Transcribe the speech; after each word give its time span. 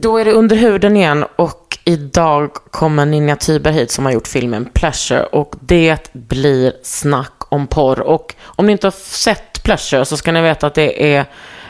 Då 0.00 0.18
är 0.18 0.24
det 0.24 0.32
under 0.32 0.56
huden 0.56 0.96
igen 0.96 1.24
och 1.36 1.78
idag 1.84 2.54
kommer 2.54 3.06
Ninja 3.06 3.36
Tyber 3.36 3.70
hit 3.70 3.90
som 3.90 4.04
har 4.04 4.12
gjort 4.12 4.28
filmen 4.28 4.64
Pleasure 4.74 5.24
och 5.24 5.54
det 5.60 6.12
blir 6.12 6.72
snack 6.82 7.32
om 7.48 7.66
porr. 7.66 8.00
Och 8.00 8.34
om 8.44 8.66
ni 8.66 8.72
inte 8.72 8.86
har 8.86 8.92
sett 8.92 9.62
Pleasure 9.62 10.04
så 10.04 10.16
ska 10.16 10.32
ni 10.32 10.42
veta 10.42 10.66
att 10.66 10.74
det 10.74 11.14
är 11.14 11.24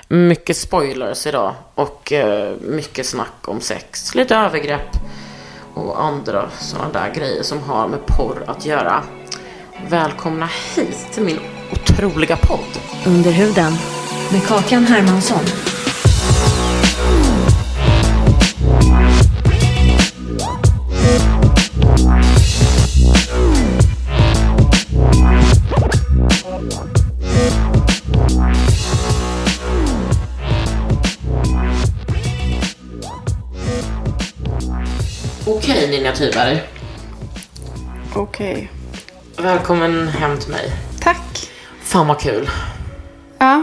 mycket 0.08 0.56
spoilers 0.56 1.26
idag 1.26 1.54
och 1.74 2.12
eh, 2.12 2.52
mycket 2.60 3.06
snack 3.06 3.48
om 3.48 3.60
sex, 3.60 4.14
lite 4.14 4.36
övergrepp 4.36 4.90
och 5.74 6.02
andra 6.04 6.50
sådana 6.58 6.92
där 6.92 7.14
grejer 7.14 7.42
som 7.42 7.62
har 7.62 7.88
med 7.88 8.06
porr 8.06 8.44
att 8.46 8.66
göra. 8.66 9.02
Välkomna 9.88 10.48
hit 10.76 11.12
till 11.12 11.22
min 11.22 11.40
otroliga 11.72 12.36
podd. 12.36 12.80
Under 13.06 13.30
huden 13.30 13.72
med 14.32 14.46
Kakan 14.46 14.84
Hermansson. 14.84 15.75
Okej 35.46 35.90
Ninja 35.90 36.12
Tyberg, 36.12 36.62
Okej. 38.14 38.70
välkommen 39.36 40.08
hem 40.08 40.38
till 40.38 40.50
mig. 40.50 40.72
Tack. 41.00 41.50
Fan 41.82 42.06
vad 42.06 42.20
kul. 42.20 42.50
Ja. 43.38 43.62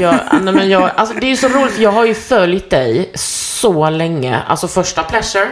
Jag, 0.00 0.20
nej 0.42 0.54
men 0.54 0.68
jag, 0.68 0.90
alltså 0.96 1.14
det 1.20 1.26
är 1.26 1.30
ju 1.30 1.36
så 1.36 1.48
roligt, 1.48 1.72
för 1.72 1.82
jag 1.82 1.92
har 1.92 2.04
ju 2.06 2.14
följt 2.14 2.70
dig 2.70 3.10
så 3.14 3.90
länge. 3.90 4.42
Alltså 4.48 4.68
första 4.68 5.02
Pleasure. 5.02 5.48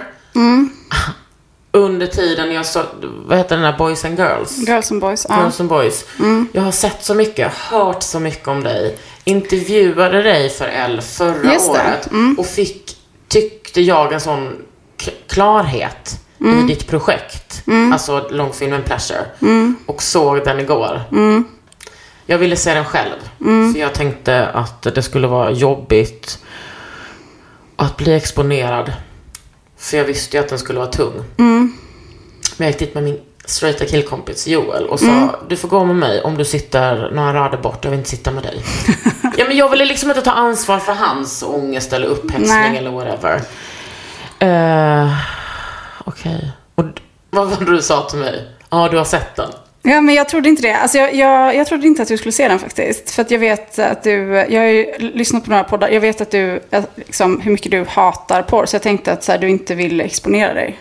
Under 1.72 2.06
tiden 2.06 2.52
jag 2.52 2.66
så, 2.66 2.82
vad 3.26 3.38
heter 3.38 3.56
den 3.56 3.64
där 3.64 3.78
Boys 3.78 4.04
and 4.04 4.18
Girls? 4.18 4.68
Girls 4.68 4.90
and 4.90 5.00
boys. 5.00 5.26
Ja. 5.28 5.40
Girls 5.40 5.60
and 5.60 5.68
Boys. 5.68 6.04
Jag 6.52 6.62
har 6.62 6.72
sett 6.72 7.04
så 7.04 7.14
mycket, 7.14 7.52
hört 7.52 8.02
så 8.02 8.20
mycket 8.20 8.48
om 8.48 8.62
dig. 8.62 8.98
Intervjuade 9.24 10.22
dig 10.22 10.48
för 10.50 10.64
L 10.64 11.00
förra 11.02 11.52
Just 11.52 11.68
året. 11.68 12.08
Och 12.38 12.46
fick, 12.46 12.96
tyckte 13.28 13.80
jag, 13.80 14.12
en 14.12 14.20
sån 14.20 14.52
klarhet 15.28 16.20
i 16.40 16.66
ditt 16.66 16.86
projekt. 16.86 17.62
Alltså 17.92 18.28
långfilmen 18.30 18.82
Pleasure. 18.82 19.24
Och 19.86 20.02
såg 20.02 20.44
den 20.44 20.60
igår. 20.60 21.00
Jag 22.26 22.38
ville 22.38 22.56
se 22.56 22.74
den 22.74 22.84
själv. 22.84 23.12
För 23.72 23.80
jag 23.80 23.94
tänkte 23.94 24.46
att 24.48 24.82
det 24.82 25.02
skulle 25.02 25.26
vara 25.26 25.50
jobbigt 25.50 26.38
att 27.76 27.96
bli 27.96 28.14
exponerad. 28.14 28.92
För 29.78 29.96
jag 29.96 30.04
visste 30.04 30.36
ju 30.36 30.42
att 30.42 30.48
den 30.48 30.58
skulle 30.58 30.78
vara 30.78 30.90
tung. 30.90 31.12
Men 31.36 31.72
jag 32.56 32.66
gick 32.68 32.78
dit 32.78 32.94
med 32.94 33.04
min 33.04 33.20
straighta 33.44 33.84
killkompis 33.84 34.46
Joel 34.46 34.86
och 34.86 35.00
sa 35.00 35.40
du 35.48 35.56
får 35.56 35.68
gå 35.68 35.84
med 35.84 35.96
mig 35.96 36.22
om 36.22 36.36
du 36.38 36.44
sitter 36.44 37.10
några 37.10 37.34
rader 37.34 37.58
bort. 37.58 37.84
Jag 37.84 37.90
vill 37.90 37.98
inte 37.98 38.10
sitta 38.10 38.30
med 38.30 38.42
dig. 38.42 38.64
ja, 39.36 39.44
men 39.48 39.56
jag 39.56 39.68
ville 39.70 39.84
liksom 39.84 40.08
inte 40.10 40.22
ta 40.22 40.30
ansvar 40.30 40.78
för 40.78 40.92
hans 40.92 41.42
ångest 41.42 41.92
eller 41.92 42.06
upphetsning 42.06 42.48
Nej. 42.48 42.76
eller 42.78 42.90
whatever. 42.90 43.40
Uh, 44.42 45.12
Okej. 46.04 46.50
Och 46.74 46.84
d- 46.84 47.00
vad 47.30 47.48
var 47.48 47.56
det 47.66 47.72
du 47.72 47.82
sa 47.82 48.02
till 48.02 48.18
mig? 48.18 48.48
Ja, 48.70 48.88
du 48.88 48.96
har 48.98 49.04
sett 49.04 49.36
den. 49.36 49.50
Ja, 49.86 50.00
men 50.00 50.14
jag 50.14 50.28
trodde 50.28 50.48
inte 50.48 50.62
det. 50.62 50.76
Alltså, 50.76 50.98
jag, 50.98 51.14
jag, 51.14 51.56
jag 51.56 51.66
trodde 51.66 51.86
inte 51.86 52.02
att 52.02 52.08
du 52.08 52.16
skulle 52.16 52.32
se 52.32 52.48
den 52.48 52.58
faktiskt. 52.58 53.10
För 53.10 53.22
att 53.22 53.30
jag 53.30 53.38
vet 53.38 53.78
att 53.78 54.02
du, 54.02 54.46
jag 54.48 54.60
har 54.60 54.68
ju 54.68 54.98
lyssnat 54.98 55.44
på 55.44 55.50
några 55.50 55.64
poddar. 55.64 55.88
Jag 55.88 56.00
vet 56.00 56.20
att 56.20 56.30
du, 56.30 56.60
att, 56.70 56.90
liksom, 56.94 57.40
hur 57.40 57.52
mycket 57.52 57.70
du 57.70 57.84
hatar 57.88 58.42
porr. 58.42 58.66
Så 58.66 58.74
jag 58.74 58.82
tänkte 58.82 59.12
att 59.12 59.24
så 59.24 59.32
här, 59.32 59.38
du 59.38 59.48
inte 59.48 59.74
vill 59.74 60.00
exponera 60.00 60.54
dig. 60.54 60.78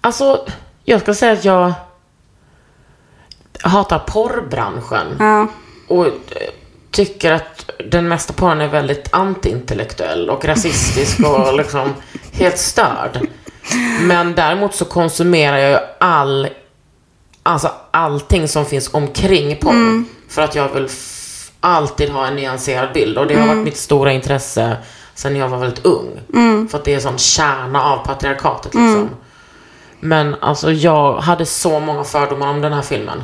Alltså, 0.00 0.46
jag 0.84 1.00
ska 1.00 1.14
säga 1.14 1.32
att 1.32 1.44
jag 1.44 1.72
hatar 3.62 3.98
porrbranschen. 3.98 5.16
Ja. 5.18 5.46
Och 5.88 6.06
eh, 6.06 6.12
tycker 6.90 7.32
att 7.32 7.70
den 7.90 8.08
mesta 8.08 8.32
porren 8.32 8.60
är 8.60 8.68
väldigt 8.68 9.08
antiintellektuell 9.12 10.30
och 10.30 10.44
rasistisk 10.44 11.20
och 11.20 11.54
liksom 11.56 11.94
helt 12.32 12.58
störd. 12.58 13.26
Men 14.00 14.34
däremot 14.34 14.74
så 14.74 14.84
konsumerar 14.84 15.56
jag 15.56 15.70
ju 15.70 15.78
all, 16.00 16.48
alltså 17.42 17.70
allting 17.90 18.48
som 18.48 18.64
finns 18.64 18.94
omkring 18.94 19.56
porr. 19.56 20.04
För 20.28 20.42
att 20.42 20.54
jag 20.54 20.68
vill 20.68 20.88
alltid 21.60 22.10
ha 22.10 22.26
en 22.26 22.36
nyanserad 22.36 22.92
bild. 22.92 23.18
Och 23.18 23.26
det 23.26 23.34
har 23.34 23.46
varit 23.46 23.64
mitt 23.64 23.76
stora 23.76 24.12
intresse 24.12 24.76
sen 25.14 25.36
jag 25.36 25.48
var 25.48 25.58
väldigt 25.58 25.84
ung. 25.84 26.20
För 26.68 26.78
att 26.78 26.84
det 26.84 26.90
är 26.90 26.94
en 26.96 27.02
sån 27.02 27.18
kärna 27.18 27.82
av 27.82 27.96
patriarkatet 28.06 28.74
liksom. 28.74 29.10
Men 30.00 30.34
alltså 30.40 30.72
jag 30.72 31.14
hade 31.16 31.46
så 31.46 31.80
många 31.80 32.04
fördomar 32.04 32.48
om 32.50 32.60
den 32.60 32.72
här 32.72 32.82
filmen. 32.82 33.22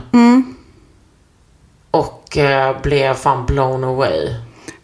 Och 1.91 2.37
eh, 2.37 2.77
blev 2.83 3.15
fan 3.15 3.47
blown 3.47 3.85
away. 3.85 4.35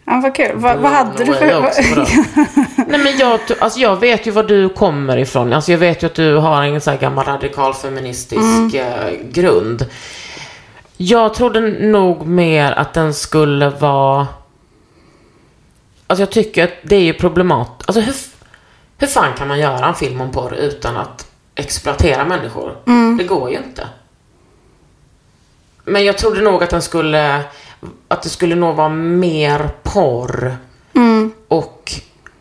Ja, 0.05 0.19
vad 0.23 0.35
kul. 0.35 0.51
Vad, 0.55 0.77
vad 0.77 0.91
hade 0.91 1.23
du 1.23 1.33
för... 1.33 1.47
Nej 2.89 2.99
men 2.99 3.17
jag, 3.17 3.39
alltså 3.59 3.79
jag 3.79 3.99
vet 3.99 4.27
ju 4.27 4.31
var 4.31 4.43
du 4.43 4.69
kommer 4.69 5.17
ifrån. 5.17 5.53
Alltså 5.53 5.71
jag 5.71 5.79
vet 5.79 6.03
ju 6.03 6.07
att 6.07 6.15
du 6.15 6.35
har 6.35 6.63
en 6.63 6.81
sån 6.81 6.93
här 6.93 6.99
gammal 6.99 7.25
radikal 7.25 7.73
feministisk 7.73 8.73
eh, 8.75 9.13
grund. 9.23 9.85
Jag 10.97 11.33
trodde 11.33 11.61
nog 11.61 12.27
mer 12.27 12.71
att 12.71 12.93
den 12.93 13.13
skulle 13.13 13.69
vara... 13.69 14.27
Alltså 16.07 16.21
jag 16.21 16.31
tycker 16.31 16.63
att 16.63 16.73
det 16.81 16.95
är 16.95 17.03
ju 17.03 17.13
problematiskt. 17.13 17.89
Alltså 17.89 18.01
hur, 18.01 18.15
hur 18.97 19.07
fan 19.07 19.33
kan 19.37 19.47
man 19.47 19.59
göra 19.59 19.85
en 19.87 19.95
film 19.95 20.21
om 20.21 20.31
porr 20.31 20.53
utan 20.53 20.97
att 20.97 21.27
exploatera 21.55 22.25
människor? 22.25 22.75
Det 23.17 23.23
går 23.23 23.49
ju 23.49 23.57
inte. 23.57 23.87
Men 25.83 26.05
jag 26.05 26.17
trodde 26.17 26.41
nog 26.41 26.63
att 26.63 26.69
den 26.69 26.81
skulle, 26.81 27.41
att 28.07 28.23
det 28.23 28.29
skulle 28.29 28.55
nog 28.55 28.75
vara 28.75 28.89
mer 28.89 29.69
porr. 29.83 30.57
Och 31.47 31.93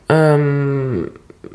ehm, 0.08 1.10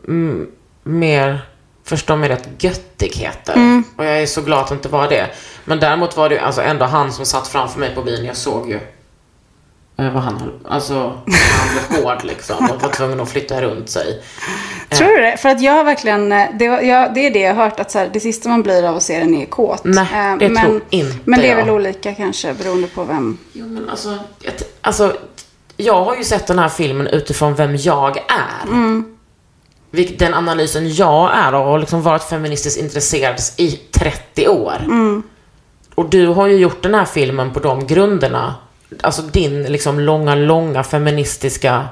m- 0.08 0.48
mer, 0.84 1.42
förstå 1.84 2.16
mig 2.16 2.30
rätt, 2.30 2.50
göttigheter. 2.64 3.54
Och 3.98 4.06
jag 4.06 4.22
är 4.22 4.26
så 4.26 4.42
glad 4.42 4.60
att 4.60 4.68
det 4.70 4.76
inte 4.76 4.90
var 4.90 5.08
det. 5.10 5.28
Men 5.66 5.80
däremot 5.80 6.18
var 6.18 6.30
det 6.30 6.36
ju 6.36 6.42
alltså 6.42 6.62
ändå 6.62 6.86
han 6.86 7.12
som 7.14 7.26
satt 7.26 7.48
framför 7.48 7.80
mig 7.80 7.96
på 7.96 8.02
bilen. 8.02 8.26
Jag 8.26 8.36
såg 8.36 8.70
ju 8.70 8.80
vad 10.14 10.24
han 10.24 10.38
höll, 10.38 10.52
alltså 10.68 10.94
han 11.00 11.90
blev 11.90 12.04
hård 12.04 12.24
liksom 12.24 12.70
och 12.72 12.82
var 12.82 12.90
tvungen 12.90 13.20
att 13.20 13.30
flytta 13.30 13.62
runt 13.62 13.90
sig. 13.90 14.22
Tror 14.90 15.08
du 15.08 15.22
det? 15.22 15.38
För 15.38 15.50
att 15.50 15.62
jag 15.62 15.74
har 15.74 15.84
verkligen, 15.84 16.32
eh, 16.32 16.48
det, 16.60 16.66
jag, 16.66 17.14
det 17.14 17.28
är 17.28 17.32
det 17.32 17.40
jag 17.40 17.56
har 17.56 17.64
hört 17.64 17.80
att 17.80 17.92
så 17.92 18.00
här, 18.00 18.10
det 18.14 18.20
sista 18.20 18.50
man 18.50 18.64
blir 18.64 18.84
av 18.84 18.96
att 18.96 19.04
se 19.04 19.20
den 19.20 19.36
är 19.36 19.46
kåt. 19.46 19.82
Nej, 19.84 20.08
Eh, 20.14 20.38
det 20.38 20.50
men, 20.50 20.66
tror 20.66 20.82
inte 20.90 21.18
Men 21.26 21.40
det 21.40 21.46
är 21.48 21.50
jag. 21.50 21.66
väl 21.66 21.70
olika 21.70 22.14
kanske 22.16 22.54
beroende 22.54 22.88
på 22.88 23.04
vem. 23.04 23.38
Jo 23.54 23.66
men 23.68 23.90
alltså, 23.90 24.10
jag, 24.42 24.54
alltså, 24.82 25.14
jag 25.78 26.04
har 26.04 26.16
ju 26.16 26.24
sett 26.24 26.48
den 26.48 26.60
här 26.60 26.70
filmen 26.70 27.08
utifrån 27.08 27.56
vem 27.56 27.76
jag 27.76 28.18
är. 28.18 29.04
Vilk, 29.92 30.20
den 30.20 30.34
analysen 30.34 30.94
jag 30.94 31.32
är 31.38 31.56
och 31.56 31.64
har 31.66 31.80
liksom 31.80 32.02
varit 32.02 32.24
feministiskt 32.24 32.80
intresserad 32.82 33.36
i 33.58 33.72
30 33.72 34.48
år. 34.48 34.76
Och 35.96 36.10
du 36.10 36.28
har 36.28 36.48
ju 36.48 36.56
gjort 36.56 36.84
den 36.84 36.94
här 36.94 37.06
filmen 37.06 37.54
på 37.54 37.60
de 37.60 37.88
grunderna. 37.88 38.56
Alltså 39.02 39.22
din 39.22 39.64
liksom 39.64 40.00
långa, 40.00 40.36
långa 40.36 40.84
feministiska 40.84 41.86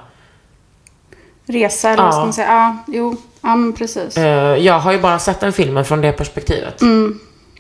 resa, 1.46 1.90
eller 1.90 2.04
vad 2.04 2.14
ska 2.14 2.22
man 2.24 2.34
säga? 2.34 2.48
Ja, 2.48 2.78
jo, 2.88 3.16
ja 3.42 3.56
men 3.56 3.74
precis. 3.74 4.18
Eh, 4.18 4.58
jag 4.58 4.80
har 4.80 4.92
ju 4.92 5.00
bara 5.00 5.20
sett 5.20 5.40
den 5.40 5.54
filmen 5.54 5.86
från 5.86 6.02
det 6.02 6.12
perspektivet. 6.12 6.82
Mm. 6.82 7.20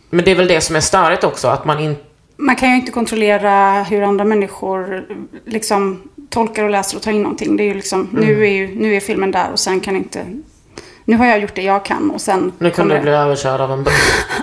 Men 0.09 0.25
det 0.25 0.31
är 0.31 0.35
väl 0.35 0.47
det 0.47 0.61
som 0.61 0.75
är 0.75 0.79
störigt 0.79 1.23
också, 1.23 1.47
att 1.47 1.65
man 1.65 1.79
inte... 1.79 2.01
Man 2.39 2.55
kan 2.55 2.69
ju 2.69 2.75
inte 2.75 2.91
kontrollera 2.91 3.83
hur 3.83 4.01
andra 4.03 4.25
människor 4.25 5.05
liksom 5.45 6.01
tolkar 6.29 6.63
och 6.63 6.69
läser 6.69 6.97
och 6.97 7.03
tar 7.03 7.11
in 7.11 7.23
någonting. 7.23 7.57
Det 7.57 7.63
är 7.63 7.65
ju 7.67 7.73
liksom, 7.73 8.01
Mm. 8.13 8.25
nu, 8.25 8.45
är 8.45 8.51
ju, 8.51 8.75
nu 8.75 8.95
är 8.95 8.99
filmen 8.99 9.31
där 9.31 9.51
och 9.51 9.59
sen 9.59 9.79
kan 9.79 9.95
inte... 9.95 10.25
Nu 11.05 11.17
har 11.17 11.25
jag 11.25 11.39
gjort 11.39 11.55
det 11.55 11.61
jag 11.63 11.85
kan 11.85 12.11
och 12.11 12.21
sen... 12.21 12.51
Nu 12.59 12.69
kan 12.71 12.87
du 12.87 12.95
det- 12.95 13.01
bli 13.01 13.11
överkörd 13.11 13.61
av 13.61 13.71
en 13.71 13.83
buss. 13.83 13.93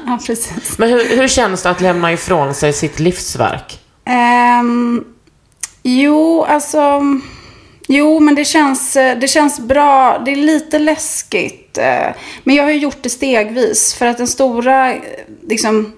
Ja, 0.07 0.19
precis. 0.27 0.79
Men 0.79 0.89
hur, 0.89 1.17
hur 1.17 1.29
känns 1.29 1.63
det 1.63 1.71
att 1.71 1.81
lämna 1.81 2.13
ifrån 2.13 2.55
sig 2.55 2.73
sitt 2.73 3.01
livsverk? 3.01 3.81
Um, 4.07 5.05
jo, 5.83 6.45
alltså... 6.45 7.01
Jo, 7.89 8.21
men 8.21 8.35
det 8.35 8.45
känns, 8.45 8.97
eh, 8.97 9.19
det 9.19 9.29
känns 9.29 9.61
bra. 9.61 10.19
Det 10.25 10.31
är 10.31 10.37
lite 10.37 10.79
läskigt. 10.79 11.79
Eh, 11.79 12.09
men 12.45 12.55
jag 12.55 12.65
har 12.65 12.71
ju 12.71 12.79
gjort 12.79 13.03
det 13.03 13.11
stegvis. 13.11 13.95
För 13.95 14.07
att 14.07 14.19
den 14.19 14.27
stora, 14.27 14.95
eh, 14.95 15.01
liksom... 15.49 15.93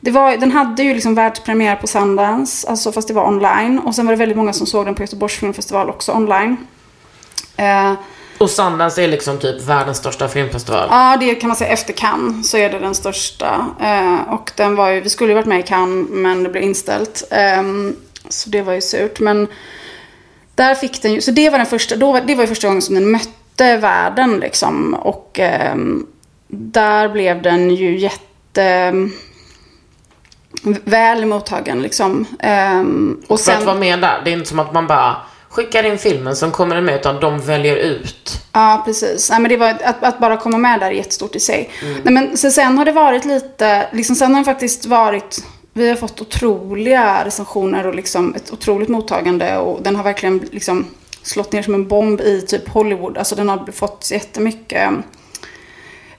Det 0.00 0.10
var, 0.10 0.36
den 0.36 0.52
hade 0.52 0.82
ju 0.82 0.94
liksom 0.94 1.14
världspremiär 1.14 1.76
på 1.76 1.86
Sundance, 1.86 2.68
alltså 2.68 2.92
fast 2.92 3.08
det 3.08 3.14
var 3.14 3.26
online. 3.26 3.78
Och 3.78 3.94
sen 3.94 4.06
var 4.06 4.12
det 4.12 4.18
väldigt 4.18 4.36
många 4.36 4.52
som 4.52 4.66
såg 4.66 4.86
den 4.86 4.94
på 4.94 5.02
Göteborgs 5.02 5.34
filmfestival 5.34 5.90
också 5.90 6.12
online. 6.12 6.56
Och 8.44 8.50
Sundance 8.50 9.02
är 9.04 9.08
liksom 9.08 9.38
typ 9.38 9.62
världens 9.62 9.98
största 9.98 10.28
filmfestival. 10.28 10.88
Ja, 10.90 11.16
det 11.20 11.34
kan 11.34 11.48
man 11.48 11.56
säga 11.56 11.70
efter 11.70 11.92
Cannes 11.92 12.50
så 12.50 12.56
är 12.56 12.70
det 12.70 12.78
den 12.78 12.94
största. 12.94 13.66
Eh, 13.80 14.32
och 14.34 14.50
den 14.56 14.76
var 14.76 14.88
ju, 14.90 15.00
vi 15.00 15.08
skulle 15.10 15.30
ju 15.30 15.34
varit 15.34 15.46
med 15.46 15.60
i 15.60 15.62
Cannes 15.62 16.06
men 16.10 16.42
det 16.42 16.48
blev 16.48 16.62
inställt. 16.64 17.24
Ehm, 17.30 17.96
så 18.28 18.50
det 18.50 18.62
var 18.62 18.72
ju 18.72 18.80
surt. 18.80 19.20
Men 19.20 19.48
där 20.54 20.74
fick 20.74 21.02
den 21.02 21.12
ju, 21.12 21.20
så 21.20 21.30
det 21.30 21.50
var 21.50 21.58
den 21.58 21.66
första, 21.66 21.96
då, 21.96 22.12
var- 22.12 22.20
det 22.20 22.34
var 22.34 22.42
ju 22.42 22.48
första 22.48 22.66
gången 22.66 22.82
som 22.82 22.94
den 22.94 23.10
mötte 23.10 23.76
världen 23.76 24.36
liksom. 24.40 24.94
Och 24.94 25.38
ehm, 25.40 26.06
där 26.48 27.08
blev 27.08 27.42
den 27.42 27.70
ju 27.70 27.98
jätte 27.98 28.92
väl 30.84 31.26
mottagen 31.26 31.82
liksom. 31.82 32.26
Ehm, 32.38 33.20
och 33.26 33.40
För 33.40 33.52
att 33.52 33.58
sen, 33.58 33.66
vara 33.66 33.76
med 33.76 34.00
där, 34.00 34.22
det 34.24 34.30
är 34.30 34.32
inte 34.36 34.48
som 34.48 34.58
att 34.58 34.72
man 34.72 34.86
bara 34.86 35.16
skickar 35.54 35.84
in 35.84 35.98
filmen 35.98 36.36
som 36.36 36.50
kommer 36.52 36.74
den 36.74 36.84
med, 36.84 36.94
utan 36.94 37.20
de 37.20 37.40
väljer 37.40 37.76
ut. 37.76 38.40
Ja, 38.52 38.82
precis. 38.84 39.30
Nej, 39.30 39.40
men 39.40 39.48
det 39.48 39.56
var, 39.56 39.68
att, 39.68 40.02
att 40.02 40.18
bara 40.18 40.36
komma 40.36 40.58
med 40.58 40.80
där 40.80 40.86
är 40.86 40.90
jättestort 40.90 41.36
i 41.36 41.40
sig. 41.40 41.70
Mm. 41.82 42.00
Nej, 42.04 42.14
men, 42.14 42.36
så 42.36 42.50
sen 42.50 42.78
har 42.78 42.84
det 42.84 42.92
varit 42.92 43.24
lite, 43.24 43.86
liksom, 43.92 44.16
sen 44.16 44.34
har 44.34 44.40
det 44.40 44.44
faktiskt 44.44 44.86
varit, 44.86 45.44
vi 45.72 45.88
har 45.88 45.96
fått 45.96 46.20
otroliga 46.20 47.24
recensioner 47.24 47.86
och 47.86 47.94
liksom 47.94 48.34
ett 48.34 48.52
otroligt 48.52 48.88
mottagande 48.88 49.56
och 49.56 49.82
den 49.82 49.96
har 49.96 50.04
verkligen 50.04 50.38
liksom 50.52 50.86
slått 51.22 51.52
ner 51.52 51.62
som 51.62 51.74
en 51.74 51.88
bomb 51.88 52.20
i 52.20 52.40
typ 52.40 52.68
Hollywood. 52.68 53.18
Alltså 53.18 53.34
den 53.34 53.48
har 53.48 53.72
fått 53.72 54.10
jättemycket 54.12 54.90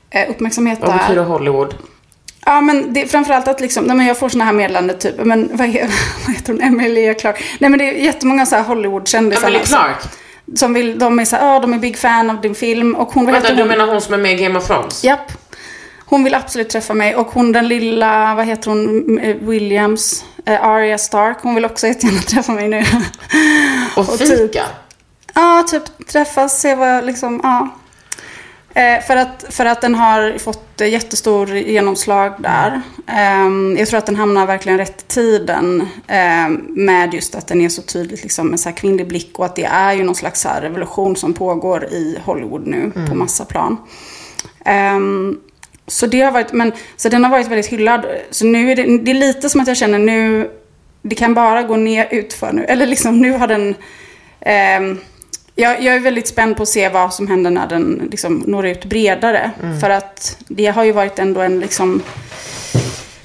eh, 0.09 0.29
uppmärksamhet 0.29 0.79
Vad 0.81 0.89
där. 0.89 0.97
betyder 0.97 1.23
Hollywood? 1.23 1.75
Ja, 2.47 2.61
men 2.61 2.93
det, 2.93 3.07
framförallt 3.07 3.47
att 3.47 3.61
liksom, 3.61 3.83
nej, 3.85 3.95
men 3.97 4.05
jag 4.05 4.19
får 4.19 4.29
såna 4.29 4.43
här 4.45 4.53
meddelanden 4.53 4.97
typ, 4.99 5.15
men 5.25 5.49
vad, 5.53 5.67
he- 5.67 5.91
vad 6.27 6.35
heter 6.35 6.53
hon, 6.53 6.61
Emilia 6.61 7.13
Clarke? 7.13 7.43
Nej 7.59 7.69
men 7.69 7.79
det 7.79 7.89
är 7.89 7.93
jättemånga 7.93 8.45
så 8.45 8.55
här 8.55 8.63
Hollywood-kändisar. 8.63 9.47
Emily 9.47 9.63
Clark? 9.65 9.97
Som 10.55 10.73
vill, 10.73 10.99
de 10.99 11.19
är 11.19 11.25
så 11.25 11.35
här, 11.35 11.47
ja 11.53 11.59
de 11.59 11.73
är 11.73 11.77
big 11.77 11.97
fan 11.97 12.29
av 12.29 12.41
din 12.41 12.55
film. 12.55 12.95
Och 12.95 13.13
hon, 13.13 13.25
vad 13.25 13.33
Vänta, 13.33 13.47
heter 13.47 13.55
du 13.57 13.61
hon? 13.69 13.77
menar 13.77 13.91
hon 13.93 14.01
som 14.01 14.13
är 14.13 14.17
med 14.17 14.31
i 14.39 14.43
Game 14.43 14.59
of 14.59 14.67
Thrones? 14.67 15.03
Japp. 15.03 15.31
Hon 16.05 16.23
vill 16.23 16.33
absolut 16.33 16.69
träffa 16.69 16.93
mig. 16.93 17.15
Och 17.15 17.27
hon 17.27 17.51
den 17.51 17.67
lilla, 17.67 18.35
vad 18.35 18.45
heter 18.45 18.69
hon, 18.69 19.19
Eh, 19.19 19.35
Williams, 19.35 20.23
eh, 20.45 20.63
Arya 20.65 20.97
Stark. 20.97 21.37
Hon 21.41 21.55
vill 21.55 21.65
också 21.65 21.87
jättegärna 21.87 22.19
träffa 22.27 22.51
mig 22.51 22.67
nu. 22.67 22.83
Och 23.95 24.09
och 24.09 24.17
typ- 24.19 24.27
fika? 24.37 24.63
Ja, 25.33 25.63
typ 25.71 26.07
träffas, 26.07 26.61
se 26.61 26.75
vad 26.75 27.05
liksom, 27.05 27.39
ja. 27.43 27.69
Eh, 28.75 29.01
för, 29.01 29.15
att, 29.15 29.45
för 29.49 29.65
att 29.65 29.81
den 29.81 29.95
har 29.95 30.37
fått 30.37 30.81
eh, 30.81 30.87
jättestor 30.87 31.55
genomslag 31.55 32.33
där. 32.39 32.81
Ehm, 33.07 33.75
jag 33.79 33.87
tror 33.87 33.97
att 33.97 34.05
den 34.05 34.15
hamnar 34.15 34.47
verkligen 34.47 34.77
rätt 34.77 35.01
i 35.01 35.05
tiden. 35.13 35.87
ehm, 36.07 36.65
med 36.69 37.13
just 37.13 37.35
att 37.35 37.47
den 37.47 37.61
är 37.61 37.69
så 37.69 37.81
tydligt 37.81 38.23
liksom, 38.23 38.51
en 38.51 38.57
så 38.57 38.69
här 38.69 38.75
kvinnlig 38.75 39.07
blick. 39.07 39.39
Och 39.39 39.45
att 39.45 39.55
det 39.55 39.63
är 39.63 39.93
ju 39.93 40.03
någon 40.03 40.15
slags 40.15 40.41
så 40.41 40.49
här 40.49 40.61
revolution 40.61 41.15
som 41.15 41.33
pågår 41.33 41.85
i 41.85 42.17
Hollywood 42.25 42.67
nu 42.67 42.91
på 43.09 43.15
massa 43.15 43.45
plan. 43.45 43.77
Ehm, 44.65 45.39
så 45.87 46.07
det 46.07 46.21
har 46.21 46.31
varit, 46.31 46.53
men, 46.53 46.71
så 46.95 47.09
den 47.09 47.23
har 47.23 47.31
varit 47.31 47.47
väldigt 47.47 47.67
hyllad. 47.71 48.05
Så 48.31 48.45
nu 48.45 48.71
är 48.71 48.75
det, 48.75 48.97
det 48.97 49.11
är 49.11 49.15
lite 49.15 49.49
som 49.49 49.61
att 49.61 49.67
jag 49.67 49.77
känner 49.77 49.99
nu, 49.99 50.49
det 51.01 51.15
kan 51.15 51.33
bara 51.33 51.63
gå 51.63 51.75
ner 51.75 52.07
utför 52.11 52.53
nu. 52.53 52.63
Eller 52.63 52.85
liksom 52.85 53.21
nu 53.21 53.31
har 53.31 53.47
den, 53.47 53.75
jag, 55.55 55.81
jag 55.83 55.95
är 55.95 55.99
väldigt 55.99 56.27
spänd 56.27 56.57
på 56.57 56.63
att 56.63 56.69
se 56.69 56.89
vad 56.89 57.13
som 57.13 57.27
händer 57.27 57.51
när 57.51 57.67
den 57.67 58.07
liksom 58.11 58.43
når 58.47 58.65
ut 58.67 58.85
bredare. 58.85 59.51
För 59.81 59.89
att 59.89 60.37
det 60.47 60.65
har 60.65 60.83
ju 60.83 60.91
varit 60.91 61.19
ändå 61.19 61.41
en 61.41 61.59
liksom 61.59 62.01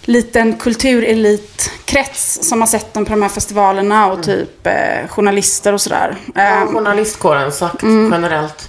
liten 0.05 0.57
kulturelitkrets 0.59 2.39
som 2.49 2.61
har 2.61 2.67
sett 2.67 2.95
den 2.95 3.05
på 3.05 3.11
de 3.11 3.23
här 3.23 3.29
festivalerna 3.29 4.13
och 4.13 4.23
typ 4.23 4.67
eh, 4.67 5.09
journalister 5.09 5.73
och 5.73 5.81
sådär. 5.81 6.17
Vad 6.35 6.45
Ehm, 6.45 6.59
har 6.67 6.67
journalistkåren 6.75 7.53
sagt 7.53 7.83
Mm. 7.83 8.13
generellt? 8.13 8.69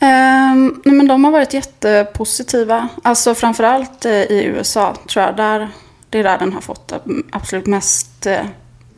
Ehm, 0.00 0.80
nej 0.84 0.94
men 0.94 1.08
de 1.08 1.24
har 1.24 1.30
varit 1.32 1.54
jättepositiva. 1.54 2.88
Alltså 3.02 3.34
framförallt 3.34 4.04
eh, 4.04 4.12
i 4.12 4.44
USA 4.44 4.94
tror 5.08 5.24
jag. 5.24 5.36
Där, 5.36 5.68
det 6.10 6.18
är 6.18 6.24
där 6.24 6.38
den 6.38 6.52
har 6.52 6.60
fått 6.60 6.92
eh, 6.92 6.98
absolut 7.30 7.66
mest 7.66 8.26
eh, 8.26 8.40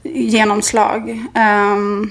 genomslag. 0.02 1.26
Ehm, 1.34 2.10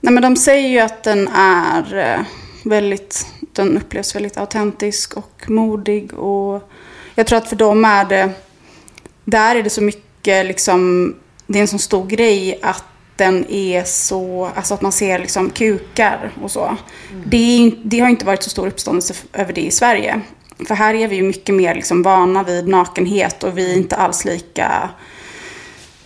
nej 0.00 0.14
men 0.14 0.22
de 0.22 0.36
säger 0.36 0.68
ju 0.68 0.78
att 0.78 1.02
den 1.02 1.28
är 1.34 1.96
eh, 1.98 2.24
väldigt, 2.64 3.26
den 3.52 3.76
upplevs 3.76 4.14
väldigt 4.14 4.36
autentisk 4.38 5.16
och 5.16 5.44
modig. 5.48 6.14
Och 6.14 6.70
jag 7.14 7.26
tror 7.26 7.38
att 7.38 7.48
för 7.48 7.56
dem 7.56 7.84
är 7.84 8.04
det, 8.04 8.30
där 9.24 9.56
är 9.56 9.62
det 9.62 9.70
så 9.70 9.82
mycket 9.82 10.46
liksom, 10.46 11.14
det 11.46 11.58
är 11.58 11.60
en 11.62 11.68
sån 11.68 11.78
stor 11.78 12.06
grej 12.06 12.58
att 12.62 12.84
den 13.16 13.46
är 13.50 13.84
så, 13.84 14.50
alltså 14.56 14.74
att 14.74 14.80
man 14.82 14.92
ser 14.92 15.18
liksom 15.18 15.50
kukar 15.50 16.32
och 16.42 16.50
så. 16.50 16.76
Det, 17.26 17.36
är, 17.36 17.56
in- 17.58 17.80
det 17.84 18.00
har 18.00 18.08
inte 18.08 18.24
varit 18.24 18.42
så 18.42 18.50
stor 18.50 18.66
uppståndelse 18.66 19.14
över 19.32 19.52
det 19.52 19.60
i 19.60 19.70
Sverige. 19.70 20.20
För 20.68 20.74
här 20.74 20.94
är 20.94 21.08
vi 21.08 21.16
ju 21.16 21.22
mycket 21.22 21.54
mer 21.54 21.74
liksom 21.74 22.02
vana 22.02 22.42
vid 22.42 22.68
nakenhet 22.68 23.44
och 23.44 23.58
vi 23.58 23.72
är 23.72 23.76
inte 23.76 23.96
alls 23.96 24.24
lika 24.24 24.88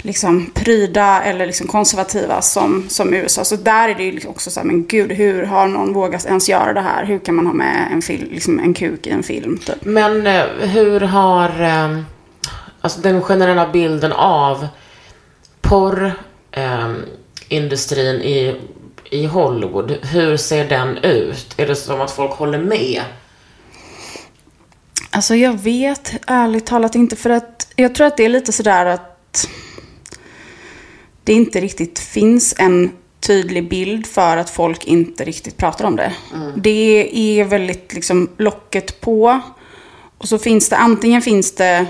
liksom 0.05 0.51
pryda 0.55 1.23
eller 1.23 1.47
liksom 1.47 1.67
konservativa 1.67 2.43
som, 2.43 2.89
som 2.89 3.15
USA. 3.15 3.45
Så 3.45 3.56
där 3.56 3.89
är 3.89 3.95
det 3.95 4.03
ju 4.03 4.12
liksom 4.12 4.31
också 4.31 4.51
så 4.51 4.61
här, 4.61 4.67
men 4.67 4.87
gud, 4.87 5.12
hur 5.12 5.43
har 5.43 5.69
någon 5.69 5.93
vågat 5.93 6.26
ens 6.26 6.49
göra 6.49 6.73
det 6.73 6.81
här? 6.81 7.05
Hur 7.05 7.19
kan 7.19 7.35
man 7.35 7.47
ha 7.47 7.52
med 7.52 7.88
en, 7.93 8.02
fil, 8.02 8.28
liksom 8.31 8.59
en 8.59 8.75
kuk 8.75 9.07
i 9.07 9.11
en 9.11 9.23
film? 9.23 9.59
Typ? 9.59 9.85
Men 9.85 10.26
eh, 10.26 10.45
hur 10.61 11.00
har 11.00 11.62
eh, 11.62 11.99
alltså 12.81 13.00
den 13.00 13.23
generella 13.23 13.69
bilden 13.69 14.12
av 14.12 14.67
porrindustrin 15.61 18.23
i, 18.23 18.61
i 19.11 19.26
Hollywood, 19.26 19.90
hur 19.90 20.37
ser 20.37 20.69
den 20.69 20.99
ut? 20.99 21.55
Är 21.57 21.67
det 21.67 21.76
som 21.76 22.00
att 22.00 22.11
folk 22.11 22.33
håller 22.33 22.59
med? 22.59 23.02
Alltså 25.11 25.35
jag 25.35 25.61
vet 25.61 26.12
ärligt 26.26 26.67
talat 26.67 26.95
inte 26.95 27.17
för 27.17 27.31
att 27.31 27.73
jag 27.76 27.95
tror 27.95 28.07
att 28.07 28.17
det 28.17 28.25
är 28.25 28.28
lite 28.28 28.52
sådär 28.52 28.87
att 28.87 29.11
det 31.25 31.33
inte 31.33 31.61
riktigt 31.61 31.99
finns 31.99 32.54
en 32.59 32.90
tydlig 33.21 33.69
bild 33.69 34.07
för 34.07 34.37
att 34.37 34.50
folk 34.50 34.85
inte 34.85 35.25
riktigt 35.25 35.57
pratar 35.57 35.85
om 35.85 35.97
det. 35.97 36.12
Det 36.57 37.11
är 37.40 37.45
väldigt 37.45 37.95
liksom 37.95 38.28
locket 38.37 39.00
på. 39.00 39.40
Och 40.19 40.28
så 40.28 40.38
finns 40.38 40.69
det, 40.69 40.76
antingen 40.76 41.23
finns 41.23 41.54
det 41.54 41.87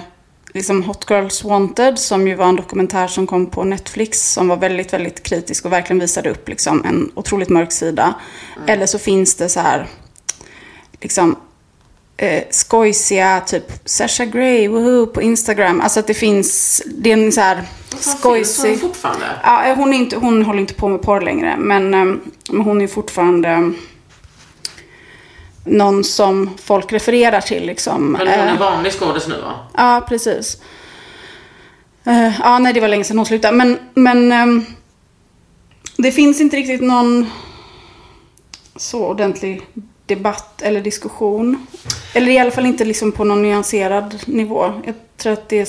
liksom 0.52 0.82
Hot 0.82 1.06
Girls 1.10 1.44
Wanted 1.44 1.98
som 1.98 2.28
ju 2.28 2.34
var 2.34 2.46
en 2.46 2.56
dokumentär 2.56 3.06
som 3.06 3.26
kom 3.26 3.46
på 3.46 3.64
Netflix 3.64 4.32
som 4.32 4.48
var 4.48 4.56
väldigt, 4.56 4.92
väldigt 4.92 5.22
kritisk 5.22 5.64
och 5.64 5.72
verkligen 5.72 6.00
visade 6.00 6.30
upp 6.30 6.48
liksom 6.48 6.84
en 6.84 7.12
otroligt 7.14 7.48
mörk 7.48 7.72
sida. 7.72 8.14
Eller 8.66 8.86
så 8.86 8.98
finns 8.98 9.34
det 9.34 9.48
så 9.48 9.60
här 9.60 9.86
liksom 11.00 11.36
eh, 12.16 12.44
skojsiga, 12.50 13.40
typ 13.40 13.72
Sasha 13.84 14.24
Grey, 14.24 14.68
woohoo, 14.68 15.06
på 15.06 15.22
Instagram. 15.22 15.80
Alltså 15.80 16.00
att 16.00 16.06
det 16.06 16.14
finns, 16.14 16.82
det 16.86 17.12
är 17.12 17.16
en 17.16 17.32
så 17.32 17.40
här 17.40 17.62
Finns 17.88 18.06
hon 18.06 18.14
skojsig... 18.18 18.80
fortfarande? 18.80 19.26
Ja, 19.42 19.64
eh, 19.64 19.76
hon, 19.76 19.94
är 19.94 19.98
inte, 19.98 20.16
hon 20.16 20.42
håller 20.42 20.60
inte 20.60 20.74
på 20.74 20.88
med 20.88 21.02
porr 21.02 21.20
längre, 21.20 21.56
men, 21.56 21.94
eh, 21.94 22.04
men 22.50 22.60
hon 22.60 22.80
är 22.80 22.86
fortfarande 22.86 23.72
någon 25.64 26.04
som 26.04 26.50
folk 26.64 26.92
refererar 26.92 27.40
till. 27.40 27.66
Liksom. 27.66 28.12
Men 28.12 28.20
hon 28.20 28.28
Eh, 28.28 28.52
är 28.52 28.58
vanlig 28.58 28.92
skådis 28.92 29.28
nu 29.28 29.40
va? 29.40 29.54
Ja, 29.76 30.04
precis. 30.08 30.62
Eh, 32.04 32.40
ja, 32.40 32.58
nej, 32.58 32.72
det 32.72 32.80
var 32.80 32.88
länge 32.88 33.04
sedan 33.04 33.18
hon 33.18 33.26
slutade. 33.26 33.56
Men, 33.56 33.78
men 33.94 34.66
det 35.96 36.12
finns 36.12 36.40
inte 36.40 36.56
riktigt 36.56 36.82
någon 36.82 37.30
så 38.76 39.06
ordentlig 39.06 39.62
debatt 40.06 40.62
eller 40.62 40.80
diskussion. 40.80 41.66
Eller 42.12 42.32
i 42.32 42.38
alla 42.38 42.50
fall 42.50 42.66
inte 42.66 42.84
liksom 42.84 43.12
på 43.12 43.24
någon 43.24 43.42
nyanserad 43.42 44.16
nivå. 44.26 44.72
Jag 44.86 44.94
tror 45.16 45.32
att 45.32 45.48
det 45.48 45.60
är, 45.60 45.68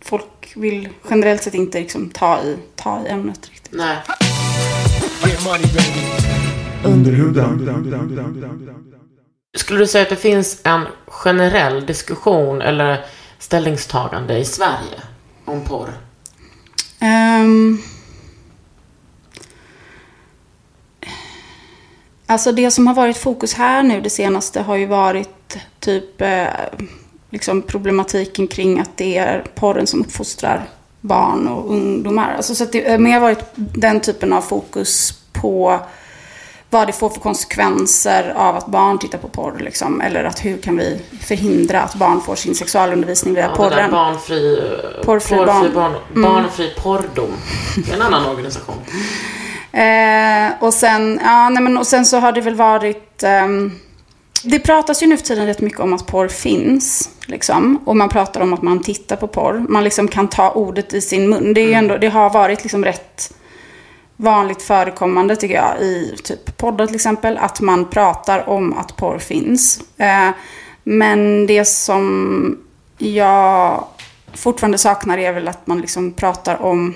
folk 0.00 0.52
vill 0.56 0.88
generellt 1.10 1.42
sett 1.42 1.54
inte 1.54 1.80
liksom 1.80 2.10
ta, 2.10 2.42
i, 2.42 2.56
ta 2.76 3.02
i 3.06 3.08
ämnet 3.08 3.48
riktigt. 3.48 3.72
Nej. 3.72 3.96
Skulle 9.56 9.78
du 9.78 9.86
säga 9.86 10.02
att 10.02 10.08
det 10.10 10.16
finns 10.16 10.60
en 10.64 10.86
generell 11.06 11.86
diskussion 11.86 12.60
eller 12.60 13.04
ställningstagande 13.38 14.38
i 14.38 14.44
Sverige 14.44 15.02
om 15.44 15.64
porr? 15.64 15.88
Ehm. 17.00 17.78
Alltså 22.28 22.52
det 22.52 22.70
som 22.70 22.86
har 22.86 22.94
varit 22.94 23.16
fokus 23.16 23.54
här 23.54 23.82
nu 23.82 24.00
det 24.00 24.10
senaste 24.10 24.60
har 24.60 24.76
ju 24.76 24.86
varit 24.86 25.56
typ 25.80 26.20
eh, 26.20 26.46
liksom 27.30 27.62
problematiken 27.62 28.46
kring 28.46 28.80
att 28.80 28.96
det 28.96 29.18
är 29.18 29.44
porren 29.54 29.86
som 29.86 30.00
uppfostrar 30.00 30.68
barn 31.00 31.48
och 31.48 31.70
ungdomar. 31.72 32.34
Alltså 32.36 32.54
så 32.54 32.64
att 32.64 32.72
det 32.72 32.90
har 32.90 32.98
mer 32.98 33.20
varit 33.20 33.44
den 33.54 34.00
typen 34.00 34.32
av 34.32 34.40
fokus 34.40 35.12
på 35.32 35.78
vad 36.70 36.86
det 36.86 36.92
får 36.92 37.08
för 37.10 37.20
konsekvenser 37.20 38.32
av 38.36 38.56
att 38.56 38.66
barn 38.66 38.98
tittar 38.98 39.18
på 39.18 39.28
porr. 39.28 39.58
Liksom. 39.60 40.00
Eller 40.00 40.24
att 40.24 40.44
hur 40.44 40.58
kan 40.58 40.76
vi 40.76 41.00
förhindra 41.20 41.80
att 41.80 41.94
barn 41.94 42.20
får 42.20 42.34
sin 42.36 42.54
sexualundervisning 42.54 43.34
via 43.34 43.44
Ja, 43.44 43.56
porren. 43.56 43.90
barnfri, 43.90 44.60
Porrfri 45.04 45.36
porrfri 45.36 45.46
barn. 45.46 45.66
Mm. 45.66 45.74
barn, 46.22 46.32
barnfri 46.42 46.74
porrdom. 46.82 47.30
Det 47.86 47.90
är 47.92 47.96
en 47.96 48.02
annan 48.02 48.26
organisation. 48.26 48.74
Eh, 49.72 50.52
och, 50.60 50.74
sen, 50.74 51.20
ja, 51.24 51.48
nej, 51.48 51.62
men, 51.62 51.78
och 51.78 51.86
sen 51.86 52.06
så 52.06 52.18
har 52.18 52.32
det 52.32 52.40
väl 52.40 52.54
varit... 52.54 53.22
ehm, 53.22 53.72
det 54.42 54.58
pratas 54.58 55.02
ju 55.02 55.06
nu 55.06 55.16
för 55.16 55.24
tiden 55.24 55.46
rätt 55.46 55.60
mycket 55.60 55.80
om 55.80 55.92
att 55.92 56.06
porr 56.06 56.28
finns. 56.28 57.10
Liksom, 57.26 57.80
och 57.84 57.96
man 57.96 58.08
pratar 58.08 58.40
om 58.40 58.52
att 58.52 58.62
man 58.62 58.82
tittar 58.82 59.16
på 59.16 59.26
porr. 59.26 59.64
Man 59.68 59.84
liksom 59.84 60.08
kan 60.08 60.28
ta 60.28 60.50
ordet 60.50 60.94
i 60.94 61.00
sin 61.00 61.28
mun. 61.28 61.54
Det, 61.54 61.60
är 61.60 61.66
ju 61.66 61.72
ändå, 61.72 61.96
det 61.96 62.08
har 62.08 62.30
varit 62.30 62.62
liksom 62.62 62.84
rätt 62.84 63.34
vanligt 64.16 64.62
förekommande 64.62 65.36
tycker 65.36 65.54
jag 65.54 65.80
i 65.80 66.16
typ 66.24 66.56
poddar 66.56 66.86
till 66.86 66.94
exempel. 66.94 67.38
Att 67.38 67.60
man 67.60 67.84
pratar 67.84 68.48
om 68.48 68.78
att 68.78 68.96
porr 68.96 69.18
finns. 69.18 69.80
Eh, 69.96 70.30
men 70.84 71.46
det 71.46 71.64
som 71.64 72.58
jag 72.98 73.84
fortfarande 74.34 74.78
saknar 74.78 75.18
är 75.18 75.32
väl 75.32 75.48
att 75.48 75.66
man 75.66 75.80
liksom 75.80 76.12
pratar 76.12 76.62
om 76.62 76.94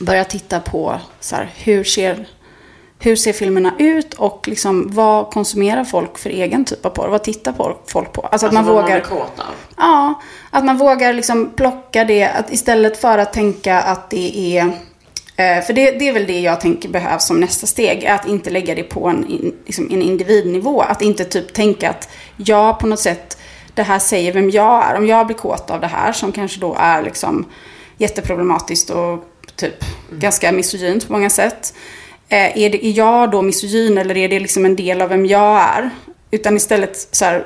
börja 0.00 0.24
titta 0.24 0.60
på 0.60 1.00
så 1.20 1.36
här, 1.36 1.50
hur, 1.56 1.84
ser, 1.84 2.28
hur 2.98 3.16
ser 3.16 3.32
filmerna 3.32 3.74
ut 3.78 4.14
och 4.14 4.48
liksom, 4.48 4.88
vad 4.90 5.30
konsumerar 5.30 5.84
folk 5.84 6.18
för 6.18 6.30
egen 6.30 6.64
typ 6.64 6.86
av 6.86 6.90
porr? 6.90 7.08
Vad 7.08 7.24
tittar 7.24 7.54
folk 7.86 8.12
på? 8.12 8.20
Alltså 8.20 8.46
att 8.46 8.52
man 8.52 8.64
vad 8.64 8.74
vågar... 8.74 8.88
man 8.88 8.96
är 8.96 9.00
kåt 9.00 9.38
av. 9.38 9.54
Ja, 9.76 10.14
att 10.50 10.64
man 10.64 10.78
vågar 10.78 11.12
liksom 11.12 11.50
plocka 11.56 12.04
det 12.04 12.24
att 12.24 12.52
istället 12.52 13.00
för 13.00 13.18
att 13.18 13.32
tänka 13.32 13.80
att 13.80 14.10
det 14.10 14.56
är... 14.58 14.64
eh, 15.36 15.64
För 15.64 15.72
det, 15.72 15.90
det 15.90 16.08
är 16.08 16.12
väl 16.12 16.26
det 16.26 16.40
jag 16.40 16.60
tänker 16.60 16.88
behövs 16.88 17.26
som 17.26 17.40
nästa 17.40 17.66
steg. 17.66 18.06
Att 18.06 18.28
inte 18.28 18.50
lägga 18.50 18.74
det 18.74 18.82
på 18.82 19.06
en, 19.08 19.52
liksom 19.66 19.88
en 19.90 20.02
individnivå. 20.02 20.80
Att 20.80 21.02
inte 21.02 21.24
typ 21.24 21.52
tänka 21.52 21.90
att 21.90 22.08
jag 22.36 22.78
på 22.78 22.86
något 22.86 23.00
sätt, 23.00 23.38
det 23.74 23.82
här 23.82 23.98
säger 23.98 24.32
vem 24.32 24.50
jag 24.50 24.84
är. 24.84 24.96
Om 24.96 25.06
jag 25.06 25.26
blir 25.26 25.36
kåt 25.36 25.70
av 25.70 25.80
det 25.80 25.86
här 25.86 26.12
som 26.12 26.32
kanske 26.32 26.60
då 26.60 26.76
är 26.78 27.02
liksom 27.02 27.44
jätteproblematiskt 27.96 28.90
och 28.90 29.24
typ 29.56 29.84
ganska 30.10 30.52
misogynt 30.52 31.06
på 31.06 31.12
många 31.12 31.30
sätt. 31.30 31.74
Eh, 32.28 32.58
Är, 32.58 32.70
det, 32.70 32.86
är 32.86 32.98
jag 32.98 33.30
då 33.30 33.42
misogyn 33.42 33.98
eller 33.98 34.16
är 34.16 34.28
det 34.28 34.40
liksom 34.40 34.64
en 34.64 34.76
del 34.76 35.02
av 35.02 35.08
vem 35.08 35.26
jag 35.26 35.60
är? 35.60 35.90
Utan 36.30 36.56
istället 36.56 37.08
så 37.10 37.24
här, 37.24 37.44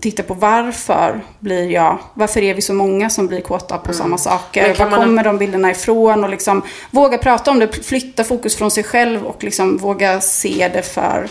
titta 0.00 0.22
på 0.22 0.34
varför 0.34 1.20
blir 1.38 1.70
jag, 1.70 1.98
varför 2.14 2.42
är 2.42 2.54
vi 2.54 2.62
så 2.62 2.74
många 2.74 3.10
som 3.10 3.26
blir 3.26 3.40
kåta 3.40 3.78
på 3.78 3.92
samma 3.92 4.08
Men 4.08 4.18
saker? 4.18 4.74
Var 4.74 4.90
man- 4.90 5.00
kommer 5.00 5.24
de 5.24 5.38
bilderna 5.38 5.70
ifrån? 5.70 6.24
Och 6.24 6.30
liksom 6.30 6.62
våga 6.90 7.18
prata 7.18 7.50
om 7.50 7.58
det, 7.58 7.84
flytta 7.86 8.24
fokus 8.24 8.56
från 8.56 8.70
sig 8.70 8.84
själv 8.84 9.24
och 9.26 9.44
liksom 9.44 9.76
våga 9.76 10.20
se 10.20 10.70
det 10.74 10.82
för, 10.82 11.28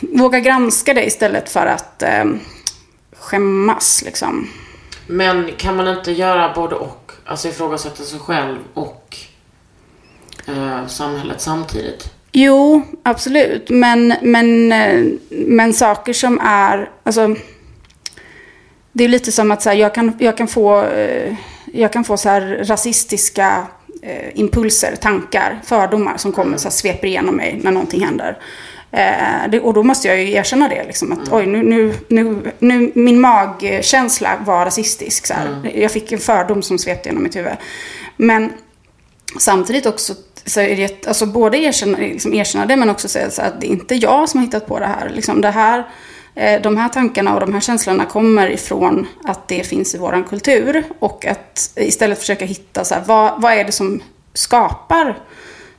våga 0.00 0.40
granska 0.40 0.94
det 0.94 1.04
istället 1.06 1.48
för 1.50 1.66
att 1.66 2.02
eh, 2.02 2.24
skämmas 3.18 4.02
liksom. 4.04 4.48
Men 5.06 5.50
kan 5.56 5.76
man 5.76 5.88
inte 5.88 6.12
göra 6.12 6.52
både 6.54 6.74
och? 6.74 7.07
Alltså 7.28 7.48
ifrågasätta 7.48 8.02
sig 8.02 8.18
själv 8.18 8.58
och 8.74 9.16
eh, 10.46 10.86
samhället 10.86 11.40
samtidigt? 11.40 12.10
Jo, 12.32 12.82
absolut. 13.02 13.70
Men, 13.70 14.14
men, 14.22 14.72
eh, 14.72 15.04
men 15.28 15.72
saker 15.72 16.12
som 16.12 16.40
är... 16.42 16.90
Alltså, 17.02 17.34
det 18.92 19.04
är 19.04 19.08
lite 19.08 19.32
som 19.32 19.50
att 19.50 19.62
så 19.62 19.68
här, 19.68 19.76
jag, 19.76 19.94
kan, 19.94 20.16
jag 20.18 20.36
kan 20.36 20.48
få, 20.48 20.82
eh, 20.84 21.34
jag 21.72 21.92
kan 21.92 22.04
få 22.04 22.16
så 22.16 22.28
här 22.28 22.64
rasistiska 22.64 23.66
eh, 24.02 24.40
impulser, 24.40 24.96
tankar, 24.96 25.60
fördomar 25.64 26.16
som 26.16 26.32
kommer 26.32 26.56
så 26.56 26.64
här, 26.64 26.70
sveper 26.70 27.08
igenom 27.08 27.36
mig 27.36 27.60
när 27.62 27.70
någonting 27.70 28.04
händer. 28.04 28.38
Eh, 28.90 29.50
det, 29.50 29.60
och 29.60 29.74
då 29.74 29.82
måste 29.82 30.08
jag 30.08 30.22
ju 30.22 30.32
erkänna 30.32 30.68
det. 30.68 30.84
Liksom, 30.84 31.12
att 31.12 31.32
oj, 31.32 31.46
nu, 31.46 31.62
nu, 31.62 31.94
nu, 32.08 32.52
nu, 32.58 32.92
min 32.94 33.20
magkänsla 33.20 34.36
var 34.44 34.64
rasistisk. 34.64 35.26
Så 35.26 35.34
här. 35.34 35.70
Jag 35.74 35.92
fick 35.92 36.12
en 36.12 36.18
fördom 36.18 36.62
som 36.62 36.78
svepte 36.78 37.08
genom 37.08 37.22
mitt 37.22 37.36
huvud. 37.36 37.56
Men 38.16 38.52
samtidigt 39.38 39.86
också 39.86 40.14
så 40.44 40.60
är 40.60 40.76
det, 40.76 41.06
alltså 41.06 41.26
både 41.26 41.58
erkänna, 41.58 41.98
liksom 41.98 42.34
erkänna 42.34 42.66
det 42.66 42.76
men 42.76 42.90
också 42.90 43.08
säga 43.08 43.30
så 43.30 43.42
att 43.42 43.60
det 43.60 43.66
är 43.66 43.70
inte 43.70 43.94
jag 43.94 44.28
som 44.28 44.40
har 44.40 44.46
hittat 44.46 44.66
på 44.66 44.78
det 44.78 44.86
här. 44.86 45.08
Liksom 45.08 45.40
det 45.40 45.50
här 45.50 45.86
eh, 46.34 46.62
de 46.62 46.76
här 46.76 46.88
tankarna 46.88 47.34
och 47.34 47.40
de 47.40 47.54
här 47.54 47.60
känslorna 47.60 48.04
kommer 48.04 48.50
ifrån 48.50 49.06
att 49.24 49.48
det 49.48 49.66
finns 49.66 49.94
i 49.94 49.98
våran 49.98 50.24
kultur. 50.24 50.84
Och 50.98 51.26
att 51.26 51.72
istället 51.76 52.18
försöka 52.18 52.44
hitta 52.44 52.84
så 52.84 52.94
här, 52.94 53.02
vad, 53.06 53.42
vad 53.42 53.52
är 53.52 53.64
det 53.64 53.72
som 53.72 54.02
skapar 54.34 55.18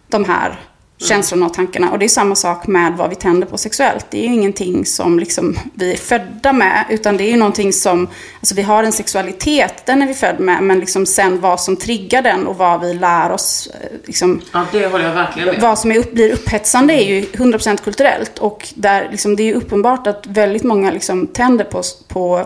de 0.07 0.25
här 0.25 0.59
känslorna 0.99 1.45
och 1.45 1.53
tankarna. 1.53 1.91
Och 1.91 1.99
det 1.99 2.05
är 2.05 2.09
samma 2.09 2.35
sak 2.35 2.67
med 2.67 2.93
vad 2.97 3.09
vi 3.09 3.15
tänder 3.15 3.47
på 3.47 3.57
sexuellt. 3.57 4.05
Det 4.09 4.17
är 4.17 4.27
ju 4.27 4.33
ingenting 4.33 4.85
som 4.85 5.19
liksom 5.19 5.57
vi 5.73 5.93
är 5.93 5.97
födda 5.97 6.53
med, 6.53 6.85
utan 6.89 7.17
det 7.17 7.23
är 7.23 7.31
ju 7.31 7.37
någonting 7.37 7.73
som, 7.73 8.07
alltså 8.39 8.55
vi 8.55 8.61
har 8.61 8.83
en 8.83 8.91
sexualitet, 8.91 9.85
den 9.85 10.01
är 10.01 10.07
vi 10.07 10.13
född 10.13 10.39
med, 10.39 10.63
men 10.63 10.79
liksom 10.79 11.05
sen 11.05 11.39
vad 11.39 11.61
som 11.61 11.75
triggar 11.75 12.21
den 12.21 12.47
och 12.47 12.57
vad 12.57 12.81
vi 12.81 12.93
lär 12.93 13.31
oss, 13.31 13.69
eh, 13.81 13.97
liksom, 14.05 14.41
Ja, 14.53 14.65
det 14.71 14.87
håller 14.87 15.05
jag 15.05 15.13
verkligen 15.13 15.49
med 15.49 15.61
vad 15.61 15.79
som 15.79 15.91
är 15.91 15.97
upp, 15.97 16.13
blir 16.13 16.33
upphetsande 16.33 16.93
är 16.93 17.05
ju 17.05 17.21
100% 17.21 17.83
kulturellt. 17.83 18.39
Och 18.39 18.67
där, 18.75 19.07
liksom, 19.11 19.35
det 19.35 19.43
är 19.43 19.47
ju 19.47 19.53
uppenbart 19.53 20.07
att 20.07 20.27
väldigt 20.27 20.63
många 20.63 20.91
liksom, 20.91 21.27
tänder 21.27 21.65
på, 21.65 21.81
på 22.07 22.45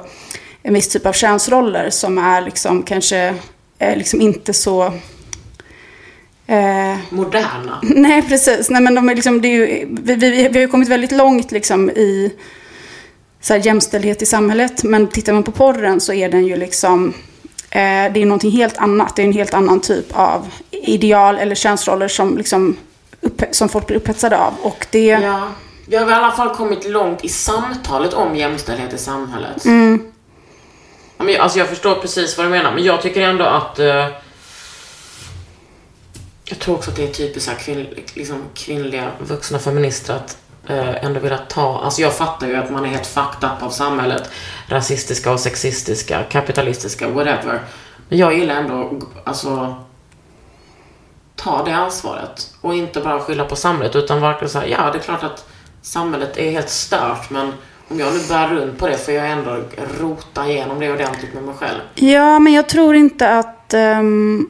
en 0.64 0.74
viss 0.74 0.90
typ 0.90 1.06
av 1.06 1.14
könsroller 1.14 1.90
som 1.90 2.18
är 2.18 2.42
liksom, 2.42 2.84
kanske 2.84 3.36
eh, 3.80 3.98
liksom 3.98 4.22
inte 4.22 4.54
så... 4.54 4.94
Eh, 6.54 6.98
Moderna. 7.10 7.80
Nej, 7.82 8.22
precis. 8.22 8.70
Nej, 8.70 8.82
men 8.82 8.96
de 8.96 9.10
är 9.10 9.16
liksom, 9.16 9.42
det 9.42 9.48
är 9.48 9.52
ju, 9.52 9.88
vi, 9.90 10.16
vi, 10.16 10.30
vi 10.30 10.54
har 10.54 10.62
ju 10.62 10.68
kommit 10.68 10.90
väldigt 10.90 11.12
långt 11.12 11.52
liksom, 11.52 11.90
i 11.90 12.34
så 13.42 13.54
här, 13.54 13.66
jämställdhet 13.66 14.22
i 14.22 14.26
samhället. 14.26 14.84
Men 14.84 15.08
tittar 15.08 15.34
man 15.34 15.44
på 15.44 15.52
porren 15.52 16.00
så 16.02 16.14
är 16.14 16.30
den 16.30 16.46
ju 16.46 16.56
liksom... 16.56 17.14
Eh, 17.70 18.14
det 18.14 18.22
är 18.22 18.26
någonting 18.26 18.52
helt 18.52 18.78
annat. 18.78 19.16
Det 19.16 19.22
är 19.22 19.26
en 19.26 19.34
helt 19.34 19.54
annan 19.54 19.80
typ 19.80 20.18
av 20.18 20.54
ideal 20.72 21.38
eller 21.38 21.56
könsroller 21.56 22.08
som, 22.08 22.38
liksom, 22.38 22.78
som 23.52 23.70
folk 23.70 23.88
blir 23.88 23.98
upphetsade 23.98 24.38
av. 24.38 24.54
Och 24.62 24.88
det... 24.92 25.06
Ja. 25.06 25.48
Vi 25.88 25.96
har 25.96 26.10
i 26.10 26.14
alla 26.14 26.32
fall 26.32 26.56
kommit 26.56 26.90
långt 26.90 27.26
i 27.26 27.30
samtalet 27.30 28.14
om 28.14 28.36
jämställdhet 28.36 28.94
i 28.94 28.98
samhället. 28.98 29.66
Mm. 29.66 30.02
Alltså 31.40 31.60
jag 31.60 31.68
förstår 31.68 31.96
precis 31.96 32.38
vad 32.38 32.46
du 32.46 32.50
menar, 32.50 32.72
men 32.72 32.84
jag 32.84 33.02
tycker 33.02 33.22
ändå 33.22 33.46
att... 33.46 33.80
Jag 36.46 36.60
tror 36.60 36.76
också 36.76 36.90
att 36.90 36.96
det 36.96 37.04
är 37.04 37.14
typiskt 37.14 37.50
här 37.50 37.58
kvinn, 37.58 37.88
liksom, 38.14 38.42
kvinnliga 38.54 39.12
vuxna 39.20 39.60
feminister 39.60 40.16
att 40.16 40.38
eh, 40.68 41.06
ändå 41.06 41.20
vilja 41.20 41.38
ta... 41.38 41.80
Alltså 41.80 42.02
jag 42.02 42.14
fattar 42.14 42.48
ju 42.48 42.56
att 42.56 42.72
man 42.72 42.86
är 42.86 42.90
helt 42.90 43.08
fucked 43.08 43.50
up 43.50 43.64
av 43.64 43.70
samhället. 43.70 44.30
Rasistiska 44.68 45.32
och 45.32 45.40
sexistiska, 45.40 46.24
kapitalistiska, 46.24 47.08
whatever. 47.10 47.60
Men 48.10 48.18
jag 48.18 48.34
gillar 48.34 48.56
ändå, 48.56 49.00
alltså 49.24 49.76
ta 51.36 51.64
det 51.66 51.76
ansvaret 51.76 52.54
och 52.62 52.76
inte 52.76 53.00
bara 53.00 53.20
skylla 53.20 53.46
på 53.46 53.56
samhället 53.56 53.96
utan 53.96 54.22
verkligen 54.22 54.50
säga 54.50 54.78
ja 54.78 54.92
det 54.92 54.98
är 54.98 55.04
klart 55.04 55.24
att 55.24 55.48
samhället 55.82 56.38
är 56.38 56.52
helt 56.52 56.70
stört 56.70 57.30
men 57.30 57.54
om 57.88 58.00
jag 58.00 58.14
nu 58.14 58.20
bär 58.30 58.48
runt 58.48 58.78
på 58.80 58.88
det 58.88 58.98
får 58.98 59.14
jag 59.14 59.32
ändå 59.32 59.58
rota 60.00 60.48
igenom 60.48 60.80
det 60.80 60.92
ordentligt 60.92 61.34
med 61.34 61.44
mig 61.44 61.56
själv. 61.56 61.80
Ja, 61.96 62.40
men 62.40 62.54
jag 62.54 62.70
tror 62.70 62.96
inte 62.96 63.30
att 63.30 63.74
um 63.74 64.50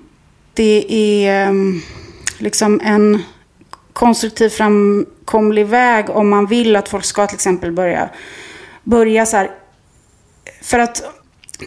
det 0.54 0.86
är 0.90 1.48
ehm, 1.48 1.82
liksom 2.38 2.82
en 2.84 3.24
konstruktiv 3.94 4.50
framkomlig 4.50 5.66
väg 5.66 6.10
om 6.10 6.30
man 6.30 6.46
vill 6.46 6.76
att 6.76 6.90
folk 6.90 7.06
ska 7.06 7.28
till 7.28 7.36
exempel 7.36 7.72
börja, 7.72 8.10
börja 8.84 9.26
så 9.26 9.38
här. 9.38 9.52
För 10.62 10.80
att 10.80 11.04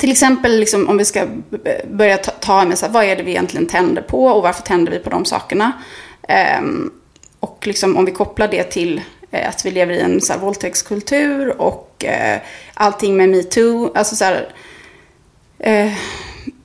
till 0.01 0.11
exempel 0.11 0.59
liksom, 0.61 0.89
om 0.89 0.97
vi 0.97 1.05
ska 1.05 1.27
börja 1.91 2.17
ta, 2.17 2.31
ta 2.31 2.65
med 2.65 2.79
så 2.79 2.87
här, 2.87 2.93
vad 2.93 3.05
är 3.05 3.17
det 3.17 3.23
vi 3.23 3.31
egentligen 3.31 3.67
tänder 3.67 4.03
på 4.03 4.27
och 4.27 4.43
varför 4.43 4.63
tänder 4.63 4.93
vi 4.93 4.99
på 4.99 5.11
de 5.11 5.25
sakerna. 5.25 5.73
Um, 6.61 6.93
och 7.41 7.67
liksom, 7.67 7.97
om 7.97 8.05
vi 8.05 8.13
kopplar 8.13 8.49
det 8.49 8.65
till 8.65 9.01
eh, 9.31 9.49
att 9.49 9.67
vi 9.67 9.71
lever 9.71 9.95
i 9.95 10.01
en 10.01 10.21
så 10.21 10.33
här, 10.33 10.41
våldtäktskultur 10.41 11.61
och 11.61 12.05
eh, 12.05 12.41
allting 12.75 13.17
med 13.17 13.29
metoo. 13.29 13.93
Alltså 13.95 14.17
så 14.17 14.25
här, 14.25 14.55
eh, 15.59 15.93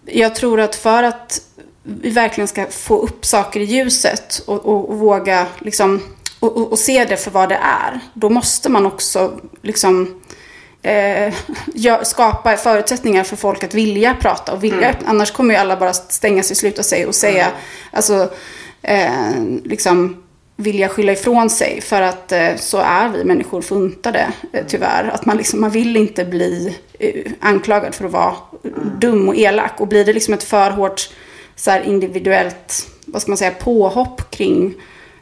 jag 0.05 0.35
tror 0.35 0.59
att 0.59 0.75
för 0.75 1.03
att 1.03 1.41
vi 1.83 2.09
verkligen 2.09 2.47
ska 2.47 2.65
få 2.65 2.97
upp 3.01 3.25
saker 3.25 3.59
i 3.59 3.63
ljuset 3.63 4.43
och, 4.45 4.65
och, 4.65 4.89
och 4.89 4.99
våga 4.99 5.47
liksom 5.59 6.01
och, 6.39 6.71
och, 6.71 6.79
se 6.79 7.05
det 7.05 7.17
för 7.17 7.31
vad 7.31 7.49
det 7.49 7.59
är, 7.61 7.99
då 8.13 8.29
måste 8.29 8.69
man 8.69 8.85
också 8.85 9.39
liksom 9.61 10.21
eh, 10.81 11.33
skapa 12.03 12.57
förutsättningar 12.57 13.23
för 13.23 13.35
folk 13.35 13.63
att 13.63 13.73
vilja 13.73 14.15
prata 14.21 14.53
och 14.53 14.63
vilja 14.63 14.89
öppna. 14.89 15.09
Annars 15.09 15.31
kommer 15.31 15.53
ju 15.53 15.59
alla 15.59 15.77
bara 15.77 15.93
stänga 15.93 16.43
sig, 16.43 16.55
sluta 16.55 16.83
sig 16.83 17.05
och 17.05 17.15
säga, 17.15 17.51
alltså, 17.91 18.29
eh, 18.81 19.43
liksom 19.63 20.23
vilja 20.55 20.89
skylla 20.89 21.11
ifrån 21.11 21.49
sig. 21.49 21.81
För 21.81 22.01
att 22.01 22.31
eh, 22.31 22.55
så 22.55 22.77
är 22.77 23.09
vi 23.09 23.23
människor 23.23 23.61
funtade, 23.61 24.33
eh, 24.53 24.65
tyvärr. 24.67 25.11
Att 25.13 25.25
man, 25.25 25.37
liksom, 25.37 25.61
man 25.61 25.71
vill 25.71 25.97
inte 25.97 26.25
bli 26.25 26.77
eh, 26.99 27.31
anklagad 27.39 27.95
för 27.95 28.05
att 28.05 28.11
vara 28.11 28.35
dum 28.99 29.29
och 29.29 29.35
elak. 29.35 29.81
Och 29.81 29.87
blir 29.87 30.05
det 30.05 30.13
liksom 30.13 30.33
ett 30.33 30.43
för 30.43 30.71
hårt 30.71 31.09
så 31.55 31.71
här, 31.71 31.81
individuellt, 31.81 32.89
vad 33.05 33.21
ska 33.21 33.31
man 33.31 33.37
säga, 33.37 33.51
påhopp 33.51 34.31
kring 34.31 34.73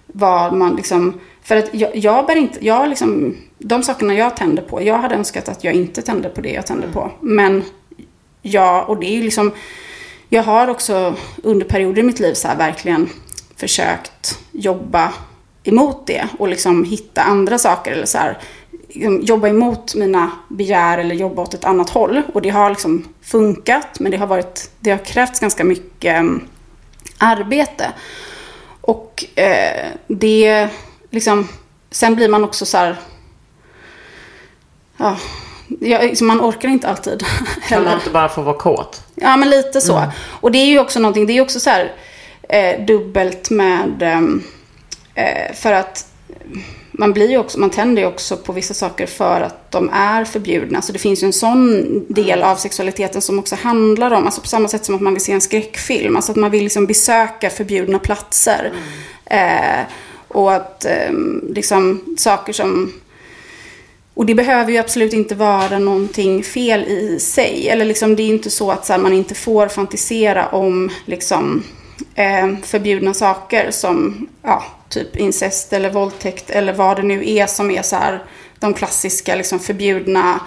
vad 0.07 0.53
man 0.53 0.75
liksom... 0.75 1.19
För 1.41 1.55
att 1.55 1.73
jag, 1.73 1.95
jag 1.95 2.25
bär 2.25 2.35
inte, 2.35 2.65
jag 2.65 2.89
liksom, 2.89 3.37
de 3.57 3.83
sakerna 3.83 4.13
jag 4.13 4.37
tänder 4.37 4.63
på, 4.63 4.81
jag 4.81 4.97
hade 4.97 5.15
önskat 5.15 5.49
att 5.49 5.63
jag 5.63 5.73
inte 5.73 6.01
tände 6.01 6.29
på 6.29 6.41
det 6.41 6.51
jag 6.51 6.67
tände 6.67 6.87
på. 6.87 7.11
Men 7.19 7.63
jag, 8.41 8.89
och 8.89 8.99
det 8.99 9.07
är 9.07 9.15
ju 9.15 9.23
liksom, 9.23 9.51
jag 10.29 10.43
har 10.43 10.67
också 10.67 11.15
under 11.43 11.65
perioder 11.65 12.01
i 12.01 12.05
mitt 12.05 12.19
liv 12.19 12.33
så 12.33 12.47
här 12.47 12.57
verkligen 12.57 13.09
försökt 13.55 14.39
jobba 14.51 15.13
emot 15.63 16.07
det 16.07 16.27
och 16.39 16.47
liksom 16.47 16.83
hitta 16.83 17.21
andra 17.21 17.57
saker 17.57 17.91
eller 17.91 18.05
så 18.05 18.17
här, 18.17 18.37
jobba 19.21 19.47
emot 19.47 19.95
mina 19.95 20.31
begär 20.47 20.97
eller 20.97 21.15
jobba 21.15 21.41
åt 21.41 21.53
ett 21.53 21.65
annat 21.65 21.89
håll. 21.89 22.21
Och 22.33 22.41
det 22.41 22.49
har 22.49 22.69
liksom 22.69 23.07
funkat, 23.21 23.99
men 23.99 24.11
det 24.11 24.17
har, 24.17 24.27
varit, 24.27 24.71
det 24.79 24.91
har 24.91 24.97
krävts 24.97 25.39
ganska 25.39 25.63
mycket 25.63 26.17
mm, 26.17 26.47
arbete. 27.17 27.91
Och 28.81 29.25
eh, 29.35 29.87
det 30.07 30.69
liksom, 31.09 31.47
sen 31.91 32.15
blir 32.15 32.29
man 32.29 32.43
också 32.43 32.65
så 32.65 32.77
här, 32.77 32.95
ja, 34.97 35.17
jag, 35.79 36.03
liksom, 36.03 36.27
man 36.27 36.41
orkar 36.41 36.69
inte 36.69 36.87
alltid 36.87 37.23
Kan 37.67 37.83
man 37.83 37.93
inte 37.93 38.09
bara 38.09 38.29
få 38.29 38.41
vara 38.41 38.57
kåt? 38.57 39.03
Ja, 39.15 39.37
men 39.37 39.49
lite 39.49 39.81
så. 39.81 40.03
Och 40.27 40.51
det 40.51 40.57
är 40.57 40.65
ju 40.65 40.79
också 40.79 40.99
någonting, 40.99 41.25
det 41.25 41.33
är 41.33 41.41
också 41.41 41.59
så 41.59 41.69
här 41.69 41.93
eh, 42.49 42.85
dubbelt 42.85 43.49
med, 43.49 44.03
ehm, 44.03 44.43
eh, 45.15 45.53
för 45.55 45.73
att 45.73 46.05
man 46.99 47.13
blir 47.13 47.29
ju 47.29 47.37
också, 47.37 47.59
man 47.59 47.69
tänder 47.69 48.01
ju 48.01 48.07
också 48.07 48.37
på 48.37 48.53
vissa 48.53 48.73
saker 48.73 49.05
för 49.05 49.41
att 49.41 49.71
de 49.71 49.89
är 49.93 50.25
förbjudna. 50.25 50.81
Så 50.81 50.93
det 50.93 50.99
finns 50.99 51.23
ju 51.23 51.25
en 51.25 51.33
sån 51.33 51.85
del 52.13 52.43
av 52.43 52.55
sexualiteten 52.55 53.21
som 53.21 53.39
också 53.39 53.55
handlar 53.55 54.11
om, 54.11 54.25
alltså 54.25 54.41
på 54.41 54.47
samma 54.47 54.67
sätt 54.67 54.85
som 54.85 54.95
att 54.95 55.01
man 55.01 55.13
vill 55.13 55.23
se 55.23 55.31
en 55.31 55.41
skräckfilm, 55.41 56.15
alltså 56.15 56.31
att 56.31 56.37
man 56.37 56.51
vill 56.51 56.63
liksom 56.63 56.85
besöka 56.85 57.49
förbjudna 57.49 57.99
platser. 57.99 58.71
Eh, 59.25 59.79
och 60.27 60.53
att 60.53 60.85
eh, 60.85 61.11
liksom 61.49 62.15
saker 62.17 62.53
som 62.53 62.93
och 64.13 64.25
det 64.25 64.35
behöver 64.35 64.71
ju 64.71 64.77
absolut 64.77 65.13
inte 65.13 65.35
vara 65.35 65.79
någonting 65.79 66.43
fel 66.43 66.83
i 66.83 67.19
sig. 67.19 67.69
Eller 67.69 67.85
liksom, 67.85 68.15
det 68.15 68.23
är 68.23 68.27
inte 68.27 68.49
så 68.49 68.71
att 68.71 68.85
så 68.85 68.93
här, 68.93 68.99
man 68.99 69.13
inte 69.13 69.35
får 69.35 69.67
fantisera 69.67 70.47
om 70.47 70.89
liksom, 71.05 71.63
eh, 72.15 72.55
förbjudna 72.63 73.13
saker 73.13 73.71
som 73.71 74.27
ja, 74.43 74.63
typ 74.89 75.15
incest 75.15 75.73
eller 75.73 75.91
våldtäkt 75.91 76.49
eller 76.49 76.73
vad 76.73 76.97
det 76.97 77.03
nu 77.03 77.29
är 77.29 77.47
som 77.47 77.71
är 77.71 77.81
så 77.81 77.95
här, 77.95 78.23
de 78.59 78.73
klassiska 78.73 79.35
liksom, 79.35 79.59
förbjudna 79.59 80.39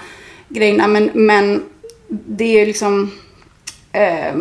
grejerna. 0.48 0.86
Men, 0.86 1.10
men 1.14 1.62
det 2.08 2.60
är 2.60 2.66
liksom... 2.66 3.10
eh, 3.92 4.34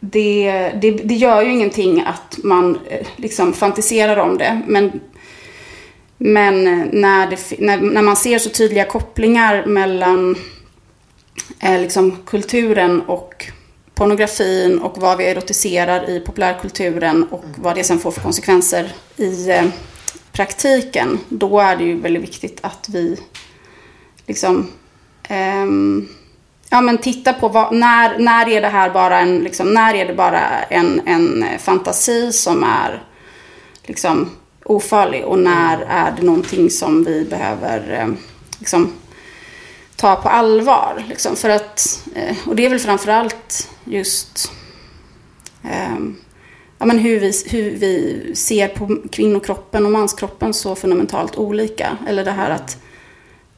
det, 0.00 0.72
det, 0.80 0.90
det 0.90 1.14
gör 1.14 1.42
ju 1.42 1.50
ingenting 1.50 2.04
att 2.06 2.38
man 2.44 2.78
eh, 2.88 3.06
liksom 3.16 3.52
fantiserar 3.52 4.16
om 4.16 4.38
det. 4.38 4.62
Men 4.66 5.00
men 6.18 6.64
när, 6.92 7.30
det, 7.30 7.58
när, 7.58 7.76
när 7.76 8.02
man 8.02 8.16
ser 8.16 8.38
så 8.38 8.50
tydliga 8.50 8.84
kopplingar 8.84 9.66
mellan 9.66 10.36
eh, 11.62 11.80
liksom 11.80 12.16
kulturen 12.26 13.00
och 13.00 13.46
pornografin 13.98 14.78
och 14.78 14.98
vad 14.98 15.18
vi 15.18 15.24
erotiserar 15.24 16.10
i 16.10 16.20
populärkulturen 16.20 17.24
och 17.30 17.44
vad 17.56 17.74
det 17.74 17.84
sen 17.84 17.98
får 17.98 18.10
för 18.10 18.20
konsekvenser 18.20 18.92
i 19.16 19.50
eh, 19.50 19.64
praktiken, 20.32 21.18
då 21.28 21.60
är 21.60 21.76
det 21.76 21.84
ju 21.84 22.00
väldigt 22.00 22.22
viktigt 22.22 22.58
att 22.62 22.88
vi 22.88 23.16
liksom 24.26 24.68
ehm, 25.28 26.08
ja, 26.70 26.80
men 26.80 26.98
titta 26.98 27.32
på 27.32 27.48
vad, 27.48 27.74
när, 27.74 28.18
när 28.18 28.48
är 28.48 28.60
det 28.60 28.68
här 28.68 28.90
bara 28.90 29.20
en, 29.20 29.38
liksom, 29.38 29.74
när 29.74 29.94
är 29.94 30.06
det 30.06 30.14
bara 30.14 30.40
en, 30.62 31.00
en 31.06 31.44
fantasi 31.58 32.32
som 32.32 32.64
är 32.64 33.02
liksom 33.82 34.30
ofarlig? 34.64 35.24
Och 35.24 35.38
när 35.38 35.80
är 35.88 36.12
det 36.16 36.22
någonting 36.22 36.70
som 36.70 37.04
vi 37.04 37.24
behöver 37.24 38.00
eh, 38.00 38.08
liksom, 38.58 38.92
ta 39.98 40.16
på 40.16 40.28
allvar. 40.28 41.04
Liksom, 41.08 41.36
för 41.36 41.48
att, 41.50 42.08
eh, 42.14 42.36
och 42.46 42.56
det 42.56 42.66
är 42.66 42.70
väl 42.70 42.78
framförallt 42.78 43.70
just 43.84 44.52
ehm, 45.64 46.16
ja, 46.78 46.86
men 46.86 46.98
hur, 46.98 47.20
vi, 47.20 47.32
hur 47.46 47.70
vi 47.70 48.22
ser 48.34 48.68
på 48.68 48.96
kvinnokroppen 49.12 49.86
och 49.86 49.92
manskroppen 49.92 50.54
så 50.54 50.74
fundamentalt 50.74 51.36
olika. 51.36 51.98
Eller 52.08 52.24
det 52.24 52.30
här 52.30 52.50
att 52.50 52.78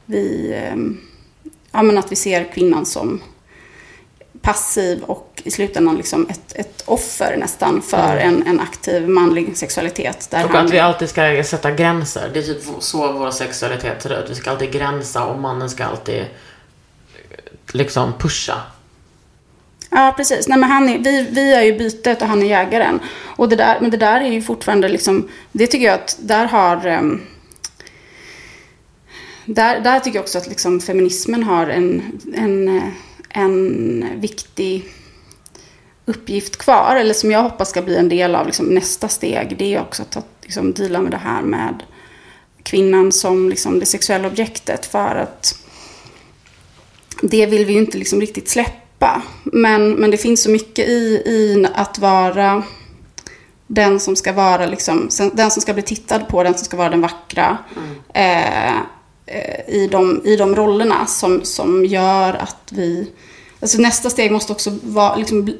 vi, 0.05 0.53
ehm, 0.53 0.97
ja, 1.71 1.83
men 1.83 1.97
att 1.97 2.11
vi 2.11 2.15
ser 2.15 2.53
kvinnan 2.53 2.85
som 2.85 3.21
passiv 4.41 5.03
och 5.03 5.41
i 5.45 5.51
slutändan 5.51 5.97
liksom 5.97 6.27
ett, 6.29 6.53
ett 6.55 6.83
offer 6.85 7.37
nästan 7.37 7.81
för 7.81 8.17
en, 8.17 8.47
en 8.47 8.59
aktiv 8.59 9.07
manlig 9.09 9.57
sexualitet. 9.57 10.27
Där 10.31 10.45
Och 10.45 10.51
han- 10.51 10.65
att 10.65 10.71
vi 10.73 10.79
alltid 10.79 11.09
ska 11.09 11.43
sätta 11.43 11.71
gränser. 11.71 12.29
Det 12.33 12.39
är 12.39 12.43
typ 12.43 12.63
så 12.79 13.11
vår 13.11 13.31
sexualitet 13.31 14.01
ser 14.03 14.23
ut. 14.23 14.29
Vi 14.29 14.35
ska 14.35 14.51
alltid 14.51 14.71
gränsa 14.71 15.25
och 15.25 15.39
mannen 15.39 15.69
ska 15.69 15.85
alltid 15.85 16.19
eh, 16.19 16.25
liksom 17.73 18.13
pusha. 18.19 18.61
Ja, 19.89 20.13
precis. 20.17 20.47
Nej, 20.47 20.57
men 20.57 20.71
han 20.71 20.89
är, 20.89 20.97
vi, 20.99 21.27
vi 21.31 21.53
är 21.53 21.61
ju 21.61 21.77
bytet 21.77 22.21
och 22.21 22.27
han 22.27 22.43
är 22.43 22.47
jägaren. 22.47 22.99
Och 23.25 23.49
det 23.49 23.55
där, 23.55 23.77
men 23.81 23.91
det 23.91 23.97
där 23.97 24.21
är 24.21 24.29
ju 24.31 24.41
fortfarande 24.41 24.89
liksom, 24.89 25.29
det 25.51 25.67
tycker 25.67 25.85
jag 25.85 25.93
att 25.95 26.17
där 26.21 26.45
har... 26.45 26.85
ehm, 26.85 27.21
där, 29.45 29.79
där 29.79 29.99
tycker 29.99 30.17
jag 30.17 30.23
också 30.23 30.37
att 30.37 30.47
liksom 30.47 30.79
feminismen 30.79 31.43
har 31.43 31.67
en, 31.67 32.19
en, 32.35 32.77
eh, 32.77 32.83
en 33.33 34.05
viktig 34.15 34.85
uppgift 36.05 36.57
kvar. 36.57 36.95
Eller 36.95 37.13
som 37.13 37.31
jag 37.31 37.43
hoppas 37.43 37.69
ska 37.69 37.81
bli 37.81 37.97
en 37.97 38.09
del 38.09 38.35
av 38.35 38.45
liksom 38.45 38.65
nästa 38.65 39.07
steg. 39.07 39.55
Det 39.57 39.75
är 39.75 39.81
också 39.81 40.03
att 40.03 40.25
liksom, 40.41 40.73
deala 40.73 41.01
med 41.01 41.11
det 41.11 41.17
här 41.17 41.41
med 41.41 41.83
kvinnan 42.63 43.11
som 43.11 43.49
liksom 43.49 43.79
det 43.79 43.85
sexuella 43.85 44.27
objektet. 44.27 44.85
För 44.85 45.15
att 45.15 45.65
det 47.21 47.45
vill 47.45 47.65
vi 47.65 47.73
ju 47.73 47.79
inte 47.79 47.97
liksom 47.97 48.21
riktigt 48.21 48.49
släppa. 48.49 49.21
Men, 49.43 49.91
men 49.91 50.11
det 50.11 50.17
finns 50.17 50.43
så 50.43 50.49
mycket 50.49 50.87
i, 50.87 51.23
i 51.25 51.67
att 51.73 51.99
vara 51.99 52.63
den 53.67 53.99
som 53.99 54.15
ska 54.15 54.33
vara 54.33 54.65
liksom, 54.65 55.09
den 55.33 55.51
som 55.51 55.61
ska 55.61 55.73
bli 55.73 55.83
tittad 55.83 56.27
på, 56.27 56.43
den 56.43 56.53
som 56.53 56.65
ska 56.65 56.77
vara 56.77 56.89
den 56.89 57.01
vackra. 57.01 57.57
Eh, 58.13 58.67
eh, 58.67 58.79
i, 59.67 59.87
de, 59.91 60.21
I 60.25 60.35
de 60.35 60.55
rollerna 60.55 61.05
som, 61.05 61.45
som 61.45 61.85
gör 61.85 62.33
att 62.33 62.69
vi... 62.69 63.07
Alltså 63.59 63.77
nästa 63.77 64.09
steg 64.09 64.31
måste 64.31 64.51
också 64.51 64.77
vara, 64.83 65.15
liksom, 65.15 65.53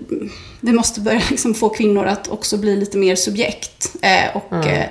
vi 0.59 0.71
måste 0.71 1.01
börja 1.01 1.21
liksom 1.29 1.53
få 1.53 1.69
kvinnor 1.69 2.05
att 2.05 2.27
också 2.27 2.57
bli 2.57 2.75
lite 2.75 2.97
mer 2.97 3.15
subjekt. 3.15 3.95
Eh, 4.01 4.37
och 4.37 4.65
eh, 4.65 4.89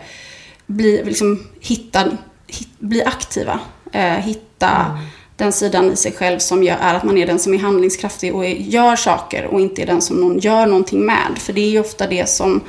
bli, 0.66 1.04
liksom, 1.04 1.46
hitta, 1.60 2.04
hit, 2.46 2.68
bli 2.78 3.04
aktiva. 3.04 3.60
Eh, 3.92 4.02
hitta 4.02 4.98
den 5.36 5.52
sidan 5.52 5.92
i 5.92 5.96
sig 5.96 6.12
själv 6.12 6.38
som 6.38 6.62
gör, 6.62 6.76
är 6.80 6.94
att 6.94 7.04
man 7.04 7.18
är 7.18 7.26
den 7.26 7.38
som 7.38 7.54
är 7.54 7.58
handlingskraftig 7.58 8.34
och 8.34 8.44
är, 8.44 8.54
gör 8.54 8.96
saker 8.96 9.44
och 9.44 9.60
inte 9.60 9.82
är 9.82 9.86
den 9.86 10.02
som 10.02 10.16
någon 10.16 10.38
gör 10.38 10.66
någonting 10.66 11.06
med. 11.06 11.38
För 11.38 11.52
det 11.52 11.60
är 11.60 11.70
ju 11.70 11.80
ofta 11.80 12.06
det 12.06 12.28
som 12.28 12.60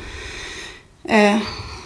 eh, 1.04 1.38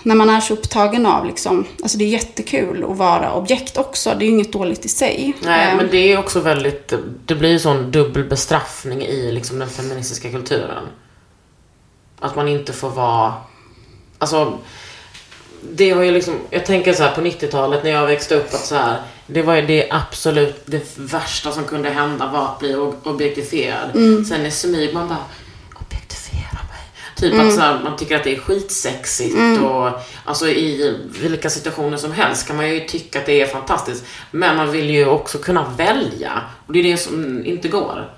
när 0.06 0.16
man 0.16 0.30
är 0.30 0.42
så 0.42 0.54
upptagen 0.54 1.06
av 1.06 1.26
liksom, 1.26 1.66
alltså 1.84 1.98
det 1.98 2.04
är 2.04 2.10
jättekul 2.10 2.84
att 2.84 2.98
vara 2.98 3.34
objekt 3.34 3.78
också. 3.78 4.10
Det 4.10 4.26
är 4.26 4.28
ju 4.28 4.34
inget 4.34 4.54
dåligt 4.54 4.86
i 4.86 4.90
sig. 4.90 5.34
Nej, 5.42 5.72
Eh, 5.72 5.78
men 5.78 5.88
det 5.92 5.98
är 6.14 6.20
också 6.20 6.40
väldigt, 6.40 6.94
det 7.26 7.36
blir 7.36 7.50
ju 7.50 7.60
sån 7.60 7.92
dubbel 7.92 8.24
bestraffning 8.24 9.02
i 9.02 9.32
liksom 9.32 9.60
den 9.60 9.70
feministiska 9.70 10.32
kulturen. 10.32 10.84
Att 12.20 12.36
man 12.36 12.48
inte 12.48 12.74
får 12.74 12.90
vara, 12.90 13.34
alltså, 14.18 14.58
det 15.72 15.92
har 15.92 16.04
ju 16.04 16.12
liksom, 16.12 16.34
jag 16.50 16.66
tänker 16.66 16.94
så 16.94 17.04
här 17.04 17.16
på 17.16 17.22
90-talet 17.22 17.84
när 17.84 17.92
jag 17.92 18.08
växte 18.08 18.36
upp 18.36 18.54
att 18.54 18.66
så 18.66 18.76
här, 18.76 19.02
det 19.28 19.42
var 19.42 19.56
ju 19.56 19.62
det 19.62 19.88
absolut, 19.92 20.64
det 20.66 20.98
värsta 20.98 21.52
som 21.52 21.64
kunde 21.64 21.90
hända 21.90 22.28
var 22.28 22.44
att 22.46 22.60
bli 22.60 22.76
objektifierad. 23.04 23.90
Sen 24.28 24.46
i 24.46 24.52
smyg 24.52 24.94
man 24.94 25.08
bara, 25.08 25.18
Typ 27.16 27.34
att 27.40 27.54
så 27.54 27.60
här, 27.62 27.80
man 27.84 27.98
tycker 27.98 28.16
att 28.16 28.24
det 28.24 28.36
är 28.36 28.40
skitsexigt 28.40 29.36
och 29.64 29.90
alltså 30.26 30.48
i 30.48 30.98
vilka 31.22 31.50
situationer 31.50 31.98
som 31.98 32.12
helst 32.12 32.48
kan 32.48 32.56
man 32.56 32.70
ju 32.70 32.80
tycka 32.80 33.20
att 33.20 33.26
det 33.26 33.42
är 33.42 33.46
fantastiskt. 33.48 34.06
Men 34.32 34.58
man 34.58 34.72
vill 34.72 34.90
ju 34.90 35.06
också 35.08 35.38
kunna 35.38 35.74
välja. 35.78 36.42
Och 36.68 36.74
det 36.74 36.80
är 36.80 36.84
det 36.84 36.98
som 36.98 37.46
inte 37.46 37.68
går. 37.68 38.12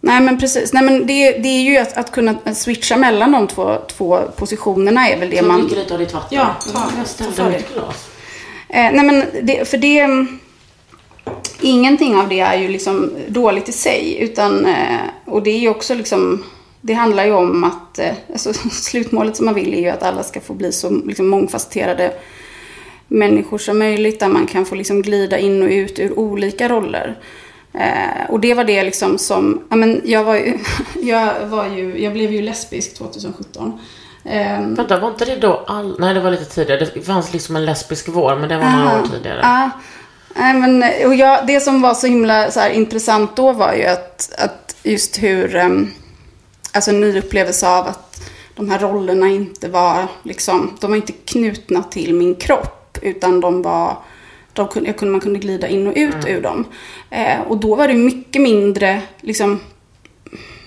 Nej 0.00 0.20
men 0.20 0.40
precis. 0.40 0.72
Nej, 0.72 0.82
men 0.84 1.06
det, 1.06 1.32
det 1.32 1.48
är 1.48 1.62
ju 1.62 1.76
att, 1.78 1.96
att 1.96 2.12
kunna 2.12 2.54
switcha 2.54 2.96
mellan 2.96 3.32
de 3.32 3.46
två, 3.48 3.78
två 3.96 4.20
positionerna 4.36 5.08
är 5.08 5.18
väl 5.20 5.30
det 5.30 5.38
Så 5.38 5.44
man... 5.44 5.60
dricker 5.60 5.76
lite 5.76 5.94
av 5.94 6.00
ditt 6.00 6.14
vatten. 6.14 6.38
Ja, 6.38 6.56
ta- 6.72 6.90
jag 6.98 7.06
ställde 7.06 7.44
mitt 7.50 7.68
det. 7.68 7.74
glas. 7.74 8.08
Eh, 8.68 8.92
nej 8.92 9.04
men 9.04 9.24
det, 9.42 9.68
för 9.68 9.78
det... 9.78 10.06
Ingenting 11.60 12.16
av 12.16 12.28
det 12.28 12.40
är 12.40 12.58
ju 12.58 12.68
liksom 12.68 13.12
dåligt 13.28 13.68
i 13.68 13.72
sig. 13.72 14.16
Utan, 14.20 14.66
eh, 14.66 14.98
och 15.24 15.42
det 15.42 15.50
är 15.50 15.58
ju 15.58 15.68
också 15.68 15.94
liksom... 15.94 16.44
Det 16.86 16.94
handlar 16.94 17.24
ju 17.24 17.32
om 17.32 17.64
att... 17.64 17.98
Eh, 17.98 18.12
alltså, 18.32 18.52
slutmålet 18.70 19.36
som 19.36 19.46
man 19.46 19.54
vill 19.54 19.74
är 19.74 19.80
ju 19.80 19.88
att 19.88 20.02
alla 20.02 20.22
ska 20.22 20.40
få 20.40 20.54
bli 20.54 20.72
så 20.72 20.90
liksom, 20.90 21.28
mångfacetterade 21.28 22.12
människor 23.08 23.58
som 23.58 23.78
möjligt. 23.78 24.20
Där 24.20 24.28
man 24.28 24.46
kan 24.46 24.66
få 24.66 24.74
liksom 24.74 25.02
glida 25.02 25.38
in 25.38 25.62
och 25.62 25.68
ut 25.68 25.98
ur 25.98 26.18
olika 26.18 26.68
roller. 26.68 27.18
Eh, 27.74 28.30
och 28.30 28.40
det 28.40 28.54
var 28.54 28.64
det 28.64 28.82
liksom 28.82 29.18
som... 29.18 29.62
Ja, 29.68 29.76
men 29.76 30.02
jag, 30.04 30.24
var 30.24 30.34
ju, 30.34 30.58
jag, 31.02 31.46
var 31.46 31.66
ju, 31.66 32.02
jag 32.02 32.12
blev 32.12 32.32
ju 32.32 32.42
lesbisk 32.42 32.94
2017. 32.94 33.80
Ehm, 34.24 34.74
Vänta, 34.74 34.98
var 34.98 35.08
inte 35.08 35.24
det 35.24 35.36
då 35.36 35.64
all... 35.66 35.96
Nej, 35.98 36.14
det 36.14 36.20
var 36.20 36.30
lite 36.30 36.44
tidigare. 36.44 36.86
Det 36.94 37.02
fanns 37.02 37.32
liksom 37.32 37.56
en 37.56 37.64
lesbisk 37.64 38.08
vår, 38.08 38.36
men 38.36 38.48
det 38.48 38.56
var 38.56 38.70
några 38.70 38.90
Aha. 38.90 39.02
år 39.02 39.06
tidigare. 39.06 39.40
Ja. 39.42 39.70
Nej, 40.34 40.54
men, 40.54 40.84
och 41.06 41.14
jag, 41.14 41.46
det 41.46 41.60
som 41.60 41.82
var 41.82 41.94
så 41.94 42.06
himla 42.06 42.50
så 42.50 42.60
här, 42.60 42.70
intressant 42.70 43.36
då 43.36 43.52
var 43.52 43.74
ju 43.74 43.84
att, 43.84 44.34
att 44.38 44.76
just 44.82 45.22
hur, 45.22 45.56
um, 45.56 45.92
alltså 46.76 46.90
en 46.90 47.00
ny 47.00 47.18
upplevelse 47.18 47.68
av 47.68 47.86
att 47.86 48.30
de 48.54 48.70
här 48.70 48.78
rollerna 48.78 49.28
inte 49.28 49.68
var, 49.68 50.08
liksom, 50.22 50.76
de 50.80 50.90
var 50.90 50.96
inte 50.96 51.12
knutna 51.12 51.82
till 51.82 52.14
min 52.14 52.34
kropp, 52.34 52.98
utan 53.02 53.40
de 53.40 53.62
var, 53.62 53.96
de 54.52 54.68
kunde, 54.68 54.88
jag 54.88 54.98
kunde, 54.98 55.12
man 55.12 55.20
kunde 55.20 55.38
glida 55.38 55.68
in 55.68 55.86
och 55.86 55.92
ut 55.96 56.26
ur 56.26 56.42
dem. 56.42 56.64
Eh, 57.10 57.40
och 57.40 57.56
då 57.56 57.74
var 57.74 57.88
det 57.88 57.94
mycket 57.94 58.42
mindre, 58.42 59.02
liksom, 59.20 59.60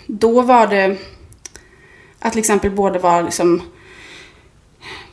då 0.08 0.42
var 0.42 0.68
det 0.68 0.98
att 2.20 2.32
till 2.32 2.40
exempel 2.40 2.72
både 2.72 3.00
vara 3.00 3.22
liksom, 3.22 3.62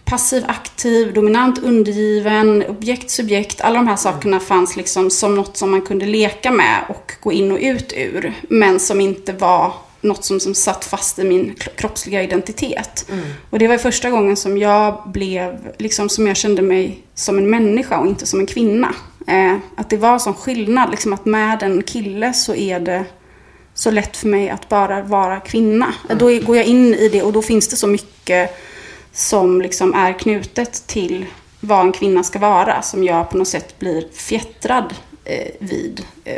passiv, 0.05 0.45
aktiv, 0.49 1.15
dominant, 1.15 1.59
undergiven, 1.59 2.65
objekt, 2.69 3.11
subjekt. 3.11 3.61
Alla 3.61 3.79
de 3.79 3.89
här 3.89 3.97
sakerna 3.97 4.41
fanns 4.41 4.77
liksom 4.77 5.11
som 5.11 5.35
något 5.35 5.57
som 5.57 5.71
man 5.71 5.83
kunde 5.83 6.07
leka 6.07 6.51
med 6.51 6.85
och 6.89 7.13
gå 7.21 7.33
in 7.33 7.53
och 7.53 7.59
ut 7.61 7.93
ur. 7.97 8.33
Men 8.49 8.81
som 8.81 9.01
inte 9.01 9.33
var 9.33 9.73
något 10.07 10.25
som, 10.25 10.41
som 10.41 10.55
satt 10.55 10.85
fast 10.85 11.19
i 11.19 11.25
min 11.25 11.55
kro- 11.55 11.71
kroppsliga 11.77 12.23
identitet. 12.23 13.07
Och 13.51 13.59
det 13.59 13.69
var 13.69 13.79
första 13.79 14.11
gången 14.11 14.37
som 14.37 14.59
jag 14.59 15.03
blev, 15.07 15.73
liksom 15.79 16.09
som 16.09 16.27
jag 16.27 16.37
kände 16.37 16.63
mig 16.63 17.03
som 17.15 17.39
en 17.39 17.51
människa 17.51 17.99
och 17.99 18.07
inte 18.07 18.27
som 18.27 18.41
en 18.41 18.47
kvinna. 18.47 18.95
Eh, 19.27 19.57
att 19.77 19.91
det 19.91 19.97
var 19.97 20.19
sån 20.19 20.35
skillnad, 20.35 20.91
liksom 20.91 21.13
att 21.13 21.25
med 21.25 21.63
en 21.63 21.83
kille 21.83 22.33
så 22.33 22.55
är 22.55 22.81
det 22.81 23.05
så 23.75 23.91
lätt 23.91 24.17
för 24.17 24.29
mig 24.29 24.51
att 24.51 24.69
bara 24.69 25.03
vara 25.03 25.41
kvinna. 25.41 25.95
Då 26.19 26.31
är- 26.31 26.41
går 26.43 26.57
jag 26.57 26.67
in 26.67 26.95
i 26.95 27.09
det 27.09 27.23
och 27.23 27.33
då 27.33 27.43
finns 27.43 27.69
det 27.69 27.77
så 27.77 27.87
mycket 27.87 28.57
som 29.13 29.63
liksom 29.63 29.95
är 29.95 30.13
knutet 30.13 30.87
till 30.87 31.27
vad 31.61 31.81
en 31.81 31.93
kvinna 31.93 32.23
ska 32.23 32.39
vara 32.39 32.83
som 32.83 33.05
jag 33.05 33.31
på 33.31 33.39
något 33.39 33.49
sätt 33.49 33.79
blir 33.79 34.09
fjättrad 34.13 34.95
eh, 35.25 35.49
vid. 35.59 36.05
Eh, 36.25 36.37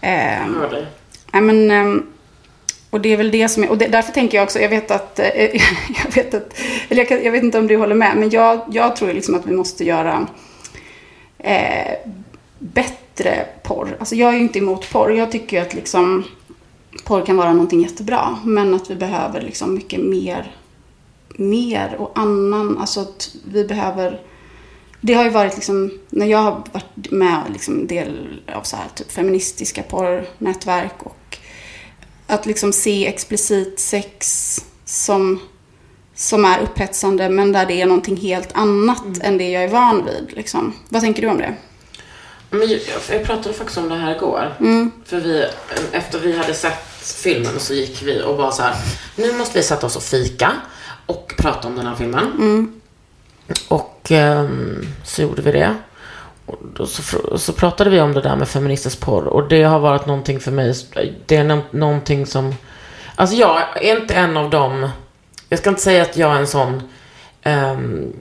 eh. 0.00 0.42
Ja, 1.32 1.40
men, 1.40 1.70
ehm, 1.70 2.06
och 2.90 3.00
det 3.00 3.12
är 3.12 3.16
väl 3.16 3.30
det 3.30 3.48
som 3.48 3.62
är, 3.64 3.70
och 3.70 3.78
det, 3.78 3.86
därför 3.86 4.12
tänker 4.12 4.38
jag 4.38 4.44
också, 4.44 4.58
jag 4.58 4.68
vet 4.68 4.90
att, 4.90 5.18
eh, 5.18 5.26
jag 6.04 6.14
vet 6.14 6.34
att, 6.34 6.54
eller 6.88 7.00
jag, 7.00 7.08
kan, 7.08 7.24
jag 7.24 7.32
vet 7.32 7.42
inte 7.42 7.58
om 7.58 7.66
du 7.66 7.76
håller 7.76 7.94
med, 7.94 8.16
men 8.16 8.30
jag, 8.30 8.60
jag 8.70 8.96
tror 8.96 9.12
liksom 9.12 9.34
att 9.34 9.46
vi 9.46 9.56
måste 9.56 9.84
göra 9.84 10.26
eh, 11.38 11.94
bättre 12.58 13.46
porr. 13.62 13.96
Alltså 13.98 14.14
jag 14.14 14.30
är 14.30 14.36
ju 14.36 14.42
inte 14.42 14.58
emot 14.58 14.90
porr, 14.90 15.10
jag 15.10 15.32
tycker 15.32 15.56
ju 15.56 15.62
att 15.62 15.74
liksom 15.74 16.24
porr 17.04 17.26
kan 17.26 17.36
vara 17.36 17.52
någonting 17.52 17.82
jättebra, 17.82 18.38
men 18.44 18.74
att 18.74 18.90
vi 18.90 18.94
behöver 18.94 19.40
liksom 19.40 19.74
mycket 19.74 20.00
mer, 20.00 20.56
mer 21.28 21.96
och 21.98 22.18
annan, 22.18 22.78
alltså 22.78 23.00
att 23.00 23.30
vi 23.44 23.64
behöver 23.64 24.20
det 25.00 25.14
har 25.14 25.24
ju 25.24 25.30
varit 25.30 25.54
liksom, 25.54 25.90
när 26.10 26.26
jag 26.26 26.38
har 26.38 26.62
varit 26.72 27.10
med 27.10 27.42
liksom 27.52 27.86
del 27.86 28.40
av 28.54 28.62
så 28.62 28.76
här 28.76 28.88
typ 28.94 29.10
feministiska 29.10 29.82
porrnätverk 29.82 31.02
och 31.02 31.37
att 32.28 32.46
liksom 32.46 32.72
se 32.72 33.06
explicit 33.06 33.80
sex 33.80 34.60
som, 34.84 35.40
som 36.14 36.44
är 36.44 36.60
upphetsande 36.60 37.28
men 37.28 37.52
där 37.52 37.66
det 37.66 37.82
är 37.82 37.86
någonting 37.86 38.16
helt 38.16 38.48
annat 38.52 39.04
än 39.20 39.38
det 39.38 39.50
jag 39.50 39.64
är 39.64 39.68
van 39.68 40.04
vid. 40.04 40.36
Liksom. 40.36 40.72
Vad 40.88 41.02
tänker 41.02 41.22
du 41.22 41.28
om 41.28 41.38
det? 41.38 41.54
Men 42.50 42.68
jag, 42.68 42.80
jag 43.10 43.24
pratade 43.24 43.54
faktiskt 43.54 43.78
om 43.78 43.88
det 43.88 43.94
här 43.94 44.16
igår. 44.16 44.54
För 45.04 45.20
vi, 45.20 45.46
efter 45.92 46.18
vi 46.18 46.38
hade 46.38 46.54
sett 46.54 46.88
filmen 47.02 47.60
så 47.60 47.74
gick 47.74 48.02
vi 48.02 48.22
och 48.22 48.36
bara 48.36 48.52
så 48.52 48.62
här, 48.62 48.74
nu 49.16 49.32
måste 49.32 49.58
vi 49.58 49.64
sätta 49.64 49.86
oss 49.86 49.96
och 49.96 50.02
fika 50.02 50.52
och 51.06 51.34
prata 51.38 51.68
om 51.68 51.76
den 51.76 51.86
här 51.86 51.94
filmen. 51.94 52.80
Och 53.68 54.10
ehm, 54.10 54.86
så 55.04 55.22
gjorde 55.22 55.42
vi 55.42 55.52
det. 55.52 55.74
Och 56.78 56.88
så, 56.88 57.38
så 57.38 57.52
pratade 57.52 57.90
vi 57.90 58.00
om 58.00 58.12
det 58.12 58.20
där 58.20 58.36
med 58.36 58.48
feministisk 58.48 59.00
porr 59.00 59.24
och 59.24 59.48
det 59.48 59.62
har 59.62 59.78
varit 59.78 60.06
någonting 60.06 60.40
för 60.40 60.50
mig, 60.50 60.74
det 61.26 61.36
är 61.36 61.44
nå- 61.44 61.62
någonting 61.70 62.26
som, 62.26 62.54
alltså 63.16 63.36
jag 63.36 63.62
är 63.82 64.00
inte 64.00 64.14
en 64.14 64.36
av 64.36 64.50
dem, 64.50 64.88
jag 65.48 65.58
ska 65.58 65.70
inte 65.70 65.82
säga 65.82 66.02
att 66.02 66.16
jag 66.16 66.32
är 66.34 66.38
en 66.38 66.46
sån, 66.46 66.82
ehm, 67.42 68.12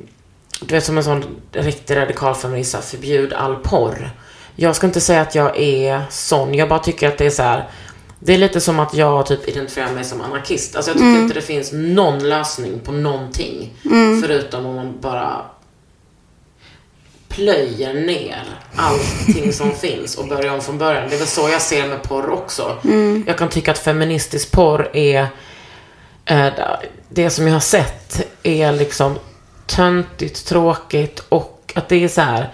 du 0.61 0.73
vet 0.75 0.83
som 0.83 0.97
en 0.97 1.03
sån 1.03 1.23
riktig 1.51 1.95
radikal 1.95 2.35
feminist, 2.35 2.83
förbjud 2.83 3.33
all 3.33 3.55
porr. 3.55 4.11
Jag 4.55 4.75
ska 4.75 4.87
inte 4.87 5.01
säga 5.01 5.21
att 5.21 5.35
jag 5.35 5.57
är 5.57 6.01
sån, 6.09 6.53
jag 6.53 6.69
bara 6.69 6.79
tycker 6.79 7.07
att 7.07 7.17
det 7.17 7.25
är 7.25 7.29
så 7.29 7.43
här. 7.43 7.67
Det 8.19 8.33
är 8.33 8.37
lite 8.37 8.61
som 8.61 8.79
att 8.79 8.93
jag 8.93 9.25
typ 9.25 9.47
identifierar 9.47 9.91
mig 9.91 10.03
som 10.03 10.21
anarkist. 10.21 10.75
Alltså 10.75 10.91
jag 10.91 10.97
tycker 10.97 11.21
inte 11.21 11.33
det 11.33 11.41
finns 11.41 11.71
någon 11.73 12.29
lösning 12.29 12.79
på 12.79 12.91
någonting. 12.91 13.73
Förutom 14.23 14.65
om 14.65 14.75
man 14.75 14.93
bara 15.01 15.41
plöjer 17.37 17.93
ner 17.93 18.43
allting 18.75 19.53
som 19.53 19.71
finns 19.81 20.15
och 20.17 20.27
börjar 20.27 20.53
om 20.53 20.61
från 20.61 20.77
början. 20.77 21.09
Det 21.09 21.15
är 21.15 21.19
väl 21.19 21.27
så 21.27 21.49
jag 21.49 21.61
ser 21.61 21.87
med 21.87 22.03
porr 22.03 22.29
också. 22.29 22.77
Jag 23.27 23.37
kan 23.37 23.49
tycka 23.49 23.71
att 23.71 23.77
feministisk 23.77 24.51
porr 24.51 24.89
är 24.93 25.27
eh, 26.25 26.47
det 27.09 27.29
som 27.29 27.47
jag 27.47 27.53
har 27.53 27.59
sett 27.59 28.27
är 28.43 28.71
liksom 28.71 29.15
töntigt, 29.65 30.45
tråkigt 30.45 31.19
och 31.29 31.73
att 31.75 31.89
det 31.89 32.03
är 32.03 32.07
så 32.07 32.21
här. 32.21 32.53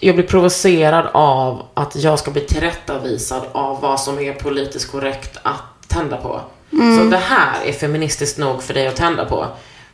Jag 0.00 0.14
blir 0.14 0.26
provocerad 0.26 1.06
av 1.12 1.66
att 1.74 1.96
jag 1.96 2.18
ska 2.18 2.30
bli 2.30 2.40
tillrättavisad 2.40 3.42
av 3.52 3.80
vad 3.80 4.00
som 4.00 4.18
är 4.18 4.32
politiskt 4.32 4.90
korrekt 4.90 5.38
att 5.42 5.88
tända 5.88 6.16
på. 6.16 6.40
Så 6.70 7.04
det 7.10 7.16
här 7.16 7.64
är 7.64 7.72
feministiskt 7.72 8.38
nog 8.38 8.62
för 8.62 8.74
dig 8.74 8.86
att 8.86 8.96
tända 8.96 9.24
på. 9.24 9.46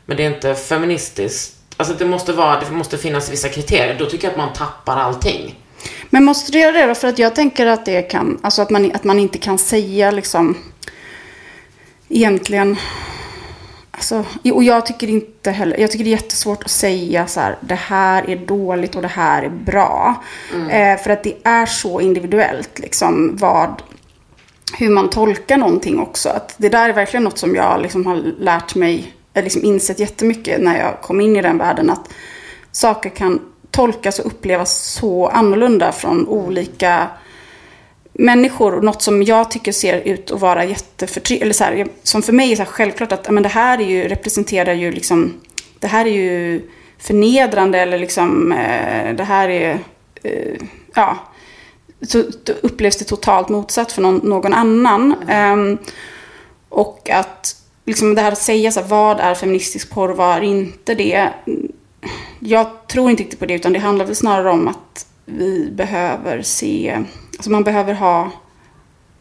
Men 0.07 0.17
det 0.17 0.25
är 0.25 0.31
inte 0.35 0.55
feministiskt. 0.55 1.60
Alltså 1.81 1.95
det 1.95 2.05
måste 2.05 2.33
vara, 2.33 2.61
det 2.61 2.71
måste 2.71 2.99
finnas 2.99 3.31
vissa 3.31 3.49
kriterier. 3.49 3.97
Då 3.99 4.07
tycker 4.07 4.25
jag 4.25 4.33
att 4.33 4.39
man 4.39 4.53
tappar 4.53 4.97
allting. 4.97 5.59
Men 6.11 6.25
måste 6.25 6.53
du 6.53 6.59
göra 6.59 6.73
det 6.73 6.87
då? 6.87 6.95
För 6.95 7.09
att 7.09 7.19
jag 7.19 7.35
tänker 7.35 7.67
att 7.67 7.85
det 7.85 8.03
kan, 8.03 8.39
alltså 8.43 8.63
att 8.63 8.71
man, 8.71 8.93
att 8.95 9.05
man 9.05 9.19
inte 9.19 9.39
kan 9.39 9.59
säga 9.59 10.11
liksom 10.11 10.57
egentligen 12.09 12.77
Alltså, 13.91 14.25
och 14.55 14.65
jag 14.65 14.87
tycker 14.87 15.09
inte 15.09 15.51
heller, 15.51 15.79
jag 15.79 15.91
tycker 15.91 16.05
det 16.05 16.11
är 16.11 16.17
jättesvårt 16.23 16.65
att 16.65 16.71
säga 16.71 17.27
så 17.27 17.41
här, 17.41 17.57
det 17.61 17.75
här 17.75 18.31
är 18.31 18.37
dåligt 18.37 18.95
och 18.97 19.03
det 19.03 19.09
här 19.09 19.43
är 19.43 19.49
bra. 19.49 20.25
Eh, 20.71 21.03
för 21.03 21.11
att 21.11 21.25
det 21.25 21.35
är 21.45 21.67
så 21.67 22.01
individuellt, 22.01 22.79
liksom, 22.79 23.37
vad, 23.37 23.83
hur 24.79 24.91
man 24.91 25.11
tolkar 25.11 25.57
någonting 25.57 25.99
också. 25.99 26.29
Att 26.29 26.55
det 26.57 26.69
där 26.69 26.89
är 26.89 26.93
verkligen 26.93 27.25
något 27.25 27.39
som 27.39 27.55
jag 27.55 27.83
liksom 27.83 28.07
har 28.07 28.17
lärt 28.39 28.75
mig, 28.75 29.15
Eh, 29.35 29.45
liksom 29.45 29.65
insett 29.65 29.99
jättemycket 29.99 30.61
när 30.61 30.79
jag 30.79 31.01
kom 31.01 31.21
in 31.21 31.37
i 31.37 31.43
den 31.43 31.59
världen. 31.59 31.91
Att 31.91 32.09
saker 32.73 33.11
kan 33.11 33.41
tolkas 33.71 34.19
och 34.19 34.27
upplevas 34.27 34.83
så 34.83 35.29
annorlunda 35.29 35.93
från 35.93 36.29
olika 36.29 37.09
människor. 38.13 38.81
Något 38.83 39.03
som 39.03 39.23
jag 39.23 39.51
tycker 39.51 39.73
ser 39.73 40.01
ut 40.01 40.31
att 40.31 40.41
vara 40.41 40.65
jätteförtryck... 40.65 41.43
Eller 41.43 41.53
så 41.53 41.65
här, 41.65 41.87
som 42.03 42.23
för 42.23 42.33
mig 42.33 42.53
är 42.53 42.57
så 42.57 42.63
här 42.63 42.71
självklart 42.71 43.13
att 43.13 43.31
men 43.31 43.43
det 43.43 43.49
här 43.49 43.81
är 43.81 43.85
ju, 43.85 44.09
representerar 44.09 44.73
ju 44.73 44.93
liksom... 44.93 45.41
Det 45.79 45.87
här 45.87 46.07
är 46.07 46.11
ju 46.11 46.63
förnedrande 46.99 47.79
eller 47.79 47.99
liksom... 47.99 48.53
Eh, 48.53 49.15
det 49.15 49.25
här 49.25 49.49
är... 49.49 49.79
Eh, 50.23 50.55
ja. 50.95 51.19
Så 52.03 52.25
upplevs 52.63 52.97
det 52.97 53.05
totalt 53.05 53.49
motsatt 53.49 53.93
för 53.93 54.03
någon, 54.03 54.17
någon 54.17 54.55
annan. 54.55 55.15
Ehm, 55.29 55.79
och 56.69 57.11
att 57.11 57.60
liksom 57.91 58.15
det 58.15 58.23
här 58.23 58.33
att 58.33 58.43
säga 58.43 58.73
så 58.73 58.81
här, 58.81 58.89
vad 58.89 59.21
är 59.21 59.35
feministisk 59.35 59.91
porr, 59.91 60.09
vad 60.09 60.37
är 60.37 60.43
inte 60.43 60.95
det? 60.95 61.29
Jag 62.39 62.67
tror 62.89 63.11
inte 63.11 63.23
riktigt 63.23 63.39
på 63.39 63.47
det, 63.47 63.55
utan 63.55 63.73
det 63.73 63.79
handlar 63.79 64.05
väl 64.05 64.17
snarare 64.17 64.51
om 64.51 64.69
att 64.69 65.07
vi 65.25 65.71
behöver 65.71 66.43
se, 66.43 66.99
alltså 67.37 67.51
man 67.51 67.65
behöver 67.65 67.95
ha 67.95 68.31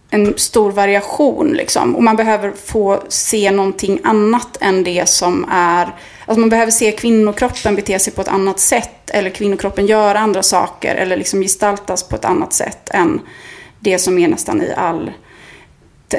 en 0.09 0.33
stor 0.37 0.71
variation 0.71 1.49
liksom. 1.49 1.95
Och 1.95 2.03
man 2.03 2.15
behöver 2.15 2.51
få 2.51 3.03
se 3.07 3.51
någonting 3.51 3.99
annat 4.03 4.57
än 4.61 4.83
det 4.83 5.09
som 5.09 5.45
är, 5.51 5.95
alltså 6.25 6.39
man 6.39 6.49
behöver 6.49 6.71
se 6.71 6.91
kvinnokroppen 6.91 7.75
bete 7.75 7.99
sig 7.99 8.13
på 8.13 8.21
ett 8.21 8.27
annat 8.27 8.59
sätt. 8.59 9.09
Eller 9.09 9.29
kvinnokroppen 9.29 9.85
göra 9.85 10.19
andra 10.19 10.43
saker. 10.43 10.95
Eller 10.95 11.17
liksom 11.17 11.41
gestaltas 11.41 12.03
på 12.03 12.15
ett 12.15 12.25
annat 12.25 12.53
sätt 12.53 12.89
än 12.89 13.21
det 13.79 13.99
som 13.99 14.17
är 14.17 14.27
nästan 14.27 14.61
i 14.61 14.73
all 14.77 15.11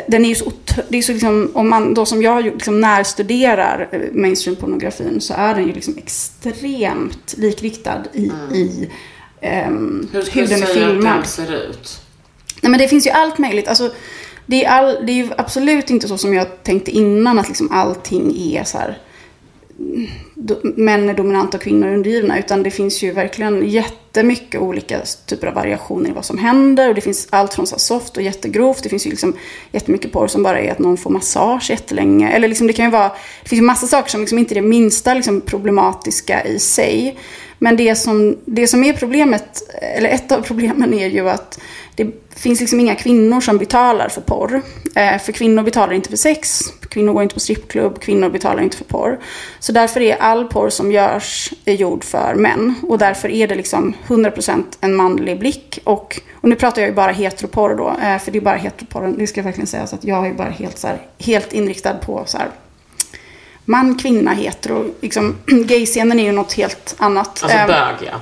den 0.07 0.25
är 0.25 0.29
ju 0.29 0.35
så, 0.35 0.53
det 0.89 0.99
är 0.99 1.03
så 1.03 1.13
liksom, 1.13 1.51
om 1.55 1.71
man 1.71 1.95
då 1.95 2.07
som 2.07 2.23
jag 2.23 2.45
liksom 2.45 2.81
närstuderar 2.81 3.89
eh, 3.93 4.01
mainstream-pornografin 4.13 5.21
så 5.21 5.35
är 5.35 5.55
den 5.55 5.67
ju 5.67 5.73
liksom 5.73 5.99
extremt 5.99 7.35
likriktad 7.37 8.05
i, 8.13 8.33
i 8.55 8.91
ehm, 9.41 10.09
Hur 10.13 10.31
hur 10.33 10.47
den 10.47 10.63
är 10.63 10.67
filmad. 10.67 11.15
den 11.15 11.25
ser 11.25 11.71
ut? 11.71 12.01
Nej, 12.61 12.71
men 12.71 12.81
det 12.81 12.89
finns 12.89 13.07
ju 13.07 13.11
allt 13.11 13.39
möjligt. 13.39 13.69
Alltså, 13.69 13.91
det, 14.47 14.65
är 14.65 14.71
all, 14.71 15.07
det 15.07 15.13
är 15.13 15.17
ju 15.17 15.29
absolut 15.37 15.91
inte 15.91 16.09
så 16.09 16.19
som 16.19 16.35
jag 16.35 16.63
tänkte 16.63 16.91
innan, 16.91 17.39
att 17.39 17.49
liksom 17.49 17.71
allting 17.73 18.55
är 18.57 18.65
så 18.65 18.79
här 18.79 18.99
män 20.63 21.09
är 21.09 21.15
dominanta 21.15 21.57
och 21.57 21.63
kvinnor 21.63 21.89
är 21.89 21.95
undergivna. 21.95 22.39
Utan 22.39 22.63
det 22.63 22.71
finns 22.71 23.03
ju 23.03 23.13
verkligen 23.13 23.69
jättemycket 23.69 24.61
olika 24.61 25.01
typer 25.27 25.47
av 25.47 25.55
variationer 25.55 26.11
i 26.11 26.13
vad 26.13 26.25
som 26.25 26.39
händer. 26.39 26.89
Och 26.89 26.95
det 26.95 27.01
finns 27.01 27.29
allt 27.31 27.55
från 27.55 27.67
så 27.67 27.79
soft 27.79 28.17
och 28.17 28.23
jättegrovt. 28.23 28.83
Det 28.83 28.89
finns 28.89 29.07
ju 29.07 29.11
liksom 29.11 29.33
jättemycket 29.73 30.13
porr 30.13 30.27
som 30.27 30.43
bara 30.43 30.61
är 30.61 30.73
att 30.73 30.79
någon 30.79 30.97
får 30.97 31.11
massage 31.11 31.71
jättelänge. 31.71 32.31
Eller 32.31 32.49
liksom 32.49 32.67
det 32.67 32.73
kan 32.73 32.85
ju 32.85 32.91
vara... 32.91 33.09
Det 33.43 33.49
finns 33.49 33.61
ju 33.61 33.65
massa 33.65 33.87
saker 33.87 34.11
som 34.11 34.21
liksom 34.21 34.39
inte 34.39 34.55
är 34.55 34.63
det 34.63 34.69
minsta 34.69 35.15
liksom 35.15 35.41
problematiska 35.41 36.45
i 36.45 36.59
sig. 36.59 37.17
Men 37.63 37.77
det 37.77 37.95
som, 37.95 38.39
det 38.45 38.67
som 38.67 38.85
är 38.85 38.93
problemet, 38.93 39.63
eller 39.81 40.09
ett 40.09 40.33
av 40.33 40.43
problemen 40.43 40.95
är 40.95 41.09
ju 41.09 41.29
att 41.29 41.61
det 41.95 42.13
finns 42.37 42.61
liksom 42.61 42.81
inga 42.81 42.95
kvinnor 42.95 43.41
som 43.41 43.59
betalar 43.59 44.09
för 44.09 44.21
porr. 44.21 44.63
Eh, 44.95 45.19
för 45.19 45.33
kvinnor 45.33 45.63
betalar 45.63 45.93
inte 45.93 46.09
för 46.09 46.17
sex, 46.17 46.61
kvinnor 46.89 47.13
går 47.13 47.23
inte 47.23 47.35
på 47.35 47.41
strippklubb, 47.41 48.01
kvinnor 48.01 48.31
betalar 48.31 48.63
inte 48.63 48.77
för 48.77 48.85
porr. 48.85 49.19
Så 49.59 49.73
därför 49.73 50.01
är 50.01 50.17
all 50.17 50.49
porr 50.49 50.71
som 50.71 50.93
görs 50.93 51.53
är 51.65 51.75
gjord 51.75 52.05
för 52.05 52.35
män. 52.35 52.75
Och 52.83 52.99
därför 52.99 53.29
är 53.29 53.49
det 53.49 53.55
liksom 53.55 53.95
100% 54.07 54.65
en 54.81 54.97
manlig 54.97 55.39
blick. 55.39 55.79
Och, 55.85 56.21
och 56.35 56.49
nu 56.49 56.55
pratar 56.55 56.83
jag 56.83 56.89
ju 56.89 56.95
bara 56.95 57.13
heteroporr 57.13 57.77
då, 57.77 57.89
eh, 57.89 58.19
för 58.19 58.33
det 58.33 58.39
är 58.39 58.43
bara 58.43 58.57
heteroporren, 58.57 59.19
det 59.19 59.27
ska 59.27 59.41
jag 59.41 59.45
verkligen 59.45 59.67
säga. 59.67 59.87
Så 59.87 59.95
att 59.95 60.05
jag 60.05 60.27
är 60.27 60.35
bara 60.35 60.51
helt, 60.51 60.79
så 60.79 60.87
här, 60.87 60.99
helt 61.19 61.53
inriktad 61.53 61.95
på 61.95 62.23
så 62.27 62.39
här, 62.39 62.49
man, 63.71 63.99
kvinna, 63.99 64.33
hetero. 64.33 64.85
Liksom, 65.01 65.37
Gayscenen 65.47 66.21
är 66.21 66.25
ju 66.25 66.33
något 66.33 66.53
helt 66.53 66.95
annat. 66.99 67.43
Alltså 67.43 67.59
Eh, 67.59 67.67
bög, 67.67 67.95
ja. 68.13 68.21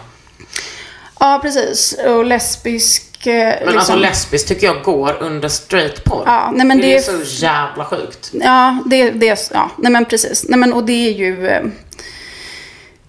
Ja, 1.21 1.39
precis. 1.43 1.97
Och 2.07 2.25
lesbisk... 2.25 3.27
eh, 3.27 3.33
Men 3.35 3.59
liksom, 3.59 3.79
alltså 3.79 3.95
lesbisk 3.97 4.47
tycker 4.49 4.67
jag 4.67 4.83
går 4.83 5.17
under 5.21 5.49
straight 5.49 6.05
porr. 6.05 6.23
Ja, 6.27 6.51
nej, 6.55 6.67
men 6.67 6.77
det, 6.79 6.83
det 6.87 6.97
är 6.97 7.01
så 7.25 7.45
jävla 7.45 7.85
sjukt. 7.85 8.31
Ja, 8.33 8.79
det, 8.87 9.11
det. 9.11 9.51
Ja, 9.55 9.71
nej 9.79 9.93
men 9.93 10.05
precis. 10.05 10.45
Nej 10.49 10.59
men 10.59 10.73
och 10.73 10.85
det 10.85 11.09
är 11.09 11.13
ju... 11.13 11.47
eh, 11.49 11.57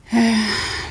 eh, 0.10 0.39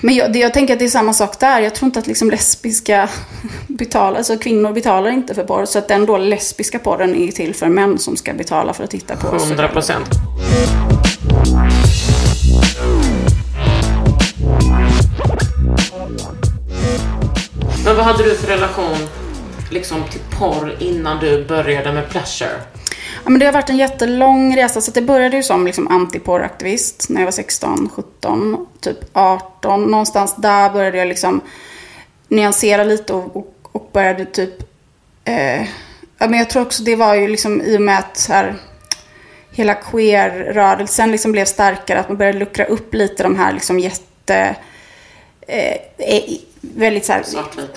Men 0.01 0.15
jag, 0.15 0.33
det, 0.33 0.39
jag 0.39 0.55
tänker 0.55 0.73
att 0.73 0.79
det 0.79 0.85
är 0.85 0.89
samma 0.89 1.13
sak 1.13 1.41
där. 1.41 1.61
Jag 1.61 1.75
tror 1.75 1.87
inte 1.87 1.99
att 1.99 2.07
liksom 2.07 2.31
lesbiska 2.31 3.09
betalar, 3.67 4.19
alltså 4.19 4.37
kvinnor 4.39 4.73
betalar 4.73 5.11
inte 5.11 5.35
för 5.35 5.45
porr. 5.45 5.65
Så 5.65 5.79
att 5.79 5.89
den 5.89 6.07
då 6.07 6.17
lesbiska 6.19 6.79
porren 6.79 7.15
är 7.15 7.33
till 7.33 7.55
för 7.55 7.69
män 7.69 7.99
som 7.99 8.17
ska 8.17 8.33
betala 8.33 8.73
för 8.75 8.85
att 8.85 8.91
titta 8.91 9.17
på. 9.17 9.37
100 9.37 9.69
procent. 9.69 10.09
Vad 17.99 18.07
hade 18.07 18.25
du 18.25 18.35
för 18.35 18.47
relation 18.47 18.97
liksom 19.71 20.05
till 20.11 20.21
porr 20.39 20.77
innan 20.79 21.19
du 21.19 21.45
började 21.45 21.93
med 21.93 22.11
pleasure? 22.11 22.61
Ja, 23.25 23.31
men 23.31 23.39
det 23.39 23.47
har 23.47 23.53
varit 23.53 23.71
en 23.71 23.77
jättelång 23.77 24.57
resa. 24.57 24.81
Så 24.81 24.91
det 24.91 25.03
började 25.03 25.37
ju 25.37 25.43
som 25.43 25.67
liksom 25.67 25.89
antiporraktivist 25.89 27.09
när 27.09 27.21
jag 27.21 27.27
var 27.27 27.33
16, 27.33 27.89
17, 27.95 28.67
typ 28.81 28.99
18. 29.13 29.91
Någonstans 29.91 30.37
där 30.37 30.71
började 30.71 30.99
jag 30.99 31.09
liksom 31.09 31.41
nyansera 32.29 32.85
lite 32.85 33.13
och, 33.13 33.37
och, 33.37 33.55
och 33.73 33.91
började 33.93 34.25
typ... 34.25 34.55
Eh, 35.25 35.63
ja, 36.19 36.29
men 36.29 36.35
jag 36.39 36.51
tror 36.51 36.63
också 36.63 36.83
det 36.83 36.97
var 36.97 37.15
ju 37.15 37.29
liksom 37.29 37.63
i 37.63 37.77
och 37.77 37.83
med 37.83 37.99
att 37.99 38.27
här, 38.29 38.55
hela 39.51 39.75
queer-rörelsen 39.75 41.11
liksom 41.11 41.33
blev 41.33 41.45
starkare. 41.45 42.01
Att 42.01 42.09
man 42.09 42.19
började 42.19 42.39
luckra 42.39 42.65
upp 42.65 42.95
lite 42.95 43.23
de 43.23 43.37
här 43.37 43.53
liksom 43.53 43.79
jätte... 43.79 44.57
Eh, 45.41 45.77
eh, 45.99 46.23
väldigt 46.77 47.07
så 47.07 47.13
här. 47.13 47.25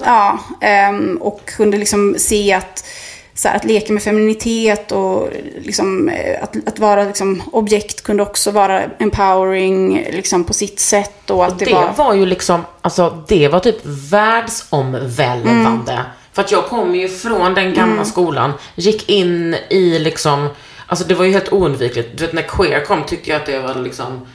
Ja, 0.05 0.39
ehm, 0.61 1.17
och 1.17 1.45
kunde 1.45 1.77
liksom 1.77 2.15
se 2.17 2.53
att, 2.53 2.85
så 3.33 3.47
här, 3.47 3.55
att 3.55 3.65
leka 3.65 3.93
med 3.93 4.03
femininitet 4.03 4.91
och 4.91 5.29
liksom, 5.61 6.09
eh, 6.09 6.43
att, 6.43 6.67
att 6.67 6.79
vara 6.79 7.03
liksom, 7.03 7.43
objekt 7.51 8.03
kunde 8.03 8.23
också 8.23 8.51
vara 8.51 8.83
empowering 8.99 10.07
liksom, 10.11 10.43
på 10.43 10.53
sitt 10.53 10.79
sätt. 10.79 11.29
Och 11.29 11.45
att 11.45 11.59
Det, 11.59 11.65
det, 11.65 11.73
var... 11.73 11.93
var... 11.97 12.13
ju 12.13 12.25
liksom, 12.25 12.61
alltså 12.81 13.23
det 13.27 13.47
var 13.47 13.59
typ 13.59 13.79
världsomvälvande. 13.83 16.05
För 16.33 16.41
att 16.41 16.51
jag 16.51 16.65
kom 16.65 16.95
ju 16.95 17.07
från 17.07 17.53
den 17.53 17.73
gamla 17.73 18.05
skolan, 18.05 18.51
gick 18.75 19.09
in 19.09 19.55
i 19.69 19.99
liksom, 19.99 20.49
alltså 20.87 21.05
det 21.05 21.15
var 21.15 21.25
ju 21.25 21.31
helt 21.31 21.53
oundvikligt. 21.53 22.17
Du 22.17 22.25
vet 22.25 22.33
när 22.33 22.41
queer 22.41 22.85
kom 22.85 23.03
tyckte 23.03 23.29
jag 23.29 23.39
att 23.39 23.45
det 23.45 23.59
var 23.59 23.75
liksom 23.75 24.27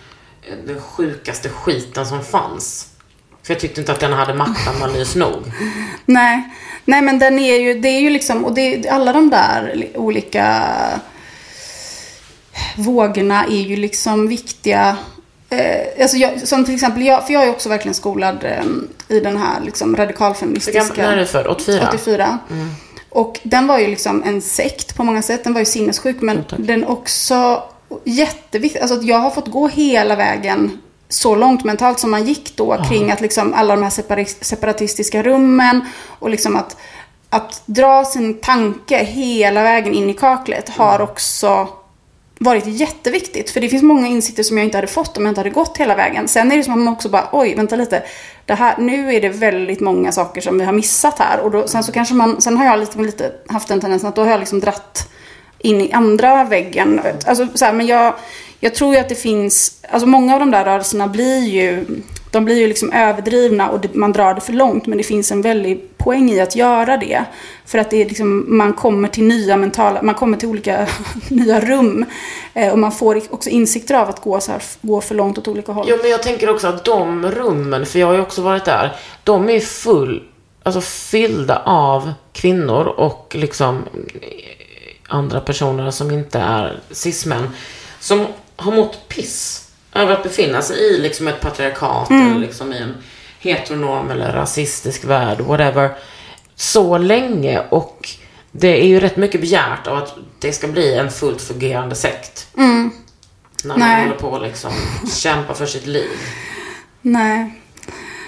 eh, 0.43 0.55
den 0.67 0.81
sjukaste 0.81 1.49
skiten 1.49 2.07
som 2.07 2.25
fanns. 2.25 2.89
För 3.47 3.55
jag 3.55 3.61
tyckte 3.61 3.81
inte 3.81 3.93
att 3.93 4.01
den 4.01 4.13
hade 4.13 4.35
maktanalys 4.35 5.15
nog. 5.15 5.43
Nej. 6.07 6.43
Nej, 6.85 7.03
men 7.03 7.19
den 7.19 7.39
är 7.39 7.57
ju, 7.57 7.81
det 7.81 7.89
är 7.89 8.01
ju 8.01 8.11
liksom, 8.11 8.45
och 8.45 8.55
det, 8.55 8.89
alla 8.89 9.13
de 9.13 9.31
där 9.31 9.87
olika 9.95 10.69
vågorna 12.77 13.45
är 13.45 13.63
ju 13.63 13.77
liksom 13.77 14.29
viktiga. 14.29 14.97
Eh, 15.51 16.03
alltså 16.03 16.17
jag, 16.17 16.49
som 16.49 16.65
till 16.65 16.75
exempel, 16.75 17.07
jag, 17.07 17.27
för 17.27 17.33
jag 17.33 17.45
är 17.45 17.51
också 17.51 17.69
verkligen 17.69 17.95
skolad 17.95 18.45
eh, 18.45 19.17
i 19.17 19.21
den 19.21 19.37
här 19.37 19.61
liksom 19.65 19.97
radikalfeministiska... 19.97 20.85
när 20.97 21.13
är 21.13 21.17
du 21.17 21.27
född? 21.27 21.47
84? 21.47 21.89
84. 21.89 22.39
Och 23.09 23.41
den 23.43 23.67
var 23.67 23.79
ju 23.79 23.87
liksom 23.87 24.23
en 24.23 24.43
sekt 24.43 24.97
på 24.97 25.05
många 25.05 25.23
sätt. 25.23 25.45
Den 25.45 25.53
var 25.53 25.61
ju 25.61 25.67
sinnessjuk. 25.67 26.17
Men 26.21 26.45
den 26.59 26.85
också 26.85 27.63
jätteviktig. 28.05 28.81
Alltså 28.81 29.03
jag 29.03 29.19
har 29.19 29.31
fått 29.31 29.49
gå 29.49 29.69
hela 29.69 30.17
vägen 30.17 30.79
så 31.09 31.37
långt 31.37 31.65
mentalt 31.65 32.01
som 32.01 32.11
man 32.11 32.25
gick 32.25 32.57
då 32.57 32.85
kring 32.89 33.11
att 33.11 33.21
liksom 33.21 33.55
alla 33.55 33.77
de 33.77 33.83
här 33.83 34.45
separatistiska 34.45 35.23
rummen 35.23 35.81
och 36.19 36.31
liksom 36.31 36.57
att, 36.57 36.77
att 37.31 37.63
dra 37.67 38.05
sin 38.05 38.35
tanke 38.35 39.05
hela 39.05 39.63
vägen 39.63 39.95
in 39.95 40.11
i 40.11 40.15
kaklet 40.15 40.69
har 40.69 41.01
också 41.01 41.69
varit 42.39 42.67
jätteviktigt. 42.67 43.51
För 43.51 43.61
det 43.61 43.69
finns 43.69 43.83
många 43.83 44.07
insikter 44.07 44.43
som 44.43 44.59
jag 44.59 44.67
inte 44.67 44.77
hade 44.77 44.87
fått 44.87 45.17
om 45.17 45.25
jag 45.25 45.31
inte 45.31 45.41
hade 45.41 45.51
gått 45.51 45.77
hela 45.77 45.95
vägen. 45.95 46.29
Sen 46.29 46.53
är 46.53 46.57
det 46.57 46.65
som 46.65 46.73
att 46.73 46.79
man 46.79 46.93
också 46.93 47.09
bara, 47.09 47.29
oj, 47.33 47.55
vänta 47.55 47.77
lite. 47.77 48.03
Det 48.45 48.55
här, 48.55 48.75
nu 48.79 49.15
är 49.15 49.21
det 49.21 49.29
väldigt 49.29 49.81
många 49.81 50.13
saker 50.13 50.41
som 50.41 50.59
vi 50.59 50.65
har 50.65 50.73
missat 50.73 51.19
här. 51.19 51.41
Och 51.41 51.51
då, 51.51 51.69
sen 51.69 51.85
så 51.85 51.93
kanske 51.93 52.15
man, 52.15 52.41
sen 52.41 52.57
har 52.57 52.65
jag 52.65 52.79
lite, 52.79 52.99
lite 52.99 53.33
haft 53.49 53.69
den 53.69 53.81
tendensen 53.81 54.09
att 54.09 54.17
då 54.17 54.23
har 54.23 54.31
jag 54.31 54.41
liksom 54.41 54.61
dratt 54.61 55.13
in 55.59 55.81
i 55.81 55.93
andra 55.93 56.45
väggen. 56.45 57.01
Alltså 57.27 57.47
så 57.55 57.65
här, 57.65 57.73
men 57.73 57.87
jag, 57.87 58.15
jag 58.61 58.75
tror 58.75 58.95
ju 58.95 59.01
att 59.01 59.09
det 59.09 59.15
finns, 59.15 59.83
alltså 59.91 60.07
många 60.07 60.35
av 60.35 60.41
de 60.41 60.51
där 60.51 60.65
rörelserna 60.65 61.09
blir 61.09 61.45
ju, 61.45 61.87
de 62.31 62.45
blir 62.45 62.57
ju 62.57 62.67
liksom 62.67 62.93
överdrivna 62.93 63.71
och 63.71 63.85
man 63.93 64.13
drar 64.13 64.35
det 64.35 64.41
för 64.41 64.53
långt. 64.53 64.87
Men 64.87 64.99
det 64.99 65.05
finns 65.05 65.33
en 65.33 65.43
väldig 65.43 65.99
poäng 65.99 66.31
i 66.31 66.41
att 66.41 66.57
göra 66.57 66.97
det. 66.97 67.25
För 67.67 67.79
att 67.79 67.91
det 67.91 68.03
är 68.03 68.09
liksom, 68.09 68.57
man 68.57 68.73
kommer 68.73 69.09
till 69.09 69.25
nya 69.25 69.57
mentala, 69.57 70.03
man 70.03 70.15
kommer 70.15 70.37
till 70.37 70.49
olika 70.49 70.89
nya 71.29 71.61
rum. 71.61 72.05
Eh, 72.55 72.73
och 72.73 72.79
man 72.79 72.93
får 72.93 73.23
också 73.31 73.51
insikter 73.51 73.95
av 73.95 74.09
att 74.09 74.21
gå, 74.21 74.41
så 74.41 74.53
här, 74.53 74.63
gå 74.83 75.01
för 75.01 75.15
långt 75.15 75.39
åt 75.39 75.49
olika 75.49 75.73
håll. 75.73 75.87
Ja, 75.89 75.97
men 76.03 76.11
jag 76.11 76.23
tänker 76.23 76.51
också 76.51 76.67
att 76.67 76.85
de 76.85 77.31
rummen, 77.31 77.87
för 77.87 77.99
jag 77.99 78.07
har 78.07 78.15
ju 78.15 78.21
också 78.21 78.43
varit 78.43 78.65
där, 78.65 78.97
de 79.25 79.51
är 79.51 79.61
full, 79.61 80.23
alltså 80.63 80.81
fyllda 80.81 81.63
av 81.65 82.13
kvinnor 82.33 82.87
och 82.87 83.37
liksom 83.39 83.77
eh, 83.77 84.21
andra 85.09 85.41
personer 85.41 85.91
som 85.91 86.11
inte 86.11 86.39
är 86.39 86.81
cis-män, 86.91 87.49
som 88.01 88.27
har 88.57 88.73
mått 88.73 89.09
piss 89.09 89.69
över 89.95 90.13
att 90.13 90.23
befinna 90.23 90.63
sig 90.63 90.77
i 90.77 90.99
liksom 90.99 91.29
ett 91.29 91.41
patriarkat 91.41 92.11
eller 92.11 92.39
liksom 92.39 92.73
i 92.73 92.79
en 92.79 92.95
heteronorm 93.39 94.11
eller 94.11 94.33
rasistisk 94.33 95.05
värld, 95.05 95.41
whatever, 95.41 95.91
så 96.55 96.99
länge 96.99 97.63
och 97.69 98.09
det 98.53 98.83
är 98.83 98.87
ju 98.87 99.01
rätt 99.01 99.17
mycket 99.17 99.41
begärt 99.41 99.87
av 99.87 99.97
att 99.97 100.15
det 100.39 100.53
ska 100.53 100.69
bli 100.69 100.95
en 100.95 101.11
fullt 101.11 101.43
fungerande 101.43 101.95
sekt. 101.95 102.49
När 103.65 103.79
man 103.79 103.79
Nej. 103.79 104.03
håller 104.03 104.19
på 104.19 104.29
och 104.29 104.43
liksom 104.43 104.71
kämpa 105.15 105.55
för 105.55 105.67
sitt 105.67 105.87
liv. 105.87 106.11
Nej. 107.03 107.61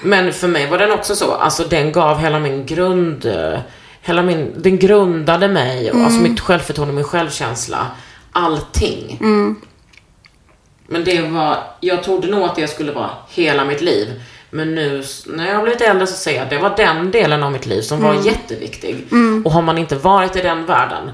Men 0.03 0.33
för 0.33 0.49
mig 0.49 0.71
var 0.71 0.79
den 0.79 0.91
också 0.91 1.17
så, 1.17 1.33
alltså 1.33 1.65
den 1.65 1.93
gav 1.93 2.19
hela 2.19 2.39
min 2.39 2.67
grund, 2.67 3.33
hela 4.03 4.23
min, 4.23 4.55
den 4.57 4.79
grundade 4.79 5.49
mig, 5.49 5.91
och 5.91 6.01
alltså 6.01 6.21
mitt 6.21 6.41
självförtroende, 6.41 6.95
min 6.95 7.05
självkänsla, 7.05 7.87
allting. 8.33 9.19
Men 10.91 11.05
det 11.05 11.23
var, 11.23 11.57
jag 11.81 12.03
trodde 12.03 12.29
nog 12.29 12.43
att 12.43 12.57
det 12.57 12.69
skulle 12.69 12.93
vara 12.93 13.11
hela 13.29 13.65
mitt 13.65 13.81
liv. 13.81 14.23
Men 14.51 14.75
nu 14.75 15.05
när 15.27 15.49
jag 15.49 15.55
har 15.55 15.63
blivit 15.63 15.81
äldre 15.81 16.07
så 16.07 16.17
säger 16.17 16.39
jag 16.39 16.45
att 16.45 16.51
det 16.51 16.59
var 16.59 16.77
den 16.77 17.11
delen 17.11 17.43
av 17.43 17.53
mitt 17.53 17.67
liv 17.67 17.83
som 17.83 18.01
var 18.03 18.27
jätteviktig. 18.27 19.07
Och 19.45 19.53
har 19.53 19.63
man 19.63 19.79
inte 19.79 19.97
varit 19.97 20.37
i 20.37 20.41
den 20.41 20.67
världen, 20.67 21.11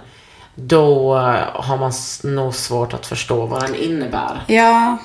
då 0.55 1.17
eh, 1.17 1.63
har 1.63 1.77
man 1.77 1.93
nog 2.23 2.55
svårt 2.55 2.95
att 2.95 3.07
förstå 3.07 3.47
vad 3.47 3.63
den 3.63 3.75
innebär. 3.75 4.45
Ja, 4.47 4.99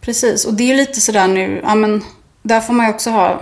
precis. 0.00 0.44
Och 0.44 0.54
det 0.54 0.72
är 0.72 0.76
lite 0.76 1.00
sådär 1.00 1.28
nu, 1.28 1.60
ja 1.64 1.74
men 1.74 2.04
där 2.42 2.60
får 2.60 2.74
man 2.74 2.86
ju 2.86 2.92
också 2.92 3.10
ha, 3.10 3.40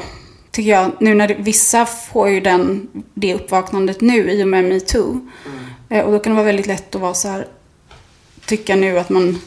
tycker 0.51 0.71
jag, 0.71 0.91
nu 1.01 1.15
när 1.15 1.29
det, 1.29 1.35
vissa 1.39 1.87
får 1.87 2.29
ju 2.29 2.41
den, 2.41 2.89
det 3.15 3.35
uppvaknandet 3.35 4.01
nu 4.01 4.31
i 4.31 4.43
och 4.43 4.49
med 4.49 4.65
metoo. 4.65 5.29
Eh, 5.89 6.05
och 6.05 6.13
då 6.13 6.19
kan 6.19 6.33
det 6.33 6.37
vara 6.37 6.47
väldigt 6.47 6.67
lätt 6.67 6.95
att 6.95 7.01
vara 7.01 7.15
så 7.15 7.29
här, 7.29 7.47
tycka 8.47 8.77
nu 8.77 8.99
att 8.99 9.11
man, 9.11 9.41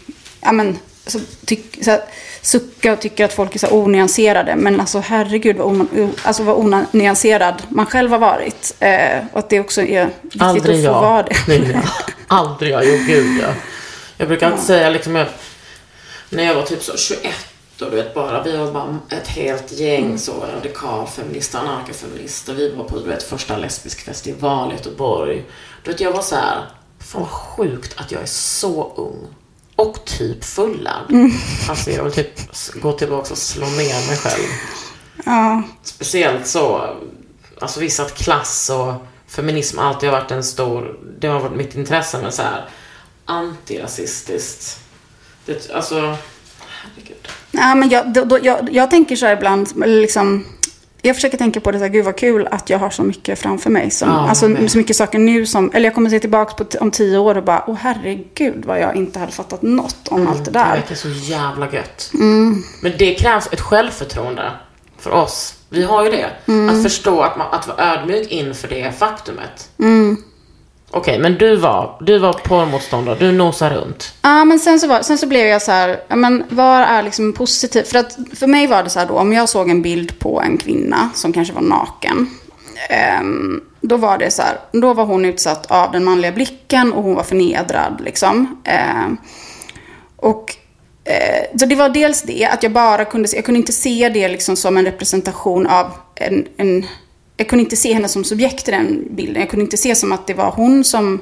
ja 0.45 0.51
men, 0.51 0.77
så, 1.05 1.19
tyck, 1.45 1.83
så 1.83 1.91
här, 1.91 2.01
sucka 2.41 2.93
och 2.93 3.01
tycka 3.01 3.25
att 3.25 3.33
folk 3.33 3.55
är 3.55 3.59
så 3.59 3.67
onyanserade. 3.71 4.55
Men 4.55 4.79
alltså 4.79 4.99
herregud 4.99 5.57
vad, 5.57 5.67
on, 5.67 6.11
alltså, 6.23 6.43
vad 6.43 6.55
onyanserad 6.91 7.63
man 7.69 7.85
själv 7.85 8.11
har 8.11 8.19
varit. 8.19 8.75
Eh, 8.79 9.17
och 9.33 9.39
att 9.39 9.49
det 9.49 9.59
också 9.59 9.81
är 9.81 10.09
viktigt 10.21 10.41
Aldrig 10.41 10.85
att 10.85 10.93
få 10.93 11.01
vara 11.01 11.23
det. 11.23 11.35
Nej, 11.47 11.59
nej. 11.59 11.81
Aldrig 12.27 12.71
jag. 12.71 12.85
Jo, 12.85 12.97
gud 13.07 13.41
ja. 13.41 13.53
Jag 14.17 14.27
brukar 14.27 14.47
alltid 14.51 14.65
säga 14.65 14.89
liksom, 14.89 15.15
jag, 15.15 15.27
när 16.29 16.43
jag 16.43 16.55
var 16.55 16.63
typ 16.63 16.83
så 16.83 16.97
21 16.97 17.33
och 17.81 17.91
du 17.91 17.95
vet 17.95 18.13
bara, 18.13 18.43
vi 18.43 18.57
var 18.57 18.71
bara 18.71 18.99
ett 19.09 19.27
helt 19.27 19.71
gäng 19.71 20.17
så 20.17 20.45
radikalfeminister, 20.55 21.59
anarkafeminister. 21.59 22.53
Vi 22.53 22.75
var 22.75 22.83
på 22.83 22.99
du 22.99 23.09
vet, 23.09 23.23
första 23.23 23.57
lesbisk 23.57 24.01
festival 24.01 24.71
i 24.71 24.75
Göteborg. 24.75 25.43
Du 25.83 25.91
vet, 25.91 25.99
jag 25.99 26.11
var 26.11 26.21
så 26.21 26.35
här, 26.35 26.65
fan 26.99 27.21
vad 27.21 27.29
sjukt 27.29 27.99
att 27.99 28.11
jag 28.11 28.21
är 28.21 28.25
så 28.25 28.93
ung. 28.95 29.27
Och 29.75 30.05
typ 30.05 30.43
fullärd. 30.43 31.31
Alltså 31.69 31.91
jag 31.91 32.03
vill 32.03 32.13
typ 32.13 32.39
gå 32.81 32.91
tillbaka 32.91 33.31
och 33.31 33.37
slå 33.37 33.65
ner 33.65 34.07
mig 34.07 34.17
själv. 34.17 34.49
Ja. 35.25 35.63
Speciellt 35.83 36.47
så, 36.47 36.95
alltså 37.61 37.79
visst 37.79 37.99
att 37.99 38.15
klass 38.15 38.69
och 38.69 38.93
feminism 39.27 39.79
alltid 39.79 40.09
har 40.09 40.19
varit 40.19 40.31
en 40.31 40.43
stor, 40.43 40.99
det 41.19 41.27
har 41.27 41.39
varit 41.39 41.57
mitt 41.57 41.75
intresse, 41.75 42.21
men 42.21 42.31
så 42.31 42.41
här 42.41 42.69
antirasistiskt. 43.25 44.79
Det, 45.45 45.71
alltså, 45.71 46.17
herregud. 46.67 47.27
Ja, 47.51 47.75
men 47.75 47.89
jag, 47.89 48.13
då, 48.13 48.23
då, 48.23 48.39
jag, 48.41 48.69
jag 48.71 48.91
tänker 48.91 49.15
så 49.15 49.25
här 49.25 49.37
ibland, 49.37 49.71
liksom, 49.85 50.45
jag 51.05 51.15
försöker 51.15 51.37
tänka 51.37 51.59
på 51.61 51.71
det 51.71 51.77
så 51.77 51.83
här, 51.83 51.91
gud 51.91 52.05
vad 52.05 52.15
kul 52.17 52.47
att 52.51 52.69
jag 52.69 52.79
har 52.79 52.89
så 52.89 53.03
mycket 53.03 53.39
framför 53.39 53.69
mig. 53.69 53.91
Som, 53.91 54.09
Ja, 54.09 54.29
alltså 54.29 54.47
men- 54.49 54.69
så 54.69 54.77
mycket 54.77 54.95
saker 54.95 55.19
nu 55.19 55.45
som, 55.45 55.71
eller 55.73 55.85
jag 55.85 55.95
kommer 55.95 56.09
se 56.09 56.19
tillbaka 56.19 56.63
på 56.63 56.77
om 56.79 56.91
tio 56.91 57.17
år 57.17 57.37
och 57.37 57.43
bara, 57.43 57.63
åh 57.67 57.75
herregud 57.81 58.65
vad 58.65 58.79
jag 58.79 58.95
inte 58.95 59.19
hade 59.19 59.31
fattat 59.31 59.61
något 59.61 60.07
om 60.07 60.27
allt 60.27 60.45
det 60.45 60.51
Det 60.51 60.59
där. 60.59 60.69
verkar 60.75 60.95
så 60.95 61.09
jävla 61.09 61.71
gött. 61.71 62.09
Men 62.81 62.91
det 62.97 63.13
krävs 63.15 63.47
ett 63.51 63.61
självförtroende 63.61 64.51
för 64.99 65.11
oss. 65.11 65.53
Vi 65.69 65.83
har 65.83 66.05
ju 66.05 66.11
det. 66.11 66.25
Att 66.71 66.83
förstå 66.83 67.21
att, 67.21 67.37
man, 67.37 67.47
att 67.51 67.67
vara 67.67 67.93
ödmjuk 67.93 68.31
inför 68.31 68.67
det 68.67 68.91
faktumet. 68.99 69.69
Okej, 70.95 71.19
men 71.19 71.37
du 71.37 71.55
var, 71.55 71.97
du 71.99 72.17
var 72.17 72.33
porrmotståndare, 72.33 73.15
du 73.19 73.31
nosade 73.31 73.75
runt. 73.75 74.13
Ja, 74.21 74.45
men 74.45 74.59
sen 74.59 74.79
så, 74.79 74.87
var, 74.87 75.01
sen 75.01 75.17
så 75.17 75.27
blev 75.27 75.47
jag 75.47 75.61
så 75.61 75.71
här, 75.71 75.99
ja, 76.07 76.15
men 76.15 76.43
vad 76.49 76.81
är 76.81 77.03
liksom 77.03 77.33
positivt? 77.33 77.87
För 77.87 77.99
att 77.99 78.17
för 78.33 78.47
mig 78.47 78.67
var 78.67 78.83
det 78.83 78.89
så 78.89 78.99
här 78.99 79.05
då, 79.05 79.13
om 79.13 79.33
jag 79.33 79.49
såg 79.49 79.69
en 79.69 79.81
bild 79.81 80.19
på 80.19 80.41
en 80.41 80.57
kvinna 80.57 81.09
som 81.13 81.33
kanske 81.33 81.53
var 81.53 81.61
naken. 81.61 82.29
Eh, 82.89 83.21
då 83.81 83.97
var 83.97 84.17
det 84.17 84.31
så 84.31 84.41
här, 84.41 84.59
då 84.71 84.93
var 84.93 85.05
hon 85.05 85.25
utsatt 85.25 85.65
av 85.71 85.91
den 85.91 86.03
manliga 86.03 86.31
blicken 86.31 86.93
och 86.93 87.03
hon 87.03 87.15
var 87.15 87.23
förnedrad 87.23 88.01
liksom. 88.03 88.61
Eh, 88.63 89.07
och 90.15 90.55
eh, 91.03 91.59
så 91.59 91.65
det 91.65 91.75
var 91.75 91.89
dels 91.89 92.21
det, 92.21 92.45
att 92.45 92.63
jag 92.63 92.71
bara 92.71 93.05
kunde 93.05 93.27
se, 93.27 93.37
jag 93.37 93.45
kunde 93.45 93.59
inte 93.59 93.73
se 93.73 94.09
det 94.09 94.27
liksom 94.27 94.55
som 94.55 94.77
en 94.77 94.85
representation 94.85 95.67
av 95.67 95.91
en, 96.15 96.47
en 96.57 96.85
jag 97.37 97.49
kunde 97.49 97.63
inte 97.63 97.75
se 97.75 97.93
henne 97.93 98.07
som 98.07 98.23
subjekt 98.23 98.67
i 98.67 98.71
den 98.71 99.07
bilden. 99.09 99.41
Jag 99.41 99.49
kunde 99.49 99.63
inte 99.63 99.77
se 99.77 99.95
som 99.95 100.11
att 100.11 100.27
det 100.27 100.33
var 100.33 100.51
hon 100.51 100.83
som 100.83 101.21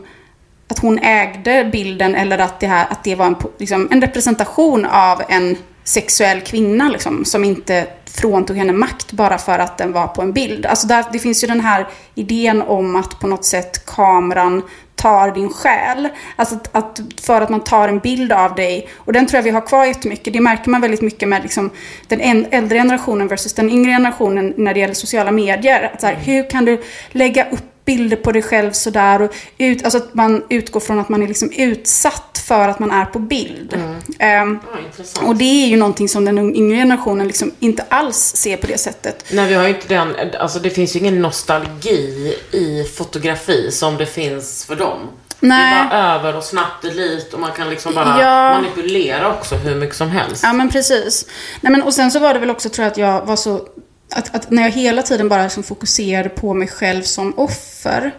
att 0.68 0.80
hon 0.80 1.00
ägde 1.00 1.70
bilden 1.72 2.16
eller 2.16 2.38
att 2.38 2.60
det, 2.60 2.68
här, 2.68 2.88
att 2.90 3.04
det 3.04 3.16
var 3.16 3.26
en, 3.26 3.36
liksom, 3.58 3.88
en 3.92 4.02
representation 4.02 4.86
av 4.86 5.22
en 5.30 5.58
sexuell 5.84 6.42
kvinna 6.42 6.90
liksom, 6.90 7.26
som 7.26 7.44
inte 7.44 7.88
fråntog 8.06 8.58
henne 8.58 8.74
makt 8.74 9.12
bara 9.12 9.38
för 9.38 9.60
att 9.60 9.78
den 9.78 9.92
var 9.92 10.08
på 10.08 10.22
en 10.22 10.34
bild. 10.34 10.66
Alltså 10.66 10.88
där, 10.88 11.06
det 11.14 11.20
finns 11.20 11.44
ju 11.44 11.48
den 11.48 11.62
här 11.62 11.88
idén 12.16 12.62
om 12.62 12.96
att 12.96 13.20
på 13.20 13.28
något 13.28 13.46
sätt 13.46 13.86
kameran 13.86 14.62
tar 15.04 15.32
din 15.32 15.50
själ. 15.50 16.10
Alltså 16.36 16.56
att, 16.56 16.76
att 16.76 17.02
för 17.22 17.42
att 17.42 17.50
man 17.50 17.64
tar 17.64 17.88
en 17.88 18.00
bild 18.00 18.32
av 18.32 18.56
dig, 18.56 18.90
och 18.96 19.14
den 19.14 19.28
tror 19.28 19.38
jag 19.38 19.44
vi 19.44 19.50
har 19.50 19.62
kvar 19.62 19.86
jättemycket. 19.86 20.34
Det 20.34 20.40
märker 20.40 20.70
man 20.70 20.82
väldigt 20.82 21.02
mycket 21.02 21.30
med 21.30 21.44
liksom 21.44 21.70
den 22.08 22.22
äldre 22.52 22.78
generationen 22.78 23.28
versus 23.28 23.54
den 23.54 23.70
yngre 23.70 23.92
generationen 23.92 24.54
när 24.58 24.74
det 24.74 24.80
gäller 24.80 24.94
sociala 24.94 25.32
medier. 25.32 25.92
Att 25.94 26.02
så 26.02 26.08
här, 26.08 26.16
hur 26.16 26.50
kan 26.50 26.66
du 26.66 26.82
lägga 27.12 27.50
upp 27.50 27.73
bilder 27.86 28.18
på 28.18 28.32
dig 28.32 28.42
själv 28.42 28.72
sådär. 28.72 29.22
Och 29.22 29.32
ut, 29.58 29.84
alltså 29.84 29.98
att 29.98 30.14
man 30.14 30.44
utgår 30.50 30.80
från 30.80 31.00
att 31.00 31.10
man 31.10 31.24
är 31.24 31.28
liksom 31.28 31.52
utsatt 31.52 32.42
för 32.48 32.68
att 32.70 32.80
man 32.80 32.92
är 32.92 33.06
på 33.06 33.20
bild. 33.20 33.74
Ehm, 34.20 34.60
Ja, 34.72 34.80
intressant. 34.86 35.28
och 35.28 35.36
det 35.36 35.64
är 35.64 35.68
ju 35.68 35.78
någonting 35.78 36.10
som 36.10 36.26
den 36.26 36.56
yngre 36.56 36.78
generationen 36.78 37.28
liksom 37.28 37.52
inte 37.60 37.86
alls 37.90 38.18
ser 38.36 38.58
på 38.58 38.68
det 38.68 38.78
sättet. 38.78 39.26
Nej, 39.32 39.48
vi 39.50 39.54
har 39.56 39.64
ju 39.64 39.70
inte 39.76 39.88
den, 39.88 40.16
alltså 40.40 40.60
det 40.60 40.70
finns 40.70 40.96
ju 40.96 41.00
ingen 41.00 41.22
nostalgi 41.22 42.36
i 42.52 42.84
fotografi 42.98 43.72
som 43.72 43.98
det 43.98 44.06
finns 44.06 44.66
för 44.66 44.76
dem. 44.76 45.00
Nej. 45.40 45.74
Det 45.74 45.80
är 45.80 45.90
bara 45.90 46.16
över 46.16 46.38
och 46.38 46.44
snabbt 46.44 46.82
dit 46.82 47.34
och 47.34 47.40
man 47.40 47.52
kan 47.52 47.70
liksom 47.70 47.94
bara 47.96 48.22
Ja. 48.22 48.54
manipulera 48.54 49.30
också 49.34 49.56
hur 49.56 49.76
mycket 49.76 49.96
som 49.96 50.10
helst. 50.10 50.44
Ja 50.44 50.54
men 50.54 50.70
precis. 50.70 51.26
Nej, 51.62 51.72
men, 51.72 51.82
och 51.84 51.94
sen 51.94 52.12
så 52.12 52.20
var 52.20 52.34
det 52.34 52.40
väl 52.40 52.50
också 52.50 52.70
tror 52.70 52.84
jag 52.84 52.92
att 52.92 52.98
jag 52.98 53.26
var 53.26 53.36
så... 53.36 53.68
Att, 54.16 54.36
att 54.36 54.52
när 54.52 54.64
jag 54.64 54.72
hela 54.72 55.02
tiden 55.02 55.30
bara 55.30 55.44
liksom 55.44 55.64
fokuserade 55.64 56.30
på 56.30 56.54
mig 56.54 56.68
själv 56.68 57.04
som 57.04 57.34
offer. 57.40 58.12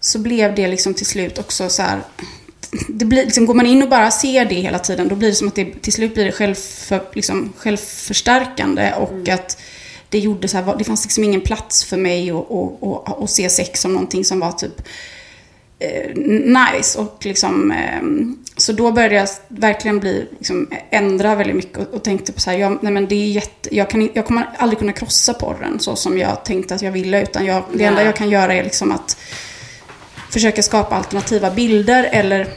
Så 0.00 0.18
blev 0.18 0.54
det 0.54 0.68
liksom 0.68 0.94
till 0.94 1.06
slut 1.06 1.38
också 1.38 1.68
så 1.68 1.82
här... 1.82 2.00
Det 2.88 3.04
blir, 3.04 3.24
liksom, 3.24 3.46
går 3.46 3.54
man 3.54 3.66
in 3.66 3.82
och 3.82 3.88
bara 3.88 4.10
ser 4.10 4.44
det 4.44 4.54
hela 4.54 4.78
tiden 4.78 5.08
då 5.08 5.14
blir 5.14 5.28
det 5.28 5.34
som 5.34 5.48
att 5.48 5.54
det 5.54 5.82
till 5.82 5.92
slut 5.92 6.14
blir 6.14 6.24
det 6.24 6.32
självför, 6.32 7.02
liksom, 7.12 7.52
självförstärkande. 7.56 8.92
Och 8.92 9.28
att 9.28 9.58
det 10.08 10.18
gjorde 10.18 10.48
så 10.48 10.56
här, 10.56 10.76
det 10.78 10.84
fanns 10.84 11.04
liksom 11.04 11.24
ingen 11.24 11.40
plats 11.40 11.84
för 11.84 11.96
mig 11.96 12.30
att, 12.30 13.30
se 13.30 13.48
sex 13.48 13.80
som 13.80 13.92
någonting 13.92 14.24
som 14.24 14.40
var 14.40 14.52
typ 14.52 14.82
eh, 15.78 16.14
nice. 16.74 16.98
Och 16.98 17.18
liksom, 17.20 17.70
ehm, 17.70 18.43
så 18.56 18.72
då 18.72 18.92
började 18.92 19.14
jag 19.14 19.28
verkligen 19.48 20.00
bli, 20.00 20.28
liksom, 20.38 20.68
ändra 20.90 21.34
väldigt 21.34 21.56
mycket 21.56 21.78
och, 21.78 21.94
och 21.94 22.02
tänkte 22.04 22.32
på 22.32 22.40
så 22.40 22.50
här, 22.50 22.58
jag, 22.58 22.78
nej 22.82 22.92
men 22.92 23.08
det 23.08 23.14
är 23.14 23.26
jätte, 23.26 23.76
jag, 23.76 23.90
kan, 23.90 24.10
jag 24.14 24.26
kommer 24.26 24.50
aldrig 24.58 24.78
kunna 24.78 24.92
krossa 24.92 25.34
porren 25.34 25.80
så 25.80 25.96
som 25.96 26.18
jag 26.18 26.44
tänkte 26.44 26.74
att 26.74 26.82
jag 26.82 26.92
ville. 26.92 27.22
Utan 27.22 27.46
jag, 27.46 27.64
det 27.72 27.84
enda 27.84 28.04
jag 28.04 28.16
kan 28.16 28.30
göra 28.30 28.54
är 28.54 28.64
liksom 28.64 28.92
att 28.92 29.16
försöka 30.30 30.62
skapa 30.62 30.96
alternativa 30.96 31.50
bilder 31.50 32.08
eller 32.12 32.48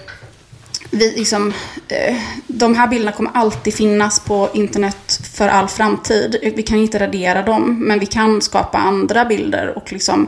vi 0.91 1.12
liksom, 1.12 1.53
eh, 1.88 2.15
de 2.47 2.75
här 2.75 2.88
bilderna 2.88 3.12
kommer 3.12 3.31
alltid 3.33 3.73
finnas 3.73 4.19
på 4.19 4.49
internet 4.53 5.19
för 5.33 5.47
all 5.47 5.67
framtid. 5.67 6.53
Vi 6.55 6.63
kan 6.63 6.77
inte 6.77 6.99
radera 6.99 7.41
dem, 7.41 7.79
men 7.79 7.99
vi 7.99 8.05
kan 8.05 8.41
skapa 8.41 8.77
andra 8.77 9.25
bilder 9.25 9.77
och 9.77 9.91
liksom 9.91 10.27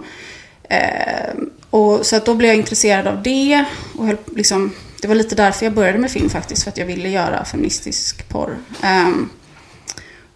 Eh, 0.69 1.33
och 1.69 2.05
så 2.05 2.15
att 2.15 2.25
då 2.25 2.35
blev 2.35 2.47
jag 2.47 2.57
intresserad 2.57 3.07
av 3.07 3.23
det. 3.23 3.65
Och 3.97 4.05
höll, 4.05 4.17
liksom, 4.35 4.71
det 5.01 5.07
var 5.07 5.15
lite 5.15 5.35
därför 5.35 5.65
jag 5.65 5.73
började 5.73 5.97
med 5.97 6.11
film 6.11 6.29
faktiskt. 6.29 6.63
För 6.63 6.71
att 6.71 6.77
jag 6.77 6.85
ville 6.85 7.09
göra 7.09 7.45
feministisk 7.45 8.29
porr. 8.29 8.57
Ehm, 8.81 9.29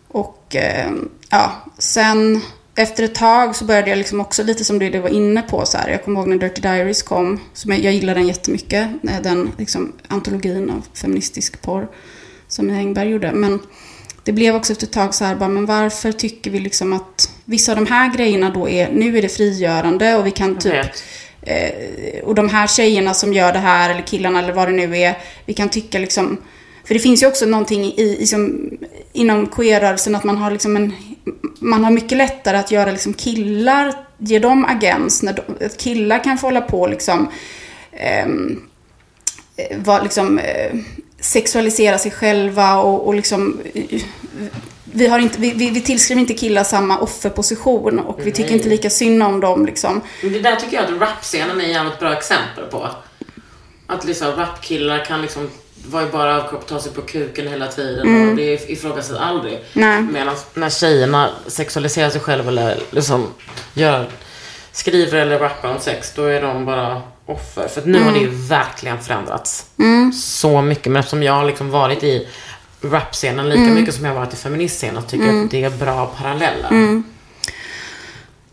och 0.08 0.56
ehm, 0.56 1.10
ja, 1.30 1.52
sen 1.78 2.42
efter 2.76 3.04
ett 3.04 3.16
tag 3.16 3.56
så 3.56 3.66
började 3.66 3.90
jag 3.90 3.98
liksom 3.98 4.20
också 4.22 4.44
lite 4.44 4.66
som 4.66 4.80
du 4.80 4.90
du 4.90 5.00
var 5.00 5.10
inne 5.10 5.42
på. 5.42 5.66
Så 5.66 5.78
här. 5.78 5.90
Jag 5.90 6.04
kommer 6.04 6.20
ihåg 6.20 6.30
när 6.30 6.38
Dirty 6.38 6.62
Diaries 6.62 7.04
kom. 7.04 7.40
Som 7.54 7.72
jag, 7.72 7.80
jag 7.80 7.94
gillade 7.94 8.20
den 8.20 8.28
jättemycket. 8.28 8.88
eh, 9.10 9.22
Den 9.24 9.52
liksom, 9.58 9.94
antologin 10.08 10.70
av 10.70 10.82
feministisk 10.94 11.62
porr. 11.62 11.88
Som 12.48 12.70
Engberg 12.70 13.10
gjorde. 13.10 13.32
Men 13.32 13.60
det 14.24 14.32
blev 14.32 14.56
också 14.56 14.74
efter 14.74 14.86
ett 14.88 14.94
tag 14.94 15.16
så 15.16 15.26
här, 15.26 15.36
bara, 15.36 15.50
men 15.50 15.66
varför 15.66 16.12
tycker 16.12 16.52
vi 16.52 16.60
liksom 16.60 16.94
att 16.94 17.30
vissa 17.46 17.72
av 17.72 17.76
de 17.78 17.88
här 17.88 18.14
grejerna 18.18 18.50
då 18.50 18.70
är, 18.70 18.92
nu 18.92 19.18
är 19.18 19.22
det 19.22 19.30
frigörande 19.30 20.16
och 20.16 20.26
vi 20.26 20.32
kan 20.32 20.58
typ 20.58 20.86
Eh, 21.46 22.24
och 22.24 22.36
de 22.36 22.50
här 22.50 22.68
tjejerna 22.68 23.14
som 23.14 23.34
gör 23.34 23.54
det 23.54 23.60
här, 23.60 23.90
eller 23.90 24.02
killarna 24.02 24.40
eller 24.40 24.54
vad 24.54 24.68
det 24.68 24.72
nu 24.72 24.98
är, 24.98 25.18
vi 25.46 25.54
kan 25.54 25.70
tycka 25.70 26.00
liksom... 26.00 26.38
För 26.86 26.94
det 26.94 27.00
finns 27.00 27.24
ju 27.24 27.28
också 27.28 27.46
någonting 27.46 27.86
i, 27.86 28.18
i 28.20 28.28
som, 28.28 28.70
inom 29.14 29.48
queer-rörelsen 29.48 30.16
att 30.16 30.24
man 30.24 30.38
har 30.38 30.52
liksom 30.52 30.76
en... 30.76 30.94
Man 31.60 31.84
har 31.84 31.92
mycket 31.92 32.18
lättare 32.18 32.58
att 32.58 32.72
göra 32.72 32.92
liksom 32.92 33.14
killar, 33.14 33.94
ge 34.18 34.40
dem 34.40 34.66
agens, 34.66 35.24
när 35.24 35.34
de, 35.34 35.66
att 35.66 35.78
killar 35.78 36.24
kan 36.24 36.38
få 36.38 36.48
hålla 36.48 36.62
på 36.62 36.88
liksom... 36.88 37.28
Ehm, 37.92 38.62
eh, 39.56 39.78
var 39.78 40.02
liksom 40.02 40.40
eh, 40.40 40.76
sexualisera 41.20 41.98
sig 41.98 42.12
själva 42.12 42.78
och, 42.78 43.08
och 43.08 43.16
liksom... 43.16 43.60
Eh, 43.74 44.02
vi, 44.94 45.08
har 45.08 45.20
inte, 45.20 45.42
vi, 45.42 45.52
vi, 45.52 45.70
vi 45.70 45.82
tillskriver 45.82 46.22
inte 46.22 46.34
killar 46.34 46.64
samma 46.64 47.00
offerposition 47.00 48.00
och 48.00 48.20
vi 48.24 48.32
tycker 48.32 48.54
inte 48.54 48.70
lika 48.70 48.90
synd 48.90 49.24
om 49.24 49.40
dem 49.40 49.66
liksom. 49.66 50.02
Men 50.22 50.34
Det 50.34 50.40
där 50.40 50.56
tycker 50.56 50.76
jag 50.78 50.86
att 50.86 51.02
rapscenen 51.02 51.62
är 51.62 51.66
ett 51.66 51.70
jävligt 51.70 52.00
bra 52.00 52.14
exempel 52.14 52.64
på. 52.66 52.90
Att 53.88 54.06
liksom 54.06 54.32
rapkillar 54.32 55.06
kan 55.06 55.22
liksom 55.22 55.50
vara 55.86 56.04
ju 56.04 56.10
bara 56.12 56.32
överkropp, 56.32 56.68
ta 56.68 56.80
sig 56.80 56.92
på 56.92 57.02
kuken 57.02 57.48
hela 57.48 57.68
tiden 57.68 58.30
och 58.30 58.36
det 58.36 58.70
ifrågasätts 58.70 59.20
aldrig. 59.20 59.60
Medan 60.12 60.36
när 60.54 60.70
tjejerna 60.70 61.30
sexualiserar 61.48 62.10
sig 62.10 62.22
själva 62.22 62.48
eller 62.50 62.78
liksom 62.90 63.28
gör, 63.74 64.08
skriver 64.72 65.20
eller 65.20 65.40
rappar 65.40 65.70
om 65.70 65.80
sex, 65.80 66.14
då 66.16 66.24
är 66.24 66.42
de 66.42 66.66
bara 66.66 67.02
offer. 67.26 67.68
För 67.68 67.82
att 67.82 67.88
nu 67.88 68.04
har 68.04 68.12
det 68.12 68.20
ju 68.20 68.30
verkligen 68.30 69.02
förändrats. 69.02 69.66
Så 70.14 70.62
mycket. 70.62 70.92
Men 70.92 71.00
eftersom 71.00 71.24
jag 71.24 71.34
har 71.34 71.46
liksom 71.46 71.70
varit 71.70 72.04
i 72.04 72.28
rapscenen 72.84 73.50
lika 73.50 73.62
mycket 73.62 73.96
som 73.96 74.06
jag 74.06 74.16
varit 74.16 74.34
i 74.34 74.36
feministscenen 74.36 75.02
så 75.02 75.08
tycker 75.10 75.26
jag 75.26 75.44
att 75.44 75.52
det 75.52 75.64
är 75.64 75.70
bra 75.70 76.06
paralleller. 76.06 77.04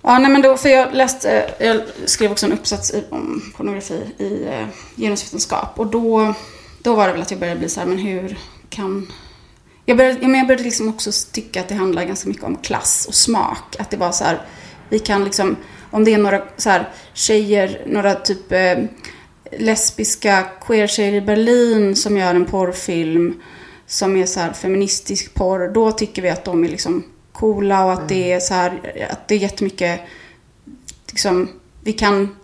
Ja, 0.02 0.18
nej 0.18 0.30
men 0.30 0.42
då, 0.42 0.56
för 0.56 0.68
jag 0.68 0.94
läste, 0.94 1.50
jag 1.58 1.80
skrev 2.04 2.32
också 2.32 2.46
en 2.46 2.52
uppsats 2.52 2.90
i, 2.94 3.04
om 3.10 3.52
pornografi 3.56 4.04
i 4.18 4.46
eh, 4.48 4.66
genusvetenskap. 4.96 5.78
Och 5.78 5.86
då, 5.86 6.34
då 6.82 6.94
var 6.94 7.06
det 7.06 7.12
väl 7.12 7.22
att 7.22 7.30
jag 7.30 7.40
började 7.40 7.58
bli 7.60 7.68
så 7.68 7.80
här, 7.80 7.86
men 7.86 7.98
hur 7.98 8.38
kan... 8.68 9.12
Jag 9.84 9.96
började, 9.96 10.18
ja, 10.20 10.28
men 10.28 10.38
jag 10.38 10.46
började 10.46 10.64
liksom 10.64 10.88
också 10.88 11.10
tycka 11.32 11.60
att 11.60 11.68
det 11.68 11.74
handlar 11.74 12.04
ganska 12.04 12.28
mycket 12.28 12.44
om 12.44 12.56
klass 12.56 13.06
och 13.08 13.14
smak. 13.14 13.76
Att 13.78 13.90
det 13.90 13.96
var 13.96 14.12
så 14.12 14.24
här, 14.24 14.40
vi 14.88 14.98
kan 14.98 15.24
liksom, 15.24 15.56
om 15.90 16.04
det 16.04 16.14
är 16.14 16.18
några 16.18 16.42
så 16.56 16.70
här 16.70 16.88
tjejer, 17.14 17.82
några 17.86 18.14
typ 18.14 18.52
eh, 18.52 18.78
lesbiska 19.58 20.46
queer-tjejer 20.66 21.14
i 21.14 21.20
Berlin 21.20 21.96
som 21.96 22.16
gör 22.16 22.34
en 22.34 22.44
porrfilm 22.44 23.42
som 23.90 24.16
är 24.16 24.26
så 24.26 24.40
här 24.40 24.52
feministisk 24.52 25.34
porr, 25.34 25.68
då 25.68 25.92
tycker 25.92 26.22
vi 26.22 26.28
att 26.28 26.44
de 26.44 26.64
är 26.64 26.68
liksom 26.68 27.04
coola 27.32 27.84
och 27.84 27.92
att 27.92 28.08
det 28.08 28.32
är 28.32 28.40
så 28.40 28.54
här, 28.54 29.06
att 29.10 29.28
det 29.28 29.34
är 29.34 29.38
jättemycket, 29.38 30.00
liksom, 31.10 31.48
vi 31.84 31.92
kan, 31.92 32.36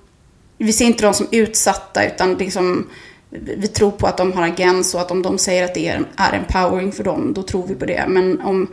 vi 0.58 0.72
ser 0.72 0.84
inte 0.84 1.02
dem 1.02 1.14
som 1.14 1.26
utsatta 1.30 2.06
utan 2.06 2.34
liksom, 2.34 2.86
vi 3.30 3.68
tror 3.68 3.90
på 3.90 4.06
att 4.06 4.16
de 4.16 4.32
har 4.32 4.42
agens 4.42 4.94
och 4.94 5.00
att 5.00 5.10
om 5.10 5.22
de 5.22 5.38
säger 5.38 5.64
att 5.64 5.74
det 5.74 5.88
är, 5.88 6.04
är 6.16 6.32
empowering 6.32 6.92
för 6.92 7.04
dem, 7.04 7.32
då 7.34 7.42
tror 7.42 7.66
vi 7.66 7.74
på 7.74 7.84
det. 7.84 8.04
Men 8.08 8.40
om 8.40 8.66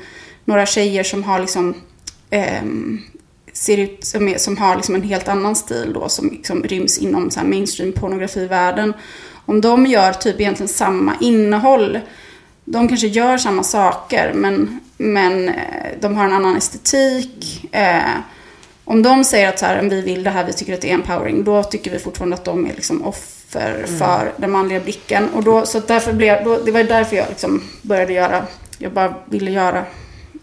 några 0.45 0.65
tjejer 0.65 1.03
som 1.03 1.23
har 1.23 1.39
liksom, 1.39 1.75
eh, 2.29 2.63
ser 3.53 3.77
ut 3.77 4.05
som, 4.05 4.27
är, 4.27 4.37
som 4.37 4.57
har 4.57 4.75
liksom 4.75 4.95
en 4.95 5.03
helt 5.03 5.27
annan 5.27 5.55
stil 5.55 5.91
då, 5.93 6.09
som 6.09 6.29
liksom 6.29 6.63
ryms 6.63 6.97
inom 6.97 7.31
så 7.31 7.39
här 7.39 7.47
mainstream 7.47 7.91
pornografivärlden, 7.91 8.93
om 9.45 9.61
de 9.61 9.85
gör 9.85 10.13
typ 10.13 10.39
egentligen 10.39 10.67
samma 10.67 11.13
innehåll, 11.21 11.99
de 12.65 12.87
kanske 12.87 13.07
gör 13.07 13.37
samma 13.37 13.63
saker, 13.63 14.33
men 14.33 14.79
men 14.97 15.49
eh, 15.49 15.55
de 15.99 16.15
har 16.15 16.25
en 16.25 16.33
annan 16.33 16.57
estetik. 16.57 17.65
Eh, 17.71 18.15
om 18.85 19.03
de 19.03 19.23
säger 19.23 19.49
att 19.49 19.59
så 19.59 19.65
här, 19.65 19.81
vi 19.81 20.01
vill 20.01 20.23
det 20.23 20.29
här, 20.29 20.43
vi 20.43 20.53
tycker 20.53 20.73
att 20.73 20.81
det 20.81 20.89
är 20.89 20.93
empowering, 20.93 21.43
då 21.43 21.63
tycker 21.63 21.91
vi 21.91 21.99
fortfarande 21.99 22.35
att 22.35 22.45
de 22.45 22.65
är 22.65 22.73
liksom 22.73 23.03
offer 23.03 23.75
mm. 23.75 23.99
för 23.99 24.31
den 24.37 24.51
manliga 24.51 24.79
blicken. 24.79 25.29
Och 25.29 25.43
då, 25.43 25.65
så 25.65 25.79
därför 25.79 26.13
blev, 26.13 26.43
då, 26.43 26.57
det 26.57 26.71
var 26.71 26.83
därför 26.83 27.15
jag 27.15 27.29
liksom 27.29 27.63
började 27.81 28.13
göra, 28.13 28.45
jag 28.77 28.91
bara 28.91 29.13
ville 29.25 29.51
göra 29.51 29.85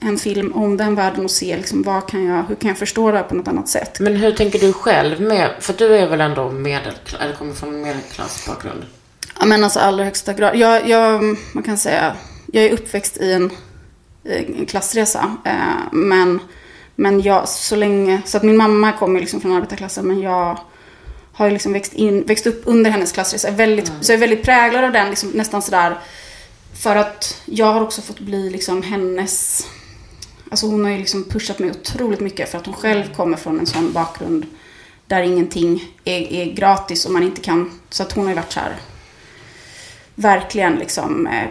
en 0.00 0.18
film 0.18 0.52
om 0.52 0.76
den 0.76 0.94
världen 0.94 1.24
och 1.24 1.30
se 1.30 1.56
liksom, 1.56 1.82
vad 1.82 2.08
kan 2.08 2.24
jag, 2.24 2.42
hur 2.48 2.54
kan 2.54 2.68
jag 2.68 2.78
förstå 2.78 3.10
det 3.10 3.16
här 3.16 3.24
på 3.24 3.34
något 3.34 3.48
annat 3.48 3.68
sätt. 3.68 4.00
Men 4.00 4.16
hur 4.16 4.32
tänker 4.32 4.58
du 4.58 4.72
själv 4.72 5.20
med, 5.20 5.50
för 5.60 5.72
du 5.72 5.96
är 5.96 6.08
väl 6.08 6.20
ändå 6.20 6.50
medelklass, 6.50 7.20
eller 7.20 7.34
kommer 7.34 7.54
från 7.54 7.82
medelklassbakgrund? 7.82 8.84
Ja 9.40 9.46
men 9.46 9.64
alltså 9.64 9.80
allra 9.80 10.04
högsta 10.04 10.32
grad. 10.32 10.56
Jag, 10.56 10.88
jag, 10.88 11.36
man 11.52 11.62
kan 11.62 11.78
säga, 11.78 12.16
jag 12.52 12.64
är 12.64 12.72
uppväxt 12.72 13.16
i 13.16 13.32
en 13.32 13.50
en 14.24 14.66
klassresa. 14.66 15.36
Eh, 15.44 15.92
men, 15.92 16.40
men 16.94 17.20
jag, 17.20 17.48
så 17.48 17.76
länge, 17.76 18.22
så 18.24 18.36
att 18.36 18.42
min 18.42 18.56
mamma 18.56 18.92
kommer 18.92 19.20
liksom 19.20 19.40
från 19.40 19.52
arbetarklassen 19.52 20.06
men 20.06 20.20
jag 20.20 20.58
har 21.32 21.46
ju 21.46 21.52
liksom 21.52 21.72
växt, 21.72 21.92
in, 21.92 22.24
växt 22.24 22.46
upp 22.46 22.62
under 22.64 22.90
hennes 22.90 23.12
klassresa. 23.12 23.48
Är 23.48 23.52
väldigt, 23.52 23.88
mm. 23.88 24.02
Så 24.02 24.12
jag 24.12 24.16
är 24.16 24.20
väldigt 24.20 24.44
präglad 24.44 24.84
av 24.84 24.92
den, 24.92 25.10
liksom, 25.10 25.28
nästan 25.28 25.62
sådär. 25.62 25.98
För 26.82 26.96
att 26.96 27.42
jag 27.44 27.72
har 27.72 27.80
också 27.80 28.02
fått 28.02 28.20
bli 28.20 28.50
liksom 28.50 28.82
hennes... 28.82 29.66
Alltså 30.50 30.66
hon 30.66 30.84
har 30.84 30.90
ju 30.90 30.98
liksom 30.98 31.24
pushat 31.24 31.58
mig 31.58 31.70
otroligt 31.70 32.20
mycket 32.20 32.50
för 32.50 32.58
att 32.58 32.66
hon 32.66 32.74
själv 32.74 33.14
kommer 33.14 33.36
från 33.36 33.58
en 33.58 33.66
sån 33.66 33.92
bakgrund 33.92 34.46
där 35.06 35.22
ingenting 35.22 35.84
är, 36.04 36.32
är 36.32 36.52
gratis 36.54 37.06
och 37.06 37.12
man 37.12 37.22
inte 37.22 37.40
kan... 37.40 37.80
Så 37.90 38.02
att 38.02 38.12
hon 38.12 38.24
har 38.24 38.30
ju 38.30 38.36
varit 38.36 38.52
så 38.52 38.60
här 38.60 38.76
verkligen 40.20 40.74
liksom 40.74 41.26
eh, 41.26 41.48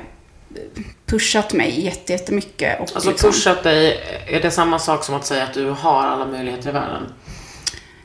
pushat 1.05 1.53
mig 1.53 1.93
jättemycket. 2.07 2.79
Och 2.79 2.95
alltså 2.95 3.09
liksom... 3.09 3.31
pushat 3.31 3.63
dig, 3.63 3.99
är 4.27 4.41
det 4.41 4.51
samma 4.51 4.79
sak 4.79 5.03
som 5.03 5.15
att 5.15 5.25
säga 5.25 5.43
att 5.43 5.53
du 5.53 5.69
har 5.69 6.03
alla 6.03 6.25
möjligheter 6.25 6.69
i 6.69 6.71
världen? 6.71 7.13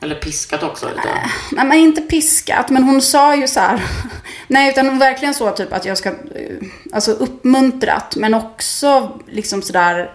Eller 0.01 0.15
piskat 0.15 0.63
också 0.63 0.87
lite? 0.87 1.29
Nej, 1.51 1.65
men 1.65 1.77
inte 1.77 2.01
piskat. 2.01 2.69
Men 2.69 2.83
hon 2.83 3.01
sa 3.01 3.35
ju 3.35 3.47
så 3.47 3.59
här. 3.59 3.83
Nej, 4.47 4.69
utan 4.69 4.99
verkligen 4.99 5.33
så 5.33 5.51
typ 5.51 5.73
att 5.73 5.85
jag 5.85 5.97
ska, 5.97 6.09
eh, 6.09 6.15
alltså 6.93 7.11
uppmuntrat. 7.11 8.15
Men 8.15 8.33
också 8.33 9.19
liksom 9.27 9.61
sådär 9.61 10.11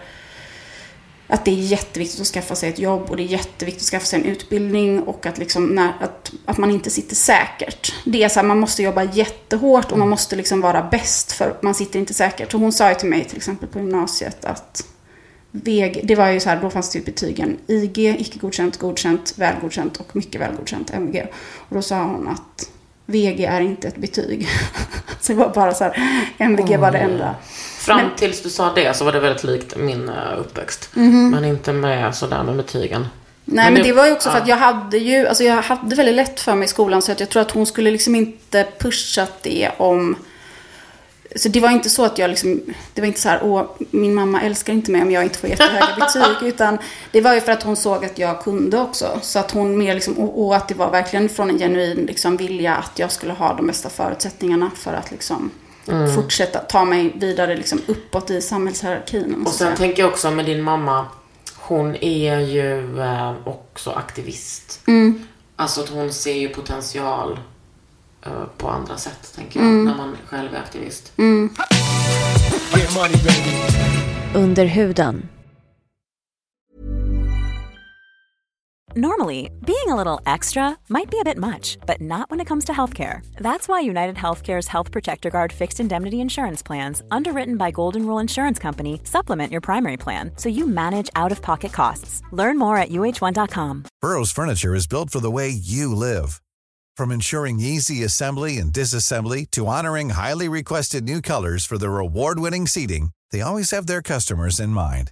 att 1.31 1.45
det 1.45 1.51
är 1.51 1.55
jätteviktigt 1.55 2.21
att 2.21 2.27
skaffa 2.27 2.55
sig 2.55 2.69
ett 2.69 2.79
jobb 2.79 3.09
och 3.09 3.17
det 3.17 3.23
är 3.23 3.27
jätteviktigt 3.27 3.83
att 3.83 3.89
skaffa 3.89 4.05
sig 4.05 4.19
en 4.19 4.25
utbildning 4.25 5.03
och 5.03 5.25
att, 5.25 5.37
liksom, 5.37 5.65
när, 5.65 5.93
att, 5.99 6.31
att 6.45 6.57
man 6.57 6.71
inte 6.71 6.89
sitter 6.89 7.15
säkert. 7.15 7.93
Det 8.05 8.23
är 8.23 8.29
så 8.29 8.39
här, 8.39 8.47
man 8.47 8.59
måste 8.59 8.83
jobba 8.83 9.03
jättehårt 9.03 9.85
och 9.85 9.91
man 9.91 9.99
mm. 9.99 10.09
måste 10.09 10.35
liksom 10.35 10.61
vara 10.61 10.87
bäst 10.91 11.31
för 11.31 11.57
man 11.61 11.75
sitter 11.75 11.99
inte 11.99 12.13
säkert. 12.13 12.53
Och 12.53 12.59
hon 12.59 12.73
sa 12.73 12.89
ju 12.89 12.95
till 12.95 13.09
mig 13.09 13.23
till 13.23 13.37
exempel 13.37 13.69
på 13.69 13.79
gymnasiet 13.79 14.45
att 14.45 14.85
VG, 15.51 16.01
det 16.03 16.15
var 16.15 16.27
ju 16.27 16.39
så 16.39 16.49
här, 16.49 16.61
då 16.61 16.69
fanns 16.69 16.91
det 16.91 16.99
ju 16.99 17.05
betygen 17.05 17.57
IG, 17.67 17.97
icke 17.97 18.39
godkänt, 18.39 18.77
godkänt, 18.77 19.33
välgodkänt 19.37 19.97
och 19.97 20.15
mycket 20.15 20.41
välgodkänt, 20.41 20.91
MG. 20.93 21.27
Och 21.55 21.75
då 21.75 21.81
sa 21.81 22.03
hon 22.03 22.27
att 22.27 22.69
VG 23.05 23.45
är 23.45 23.61
inte 23.61 23.87
ett 23.87 23.97
betyg. 23.97 24.47
så 25.21 25.33
det 25.33 25.39
var 25.39 25.49
bara 25.49 25.73
så 25.73 25.83
här, 25.83 26.27
MVG 26.37 26.77
var 26.77 26.91
det 26.91 26.99
enda. 26.99 27.35
Fram 27.81 27.97
men, 27.97 28.15
tills 28.15 28.41
du 28.41 28.49
sa 28.49 28.73
det 28.73 28.97
så 28.97 29.05
var 29.05 29.11
det 29.11 29.19
väldigt 29.19 29.43
likt 29.43 29.77
min 29.77 30.09
uh, 30.09 30.39
uppväxt. 30.39 30.89
Mm 30.95 31.11
-hmm. 31.11 31.31
Men 31.31 31.45
inte 31.45 31.73
med 31.73 32.15
sådär 32.15 32.43
med 32.43 32.55
betygen. 32.55 33.07
Nej, 33.45 33.65
men, 33.65 33.73
men 33.73 33.83
det, 33.83 33.93
var 33.93 34.05
ju 34.05 34.11
också 34.11 34.29
ja. 34.29 34.33
för 34.33 34.41
att 34.41 34.47
jag 34.47 34.57
hade 34.57 34.97
ju, 34.97 35.27
alltså 35.27 35.43
jag 35.43 35.61
hade 35.61 35.95
väldigt 35.95 36.15
lätt 36.15 36.39
för 36.39 36.55
mig 36.55 36.65
i 36.65 36.67
skolan 36.67 37.01
så 37.01 37.11
att 37.11 37.19
jag 37.19 37.29
tror 37.29 37.41
att 37.41 37.51
hon 37.51 37.65
skulle 37.65 37.91
liksom 37.91 38.15
inte 38.15 38.67
pushat 38.79 39.43
det 39.43 39.71
om 39.77 40.15
så 41.35 41.49
det 41.49 41.59
var 41.59 41.69
inte 41.69 41.89
så 41.89 42.05
att 42.05 42.17
jag 42.17 42.29
liksom, 42.29 42.61
det 42.93 43.01
var 43.01 43.07
inte 43.07 43.19
så 43.19 43.29
här, 43.29 43.39
åh, 43.43 43.63
min 43.91 44.13
mamma 44.13 44.41
älskar 44.41 44.73
inte 44.73 44.91
mig 44.91 45.01
om 45.01 45.11
jag 45.11 45.23
inte 45.23 45.39
får 45.39 45.49
jättehöga 45.49 45.87
betyg. 45.99 46.47
Utan 46.47 46.77
det 47.11 47.21
var 47.21 47.33
ju 47.33 47.41
för 47.41 47.51
att 47.51 47.63
hon 47.63 47.75
såg 47.75 48.05
att 48.05 48.19
jag 48.19 48.43
kunde 48.43 48.79
också. 48.79 49.19
Så 49.21 49.39
att 49.39 49.51
hon 49.51 49.77
mer 49.77 49.93
liksom, 49.93 50.13
och, 50.13 50.45
och 50.45 50.55
att 50.55 50.67
det 50.67 50.73
var 50.73 50.91
verkligen 50.91 51.29
från 51.29 51.49
en 51.49 51.59
genuin 51.59 52.05
liksom, 52.05 52.37
vilja 52.37 52.75
att 52.75 52.99
jag 52.99 53.11
skulle 53.11 53.33
ha 53.33 53.53
de 53.53 53.67
bästa 53.67 53.89
förutsättningarna 53.89 54.71
för 54.75 54.93
att 54.93 55.11
liksom 55.11 55.51
mm. 55.87 56.15
fortsätta 56.15 56.59
ta 56.59 56.85
mig 56.85 57.13
vidare 57.15 57.55
liksom, 57.55 57.81
uppåt 57.87 58.29
i 58.29 58.41
samhällshierarkin. 58.41 59.43
Och 59.45 59.53
sen 59.53 59.75
tänker 59.75 60.03
jag 60.03 60.11
också 60.11 60.31
med 60.31 60.45
din 60.45 60.61
mamma, 60.61 61.05
hon 61.55 61.95
är 61.95 62.39
ju 62.39 63.01
eh, 63.01 63.33
också 63.43 63.91
aktivist. 63.91 64.79
Mm. 64.87 65.27
Alltså 65.55 65.81
att 65.81 65.89
hon 65.89 66.13
ser 66.13 66.33
ju 66.33 66.49
potential 66.49 67.39
Eh, 68.25 68.43
på 68.57 68.69
andra 68.69 68.97
sätt, 68.97 69.33
tänker 69.35 69.59
jag, 69.59 69.69
mm. 69.69 69.85
när 69.85 69.95
man 69.95 70.17
själv 70.25 70.53
är 70.53 70.59
aktivist. 70.59 71.11
Mm. 71.17 71.49
Under 74.35 74.65
huden. 74.65 75.29
Normally, 78.95 79.49
being 79.65 79.87
a 79.87 79.95
little 79.95 80.19
extra 80.25 80.77
might 80.89 81.09
be 81.09 81.17
a 81.21 81.23
bit 81.23 81.37
much, 81.37 81.77
but 81.85 82.01
not 82.01 82.29
when 82.29 82.41
it 82.41 82.45
comes 82.45 82.65
to 82.65 82.73
healthcare. 82.73 83.25
That's 83.37 83.69
why 83.69 83.79
United 83.79 84.17
Healthcare's 84.17 84.67
Health 84.67 84.91
Protector 84.91 85.29
Guard 85.29 85.53
fixed 85.53 85.79
indemnity 85.79 86.19
insurance 86.19 86.61
plans, 86.61 87.01
underwritten 87.09 87.55
by 87.55 87.71
Golden 87.71 88.05
Rule 88.05 88.19
Insurance 88.19 88.59
Company, 88.59 88.99
supplement 89.05 89.49
your 89.49 89.61
primary 89.61 89.95
plan 89.95 90.31
so 90.35 90.49
you 90.49 90.67
manage 90.67 91.09
out 91.15 91.31
of 91.31 91.41
pocket 91.41 91.71
costs. 91.71 92.21
Learn 92.31 92.57
more 92.57 92.75
at 92.75 92.89
uh1.com. 92.89 93.85
Burrow's 94.01 94.31
Furniture 94.33 94.75
is 94.75 94.87
built 94.87 95.09
for 95.09 95.21
the 95.21 95.31
way 95.31 95.47
you 95.47 95.95
live. 95.95 96.41
From 96.97 97.13
ensuring 97.13 97.61
easy 97.61 98.03
assembly 98.03 98.57
and 98.57 98.73
disassembly 98.73 99.49
to 99.51 99.67
honoring 99.67 100.09
highly 100.09 100.49
requested 100.49 101.05
new 101.05 101.21
colors 101.21 101.65
for 101.65 101.77
their 101.77 101.97
award-winning 101.97 102.67
seating, 102.67 103.11
they 103.31 103.39
always 103.39 103.71
have 103.71 103.87
their 103.87 104.01
customers 104.01 104.59
in 104.59 104.71
mind. 104.71 105.11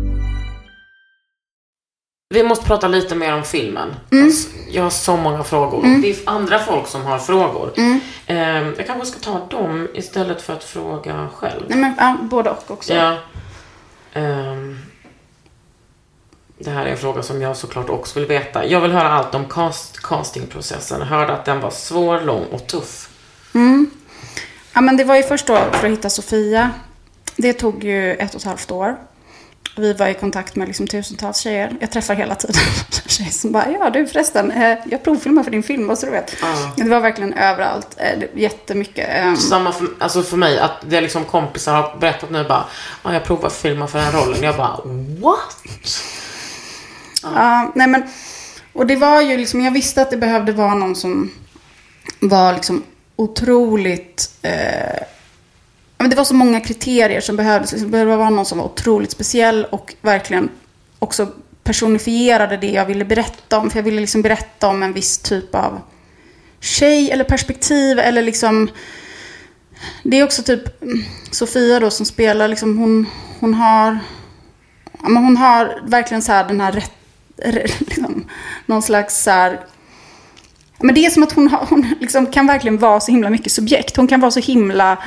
Vi 2.31 2.43
måste 2.43 2.65
prata 2.65 2.87
lite 2.87 3.15
mer 3.15 3.33
om 3.33 3.43
filmen. 3.43 3.95
Mm. 4.11 4.25
Alltså, 4.25 4.49
jag 4.69 4.83
har 4.83 4.89
så 4.89 5.17
många 5.17 5.43
frågor. 5.43 5.85
Mm. 5.85 6.01
Det 6.01 6.09
är 6.09 6.17
andra 6.25 6.59
folk 6.59 6.87
som 6.87 7.01
har 7.01 7.19
frågor. 7.19 7.73
Mm. 7.77 7.99
Eh, 8.25 8.73
jag 8.77 8.87
kanske 8.87 9.05
ska 9.05 9.19
ta 9.19 9.57
dem 9.57 9.87
istället 9.93 10.41
för 10.41 10.53
att 10.53 10.63
fråga 10.63 11.29
själv. 11.35 11.63
Nej, 11.67 11.77
men 11.77 11.95
ja, 11.97 12.17
både 12.21 12.49
och 12.49 12.71
också. 12.71 12.93
Ja. 12.93 13.11
Eh, 14.13 14.55
det 16.57 16.69
här 16.69 16.85
är 16.85 16.91
en 16.91 16.97
fråga 16.97 17.23
som 17.23 17.41
jag 17.41 17.57
såklart 17.57 17.89
också 17.89 18.19
vill 18.19 18.27
veta. 18.27 18.65
Jag 18.65 18.81
vill 18.81 18.91
höra 18.91 19.09
allt 19.09 19.35
om 19.35 19.45
cast, 19.45 20.01
castingprocessen. 20.01 20.99
Jag 20.99 21.07
hörde 21.07 21.33
att 21.33 21.45
den 21.45 21.59
var 21.59 21.71
svår, 21.71 22.21
lång 22.21 22.45
och 22.51 22.67
tuff. 22.67 23.09
Mm. 23.53 23.91
Ja, 24.73 24.81
men 24.81 24.97
det 24.97 25.03
var 25.03 25.15
ju 25.15 25.23
först 25.23 25.47
då 25.47 25.57
för 25.71 25.87
att 25.87 25.93
hitta 25.93 26.09
Sofia. 26.09 26.71
Det 27.35 27.53
tog 27.53 27.83
ju 27.83 28.13
ett 28.13 28.35
och 28.35 28.41
ett 28.41 28.47
halvt 28.47 28.71
år. 28.71 28.97
Vi 29.75 29.93
var 29.93 30.07
i 30.07 30.13
kontakt 30.13 30.55
med 30.55 30.67
liksom 30.67 30.87
tusentals 30.87 31.37
tjejer. 31.39 31.75
Jag 31.79 31.91
träffar 31.91 32.15
hela 32.15 32.35
tiden 32.35 32.55
tjejer 33.07 33.31
som 33.31 33.51
bara, 33.51 33.71
ja 33.71 33.89
du 33.89 34.07
förresten, 34.07 34.51
eh, 34.51 34.77
jag 34.85 35.03
provfilmar 35.03 35.43
för 35.43 35.51
din 35.51 35.63
film, 35.63 35.89
och 35.89 35.97
så 35.97 36.05
du 36.05 36.11
vet. 36.11 36.35
Ja. 36.41 36.71
Det 36.77 36.89
var 36.89 36.99
verkligen 36.99 37.33
överallt, 37.33 37.87
eh, 37.97 38.23
jättemycket. 38.35 39.09
ehm, 39.11 39.37
Samma 39.37 39.71
för, 39.71 39.87
alltså 39.99 40.23
för 40.23 40.37
mig, 40.37 40.59
att 40.59 40.71
det 40.89 40.97
är 40.97 41.01
liksom 41.01 41.25
kompisar 41.25 41.73
har 41.73 41.97
berättat 41.99 42.29
nu 42.31 42.43
bara, 42.43 42.65
ja, 43.03 43.13
jag 43.13 43.23
provar 43.23 43.47
att 43.47 43.53
filma 43.53 43.87
för 43.87 43.99
den 43.99 44.11
rollen. 44.11 44.43
Jag 44.43 44.57
bara, 44.57 44.79
what? 45.21 45.57
Ja, 47.23 47.71
nej 47.75 47.87
men, 47.87 48.03
och 48.73 48.85
det 48.85 48.95
var 48.95 49.21
ju 49.21 49.37
liksom, 49.37 49.61
jag 49.61 49.71
visste 49.71 50.01
att 50.01 50.09
det 50.11 50.17
behövde 50.17 50.51
vara 50.51 50.73
någon 50.73 50.95
som 50.95 51.31
var 52.19 52.53
liksom 52.53 52.83
otroligt, 53.15 54.29
eh, 54.41 54.51
ja, 54.95 55.05
men 56.01 56.09
det 56.09 56.15
var 56.15 56.23
så 56.23 56.35
många 56.35 56.59
kriterier 56.59 57.21
som 57.21 57.35
behövdes. 57.35 57.71
Det 57.71 57.87
behövde 57.87 58.15
vara 58.15 58.29
någon 58.29 58.45
som 58.45 58.57
var 58.57 58.65
otroligt 58.65 59.11
speciell 59.11 59.65
och 59.65 59.95
verkligen 60.01 60.49
också 60.99 61.27
personifierade 61.63 62.57
det 62.57 62.71
jag 62.71 62.85
ville 62.85 63.05
berätta 63.05 63.57
om. 63.57 63.69
För 63.69 63.77
jag 63.79 63.83
ville 63.83 64.01
liksom 64.01 64.21
berätta 64.21 64.67
om 64.67 64.83
en 64.83 64.93
viss 64.93 65.17
typ 65.17 65.55
av 65.55 65.81
tjej 66.59 67.11
eller 67.11 67.23
perspektiv 67.23 67.99
eller 67.99 68.21
liksom 68.21 68.69
det 70.03 70.19
är 70.19 70.23
också 70.23 70.43
typ 70.43 70.81
mm, 70.81 71.03
Sofia 71.31 71.79
då 71.79 71.89
som 71.89 72.05
spelar 72.05 72.47
liksom 72.47 72.77
hon, 72.77 73.05
hon 73.39 73.53
har 73.53 73.99
ja, 75.01 75.09
men 75.09 75.23
hon 75.23 75.37
har 75.37 75.81
verkligen 75.87 76.21
så 76.21 76.31
här 76.31 76.47
den 76.47 76.61
här 76.61 76.71
rätt, 76.71 77.79
liksom, 77.79 78.25
någon 78.65 78.81
slags 78.81 79.23
så 79.23 79.31
här 79.31 79.59
men 80.83 80.95
det 80.95 81.05
är 81.05 81.09
som 81.09 81.23
att 81.23 81.31
hon, 81.31 81.47
har, 81.47 81.65
hon 81.69 81.95
liksom 81.99 82.25
kan 82.25 82.47
verkligen 82.47 82.77
vara 82.77 82.99
så 82.99 83.11
himla 83.11 83.29
mycket 83.29 83.51
subjekt. 83.51 83.97
Hon 83.97 84.07
kan 84.07 84.19
vara 84.19 84.31
så 84.31 84.39
himla 84.39 84.97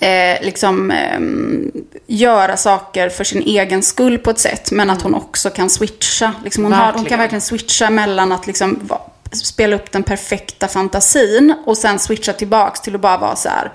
eh, 0.00 0.44
liksom 0.44 0.90
ehm, 0.90 1.72
göra 2.06 2.56
saker 2.56 3.08
för 3.08 3.24
sin 3.24 3.42
egen 3.42 3.82
skull 3.82 4.18
på 4.18 4.30
ett 4.30 4.38
sätt. 4.38 4.70
Men 4.70 4.90
att 4.90 5.02
hon 5.02 5.14
också 5.14 5.50
kan 5.50 5.70
switcha. 5.70 6.32
Liksom 6.44 6.64
hon, 6.64 6.72
har, 6.72 6.92
hon 6.92 7.04
kan 7.04 7.18
Verkligen. 7.18 7.40
switcha 7.40 7.90
mellan 7.90 8.32
att 8.32 8.46
liksom 8.46 8.80
va, 8.82 9.00
spela 9.32 9.76
upp 9.76 9.92
den 9.92 10.02
perfekta 10.02 10.68
fantasin 10.68 11.54
och 11.66 11.78
sen 11.78 11.98
switcha 11.98 12.32
tillbaks 12.32 12.80
till 12.80 12.94
att 12.94 13.00
bara 13.00 13.18
vara 13.18 13.36
så 13.36 13.48
här. 13.48 13.72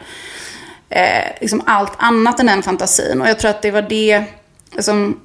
Eh, 0.89 1.33
liksom 1.41 1.61
allt 1.65 1.93
annat 1.97 2.39
än 2.39 2.45
den 2.45 2.63
fantasin. 2.63 3.21
Och 3.21 3.27
jag 3.27 3.39
tror 3.39 3.51
att 3.51 3.61
det 3.61 3.71
var 3.71 3.81
det, 3.81 4.23
liksom, 4.71 5.19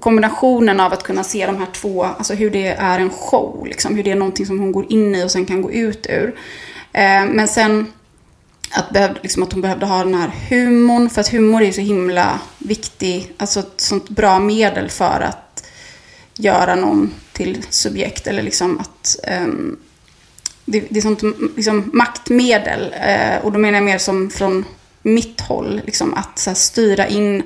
kombinationen 0.00 0.80
av 0.80 0.92
att 0.92 1.02
kunna 1.02 1.24
se 1.24 1.46
de 1.46 1.58
här 1.58 1.66
två, 1.72 2.04
alltså 2.04 2.34
hur 2.34 2.50
det 2.50 2.66
är 2.68 2.98
en 2.98 3.10
show, 3.10 3.66
liksom, 3.66 3.96
hur 3.96 4.02
det 4.02 4.10
är 4.10 4.16
någonting 4.16 4.46
som 4.46 4.58
hon 4.58 4.72
går 4.72 4.92
in 4.92 5.14
i 5.14 5.24
och 5.24 5.30
sen 5.30 5.46
kan 5.46 5.62
gå 5.62 5.72
ut 5.72 6.06
ur. 6.08 6.34
Eh, 6.92 7.24
men 7.24 7.48
sen 7.48 7.92
att, 8.74 8.90
behövde, 8.90 9.20
liksom 9.22 9.42
att 9.42 9.52
hon 9.52 9.62
behövde 9.62 9.86
ha 9.86 10.04
den 10.04 10.14
här 10.14 10.32
humorn, 10.48 11.10
för 11.10 11.20
att 11.20 11.28
humor 11.28 11.62
är 11.62 11.72
så 11.72 11.80
himla 11.80 12.40
viktig, 12.58 13.32
alltså 13.36 13.60
ett 13.60 13.80
sånt 13.80 14.08
bra 14.08 14.38
medel 14.38 14.90
för 14.90 15.20
att 15.20 15.64
göra 16.36 16.74
någon 16.74 17.14
till 17.32 17.62
subjekt, 17.70 18.26
eller 18.26 18.42
liksom 18.42 18.78
att 18.78 19.16
Um, 19.42 19.76
det, 20.64 20.84
det 20.90 20.98
är 20.98 21.02
sånt 21.02 21.22
liksom, 21.56 21.90
maktmedel, 21.92 22.94
Uh, 22.94 23.44
och 23.44 23.52
då 23.52 23.58
menar 23.58 23.78
jag 23.78 23.84
mer 23.84 23.98
som 23.98 24.30
från 24.30 24.64
mitt 25.02 25.40
håll, 25.40 25.80
liksom, 25.84 26.14
att 26.14 26.38
så 26.38 26.50
här, 26.50 26.54
styra 26.54 27.06
in 27.06 27.42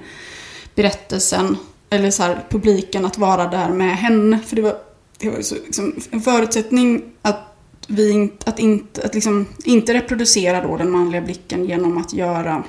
berättelsen, 0.74 1.57
eller 1.91 2.11
så 2.11 2.22
här, 2.22 2.45
publiken 2.51 3.05
att 3.05 3.18
vara 3.18 3.47
där 3.47 3.68
med 3.68 3.97
henne. 3.97 4.39
För 4.47 4.57
det 4.57 4.62
var, 4.62 4.76
det 5.18 5.31
var 5.31 5.37
ju 5.37 5.43
så, 5.43 5.55
liksom, 5.55 6.01
en 6.11 6.20
förutsättning 6.20 7.03
att 7.22 7.58
vi 7.89 8.11
inte, 8.11 8.51
att 8.51 8.59
inte, 8.59 9.03
att 9.03 9.14
liksom, 9.14 9.47
inte 9.64 9.95
reproducera 9.95 10.61
då 10.61 10.76
den 10.76 10.91
manliga 10.91 11.20
blicken 11.20 11.64
genom 11.64 11.99
att 11.99 12.12
göra 12.12 12.64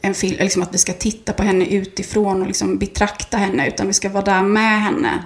en 0.00 0.14
film, 0.14 0.36
liksom 0.38 0.62
att 0.62 0.74
vi 0.74 0.78
ska 0.78 0.92
titta 0.92 1.32
på 1.32 1.42
henne 1.42 1.66
utifrån 1.66 2.40
och 2.40 2.46
liksom 2.46 2.78
betrakta 2.78 3.36
henne, 3.36 3.68
utan 3.68 3.86
vi 3.86 3.92
ska 3.92 4.08
vara 4.08 4.24
där 4.24 4.42
med 4.42 4.82
henne. 4.82 5.24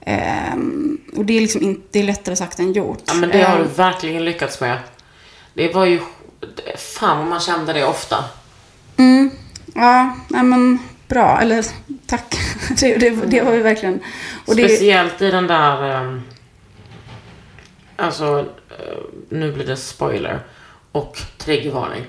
Ehm, 0.00 1.00
och 1.16 1.24
det 1.24 1.36
är 1.36 1.40
liksom 1.40 1.62
inte, 1.62 1.82
det 1.90 1.98
är 1.98 2.04
lättare 2.04 2.36
sagt 2.36 2.58
än 2.58 2.72
gjort. 2.72 3.02
Ja, 3.06 3.14
men 3.14 3.28
det 3.28 3.42
har 3.42 3.58
du 3.58 3.64
Ehm, 3.64 3.74
verkligen 3.76 4.24
lyckats 4.24 4.60
med. 4.60 4.78
Det 5.54 5.74
var 5.74 5.86
ju, 5.86 6.00
fan 6.76 7.18
vad 7.18 7.26
man 7.26 7.40
kände 7.40 7.72
det 7.72 7.84
ofta. 7.84 8.24
Mm, 8.96 9.30
ja, 9.74 10.16
nej 10.28 10.42
men 10.42 10.78
bra, 11.08 11.38
eller 11.40 11.66
tack. 12.06 12.34
Det, 12.80 12.96
det, 12.96 13.10
det 13.10 13.42
var 13.42 13.52
ju 13.52 13.62
verkligen... 13.62 14.00
Och 14.46 14.56
det, 14.56 14.68
Speciellt 14.68 15.22
i 15.22 15.30
den 15.30 15.46
där, 15.46 16.00
ehm, 16.00 16.22
alltså, 17.98 18.38
eh, 18.70 18.98
nu 19.28 19.52
blir 19.52 19.66
det 19.66 19.76
spoiler 19.76 20.40
och 20.92 21.18
triggervarning. 21.38 22.04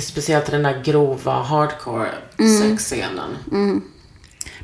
Speciellt 0.00 0.50
den 0.50 0.62
där 0.62 0.82
grova 0.84 1.32
hardcore 1.42 2.08
Mm. 2.38 2.60
sexscenen. 2.70 3.36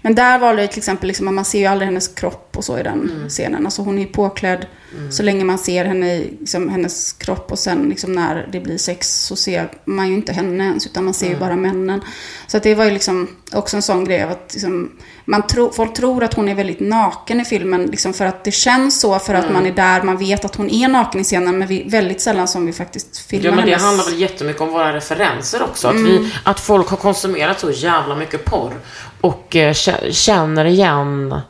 Men 0.04 0.14
där 0.14 0.38
var 0.38 0.54
det 0.56 0.66
till 0.66 0.78
exempel, 0.78 1.06
liksom, 1.08 1.34
man 1.34 1.44
ser 1.44 1.58
ju 1.58 1.66
aldrig 1.66 1.86
hennes 1.86 2.08
kropp 2.08 2.56
och 2.56 2.64
så 2.64 2.78
i 2.78 2.82
den 2.82 3.10
Mm. 3.10 3.28
scenen. 3.28 3.64
Alltså 3.66 3.82
hon 3.82 3.98
är 3.98 4.02
ju 4.02 4.08
påklädd 4.08 4.66
så 5.10 5.22
länge 5.22 5.44
man 5.44 5.58
ser 5.58 5.84
henne 5.84 6.18
liksom, 6.40 6.68
hennes 6.68 7.12
kropp 7.12 7.52
och 7.52 7.58
sen 7.58 7.88
liksom, 7.88 8.12
när 8.12 8.48
det 8.52 8.60
blir 8.60 8.78
sex 8.78 9.24
så 9.24 9.36
ser 9.36 9.70
man 9.84 10.08
ju 10.08 10.14
inte 10.14 10.32
henne 10.32 10.64
ens 10.64 10.86
utan 10.86 11.04
man 11.04 11.14
ser 11.14 11.26
Mm. 11.26 11.36
ju 11.38 11.40
bara 11.40 11.56
männen. 11.56 12.00
Så 12.46 12.58
det 12.58 12.74
var 12.74 12.84
ju 12.84 12.90
liksom 12.90 13.28
också 13.52 13.76
en 13.76 13.82
sån 13.82 14.04
grej 14.04 14.22
av 14.22 14.30
att 14.30 14.50
liksom, 14.54 14.92
man 15.24 15.46
tro, 15.46 15.72
folk 15.72 15.94
tror 15.94 16.24
att 16.24 16.34
hon 16.34 16.48
är 16.48 16.54
väldigt 16.54 16.80
naken 16.80 17.40
i 17.40 17.44
filmen 17.44 17.86
liksom, 17.86 18.12
för 18.14 18.24
att 18.26 18.44
det 18.44 18.52
känns 18.52 19.00
så 19.00 19.18
för 19.18 19.34
Mm. 19.34 19.46
att 19.46 19.52
man 19.52 19.66
är 19.66 19.72
där, 19.72 20.02
man 20.02 20.16
vet 20.16 20.44
att 20.44 20.56
hon 20.56 20.70
är 20.70 20.88
naken 20.88 21.20
i 21.20 21.24
scenen 21.24 21.58
men 21.58 21.68
vi, 21.68 21.82
väldigt 21.88 22.20
sällan 22.20 22.48
som 22.48 22.66
vi 22.66 22.72
faktiskt 22.72 23.18
filmar 23.18 23.44
Ja 23.50 23.54
men 23.56 23.64
det 23.64 23.70
hennes... 23.70 23.82
handlar 23.84 24.04
väl 24.04 24.20
jättemycket 24.20 24.62
om 24.62 24.68
våra 24.72 24.92
referenser 24.96 25.62
också. 25.62 25.88
Att, 25.88 25.94
Mm. 25.94 26.06
vi, 26.22 26.32
att 26.44 26.60
folk 26.60 26.88
har 26.88 26.96
konsumerat 26.96 27.60
så 27.60 27.70
jävla 27.70 28.14
mycket 28.16 28.44
porr 28.44 28.72
och 29.20 29.56
eh, 29.56 29.72
kä- 29.72 30.10
känner 30.12 30.64
igen 30.64 31.40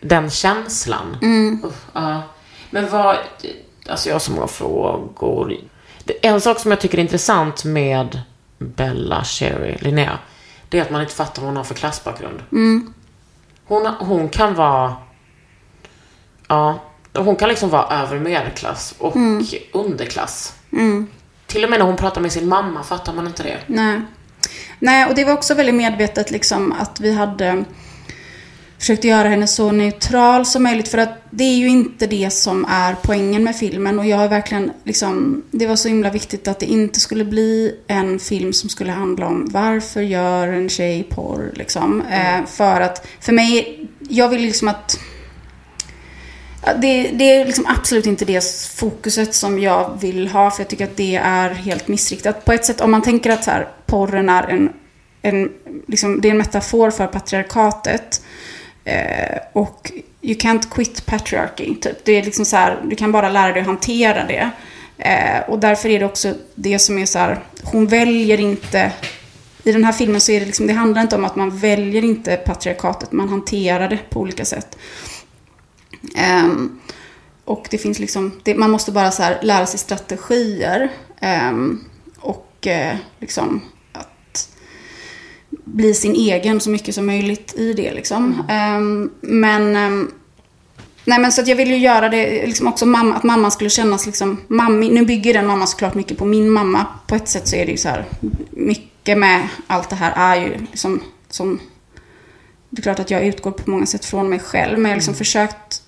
den 0.00 0.30
känslan. 0.30 1.16
Mm. 1.22 1.62
Ja. 1.92 2.22
Men 2.70 2.90
vad, 2.90 3.16
alltså 3.88 4.08
jag 4.08 4.14
har 4.14 4.20
så 4.20 4.32
många 4.32 4.46
frågor. 4.46 5.56
En 6.22 6.40
sak 6.40 6.58
som 6.60 6.70
jag 6.70 6.80
tycker 6.80 6.98
är 6.98 7.02
intressant 7.02 7.64
med 7.64 8.20
Bella, 8.58 9.24
Sherry, 9.24 9.76
Linnea, 9.80 10.18
det 10.68 10.78
är 10.78 10.82
att 10.82 10.90
man 10.90 11.00
inte 11.00 11.14
fattar 11.14 11.42
vad 11.42 11.48
hon 11.48 11.56
har 11.56 11.64
för 11.64 11.74
klassbakgrund. 11.74 12.38
Mm. 12.52 12.94
Hon, 13.70 13.86
hon 13.86 14.28
kan 14.28 14.54
vara, 14.54 14.96
ja, 16.48 16.78
hon 17.14 17.36
kan 17.36 17.48
liksom 17.48 17.70
vara 17.70 18.02
över 18.02 18.18
medelklass 18.18 18.94
och 18.98 19.16
Mm. 19.16 19.44
underklass. 19.72 20.54
Till 21.46 21.64
och 21.64 21.70
med 21.70 21.78
när 21.78 21.86
hon 21.86 21.96
pratar 21.96 22.20
med 22.20 22.32
sin 22.32 22.48
mamma 22.48 22.82
fattar 22.82 23.12
man 23.12 23.26
inte 23.26 23.42
det. 23.42 23.58
Nej. 23.66 24.00
Nej, 24.78 25.06
och 25.06 25.14
det 25.14 25.24
var 25.24 25.32
också 25.32 25.54
väldigt 25.54 25.74
medvetet 25.74 26.30
liksom 26.30 26.72
att 26.80 27.00
vi 27.00 27.12
hade 27.14 27.64
försökt 28.80 29.04
göra 29.04 29.28
henne 29.28 29.46
så 29.46 29.72
neutral 29.72 30.46
som 30.46 30.62
möjligt. 30.62 30.88
För 30.88 30.98
att 30.98 31.22
det 31.30 31.44
är 31.44 31.56
ju 31.56 31.68
inte 31.68 32.06
det 32.06 32.30
som 32.30 32.64
är 32.64 32.96
poängen 33.02 33.44
med 33.44 33.56
filmen. 33.56 33.98
Och 33.98 34.06
jag 34.06 34.16
har 34.16 34.28
verkligen 34.28 34.72
liksom, 34.84 35.42
det 35.50 35.66
var 35.66 35.76
så 35.76 35.88
himla 35.88 36.10
viktigt 36.10 36.48
att 36.48 36.60
det 36.60 36.66
inte 36.66 37.00
skulle 37.00 37.24
bli 37.24 37.74
en 37.86 38.18
film 38.18 38.52
som 38.52 38.68
skulle 38.68 38.92
handla 38.92 39.26
om 39.26 39.48
varför 39.50 40.00
gör 40.00 40.48
en 40.48 40.68
tjej 40.68 41.02
porr 41.02 41.52
liksom. 41.54 42.02
Eh, 42.02 42.46
för 42.46 42.80
att, 42.80 43.06
för 43.20 43.32
mig, 43.32 43.86
jag 44.08 44.28
vill 44.28 44.40
liksom 44.40 44.68
att 44.68 44.98
Det, 46.76 47.10
det 47.12 47.24
är 47.24 47.44
liksom 47.44 47.66
absolut 47.66 48.06
inte 48.06 48.24
det 48.24 48.44
fokuset 48.76 49.34
som 49.34 49.58
jag 49.58 49.98
vill 50.00 50.28
ha, 50.28 50.50
för 50.50 50.62
jag 50.62 50.68
tycker 50.68 50.84
att 50.84 50.96
det 50.96 51.16
är 51.16 51.50
helt 51.50 51.88
missriktat. 51.88 52.44
På 52.44 52.52
ett 52.52 52.64
sätt, 52.64 52.80
om 52.80 52.90
man 52.90 53.02
tänker 53.02 53.30
att 53.30 53.44
så 53.44 53.50
här, 53.50 53.68
porren 53.86 54.28
är 54.28 54.42
en, 54.42 54.72
en, 55.22 55.50
liksom, 55.88 56.20
det 56.20 56.28
är 56.28 56.30
en 56.30 56.38
metafor 56.38 56.90
för 56.90 57.06
patriarkatet. 57.06 58.22
Eh, 58.84 59.38
och 59.52 59.92
you 60.22 60.38
can't 60.38 60.70
quit 60.70 61.06
patriarchy. 61.06 61.74
Typ. 61.74 62.04
Det 62.04 62.12
är 62.12 62.22
liksom 62.22 62.44
så 62.44 62.56
här, 62.56 62.78
du 62.84 62.96
kan 62.96 63.12
bara 63.12 63.28
lära 63.28 63.52
dig 63.52 63.60
att 63.60 63.66
hantera 63.66 64.24
det. 64.24 64.50
Eh, 64.98 65.40
och 65.48 65.58
därför 65.58 65.88
är 65.88 65.98
det 65.98 66.04
också 66.04 66.34
det 66.54 66.78
som 66.78 66.98
är 66.98 67.06
så 67.06 67.18
här, 67.18 67.40
hon 67.62 67.86
väljer 67.86 68.40
inte 68.40 68.92
i 69.64 69.72
den 69.72 69.84
här 69.84 69.92
filmen 69.92 70.20
så 70.20 70.32
är 70.32 70.40
det 70.40 70.46
liksom, 70.46 70.66
det 70.66 70.72
handlar 70.72 71.02
inte 71.02 71.16
om 71.16 71.24
att 71.24 71.36
man 71.36 71.58
väljer 71.58 72.04
inte 72.04 72.36
patriarkatet, 72.36 73.12
man 73.12 73.28
hanterar 73.28 73.88
det 73.88 73.98
på 74.10 74.20
olika 74.20 74.44
sätt. 74.44 74.78
Eh, 76.16 76.48
och 77.44 77.66
det 77.70 77.78
finns 77.78 77.98
liksom, 77.98 78.40
det, 78.42 78.54
man 78.54 78.70
måste 78.70 78.92
bara 78.92 79.10
så 79.10 79.22
här 79.22 79.38
lära 79.42 79.66
sig 79.66 79.78
strategier. 79.78 80.90
Ehm, 81.20 81.84
och 82.20 82.66
eh, 82.66 82.96
liksom 83.18 83.62
bli 85.74 85.94
sin 85.94 86.14
egen 86.14 86.60
så 86.60 86.70
mycket 86.70 86.94
som 86.94 87.06
möjligt 87.06 87.54
i 87.56 87.72
det 87.72 87.94
liksom. 87.94 88.42
Ehm, 88.48 89.10
men, 89.20 89.76
ehm, 89.76 90.10
nej 91.04 91.18
men 91.18 91.32
så 91.32 91.40
att 91.40 91.48
jag 91.48 91.56
vill 91.56 91.70
ju 91.70 91.76
göra 91.76 92.08
det, 92.08 92.46
liksom 92.46 92.66
också 92.66 92.86
mamma, 92.86 93.14
att 93.14 93.22
mamma 93.22 93.50
skulle 93.50 93.70
kännas 93.70 94.06
liksom, 94.06 94.40
mammi, 94.48 94.90
nu 94.90 95.04
bygger 95.06 95.34
den 95.34 95.46
mamma 95.46 95.66
såklart 95.66 95.94
mycket 95.94 96.18
på 96.18 96.24
min 96.24 96.50
mamma. 96.50 96.86
På 97.06 97.14
ett 97.14 97.28
sätt 97.28 97.48
så 97.48 97.56
är 97.56 97.66
det 97.66 97.72
ju 97.72 97.78
så 97.78 97.88
här, 97.88 98.04
mycket 98.50 99.18
med 99.18 99.48
allt 99.66 99.90
det 99.90 99.96
här 99.96 100.12
är 100.16 100.42
ju 100.42 100.58
liksom, 100.70 101.02
som 101.28 101.60
det 102.70 102.80
är 102.80 102.82
klart 102.82 103.00
att 103.00 103.10
jag 103.10 103.24
utgår 103.24 103.50
på 103.50 103.70
många 103.70 103.86
sätt 103.86 104.04
från 104.04 104.28
mig 104.28 104.38
själv, 104.38 104.78
men 104.78 104.82
jag 104.82 104.90
har 104.90 104.96
liksom 104.96 105.14
försökt 105.14 105.82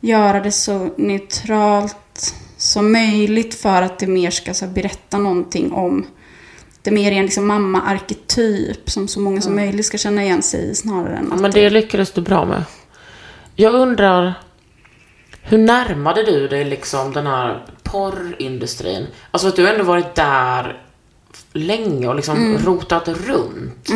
göra 0.00 0.40
det 0.40 0.52
så 0.52 0.90
neutralt 0.96 2.34
som 2.56 2.92
möjligt 2.92 3.54
för 3.54 3.82
att 3.82 3.98
det 3.98 4.06
mer 4.06 4.30
ska 4.30 4.54
så 4.54 4.64
här, 4.64 4.72
berätta 4.72 5.18
någonting 5.18 5.72
om 5.72 6.06
inte 6.86 6.94
mer 6.94 7.12
i 7.12 7.18
en 7.18 7.24
liksom 7.24 7.46
mamma-arketyp 7.46 8.90
som 8.90 9.08
så 9.08 9.20
många 9.20 9.40
som 9.40 9.54
möjligt 9.54 9.86
ska 9.86 9.98
känna 9.98 10.22
igen 10.22 10.42
sig 10.42 10.70
i 10.70 10.74
snarare 10.74 11.16
än 11.16 11.28
Ja, 11.30 11.36
men 11.36 11.50
det 11.50 11.70
lyckades 11.70 12.12
du 12.12 12.20
bra 12.20 12.44
med. 12.44 12.64
Jag 13.56 13.74
undrar, 13.74 14.34
hur 15.42 15.58
närmade 15.58 16.22
du 16.22 16.48
dig 16.48 16.64
liksom 16.64 17.12
den 17.12 17.26
här 17.26 17.66
porrindustrin? 17.82 19.06
Alltså 19.30 19.48
att 19.48 19.56
du 19.56 19.68
ändå 19.68 19.84
varit 19.84 20.14
där 20.14 20.82
länge 21.52 22.08
och 22.08 22.14
liksom 22.14 22.58
rotat 22.58 23.08
runt. 23.08 23.88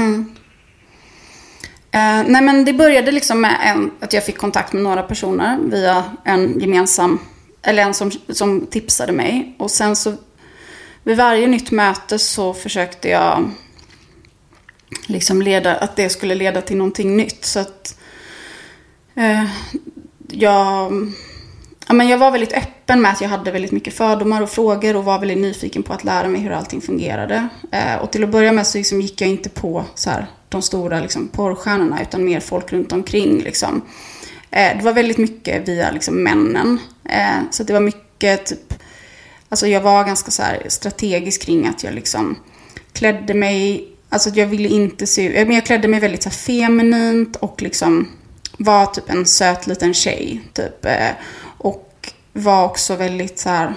Eh, 1.92 2.22
nej 2.26 2.42
men 2.42 2.64
det 2.64 2.72
började 2.72 3.12
liksom 3.12 3.40
med 3.40 3.56
en, 3.64 3.90
att 4.00 4.12
jag 4.12 4.24
fick 4.24 4.38
kontakt 4.38 4.72
med 4.72 4.82
några 4.82 5.02
personer 5.02 5.58
via 5.62 6.04
en 6.24 6.60
gemensam, 6.60 7.18
eller 7.62 7.82
en 7.82 7.94
som, 7.94 8.10
som 8.28 8.66
tipsade 8.66 9.12
mig. 9.12 9.56
Och 9.58 9.70
sen 9.70 9.96
så 9.96 10.14
vid 11.04 11.16
varje 11.16 11.46
nytt 11.46 11.70
möte 11.70 12.18
så 12.18 12.54
försökte 12.54 13.08
jag 13.08 13.50
liksom 15.06 15.42
leda, 15.42 15.76
att 15.76 15.96
det 15.96 16.08
skulle 16.08 16.34
leda 16.34 16.60
till 16.60 16.76
någonting 16.76 17.16
nytt. 17.16 17.44
Så 17.44 17.60
att 17.60 17.98
eh, 19.14 19.44
jag, 20.28 20.92
ja, 21.86 21.94
men 21.94 22.08
jag 22.08 22.18
var 22.18 22.30
väldigt 22.30 22.52
öppen 22.52 23.02
med 23.02 23.10
att 23.12 23.20
jag 23.20 23.28
hade 23.28 23.50
väldigt 23.50 23.72
mycket 23.72 23.94
fördomar 23.94 24.42
och 24.42 24.50
frågor 24.50 24.96
och 24.96 25.04
var 25.04 25.18
väldigt 25.18 25.38
nyfiken 25.38 25.82
på 25.82 25.92
att 25.92 26.04
lära 26.04 26.28
mig 26.28 26.40
hur 26.40 26.50
allting 26.50 26.80
fungerade. 26.80 27.48
Eh, 27.72 27.96
och 27.96 28.10
till 28.10 28.24
att 28.24 28.30
börja 28.30 28.52
med 28.52 28.66
så 28.66 28.78
liksom 28.78 29.00
gick 29.00 29.20
jag 29.20 29.30
inte 29.30 29.48
på 29.48 29.84
så 29.94 30.10
här, 30.10 30.26
de 30.48 30.62
stora 30.62 31.00
liksom, 31.00 31.28
porrstjärnorna 31.28 32.02
utan 32.02 32.24
mer 32.24 32.40
folk 32.40 32.72
runt 32.72 32.92
omkring. 32.92 33.42
Liksom. 33.42 33.82
Eh, 34.50 34.76
det 34.78 34.84
var 34.84 34.92
väldigt 34.92 35.18
mycket 35.18 35.68
via 35.68 35.90
liksom, 35.90 36.22
männen. 36.22 36.78
Eh, 37.04 37.38
så 37.50 37.62
det 37.62 37.72
var 37.72 37.80
mycket 37.80 38.46
typ, 38.46 38.74
alltså 39.50 39.66
jag 39.66 39.80
var 39.80 40.04
ganska 40.04 40.30
så 40.30 40.42
här, 40.42 40.66
strategisk 40.68 41.42
kring 41.42 41.66
att 41.66 41.84
jag 41.84 41.94
liksom 41.94 42.38
klädde 42.92 43.34
mig, 43.34 43.88
alltså 44.08 44.28
att 44.28 44.36
jag 44.36 44.46
ville 44.46 44.68
inte 44.68 45.06
se 45.06 45.26
ut, 45.26 45.46
men 45.46 45.56
jag 45.56 45.66
klädde 45.66 45.88
mig 45.88 46.00
väldigt 46.00 46.22
så 46.22 46.28
här, 46.28 46.36
feminint 46.36 47.36
och 47.36 47.62
liksom 47.62 48.08
var 48.58 48.86
typ 48.86 49.10
en 49.10 49.26
söt 49.26 49.66
liten 49.66 49.94
tjej. 49.94 50.40
Typ, 50.52 50.84
eh, 50.84 51.10
och 51.58 52.12
var 52.32 52.64
också 52.64 52.96
väldigt 52.96 53.38
så 53.38 53.48
här, 53.48 53.74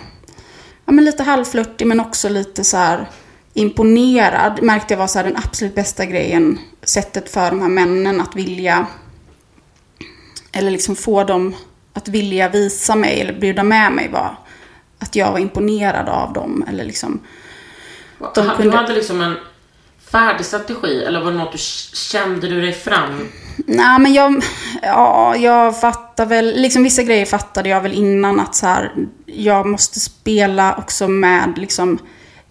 ja 0.85 0.91
men 0.91 1.05
lite 1.05 1.23
halvflörtig 1.23 1.87
men 1.87 1.99
också 1.99 2.29
lite 2.29 2.63
så 2.63 2.77
här 2.77 3.09
imponerad. 3.53 4.63
Märkte 4.63 4.93
jag 4.93 4.99
var 4.99 5.07
så 5.07 5.19
här 5.19 5.25
den 5.25 5.37
absolut 5.37 5.75
bästa 5.75 6.05
grejen, 6.05 6.59
sättet 6.83 7.29
för 7.29 7.49
de 7.49 7.61
här 7.61 7.69
männen 7.69 8.21
att 8.21 8.35
vilja, 8.35 8.87
eller 10.51 10.71
liksom 10.71 10.95
få 10.95 11.23
dem 11.23 11.55
att 11.93 12.07
vilja 12.07 12.49
visa 12.49 12.95
mig 12.95 13.21
eller 13.21 13.39
bjuda 13.39 13.63
med 13.63 13.91
mig 13.91 14.09
var 14.09 14.37
att 15.03 15.15
jag 15.15 15.31
var 15.31 15.39
imponerad 15.39 16.09
av 16.09 16.33
dem. 16.33 16.65
Eller 16.69 16.83
liksom, 16.83 17.19
de 18.35 18.47
Du 18.47 18.55
kunde- 18.55 18.77
hade 18.77 18.93
liksom 18.93 19.21
en 19.21 19.37
färdig 20.11 20.45
strategi 20.45 21.03
eller 21.03 21.21
var 21.23 21.31
det 21.31 21.37
något 21.37 21.51
du 21.51 21.57
kände 21.57 22.47
du 22.47 22.61
dig 22.61 22.73
fram? 22.73 23.27
Nej, 23.67 23.99
men 23.99 24.13
jag, 24.13 24.43
ja, 24.81 25.35
jag 25.35 25.79
fattar 25.81 26.25
väl, 26.25 26.53
liksom 26.55 26.83
vissa 26.83 27.03
grejer 27.03 27.25
fattade 27.25 27.69
jag 27.69 27.81
väl 27.81 27.93
innan 27.93 28.39
att 28.39 28.55
så 28.55 28.65
här, 28.67 28.91
jag 29.25 29.65
måste 29.65 29.99
spela 29.99 30.75
också 30.75 31.07
med 31.07 31.53
liksom 31.57 31.99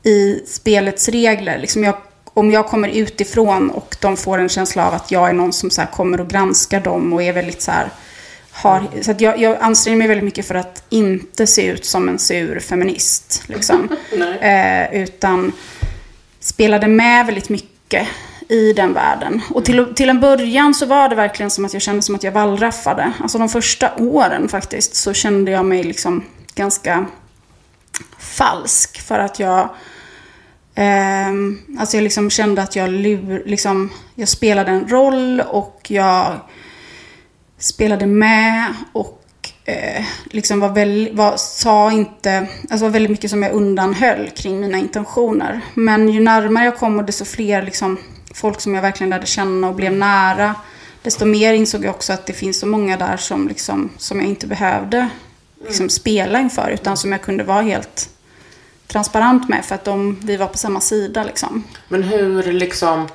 i 0.02 0.42
spelets 0.46 1.08
regler. 1.08 1.58
Liksom 1.58 1.84
jag, 1.84 1.94
om 2.34 2.50
jag 2.50 2.66
kommer 2.66 2.88
utifrån 2.88 3.70
och 3.70 3.96
de 4.00 4.16
får 4.16 4.38
en 4.38 4.48
känsla 4.48 4.86
av 4.88 4.94
att 4.94 5.10
jag 5.10 5.28
är 5.28 5.32
någon 5.32 5.52
som 5.52 5.70
så 5.70 5.80
här 5.80 5.88
kommer 5.88 6.20
och 6.20 6.28
granskar 6.28 6.80
dem 6.80 7.12
och 7.12 7.22
är 7.22 7.32
väldigt 7.32 7.62
så 7.62 7.70
här, 7.70 7.88
har, 8.52 9.02
så 9.02 9.10
att 9.10 9.20
jag, 9.20 9.38
jag 9.38 9.56
anstränger 9.60 9.98
mig 9.98 10.08
väldigt 10.08 10.24
mycket 10.24 10.46
för 10.46 10.54
att 10.54 10.84
inte 10.88 11.46
se 11.46 11.66
ut 11.66 11.84
som 11.84 12.08
en 12.08 12.18
sur 12.18 12.60
feminist. 12.60 13.42
Liksom. 13.46 13.88
eh, 14.40 14.94
utan 15.02 15.52
spelade 16.40 16.88
med 16.88 17.26
väldigt 17.26 17.48
mycket 17.48 18.08
i 18.48 18.72
den 18.72 18.92
världen. 18.92 19.40
Och 19.50 19.64
till, 19.64 19.94
till 19.94 20.10
en 20.10 20.20
början 20.20 20.74
så 20.74 20.86
var 20.86 21.08
det 21.08 21.14
verkligen 21.14 21.50
som 21.50 21.64
att 21.64 21.72
jag 21.72 21.82
kände 21.82 22.02
som 22.02 22.14
att 22.14 22.22
jag 22.22 22.32
wallraffade. 22.32 23.12
Alltså 23.20 23.38
de 23.38 23.48
första 23.48 23.94
åren 23.96 24.48
faktiskt 24.48 24.94
så 24.94 25.12
kände 25.12 25.50
jag 25.50 25.64
mig 25.64 25.82
liksom 25.82 26.24
ganska 26.54 27.06
falsk. 28.18 29.00
För 29.00 29.18
att 29.18 29.38
jag, 29.38 29.68
ehm, 30.74 31.58
alltså 31.78 31.96
jag 31.96 32.04
liksom 32.04 32.30
kände 32.30 32.62
att 32.62 32.76
jag, 32.76 32.90
lur, 32.90 33.42
liksom, 33.46 33.90
jag 34.14 34.28
spelade 34.28 34.70
en 34.70 34.88
roll 34.88 35.40
och 35.40 35.86
jag 35.88 36.40
spelade 37.62 38.06
med 38.06 38.74
och 38.92 39.22
eh, 39.64 40.04
liksom 40.24 40.60
var 40.60 40.68
väl, 40.68 41.10
var, 41.12 41.36
sa 41.36 41.92
inte, 41.92 42.46
alltså 42.70 42.84
var 42.84 42.90
väldigt 42.90 43.10
mycket 43.10 43.30
som 43.30 43.42
jag 43.42 43.52
undanhöll 43.52 44.30
kring 44.30 44.60
mina 44.60 44.78
intentioner. 44.78 45.60
Men 45.74 46.08
ju 46.08 46.20
närmare 46.20 46.64
jag 46.64 46.76
kom 46.76 46.98
och 46.98 47.04
desto 47.04 47.24
fler 47.24 47.62
liksom, 47.62 47.98
folk 48.34 48.60
som 48.60 48.74
jag 48.74 48.82
verkligen 48.82 49.10
lärde 49.10 49.26
känna 49.26 49.68
och 49.68 49.74
blev 49.74 49.92
nära, 49.92 50.54
desto 51.02 51.26
mer 51.26 51.52
insåg 51.52 51.84
jag 51.84 51.94
också 51.94 52.12
att 52.12 52.26
det 52.26 52.32
finns 52.32 52.60
så 52.60 52.66
många 52.66 52.96
där 52.96 53.16
som, 53.16 53.48
liksom, 53.48 53.90
som 53.98 54.20
jag 54.20 54.28
inte 54.28 54.46
behövde 54.46 55.08
liksom, 55.66 55.88
spela 55.88 56.40
inför, 56.40 56.70
utan 56.70 56.96
som 56.96 57.12
jag 57.12 57.22
kunde 57.22 57.44
vara 57.44 57.62
helt 57.62 58.08
transparent 58.86 59.48
med 59.48 59.64
för 59.64 59.74
att 59.74 59.84
de, 59.84 60.20
vi 60.22 60.36
var 60.36 60.46
på 60.46 60.58
samma 60.58 60.80
sida. 60.80 61.24
Liksom. 61.24 61.64
Men 61.88 62.02
hur 62.02 62.52
liksom, 62.52 63.08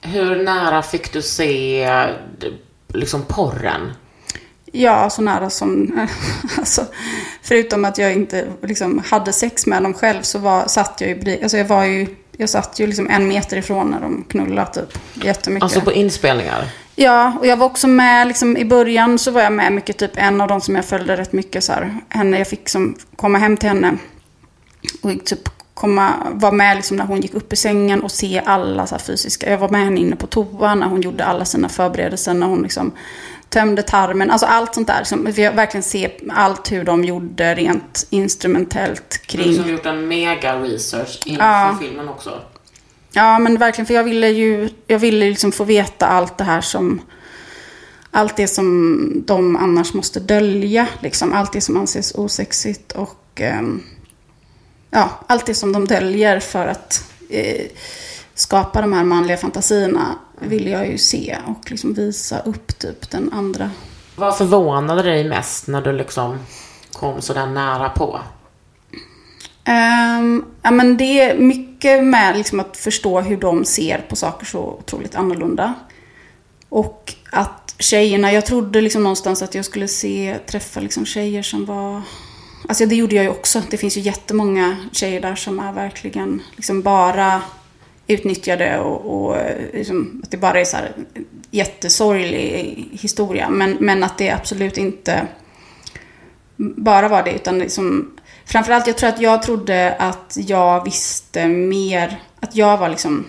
hur 0.00 0.44
nära 0.44 0.82
fick 0.82 1.12
du 1.12 1.22
se 1.22 1.88
liksom 2.94 3.22
porren? 3.22 3.92
Ja, 4.72 5.10
så 5.10 5.22
nära 5.22 5.50
som... 5.50 5.98
Alltså, 6.58 6.86
förutom 7.42 7.84
att 7.84 7.98
jag 7.98 8.12
inte 8.12 8.46
liksom, 8.62 9.02
hade 9.06 9.32
sex 9.32 9.66
med 9.66 9.82
dem 9.82 9.94
själv 9.94 10.22
så 10.22 10.38
var, 10.38 10.66
satt 10.66 11.00
jag 11.00 11.10
ju... 11.10 11.42
Alltså 11.42 11.56
jag 11.56 11.64
var 11.64 11.84
ju... 11.84 12.06
Jag 12.36 12.48
satt 12.48 12.80
ju 12.80 12.86
liksom 12.86 13.10
en 13.10 13.28
meter 13.28 13.56
ifrån 13.56 13.90
när 13.90 14.00
de 14.00 14.24
knullade 14.28 14.72
typ. 14.72 14.98
Jättemycket. 15.24 15.62
Alltså 15.62 15.80
på 15.80 15.92
inspelningar? 15.92 16.68
Ja, 16.96 17.36
och 17.40 17.46
jag 17.46 17.56
var 17.56 17.66
också 17.66 17.88
med, 17.88 18.26
liksom, 18.28 18.56
i 18.56 18.64
början 18.64 19.18
så 19.18 19.30
var 19.30 19.42
jag 19.42 19.52
med 19.52 19.72
mycket, 19.72 19.98
typ 19.98 20.10
en 20.14 20.40
av 20.40 20.48
de 20.48 20.60
som 20.60 20.74
jag 20.76 20.84
följde 20.84 21.16
rätt 21.16 21.32
mycket 21.32 21.64
så 21.64 21.72
här, 21.72 22.00
henne, 22.08 22.38
jag 22.38 22.48
fick 22.48 22.68
som, 22.68 22.96
komma 23.16 23.38
hem 23.38 23.56
till 23.56 23.68
henne 23.68 23.98
och 25.02 25.24
typ 25.24 25.48
komma, 25.74 26.12
vara 26.32 26.52
med 26.52 26.76
liksom 26.76 26.96
när 26.96 27.04
hon 27.04 27.20
gick 27.20 27.34
upp 27.34 27.52
i 27.52 27.56
sängen 27.56 28.02
och 28.02 28.10
se 28.10 28.42
alla 28.46 28.86
så 28.86 28.94
här 28.94 29.02
fysiska, 29.02 29.50
jag 29.50 29.58
var 29.58 29.68
med 29.68 29.84
henne 29.84 30.00
inne 30.00 30.16
på 30.16 30.26
toa 30.26 30.74
när 30.74 30.86
hon 30.86 31.00
gjorde 31.00 31.24
alla 31.24 31.44
sina 31.44 31.68
förberedelser, 31.68 32.34
när 32.34 32.46
hon 32.46 32.62
liksom 32.62 32.92
tömde 33.48 33.82
tarmen, 33.82 34.30
alltså 34.30 34.46
allt 34.46 34.74
sånt 34.74 34.86
där, 34.86 34.98
liksom, 34.98 35.24
vi 35.24 35.48
verkligen 35.48 35.82
se 35.82 36.10
allt 36.30 36.72
hur 36.72 36.84
de 36.84 37.04
gjorde 37.04 37.54
rent 37.54 38.06
instrumentellt 38.10 39.20
Du 39.28 39.38
har 39.38 39.44
kring. 39.44 39.68
gjort 39.68 39.86
en 39.86 40.08
mega 40.08 40.60
research 40.60 41.22
inför 41.26 41.42
Ja. 41.44 41.76
filmen 41.80 42.08
också. 42.08 42.40
Ja, 43.12 43.38
men 43.38 43.58
verkligen, 43.58 43.86
för 43.86 43.94
jag 43.94 44.04
ville 44.04 44.28
ju 44.28 44.68
jag 44.86 44.98
ville 44.98 45.24
liksom 45.28 45.52
få 45.52 45.64
veta 45.64 46.06
allt 46.06 46.38
det 46.38 46.44
här 46.44 46.60
som... 46.60 47.00
Allt 48.10 48.36
det 48.36 48.48
som 48.48 48.98
de 49.26 49.56
annars 49.56 49.94
måste 49.94 50.20
dölja, 50.20 50.86
liksom. 51.00 51.32
Allt 51.32 51.52
det 51.52 51.60
som 51.60 51.76
anses 51.76 52.14
osexigt 52.14 52.92
och... 52.92 53.20
ehm, 53.40 53.82
ja, 54.94 55.10
allt 55.26 55.46
det 55.46 55.54
som 55.54 55.72
de 55.72 55.84
döljer 55.84 56.40
för 56.40 56.66
att 56.66 57.04
eh, 57.30 57.66
skapa 58.34 58.80
de 58.80 58.92
här 58.92 59.04
manliga 59.04 59.36
fantasierna 59.36 60.18
vill 60.40 60.66
jag 60.68 60.88
ju 60.88 60.98
se 60.98 61.38
och 61.46 61.70
liksom 61.70 61.94
visa 61.94 62.38
upp 62.40 62.78
typ 62.78 63.10
den 63.10 63.32
andra. 63.32 63.70
Vad 64.16 64.38
förvånade 64.38 65.02
dig 65.02 65.28
mest 65.28 65.66
när 65.66 65.82
du 65.82 65.92
liksom 65.92 66.38
kom 66.92 67.22
så 67.22 67.34
där 67.34 67.46
nära 67.46 67.88
på? 67.88 68.20
Ehm, 69.64 70.44
ja, 70.62 70.70
men 70.70 70.96
det 70.96 71.20
är 71.20 71.38
mycket 71.38 72.04
med 72.04 72.36
liksom 72.36 72.60
att 72.60 72.76
förstå 72.76 73.20
hur 73.20 73.36
de 73.36 73.64
ser 73.64 73.98
på 73.98 74.16
saker 74.16 74.46
så 74.46 74.58
otroligt 74.58 75.14
annorlunda. 75.14 75.74
Och 76.68 77.14
att 77.32 77.74
tjejerna, 77.78 78.32
jag 78.32 78.46
trodde 78.46 78.80
liksom 78.80 79.02
någonstans 79.02 79.42
att 79.42 79.54
jag 79.54 79.64
skulle 79.64 79.88
se, 79.88 80.38
träffa 80.46 80.80
liksom 80.80 81.06
tjejer 81.06 81.42
som 81.42 81.64
var... 81.64 82.02
Alltså 82.68 82.86
det 82.86 82.94
gjorde 82.94 83.14
jag 83.14 83.24
ju 83.24 83.30
också. 83.30 83.62
Det 83.70 83.76
finns 83.76 83.96
ju 83.96 84.00
jättemånga 84.00 84.76
tjejer 84.92 85.20
där 85.20 85.34
som 85.34 85.58
är 85.58 85.72
verkligen 85.72 86.42
liksom 86.56 86.82
bara 86.82 87.42
utnyttjade 88.06 88.78
och, 88.78 89.24
och 89.24 89.36
eh, 89.36 89.72
liksom, 89.72 90.20
att 90.24 90.30
det 90.30 90.36
bara 90.36 90.60
är 90.60 90.64
så 90.64 90.76
här 90.76 90.92
jättesorglig 91.50 92.88
historia. 92.92 93.48
Men, 93.48 93.76
men 93.80 94.04
att 94.04 94.18
det 94.18 94.30
absolut 94.30 94.78
inte 94.78 95.26
bara 96.56 97.08
var 97.08 97.22
det, 97.22 97.32
utan 97.32 97.58
liksom, 97.58 98.10
framförallt 98.44 98.86
jag 98.86 98.98
tror 98.98 99.08
att 99.08 99.20
jag 99.20 99.42
trodde 99.42 99.94
att 99.98 100.36
jag 100.40 100.84
visste 100.84 101.48
mer, 101.48 102.20
att 102.40 102.56
jag 102.56 102.76
var 102.76 102.88
liksom, 102.88 103.26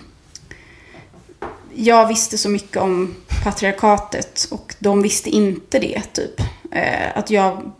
jag 1.74 2.06
visste 2.08 2.38
så 2.38 2.48
mycket 2.48 2.76
om 2.76 3.14
patriarkatet 3.44 4.48
och 4.50 4.74
de 4.78 5.02
visste 5.02 5.30
inte 5.30 5.78
det, 5.78 6.02
typ. 6.12 6.40
Eh, 6.72 7.18
att 7.18 7.30
jag 7.30 7.72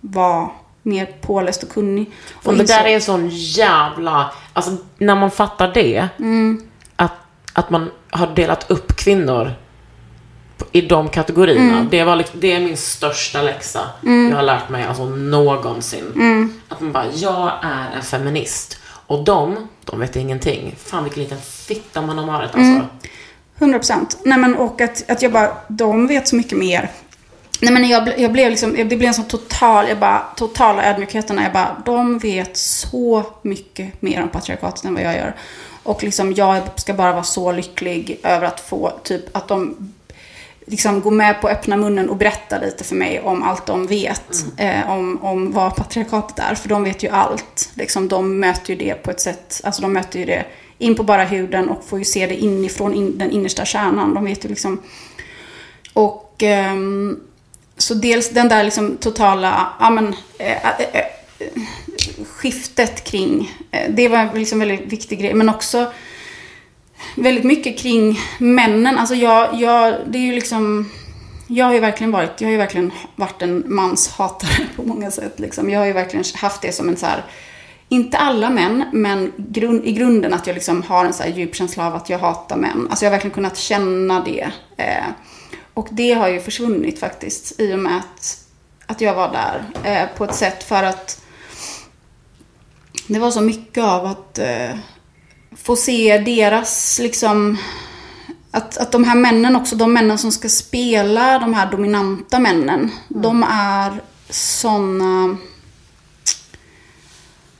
var 0.00 0.50
mer 0.82 1.06
påläst 1.20 1.62
och 1.62 1.68
kunnig. 1.68 2.10
Och 2.34 2.46
Och 2.46 2.54
det 2.54 2.62
insåg- 2.62 2.66
där 2.66 2.84
är 2.84 2.94
en 2.94 3.00
sån 3.02 3.28
jävla... 3.32 4.30
Alltså, 4.52 4.76
när 4.98 5.14
man 5.14 5.30
fattar 5.30 5.70
det, 5.74 6.08
att, 6.96 7.12
att 7.52 7.70
man 7.70 7.90
har 8.10 8.26
delat 8.26 8.70
upp 8.70 8.96
kvinnor 8.96 9.52
i 10.72 10.80
de 10.80 11.08
kategorierna. 11.08 11.86
Det, 11.90 12.04
var, 12.04 12.16
liksom- 12.16 12.40
det 12.40 12.52
är 12.52 12.60
min 12.60 12.76
största 12.76 13.42
läxa 13.42 13.80
jag 14.30 14.36
har 14.36 14.42
lärt 14.42 14.68
mig 14.68 14.84
alltså 14.84 15.04
någonsin. 15.04 16.52
Att 16.68 16.80
man 16.80 16.92
bara, 16.92 17.06
jag 17.14 17.52
är 17.62 17.96
en 17.96 18.02
feminist. 18.02 18.78
Och 19.06 19.24
de, 19.24 19.68
de 19.84 20.00
vet 20.00 20.16
ingenting. 20.16 20.74
Fan 20.84 21.04
vilken 21.04 21.22
liten 21.22 21.38
fitta 21.40 22.02
man 22.02 22.18
har 22.18 22.26
varit 22.26 22.54
Mm. 22.54 22.76
alltså. 22.76 22.88
100 23.58 23.78
procent. 23.78 24.18
Nej 24.24 24.38
men 24.38 24.56
och 24.56 24.80
att, 24.80 25.10
att 25.10 25.22
jag 25.22 25.32
bara, 25.32 25.56
de 25.68 26.06
vet 26.06 26.28
så 26.28 26.36
mycket 26.36 26.58
mer. 26.58 26.90
Nej 27.62 27.72
men 27.72 27.88
jag, 27.88 28.20
jag 28.20 28.32
blev 28.32 28.50
liksom, 28.50 28.74
det 28.74 28.84
blev 28.84 29.04
en 29.04 29.14
sån 29.14 29.24
total, 29.24 29.88
jag 29.88 29.98
bara, 29.98 30.18
totala 30.36 30.84
ödmjukheten 30.84 31.38
jag 31.38 31.52
bara, 31.52 31.82
de 31.84 32.18
vet 32.18 32.56
så 32.56 33.24
mycket 33.42 34.02
mer 34.02 34.22
om 34.22 34.28
patriarkatet 34.28 34.84
än 34.84 34.94
vad 34.94 35.02
jag 35.02 35.14
gör. 35.14 35.34
Och 35.82 36.02
liksom 36.02 36.32
jag 36.32 36.62
ska 36.76 36.94
bara 36.94 37.12
vara 37.12 37.22
så 37.22 37.52
lycklig 37.52 38.20
över 38.22 38.46
att 38.46 38.60
få, 38.60 38.92
typ 39.02 39.36
att 39.36 39.48
de 39.48 39.92
liksom 40.66 41.00
går 41.00 41.10
med 41.10 41.40
på 41.40 41.48
att 41.48 41.58
öppna 41.58 41.76
munnen 41.76 42.10
och 42.10 42.16
berätta 42.16 42.58
lite 42.58 42.84
för 42.84 42.94
mig 42.94 43.20
om 43.20 43.42
allt 43.42 43.66
de 43.66 43.86
vet. 43.86 44.44
Eh, 44.56 44.90
om, 44.90 45.24
om 45.24 45.52
vad 45.52 45.76
patriarkatet 45.76 46.38
är. 46.38 46.54
För 46.54 46.68
de 46.68 46.84
vet 46.84 47.02
ju 47.02 47.08
allt. 47.08 47.70
Liksom, 47.74 48.08
de 48.08 48.40
möter 48.40 48.70
ju 48.70 48.76
det 48.76 48.94
på 48.94 49.10
ett 49.10 49.20
sätt, 49.20 49.60
alltså 49.64 49.82
de 49.82 49.92
möter 49.92 50.18
ju 50.18 50.24
det 50.24 50.44
in 50.78 50.94
på 50.94 51.02
bara 51.02 51.24
huden 51.24 51.68
och 51.68 51.84
får 51.84 51.98
ju 51.98 52.04
se 52.04 52.26
det 52.26 52.36
inifrån 52.36 52.94
in, 52.94 53.18
den 53.18 53.30
innersta 53.30 53.64
kärnan. 53.64 54.14
De 54.14 54.24
vet 54.24 54.44
ju 54.44 54.48
liksom. 54.48 54.82
Och 55.92 56.42
ehm, 56.42 57.20
så 57.76 57.94
dels 57.94 58.30
den 58.30 58.48
där 58.48 58.64
liksom 58.64 58.96
totala, 58.96 59.72
ja 59.80 59.90
men, 59.90 60.14
eh, 60.38 60.66
eh, 60.66 60.80
eh 60.92 61.04
skiftet 62.26 63.04
kring, 63.04 63.50
eh, 63.70 63.90
det 63.90 64.08
var 64.08 64.34
liksom 64.34 64.62
en 64.62 64.68
väldigt 64.68 64.92
viktig 64.92 65.20
grej. 65.20 65.34
Men 65.34 65.48
också 65.48 65.92
väldigt 67.16 67.44
mycket 67.44 67.78
kring 67.78 68.20
männen. 68.38 68.98
Alltså 68.98 69.14
jag, 69.14 69.54
jag, 69.54 69.94
det 70.06 70.18
är 70.18 70.22
ju 70.22 70.32
liksom, 70.32 70.90
jag 71.46 71.66
har 71.66 71.74
ju 71.74 71.80
verkligen 71.80 72.10
varit, 72.10 72.40
jag 72.40 72.48
har 72.48 72.52
ju 72.52 72.58
verkligen 72.58 72.92
varit 73.16 73.42
en 73.42 73.64
manshatare 73.66 74.66
på 74.76 74.82
många 74.82 75.10
sätt. 75.10 75.40
Liksom. 75.40 75.70
Jag 75.70 75.78
har 75.78 75.86
ju 75.86 75.92
verkligen 75.92 76.24
haft 76.34 76.62
det 76.62 76.72
som 76.72 76.88
en 76.88 76.96
så 76.96 77.06
här, 77.06 77.24
inte 77.88 78.18
alla 78.18 78.50
män, 78.50 78.84
men 78.92 79.32
grund, 79.36 79.84
i 79.84 79.92
grunden 79.92 80.34
att 80.34 80.46
jag 80.46 80.54
liksom 80.54 80.82
har 80.82 81.04
en 81.04 81.12
så 81.12 81.22
här 81.22 81.30
djup 81.30 81.54
känsla 81.54 81.86
av 81.86 81.94
att 81.94 82.10
jag 82.10 82.18
hatar 82.18 82.56
män. 82.56 82.86
Alltså 82.90 83.04
jag 83.04 83.10
har 83.10 83.16
verkligen 83.16 83.34
kunnat 83.34 83.56
känna 83.56 84.24
det. 84.24 84.50
Eh, 84.76 85.04
och 85.74 85.88
det 85.90 86.12
har 86.12 86.28
ju 86.28 86.40
försvunnit 86.40 86.98
faktiskt 86.98 87.60
i 87.60 87.74
och 87.74 87.78
med 87.78 87.96
att, 87.96 88.46
att 88.86 89.00
jag 89.00 89.14
var 89.14 89.32
där 89.32 89.64
eh, 89.84 90.16
på 90.16 90.24
ett 90.24 90.34
sätt 90.34 90.64
för 90.64 90.82
att 90.82 91.22
det 93.06 93.18
var 93.18 93.30
så 93.30 93.40
mycket 93.40 93.84
av 93.84 94.06
att 94.06 94.38
eh, 94.38 94.70
få 95.56 95.76
se 95.76 96.18
deras 96.18 96.98
liksom 96.98 97.58
att, 98.50 98.76
att 98.76 98.92
de 98.92 99.04
här 99.04 99.14
männen 99.14 99.56
också, 99.56 99.76
de 99.76 99.92
männen 99.92 100.18
som 100.18 100.32
ska 100.32 100.48
spela 100.48 101.38
de 101.38 101.54
här 101.54 101.70
dominanta 101.70 102.38
männen, 102.38 102.90
de 103.08 103.44
är 103.50 104.02
såna 104.30 105.36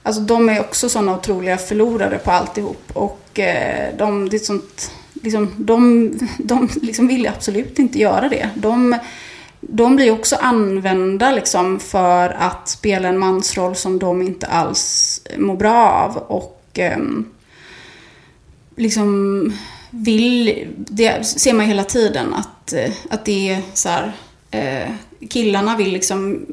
Alltså 0.03 0.23
de 0.23 0.49
är 0.49 0.61
också 0.61 0.89
såna 0.89 1.15
otroliga 1.17 1.59
förlorare 1.59 2.19
på 2.19 2.31
alltihop. 2.31 2.83
Och 2.93 3.39
eh, 3.39 3.97
de, 3.97 4.29
det 4.29 4.37
är 4.37 4.39
ett 4.39 4.45
sånt, 4.45 4.91
liksom, 5.23 5.55
de, 5.57 6.11
de 6.39 6.69
liksom 6.83 7.09
vill 7.09 7.27
absolut 7.27 7.79
inte 7.79 7.99
göra 7.99 8.29
det. 8.29 8.51
De, 8.55 8.99
de 9.61 9.97
blir 9.97 10.11
också 10.11 10.37
använda 10.37 11.31
liksom 11.31 11.81
för 11.81 12.29
att 12.29 12.69
spela 12.69 13.09
en 13.09 13.19
mansroll 13.19 13.77
som 13.77 13.99
de 13.99 14.23
inte 14.23 14.47
alls 14.47 15.21
mår 15.37 15.57
bra 15.57 15.91
av. 15.91 16.17
Och 16.17 16.69
ehm, 16.75 17.25
liksom 18.77 19.53
vill, 19.91 20.67
det 20.77 21.27
ser 21.27 21.53
man 21.53 21.67
hela 21.67 21.85
tiden 21.85 22.35
att, 22.35 22.73
eh, 22.73 22.93
att 23.11 23.25
det 23.25 23.51
är 23.51 23.63
så 23.75 23.89
här, 23.89 24.13
eh, 24.51 24.93
killarna 25.31 25.77
vill 25.77 25.93
liksom 25.93 26.47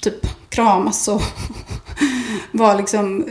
typ 0.00 0.26
kramas 0.48 1.08
och 1.08 1.22
vara 2.52 2.74
liksom, 2.74 3.24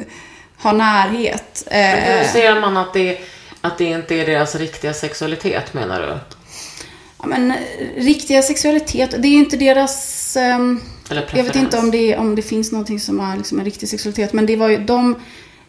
ha 0.57 0.71
närhet. 0.71 1.67
Eh, 1.67 2.27
ser 2.33 2.61
man 2.61 2.77
att 2.77 2.93
det, 2.93 3.19
att 3.65 3.77
det 3.77 3.85
inte 3.85 4.15
är 4.15 4.25
deras 4.25 4.55
riktiga 4.55 4.93
sexualitet 4.93 5.73
menar 5.73 6.01
du? 6.01 6.35
ja, 7.25 7.27
men 7.27 7.53
riktiga 7.97 8.41
sexualitet, 8.41 9.11
det 9.11 9.27
är 9.27 9.31
ju 9.31 9.37
inte 9.37 9.57
deras... 9.57 10.37
Eller 11.09 11.29
jag 11.33 11.43
vet 11.43 11.55
inte 11.55 11.77
om 11.77 11.91
det, 11.91 12.17
om 12.17 12.35
det 12.35 12.41
finns 12.41 12.71
någonting 12.71 12.99
som 12.99 13.19
är 13.19 13.37
liksom 13.37 13.59
en 13.59 13.65
riktig 13.65 13.89
sexualitet. 13.89 14.33
Men 14.33 14.45
det 14.45 14.55
var 14.55 14.69
ju, 14.69 14.77
de, 14.77 15.15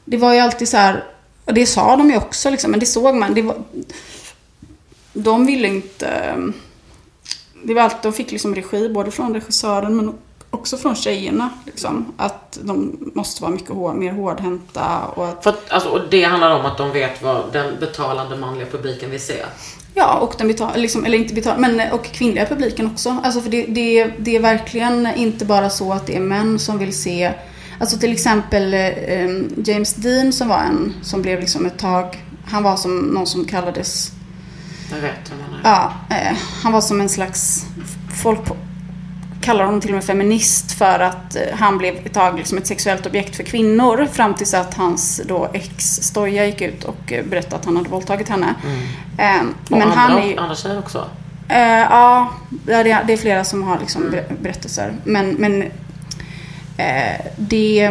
det 0.04 0.16
var 0.16 0.34
ju 0.34 0.40
alltid 0.40 0.68
så 0.68 0.76
här, 0.76 1.04
och 1.44 1.54
det 1.54 1.66
sa 1.66 1.96
de 1.96 2.10
ju 2.10 2.16
också 2.16 2.50
liksom, 2.50 2.70
men 2.70 2.80
det 2.80 2.86
såg 2.86 3.14
man. 3.14 3.34
Det 3.34 3.42
var, 3.42 3.62
de 5.12 5.46
ville 5.46 5.68
inte... 5.68 6.06
ehm, 6.06 6.52
Det 7.64 7.74
var 7.74 7.82
alltid, 7.82 7.98
de 8.02 8.12
fick 8.12 8.32
liksom 8.32 8.54
regi 8.54 8.88
både 8.88 9.10
från 9.10 9.34
regissören 9.34 9.96
men 9.96 10.14
också 10.50 10.76
från 10.76 10.96
tjejerna. 10.96 11.50
Liksom, 11.66 12.12
att 12.16 12.58
de 12.62 12.96
måste 13.14 13.42
vara 13.42 13.52
mycket 13.52 13.70
hår, 13.70 13.94
mer 13.94 14.12
hårdhänta 14.12 15.00
och 15.14 15.28
att 15.28 15.46
att, 15.46 15.70
alltså, 15.72 15.88
och 15.88 16.00
det 16.10 16.22
handlar 16.22 16.60
om 16.60 16.66
att 16.66 16.78
de 16.78 16.92
vet 16.92 17.22
vad 17.22 17.52
den 17.52 17.80
betalande 17.80 18.36
manliga 18.36 18.66
publiken 18.66 19.10
vill 19.10 19.20
se. 19.20 19.44
Ja, 19.94 20.18
och 20.18 20.34
den 20.38 20.48
betal, 20.48 20.70
liksom, 20.76 21.04
eller 21.04 21.18
inte 21.18 21.34
betal, 21.34 21.58
men 21.58 21.92
och 21.92 22.04
kvinnliga 22.04 22.46
publiken 22.46 22.86
också. 22.86 23.16
Alltså 23.22 23.40
för 23.40 23.50
det, 23.50 23.66
det, 23.66 24.12
det 24.18 24.36
är 24.36 24.40
verkligen 24.40 25.14
inte 25.14 25.44
bara 25.44 25.70
så 25.70 25.92
att 25.92 26.06
det 26.06 26.16
är 26.16 26.20
män 26.20 26.58
som 26.58 26.78
vill 26.78 26.98
se 26.98 27.32
Alltså 27.80 27.98
till 27.98 28.12
exempel 28.12 28.74
eh, 28.74 29.28
James 29.64 29.94
Dean 29.94 30.32
som 30.32 30.48
var 30.48 30.58
en 30.58 30.94
som 31.02 31.22
blev 31.22 31.40
liksom 31.40 31.66
ett 31.66 31.78
tag 31.78 32.24
Han 32.46 32.62
var 32.62 32.76
som 32.76 32.98
någon 32.98 33.26
som 33.26 33.44
kallades 33.44 34.10
Jag 34.90 35.00
vet 35.00 35.32
hur 35.32 35.36
man 35.36 35.60
är. 35.60 35.70
Ja, 35.70 35.92
eh, 36.16 36.36
han 36.62 36.72
var 36.72 36.80
som 36.80 37.00
en 37.00 37.08
slags 37.08 37.66
Folk 38.22 38.40
kallar 39.46 39.64
honom 39.64 39.80
till 39.80 39.90
och 39.90 39.94
med 39.94 40.04
feminist 40.04 40.72
för 40.72 41.00
att 41.00 41.36
eh, 41.36 41.42
han 41.54 41.78
blev 41.78 41.94
ett 42.06 42.14
tag 42.14 42.36
liksom 42.38 42.58
ett 42.58 42.66
sexuellt 42.66 43.06
objekt 43.06 43.36
för 43.36 43.42
kvinnor 43.42 44.06
fram 44.12 44.34
tills 44.34 44.54
att 44.54 44.74
hans 44.74 45.20
då 45.24 45.50
ex 45.54 45.84
Stoja 45.84 46.46
gick 46.46 46.60
ut 46.60 46.84
och 46.84 47.12
eh, 47.12 47.24
berättade 47.24 47.56
att 47.56 47.64
han 47.64 47.76
hade 47.76 47.88
våldtagit 47.88 48.28
henne. 48.28 48.54
Eh, 49.18 49.40
Och 49.40 49.70
men 49.70 49.82
andra, 49.82 49.94
han 49.96 50.18
är 50.18 50.26
ju, 50.26 50.36
andra 50.36 50.54
tjejer 50.54 50.78
också. 50.78 51.08
Eh, 51.48 51.58
ja, 51.80 52.30
det 52.64 52.72
är, 52.72 53.04
det 53.04 53.12
är 53.12 53.16
flera 53.16 53.44
som 53.44 53.62
har 53.62 53.78
liksom 53.78 54.10
ber- 54.10 54.34
berättelser. 54.42 54.92
Men, 55.04 55.30
men 55.30 55.62
eh, 56.76 57.26
det... 57.36 57.90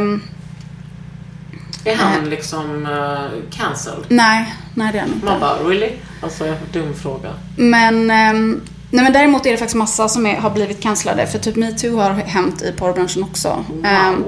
Är 1.87 1.95
han 1.95 2.29
liksom 2.29 2.85
uh, 2.85 3.29
cancelled? 3.51 4.05
Nej, 4.09 4.53
nej 4.73 4.91
det 4.91 4.97
är 4.97 5.01
han 5.01 5.11
inte. 5.13 5.25
Man 5.25 5.39
bara, 5.39 5.57
really? 5.69 5.91
Alltså, 6.21 6.55
dum 6.73 6.93
fråga. 6.93 7.29
Men, 7.57 8.11
ehm, 8.11 8.61
nej, 8.95 9.03
men 9.03 9.13
däremot 9.13 9.45
är 9.45 9.51
det 9.51 9.57
faktiskt 9.57 9.75
massa 9.75 10.09
som 10.09 10.25
är, 10.25 10.35
har 10.35 10.49
blivit 10.49 10.81
cancellade. 10.81 11.27
För 11.27 11.39
typ 11.39 11.55
metoo 11.55 11.97
har 11.97 12.11
hänt 12.13 12.61
i 12.61 12.71
porrbranschen 12.71 13.23
också. 13.23 13.65
Ehm, 13.85 14.23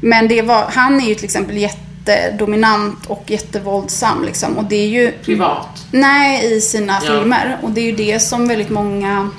men 0.00 0.28
det 0.28 0.42
var, 0.42 0.64
han 0.68 1.00
är 1.00 1.08
ju 1.08 1.14
till 1.14 1.24
exempel 1.24 1.56
jättedominant 1.56 3.06
och 3.06 3.24
jättevåldsam. 3.26 4.24
Liksom. 4.24 4.58
Och 4.58 4.64
det 4.64 4.76
är 4.76 4.88
ju... 4.88 5.12
Privat. 5.12 5.86
Nej, 5.90 6.56
i 6.56 6.60
sina 6.60 6.98
Ja. 7.04 7.12
filmer. 7.12 7.58
Och 7.62 7.70
det 7.70 7.80
är 7.80 7.84
ju 7.84 7.92
det 7.96 8.20
som 8.20 8.48
väldigt 8.48 8.70
många 8.70 9.30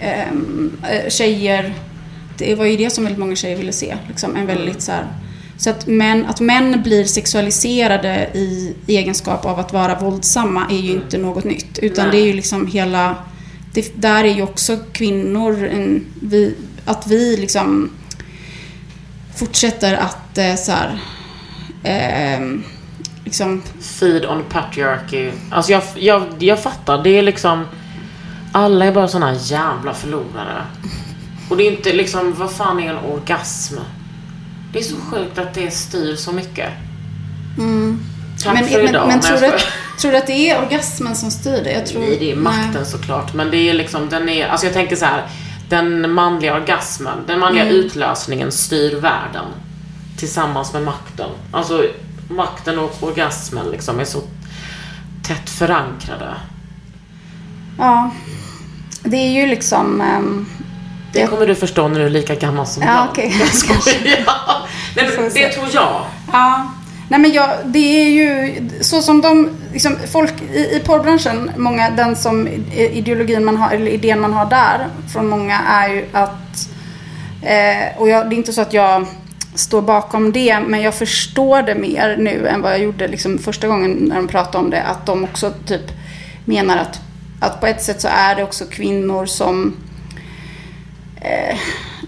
ehm, 0.00 0.72
eh, 0.90 1.08
tjejer... 1.10 1.74
Det 2.38 2.54
var 2.54 2.64
ju 2.64 2.76
det 2.76 2.90
som 2.90 3.04
väldigt 3.04 3.18
många 3.20 3.36
tjejer 3.36 3.56
ville 3.56 3.72
se. 3.72 3.96
Liksom, 4.08 4.36
en 4.36 4.46
väldigt 4.46 4.82
så 4.82 4.92
här... 4.92 5.06
Så 5.56 5.70
att 5.70 5.86
män, 5.86 6.26
att 6.26 6.40
män 6.40 6.82
blir 6.82 7.04
sexualiserade 7.04 8.28
i 8.34 8.74
egenskap 8.86 9.46
av 9.46 9.58
att 9.60 9.72
vara 9.72 9.94
våldsamma 9.94 10.66
är 10.70 10.76
ju 10.76 10.92
inte 10.92 11.18
något 11.18 11.44
nytt. 11.44 11.78
Utan 11.78 12.08
Nej. 12.08 12.16
det 12.16 12.22
är 12.22 12.26
ju 12.26 12.32
liksom 12.32 12.66
hela... 12.66 13.16
Det, 13.72 14.02
där 14.02 14.24
är 14.24 14.34
ju 14.34 14.42
också 14.42 14.78
kvinnor, 14.92 15.64
en, 15.64 16.06
vi, 16.20 16.56
att 16.84 17.06
vi 17.06 17.36
liksom 17.36 17.90
fortsätter 19.36 19.94
att 19.94 20.38
eh, 20.38 20.54
så 20.54 20.72
här, 20.72 20.98
ehm, 21.84 22.64
liksom 23.24 23.62
Feed 23.80 24.26
on 24.26 24.44
patriarchy. 24.48 25.30
Alltså 25.50 25.72
jag, 25.72 25.82
jag, 25.94 26.26
jag 26.38 26.62
fattar. 26.62 27.02
Det 27.02 27.18
är 27.18 27.22
liksom... 27.22 27.64
Alla 28.52 28.84
är 28.84 28.92
bara 28.92 29.08
såna 29.08 29.34
jävla 29.34 29.94
förlorare. 29.94 30.64
Och 31.50 31.56
det 31.56 31.62
är 31.62 31.72
inte 31.72 31.92
liksom, 31.92 32.34
vad 32.38 32.52
fan 32.52 32.80
är 32.80 32.90
en 32.90 33.04
orgasm? 33.04 33.74
Det 34.72 34.78
är 34.78 34.82
så 34.82 34.96
sjukt 34.96 35.38
att 35.38 35.54
det 35.54 35.70
styr 35.70 36.16
så 36.16 36.32
mycket. 36.32 36.68
Tack. 38.44 38.54
Men, 38.54 38.64
för 38.68 38.78
men, 38.78 38.88
idag. 38.88 39.08
men 39.08 39.18
Nej, 39.18 39.28
tror, 39.30 39.40
du 39.48 39.54
att, 39.54 39.62
tror 40.00 40.12
du 40.12 40.18
att 40.18 40.26
det 40.26 40.50
är 40.50 40.58
orgasmen 40.62 41.16
som 41.16 41.30
styr 41.30 41.60
det? 41.64 41.72
Jag 41.72 41.86
tror, 41.86 42.00
Nej, 42.00 42.16
det 42.20 42.32
är 42.32 42.36
makten 42.36 42.70
nej. 42.74 42.86
såklart. 42.86 43.34
Men 43.34 43.50
det 43.50 43.56
är 43.70 43.74
liksom, 43.74 44.08
den 44.08 44.28
är, 44.28 44.48
alltså 44.48 44.66
jag 44.66 44.74
tänker 44.74 44.96
så 44.96 45.04
här. 45.04 45.26
Den 45.68 46.10
manliga 46.12 46.54
orgasmen, 46.54 47.18
den 47.26 47.38
manliga 47.40 47.64
Mm. 47.64 47.76
utlösningen 47.76 48.52
styr 48.52 48.94
världen. 49.00 49.44
Tillsammans 50.18 50.72
med 50.72 50.82
makten. 50.82 51.30
Alltså 51.52 51.84
makten 52.28 52.78
och 52.78 52.96
orgasmen 53.02 53.66
liksom 53.70 54.00
är 54.00 54.04
så 54.04 54.22
tätt 55.22 55.50
förankrade. 55.50 56.34
Ja. 57.78 58.10
Det 59.02 59.16
är 59.16 59.30
ju 59.30 59.46
liksom... 59.46 60.00
ehm, 60.00 60.46
Det 61.12 61.26
kommer 61.26 61.46
du 61.46 61.54
förstå 61.54 61.88
när 61.88 62.00
du 62.00 62.06
är 62.06 62.10
lika 62.10 62.34
gammal 62.34 62.66
som 62.66 62.82
Ja, 62.82 62.88
jag. 62.94 63.08
okej. 63.10 63.36
Jag 63.40 63.48
skojar. 63.48 64.24
Nej, 64.96 65.10
men 65.18 65.30
det 65.34 65.48
tror 65.48 65.66
jag. 65.72 66.04
Ja. 66.32 66.66
Nej 67.10 67.20
men 67.20 67.32
jag, 67.32 67.50
det 67.64 67.78
är 67.78 68.08
ju 68.08 68.60
så 68.80 69.02
som 69.02 69.20
de, 69.20 69.50
liksom, 69.72 69.96
folk 70.12 70.34
i, 70.52 70.76
i 70.76 70.80
porrbranschen, 70.84 71.50
många, 71.56 71.90
den 71.90 72.16
som 72.16 72.48
ideologin 72.76 73.44
man 73.44 73.56
har, 73.56 73.70
eller 73.70 73.90
idén 73.90 74.20
man 74.20 74.32
har 74.32 74.46
där 74.46 74.88
från 75.12 75.28
många 75.28 75.58
är 75.58 75.88
ju 75.88 76.04
att, 76.12 76.68
eh, 77.42 78.00
och 78.00 78.08
jag, 78.08 78.30
det 78.30 78.34
är 78.34 78.36
inte 78.36 78.52
så 78.52 78.60
att 78.60 78.72
jag 78.72 79.06
står 79.54 79.82
bakom 79.82 80.32
det. 80.32 80.60
Men 80.60 80.82
jag 80.82 80.94
förstår 80.94 81.62
det 81.62 81.74
mer 81.74 82.16
nu 82.16 82.48
än 82.48 82.62
vad 82.62 82.72
jag 82.72 82.80
gjorde 82.80 83.08
liksom 83.08 83.38
första 83.38 83.68
gången 83.68 83.90
när 83.90 84.16
de 84.16 84.28
pratade 84.28 84.64
om 84.64 84.70
det. 84.70 84.82
Att 84.82 85.06
de 85.06 85.24
också 85.24 85.52
typ 85.66 85.92
menar 86.44 86.76
att, 86.76 87.00
att 87.40 87.60
på 87.60 87.66
ett 87.66 87.82
sätt 87.82 88.00
så 88.00 88.08
är 88.08 88.34
det 88.34 88.42
också 88.42 88.64
kvinnor 88.64 89.26
som 89.26 89.76
eh, 91.20 91.56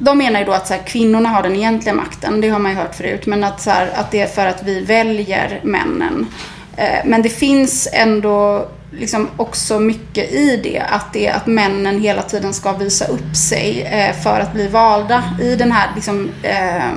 de 0.05 0.19
menar 0.19 0.41
ju 0.41 0.47
då 0.47 0.53
att 0.53 0.67
så 0.67 0.75
här, 0.75 0.83
kvinnorna 0.87 1.29
har 1.29 1.43
den 1.43 1.57
egentliga 1.57 1.95
makten, 1.95 2.41
det 2.41 2.49
har 2.49 2.59
man 2.59 2.71
ju 2.71 2.77
hört 2.77 2.95
förut, 2.95 3.27
men 3.27 3.45
att, 3.45 3.61
så 3.61 3.71
här, 3.71 3.91
att 3.95 4.11
det 4.11 4.21
är 4.21 4.27
för 4.27 4.47
att 4.47 4.63
vi 4.65 4.81
väljer 4.81 5.61
männen. 5.65 6.27
Eh, 6.77 7.01
men 7.05 7.23
det 7.23 7.29
finns 7.29 7.89
ändå 7.93 8.69
liksom 8.99 9.29
också 9.37 9.81
mycket 9.81 10.33
i 10.33 10.61
det, 10.63 10.79
att 10.79 11.13
det 11.13 11.27
är 11.27 11.35
att 11.35 11.47
männen 11.47 12.01
hela 12.01 12.23
tiden 12.23 12.55
ska 12.55 12.73
visa 12.73 13.07
upp 13.07 13.37
sig 13.37 13.83
eh, 13.83 14.23
för 14.23 14.41
att 14.41 14.53
bli 14.53 14.69
valda 14.69 15.25
i 15.43 15.57
den 15.57 15.73
här, 15.73 15.91
liksom, 15.95 16.31
eh, 16.43 16.97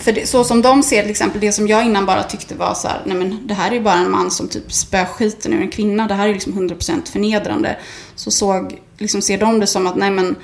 för 0.00 0.12
det, 0.12 0.28
så 0.28 0.44
som 0.44 0.62
de 0.62 0.82
ser 0.82 1.02
till 1.02 1.10
exempel, 1.10 1.40
det 1.40 1.52
som 1.52 1.68
jag 1.68 1.86
innan 1.86 2.06
bara 2.06 2.22
tyckte 2.22 2.54
var 2.54 2.74
så 2.74 2.88
här, 2.88 3.00
nej 3.04 3.16
men 3.16 3.46
det 3.46 3.54
här 3.54 3.70
är 3.70 3.74
ju 3.74 3.80
bara 3.80 3.98
en 3.98 4.10
man 4.10 4.30
som 4.30 4.48
typ 4.48 4.72
spöar 4.72 5.04
skiten 5.04 5.52
ur 5.52 5.62
en 5.62 5.70
kvinna, 5.70 6.06
det 6.06 6.14
här 6.14 6.28
är 6.28 6.32
liksom 6.32 6.70
100% 6.70 7.12
förnedrande. 7.12 7.76
Så 8.14 8.30
såg, 8.30 8.78
liksom 8.98 9.22
ser 9.22 9.38
de 9.38 9.60
det 9.60 9.66
som 9.66 9.86
att, 9.86 9.96
nej 9.96 10.10
men 10.10 10.36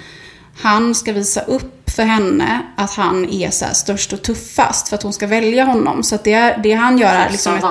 han 0.62 0.94
ska 0.94 1.12
visa 1.12 1.40
upp 1.40 1.90
för 1.90 2.02
henne 2.02 2.62
att 2.76 2.90
han 2.90 3.28
är 3.28 3.50
så 3.50 3.66
störst 3.72 4.12
och 4.12 4.22
tuffast 4.22 4.88
för 4.88 4.96
att 4.96 5.02
hon 5.02 5.12
ska 5.12 5.26
välja 5.26 5.64
honom. 5.64 6.02
Så 6.02 6.14
att 6.14 6.24
det, 6.24 6.56
det 6.62 6.72
han 6.72 6.98
gör 6.98 7.14
är 7.14 7.30
liksom 7.30 7.54
ett... 7.54 7.64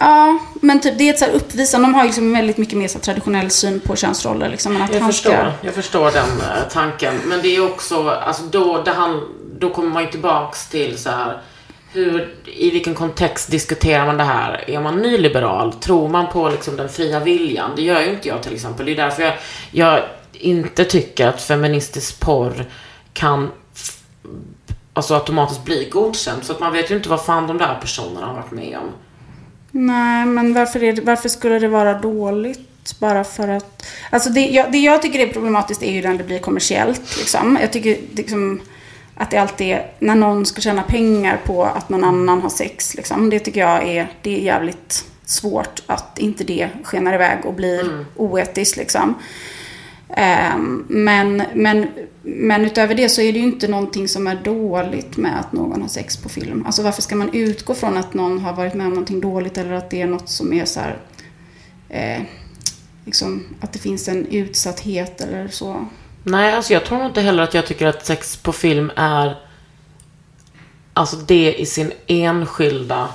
Ja, 0.00 0.38
men 0.60 0.80
typ 0.80 0.98
det 0.98 1.08
är 1.08 1.12
ett 1.12 1.18
så 1.18 1.24
här 1.24 1.32
uppvisande. 1.32 1.86
De 1.86 1.94
har 1.94 2.02
ju 2.02 2.06
liksom 2.06 2.32
väldigt 2.32 2.56
mycket 2.56 2.78
mer 2.78 2.88
så 2.88 2.98
traditionell 2.98 3.50
syn 3.50 3.80
på 3.80 3.96
könsroller. 3.96 4.48
Liksom, 4.48 4.82
att 4.82 4.94
jag, 4.94 5.00
han 5.00 5.12
förstår, 5.12 5.30
ska... 5.30 5.52
jag 5.62 5.74
förstår 5.74 6.10
den 6.10 6.28
uh, 6.28 6.68
tanken. 6.70 7.14
Men 7.26 7.42
det 7.42 7.56
är 7.56 7.64
också, 7.64 8.08
alltså 8.08 8.42
då, 8.42 8.82
det 8.82 8.90
han, 8.90 9.20
då 9.58 9.70
kommer 9.70 9.90
man 9.90 10.02
ju 10.02 10.10
tillbaks 10.10 10.68
till 10.68 10.98
så 10.98 11.10
här, 11.10 11.42
hur, 11.92 12.34
i 12.44 12.70
vilken 12.70 12.94
kontext 12.94 13.50
diskuterar 13.50 14.06
man 14.06 14.16
det 14.16 14.24
här? 14.24 14.70
Är 14.70 14.80
man 14.80 14.98
nyliberal? 14.98 15.72
Tror 15.72 16.08
man 16.08 16.26
på 16.26 16.48
liksom 16.48 16.76
den 16.76 16.88
fria 16.88 17.20
viljan? 17.20 17.70
Det 17.76 17.82
gör 17.82 18.00
ju 18.00 18.10
inte 18.10 18.28
jag 18.28 18.42
till 18.42 18.54
exempel. 18.54 18.86
Det 18.86 18.92
är 18.92 18.96
därför 18.96 19.22
jag, 19.22 19.34
jag 19.70 20.02
inte 20.42 20.84
tycker 20.84 21.26
att 21.26 21.42
feministisk 21.42 22.20
porr 22.20 22.66
kan 23.12 23.50
alltså 24.92 25.14
automatiskt 25.14 25.64
bli 25.64 25.88
godkänt. 25.92 26.46
För 26.46 26.54
att 26.54 26.60
man 26.60 26.72
vet 26.72 26.90
ju 26.90 26.96
inte 26.96 27.08
vad 27.08 27.24
fan 27.24 27.46
de 27.46 27.58
där 27.58 27.78
personerna 27.80 28.26
har 28.26 28.34
varit 28.34 28.50
med 28.50 28.78
om. 28.78 28.90
Nej, 29.70 30.26
men 30.26 30.54
varför, 30.54 30.82
är 30.82 30.92
det, 30.92 31.02
varför 31.02 31.28
skulle 31.28 31.58
det 31.58 31.68
vara 31.68 31.94
dåligt? 31.94 32.98
Bara 32.98 33.24
för 33.24 33.48
att... 33.48 33.86
Alltså 34.10 34.30
det 34.30 34.46
jag, 34.46 34.72
det 34.72 34.78
jag 34.78 35.02
tycker 35.02 35.18
är 35.18 35.32
problematiskt 35.32 35.82
är 35.82 35.92
ju 35.92 36.02
när 36.02 36.18
det 36.18 36.24
blir 36.24 36.38
kommersiellt. 36.38 37.16
Liksom. 37.18 37.58
Jag 37.60 37.72
tycker 37.72 37.98
liksom, 38.12 38.60
att 39.14 39.30
det 39.30 39.36
alltid 39.36 39.66
är 39.66 39.90
när 39.98 40.14
någon 40.14 40.46
ska 40.46 40.60
tjäna 40.60 40.82
pengar 40.82 41.40
på 41.44 41.64
att 41.64 41.88
någon 41.88 42.04
annan 42.04 42.42
har 42.42 42.50
sex. 42.50 42.94
Liksom. 42.94 43.30
Det 43.30 43.38
tycker 43.38 43.60
jag 43.60 43.88
är, 43.88 44.12
det 44.22 44.36
är 44.36 44.40
jävligt 44.40 45.04
svårt 45.24 45.82
att 45.86 46.18
inte 46.18 46.44
det 46.44 46.68
skenar 46.84 47.14
iväg 47.14 47.38
och 47.44 47.54
blir 47.54 47.80
mm. 47.80 48.04
oetiskt. 48.16 48.76
Liksom. 48.76 49.14
Um, 50.16 50.86
men, 50.88 51.42
men, 51.54 51.88
men 52.22 52.64
utöver 52.64 52.94
det 52.94 53.08
så 53.08 53.20
är 53.20 53.32
det 53.32 53.38
ju 53.38 53.44
inte 53.44 53.68
någonting 53.68 54.08
som 54.08 54.26
är 54.26 54.34
dåligt 54.34 55.16
med 55.16 55.40
att 55.40 55.52
någon 55.52 55.82
har 55.82 55.88
sex 55.88 56.16
på 56.16 56.28
film. 56.28 56.66
Alltså 56.66 56.82
varför 56.82 57.02
ska 57.02 57.16
man 57.16 57.34
utgå 57.34 57.74
från 57.74 57.96
att 57.96 58.14
någon 58.14 58.38
har 58.38 58.52
varit 58.52 58.74
med 58.74 58.86
om 58.86 58.92
någonting 58.92 59.20
dåligt 59.20 59.58
eller 59.58 59.72
att 59.72 59.90
det 59.90 60.02
är 60.02 60.06
något 60.06 60.28
som 60.28 60.52
är 60.52 60.64
så 60.64 60.80
här, 60.80 60.98
eh, 61.88 62.22
liksom, 63.04 63.44
att 63.60 63.72
det 63.72 63.78
finns 63.78 64.08
en 64.08 64.26
utsatthet 64.26 65.20
eller 65.20 65.48
så. 65.48 65.86
Nej, 66.24 66.54
alltså 66.54 66.72
jag 66.72 66.84
tror 66.84 67.06
inte 67.06 67.20
heller 67.20 67.42
att 67.42 67.54
jag 67.54 67.66
tycker 67.66 67.86
att 67.86 68.06
sex 68.06 68.36
på 68.36 68.52
film 68.52 68.90
är 68.96 69.36
Alltså 70.94 71.16
det 71.16 71.54
i 71.54 71.66
sin 71.66 71.92
enskilda 72.06 73.08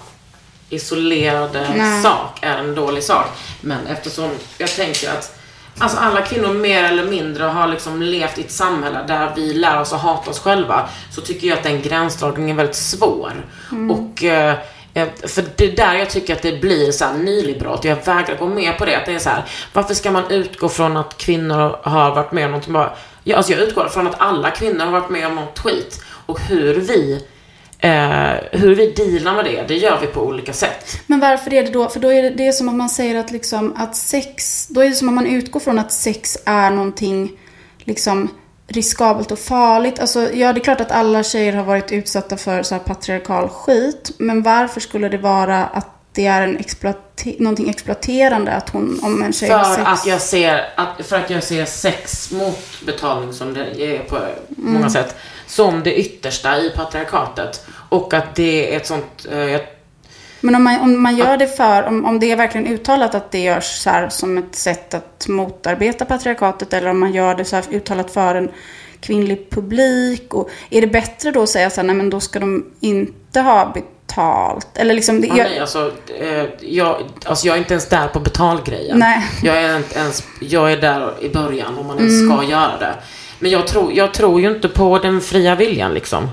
isolerade 0.69 1.73
Nej. 1.77 2.03
sak 2.03 2.39
är 2.41 2.57
en 2.57 2.75
dålig 2.75 3.03
sak. 3.03 3.27
Men 3.61 3.87
eftersom 3.87 4.29
jag 4.57 4.69
tänker 4.69 5.09
att 5.09 5.36
Alltså 5.79 5.97
alla 5.97 6.21
kvinnor 6.21 6.53
mer 6.53 6.83
eller 6.83 7.03
mindre 7.03 7.43
har 7.43 7.67
liksom 7.67 8.01
levt 8.01 8.37
i 8.37 8.41
ett 8.41 8.51
samhälle 8.51 9.03
där 9.07 9.31
vi 9.35 9.53
lär 9.53 9.81
oss 9.81 9.93
att 9.93 10.01
hata 10.01 10.29
oss 10.29 10.39
själva. 10.39 10.89
Så 11.11 11.21
tycker 11.21 11.47
jag 11.47 11.57
att 11.57 11.63
den 11.63 11.81
gränsdragningen 11.81 12.51
är 12.51 12.57
väldigt 12.57 12.75
svår. 12.75 13.45
Mm. 13.71 13.91
Och 13.91 14.23
eh, 14.23 14.55
eh, 14.93 15.07
för 15.27 15.43
det 15.55 15.65
är 15.65 15.75
där 15.75 15.93
jag 15.93 16.09
tycker 16.09 16.35
att 16.35 16.41
det 16.41 16.61
blir 16.61 16.91
så 16.91 17.05
här 17.05 17.13
nyliberalt. 17.13 17.83
Jag 17.85 18.05
vägrar 18.05 18.37
gå 18.37 18.45
med 18.45 18.77
på 18.77 18.85
det. 18.85 18.95
Att 18.95 19.05
det 19.05 19.15
är 19.15 19.19
så 19.19 19.29
här, 19.29 19.43
varför 19.73 19.93
ska 19.93 20.11
man 20.11 20.31
utgå 20.31 20.69
från 20.69 20.97
att 20.97 21.17
kvinnor 21.17 21.79
har 21.83 22.15
varit 22.15 22.31
med 22.31 22.45
om 22.45 22.51
någonting 22.51 22.73
bara... 22.73 22.91
Alltså 23.35 23.51
jag 23.51 23.61
utgår 23.61 23.87
från 23.87 24.07
att 24.07 24.21
alla 24.21 24.51
kvinnor 24.51 24.85
har 24.85 24.91
varit 24.91 25.09
med 25.09 25.27
om 25.27 25.35
något 25.35 25.59
skit. 25.59 26.03
Och 26.25 26.39
hur 26.39 26.73
vi 26.73 27.23
Eh, 27.79 28.35
hur 28.51 28.75
vi 28.75 28.91
dealar 28.91 29.35
med 29.35 29.45
det, 29.45 29.63
det 29.67 29.75
gör 29.75 29.99
vi 30.01 30.07
på 30.07 30.21
olika 30.21 30.53
sätt. 30.53 30.99
Men 31.07 31.19
varför 31.19 31.53
är 31.53 31.63
det 31.63 31.71
då? 31.71 31.89
För 31.89 31.99
då 31.99 32.13
är 32.13 32.23
det, 32.23 32.29
det 32.29 32.47
är 32.47 32.51
som 32.51 32.69
om 32.69 32.77
man 32.77 32.89
säger 32.89 33.15
att, 33.15 33.31
liksom, 33.31 33.73
att 33.77 33.95
sex, 33.95 34.67
då 34.69 34.81
är 34.81 34.89
det 34.89 34.95
som 34.95 35.07
om 35.07 35.15
man 35.15 35.27
utgår 35.27 35.59
från 35.59 35.79
att 35.79 35.91
sex 35.91 36.37
är 36.45 36.71
någonting 36.71 37.31
liksom 37.79 38.29
riskabelt 38.67 39.31
och 39.31 39.39
farligt. 39.39 39.99
Alltså, 39.99 40.33
ja, 40.33 40.53
det 40.53 40.59
är 40.59 40.63
klart 40.63 40.81
att 40.81 40.91
alla 40.91 41.23
tjejer 41.23 41.53
har 41.53 41.63
varit 41.63 41.91
utsatta 41.91 42.37
för 42.37 42.63
så 42.63 42.75
här 42.75 42.81
patriarkal 42.81 43.49
skit. 43.49 44.11
Men 44.17 44.43
varför 44.43 44.79
skulle 44.79 45.09
det 45.09 45.17
vara 45.17 45.65
att 45.65 45.87
det 46.13 46.25
är 46.25 46.41
en 46.41 46.57
exploate 46.57 47.01
någonting 47.39 47.69
exploaterande 47.69 48.51
att 48.51 48.69
hon, 48.69 48.99
om 49.03 49.23
en 49.23 49.33
tjej 49.33 49.49
för 49.49 49.57
har 49.57 49.75
sex? 49.75 49.87
Att 49.87 50.05
jag 50.05 50.21
ser, 50.21 50.73
att, 50.75 51.05
för 51.05 51.15
att 51.15 51.29
jag 51.29 51.43
ser 51.43 51.65
sex 51.65 52.31
mot 52.31 52.59
betalning 52.85 53.33
som 53.33 53.53
det 53.53 53.81
är 53.81 53.99
på 53.99 54.19
många 54.47 54.77
mm. 54.77 54.89
sätt 54.89 55.15
som 55.47 55.83
det 55.83 55.99
yttersta 55.99 56.57
i 56.57 56.69
patriarkatet. 56.75 57.65
Och 57.89 58.13
att 58.13 58.35
det 58.35 58.73
är 58.73 58.77
ett 58.77 58.87
sånt... 58.87 59.25
Eh, 59.31 59.61
men 60.41 60.55
om 60.55 60.63
man, 60.63 60.81
om 60.81 61.01
man 61.01 61.17
gör 61.17 61.37
det 61.37 61.47
för, 61.47 61.83
om, 61.83 62.05
om 62.05 62.19
det 62.19 62.31
är 62.31 62.35
verkligen 62.35 62.67
uttalat 62.67 63.15
att 63.15 63.31
det 63.31 63.39
görs 63.39 63.63
så 63.63 63.89
här 63.89 64.09
som 64.09 64.37
ett 64.37 64.55
sätt 64.55 64.93
att 64.93 65.27
motarbeta 65.27 66.05
patriarkatet 66.05 66.73
eller 66.73 66.89
om 66.89 66.99
man 66.99 67.13
gör 67.13 67.35
det 67.35 67.45
så 67.45 67.55
här 67.55 67.65
uttalat 67.71 68.11
för 68.11 68.35
en 68.35 68.51
kvinnlig 69.01 69.49
publik. 69.49 70.33
Och 70.33 70.49
är 70.69 70.81
det 70.81 70.87
bättre 70.87 71.31
då 71.31 71.43
att 71.43 71.49
säga 71.49 71.69
så 71.69 71.81
här, 71.81 71.87
nej 71.87 71.95
men 71.95 72.09
då 72.09 72.19
ska 72.19 72.39
de 72.39 72.65
inte 72.79 73.41
ha 73.41 73.73
betalt? 73.73 74.67
Eller 74.77 74.93
liksom, 74.93 75.21
det, 75.21 75.27
jag... 75.27 75.37
Nej, 75.37 75.59
alltså, 75.59 75.91
eh, 76.19 76.45
jag, 76.59 77.01
alltså 77.25 77.47
jag 77.47 77.53
är 77.53 77.59
inte 77.59 77.73
ens 77.73 77.89
där 77.89 78.07
på 78.07 78.19
betalgrejen. 78.19 78.99
Nej. 78.99 79.25
Jag 79.43 79.57
är, 79.63 79.77
inte 79.77 79.99
ens, 79.99 80.23
jag 80.39 80.71
är 80.71 80.77
där 80.77 81.13
i 81.21 81.29
början 81.29 81.77
om 81.77 81.87
man 81.87 81.97
ens 81.97 82.21
mm. 82.21 82.37
ska 82.37 82.45
göra 82.45 82.77
det. 82.79 82.93
Men 83.39 83.51
jag 83.51 83.67
tror, 83.67 83.93
jag 83.93 84.13
tror 84.13 84.41
ju 84.41 84.47
inte 84.51 84.69
på 84.69 84.99
den 84.99 85.21
fria 85.21 85.55
viljan 85.55 85.93
liksom. 85.93 86.29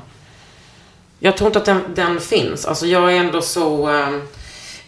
Jag 1.19 1.37
tror 1.37 1.49
inte 1.49 1.59
att 1.59 1.65
den, 1.65 1.83
den 1.95 2.21
finns. 2.21 2.67
Alltså 2.67 2.87
jag 2.87 3.13
är 3.13 3.17
ändå 3.17 3.41
så... 3.41 3.89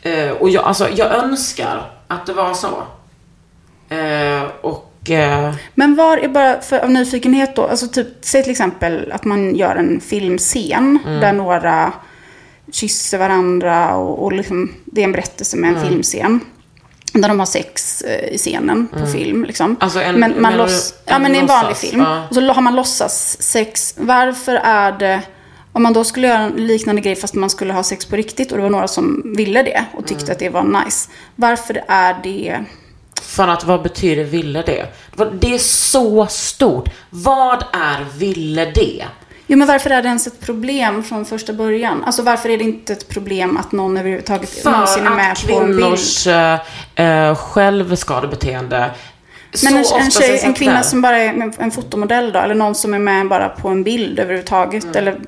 Eh, 0.02 0.30
och 0.30 0.50
jag, 0.50 0.64
alltså, 0.64 0.88
jag 0.94 1.14
önskar 1.14 1.90
att 2.06 2.26
det 2.26 2.32
var 2.32 2.54
så. 2.54 2.82
Eh, 3.94 4.42
och... 4.60 5.10
Eh, 5.10 5.54
Men 5.74 5.96
var 5.96 6.16
är 6.16 6.28
bara, 6.28 6.60
för, 6.60 6.78
av 6.78 6.90
nyfikenhet 6.90 7.56
då, 7.56 7.66
alltså 7.66 7.88
typ, 7.88 8.08
säg 8.20 8.42
till 8.42 8.50
exempel 8.52 9.12
att 9.12 9.24
man 9.24 9.56
gör 9.56 9.76
en 9.76 10.00
filmscen 10.00 10.98
mm. 11.06 11.20
där 11.20 11.32
några 11.32 11.92
kysser 12.72 13.18
varandra 13.18 13.94
och, 13.94 14.24
och 14.24 14.32
liksom, 14.32 14.74
det 14.84 15.00
är 15.00 15.04
en 15.04 15.12
berättelse 15.12 15.56
med 15.56 15.70
en 15.70 15.76
mm. 15.76 15.88
filmscen. 15.88 16.40
Där 17.20 17.28
de 17.28 17.38
har 17.38 17.46
sex 17.46 18.02
eh, 18.02 18.34
i 18.34 18.38
scenen 18.38 18.88
på 18.88 18.98
mm. 18.98 19.12
film. 19.12 19.44
Liksom. 19.44 19.76
Alltså 19.80 20.00
en, 20.00 20.20
men 20.20 20.42
man 20.42 20.56
loss, 20.56 20.92
en 20.92 21.12
ja, 21.12 21.18
men 21.18 21.34
en 21.34 21.46
vanlig 21.46 21.76
film. 21.76 22.00
Ja. 22.00 22.28
Och 22.28 22.34
så 22.34 22.52
har 22.52 22.62
man 22.62 22.76
låtsas 22.76 23.42
sex. 23.42 23.94
Varför 23.98 24.54
är 24.54 24.92
det... 24.92 25.22
Om 25.72 25.82
man 25.82 25.92
då 25.92 26.04
skulle 26.04 26.26
göra 26.26 26.38
en 26.38 26.52
liknande 26.66 27.02
grej 27.02 27.16
fast 27.16 27.34
man 27.34 27.50
skulle 27.50 27.72
ha 27.72 27.82
sex 27.82 28.06
på 28.06 28.16
riktigt 28.16 28.52
och 28.52 28.56
det 28.56 28.62
var 28.62 28.70
några 28.70 28.88
som 28.88 29.32
ville 29.36 29.62
det 29.62 29.84
och 29.92 30.06
tyckte 30.06 30.24
mm. 30.24 30.32
att 30.32 30.38
det 30.38 30.48
var 30.48 30.84
nice. 30.84 31.10
Varför 31.36 31.82
är 31.88 32.16
det... 32.22 32.64
För 33.22 33.48
att 33.48 33.64
vad 33.64 33.82
betyder 33.82 34.24
ville 34.24 34.62
det? 34.62 34.86
Det 35.40 35.54
är 35.54 35.58
så 35.58 36.26
stort. 36.26 36.88
Vad 37.10 37.64
är 37.72 38.06
ville 38.18 38.64
det? 38.64 39.04
Jo, 39.46 39.58
men 39.58 39.68
varför 39.68 39.90
är 39.90 40.02
det 40.02 40.08
ens 40.08 40.26
ett 40.26 40.40
problem 40.40 41.02
från 41.02 41.24
första 41.24 41.52
början? 41.52 42.04
Alltså 42.04 42.22
varför 42.22 42.48
är 42.48 42.58
det 42.58 42.64
inte 42.64 42.92
ett 42.92 43.08
problem 43.08 43.56
att 43.56 43.72
någon 43.72 43.96
överhuvudtaget 43.96 44.50
För 44.50 44.70
någonsin 44.70 45.06
är 45.06 45.10
med 45.10 45.36
på 45.48 45.60
en 45.60 45.76
bild? 45.76 45.98
För 45.98 46.30
att 46.30 46.60
kvinnors 46.96 46.96
äh, 46.96 47.34
självskadebeteende 47.36 48.90
men 49.62 49.76
en, 49.76 49.84
en, 50.00 50.10
tjej, 50.10 50.40
en 50.44 50.54
kvinna 50.54 50.82
som 50.82 51.02
bara 51.02 51.18
är 51.18 51.52
en 51.58 51.70
fotomodell 51.70 52.32
då? 52.32 52.38
Eller 52.38 52.54
någon 52.54 52.74
som 52.74 52.94
är 52.94 52.98
med 52.98 53.28
bara 53.28 53.48
på 53.48 53.68
en 53.68 53.82
bild 53.82 54.18
överhuvudtaget? 54.18 54.84
Mm. 54.84 54.96
Eller 54.96 55.18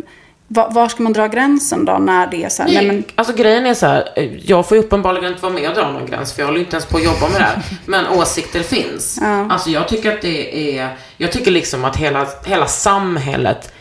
var, 0.48 0.70
var, 0.70 0.88
ska 0.88 1.02
man 1.02 1.12
dra 1.12 1.26
gränsen 1.26 1.84
då 1.84 1.98
när 1.98 2.26
det 2.26 2.44
är 2.44 2.48
så 2.48 2.62
här? 2.62 2.72
Nej, 2.72 2.86
men... 2.86 3.04
Alltså 3.14 3.34
grejen 3.34 3.66
är 3.66 3.74
så 3.74 3.86
här, 3.86 4.08
jag 4.44 4.68
får 4.68 4.76
ju 4.76 4.82
uppenbarligen 4.82 5.30
inte 5.30 5.42
vara 5.42 5.52
med 5.52 5.68
och 5.68 5.74
dra 5.74 5.90
någon 5.90 6.06
gräns 6.06 6.32
för 6.32 6.42
jag 6.42 6.46
håller 6.46 6.60
inte 6.60 6.76
ens 6.76 6.86
på 6.86 6.96
att 6.96 7.04
jobba 7.04 7.28
med 7.28 7.40
det 7.40 7.44
här. 7.44 7.62
Men 7.86 8.06
åsikter 8.06 8.62
finns. 8.62 9.18
Ja. 9.20 9.46
Alltså 9.50 9.70
jag 9.70 9.88
tycker 9.88 10.14
att 10.14 10.22
det 10.22 10.78
är, 10.78 10.96
jag 11.16 11.32
tycker 11.32 11.50
liksom 11.50 11.84
att 11.84 11.96
hela, 11.96 12.26
hela 12.44 12.66
samhället 12.66 13.72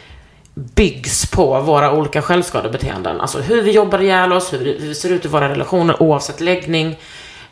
byggs 0.76 1.26
på 1.32 1.60
våra 1.62 1.92
olika 1.92 2.22
självskadebeteenden. 2.22 3.22
Alltså 3.22 3.40
hur 3.40 3.62
vi 3.62 3.72
jobbar 3.72 4.02
ihjäl 4.02 4.34
oss, 4.34 4.54
hur 4.54 4.78
vi 4.80 4.96
ser 4.96 5.10
ut 5.12 5.26
i 5.26 5.28
våra 5.28 5.50
relationer 5.50 6.02
oavsett 6.04 6.42
läggning. 6.42 6.96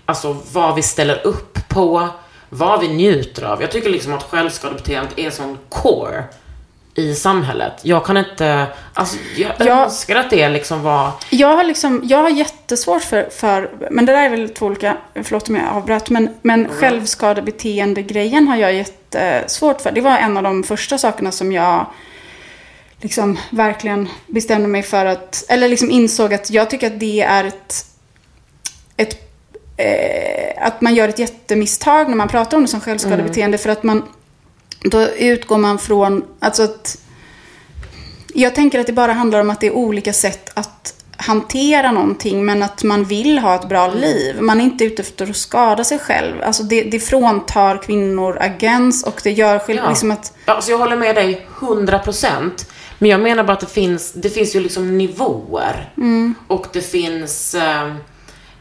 Alltså 0.06 0.38
vad 0.52 0.76
vi 0.76 0.82
ställer 0.82 1.28
upp 1.28 1.68
på, 1.70 2.08
vad 2.50 2.80
vi 2.82 2.88
njuter 2.88 3.44
av. 3.44 3.62
Jag 3.62 3.72
tycker 3.72 3.90
liksom 3.90 4.14
att 4.14 4.24
självskadebeteendet 4.24 5.14
är 5.20 5.30
sån 5.30 5.58
core 5.70 6.24
i 6.96 7.16
samhället. 7.16 7.74
Jag 7.82 8.06
kan 8.06 8.18
inte, 8.18 8.68
alltså 8.94 9.18
jag 9.38 9.52
Jag- 9.60 9.84
önskar 9.84 10.16
att 10.16 10.30
det 10.30 10.50
liksom 10.50 10.84
var, 10.84 11.12
Jag 11.30 11.56
har, 11.58 11.64
liksom, 11.64 12.02
jag 12.04 12.18
har 12.18 12.30
jättesvårt 12.30 13.02
för, 13.04 13.30
för, 13.30 13.70
men 13.92 14.06
det 14.06 14.12
där 14.14 14.24
är 14.26 14.30
väl 14.30 14.50
två 14.50 14.66
olika, 14.66 14.98
förlåt 15.24 15.50
om 15.50 15.56
jag 15.56 15.66
avbröt, 15.76 16.10
men, 16.10 16.30
men 16.42 16.68
självskadebeteende-grejen 16.70 18.48
har 18.48 18.56
jag 18.58 18.74
jättesvårt 18.74 19.82
för. 19.82 19.92
Det 19.92 20.02
var 20.02 20.18
en 20.18 20.38
av 20.38 20.44
de 20.44 20.64
första 20.64 20.98
sakerna 20.98 21.32
som 21.32 21.52
jag 21.52 21.86
liksom 23.06 23.38
verkligen 23.50 24.10
bestämde 24.28 24.68
mig 24.68 24.84
för 24.84 25.06
att, 25.06 25.46
eller 25.50 25.70
liksom 25.70 25.92
insåg 25.92 26.34
att 26.34 26.50
jag 26.50 26.70
tycker 26.70 26.88
att 26.88 27.00
det 27.00 27.22
är 27.22 27.44
ett, 27.44 27.86
ett 28.98 29.32
eh, 29.78 30.68
att 30.68 30.82
man 30.82 30.96
gör 30.96 31.10
ett 31.10 31.20
jättemisstag 31.20 32.10
när 32.10 32.16
man 32.16 32.28
pratar 32.28 32.58
om 32.58 32.64
det 32.64 32.70
som 32.70 32.82
självskadebeteende 32.82 33.58
för 33.58 33.70
att 33.70 33.84
man, 33.84 34.04
då 34.84 35.02
utgår 35.10 35.58
man 35.58 35.80
från, 35.80 36.26
alltså 36.40 36.64
att 36.64 36.98
jag 38.34 38.56
tänker 38.56 38.80
att 38.80 38.88
det 38.88 38.94
bara 38.94 39.14
handlar 39.14 39.40
om 39.42 39.50
att 39.50 39.60
det 39.62 39.68
är 39.68 39.72
olika 39.76 40.14
sätt 40.14 40.52
att 40.54 40.94
hantera 41.18 41.92
någonting 41.92 42.46
men 42.46 42.64
att 42.64 42.84
man 42.84 43.04
vill 43.04 43.40
ha 43.40 43.56
ett 43.56 43.70
bra 43.70 43.88
liv. 43.88 44.42
Man 44.42 44.60
är 44.62 44.66
inte 44.66 44.86
ute 44.86 45.02
efter 45.02 45.30
att 45.30 45.36
skada 45.36 45.84
sig 45.84 46.00
själv. 46.00 46.42
Alltså 46.44 46.64
det, 46.64 46.82
det 46.84 47.00
fråntar 47.00 47.78
kvinnor 47.78 48.38
agens 48.42 49.04
och 49.04 49.22
det 49.24 49.32
gör 49.32 49.60
själv, 49.60 49.80
Ja. 49.84 49.90
liksom 49.90 50.12
att 50.12 50.34
Ja, 50.46 50.54
Alltså 50.54 50.72
jag 50.72 50.78
håller 50.78 50.96
med 50.98 51.16
dig 51.16 51.48
100%. 51.60 52.52
Men 53.00 53.10
jag 53.10 53.20
menar 53.20 53.44
bara 53.44 53.54
att 53.54 53.60
det 53.60 53.66
finns, 53.66 54.14
det 54.14 54.30
finns 54.30 54.56
ju 54.56 54.60
liksom 54.60 54.98
nivåer. 54.98 55.90
Och 56.48 56.68
det 56.74 56.82
finns, 56.82 57.56
eh, 57.56 57.94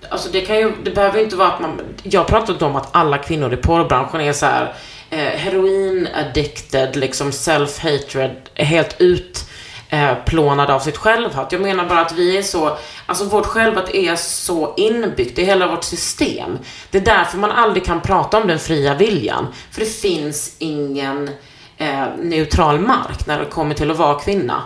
alltså 0.08 0.28
det 0.32 0.40
kan 0.40 0.56
ju, 0.56 0.72
det 0.84 0.90
behöver 0.90 1.18
ju 1.18 1.24
inte 1.24 1.36
vara 1.36 1.48
att 1.48 1.60
man, 1.60 1.80
jag 2.02 2.26
pratar 2.26 2.52
inte 2.52 2.64
om 2.64 2.76
att 2.76 2.88
alla 2.96 3.18
kvinnor 3.18 3.54
i 3.54 3.56
porrbranschen 3.56 4.20
är 4.20 4.32
så 4.32 4.46
här 4.46 4.74
eh, 5.10 5.18
heroin 5.18 6.08
addicted, 6.14 6.96
liksom 6.96 7.30
self-hatred, 7.30 8.36
helt 8.54 9.00
ut 9.00 9.44
eh, 9.88 10.70
av 10.70 10.80
sitt 10.80 10.96
självhat. 10.96 11.52
Jag 11.52 11.60
menar 11.60 11.88
bara 11.88 12.00
att 12.00 12.12
vi 12.12 12.38
är 12.38 12.42
så, 12.42 12.76
alltså 13.06 13.24
vårt 13.24 13.46
självhat 13.46 13.94
är 13.94 14.16
så 14.16 14.74
inbyggt 14.76 15.38
i 15.38 15.44
hela 15.44 15.66
vårt 15.66 15.84
system. 15.84 16.58
Det 16.90 16.98
är 16.98 17.02
därför 17.02 17.38
man 17.38 17.50
aldrig 17.50 17.84
kan 17.84 18.00
prata 18.00 18.40
om 18.40 18.48
den 18.48 18.58
fria 18.58 18.94
viljan. 18.94 19.46
För 19.70 19.80
det 19.80 19.86
finns 19.86 20.56
ingen 20.58 21.30
eh, 21.78 22.06
neutral 22.22 22.80
mark 22.80 23.26
när 23.26 23.38
det 23.38 23.46
kommer 23.46 23.74
till 23.74 23.90
att 23.90 23.96
vara 23.96 24.20
kvinna. 24.20 24.62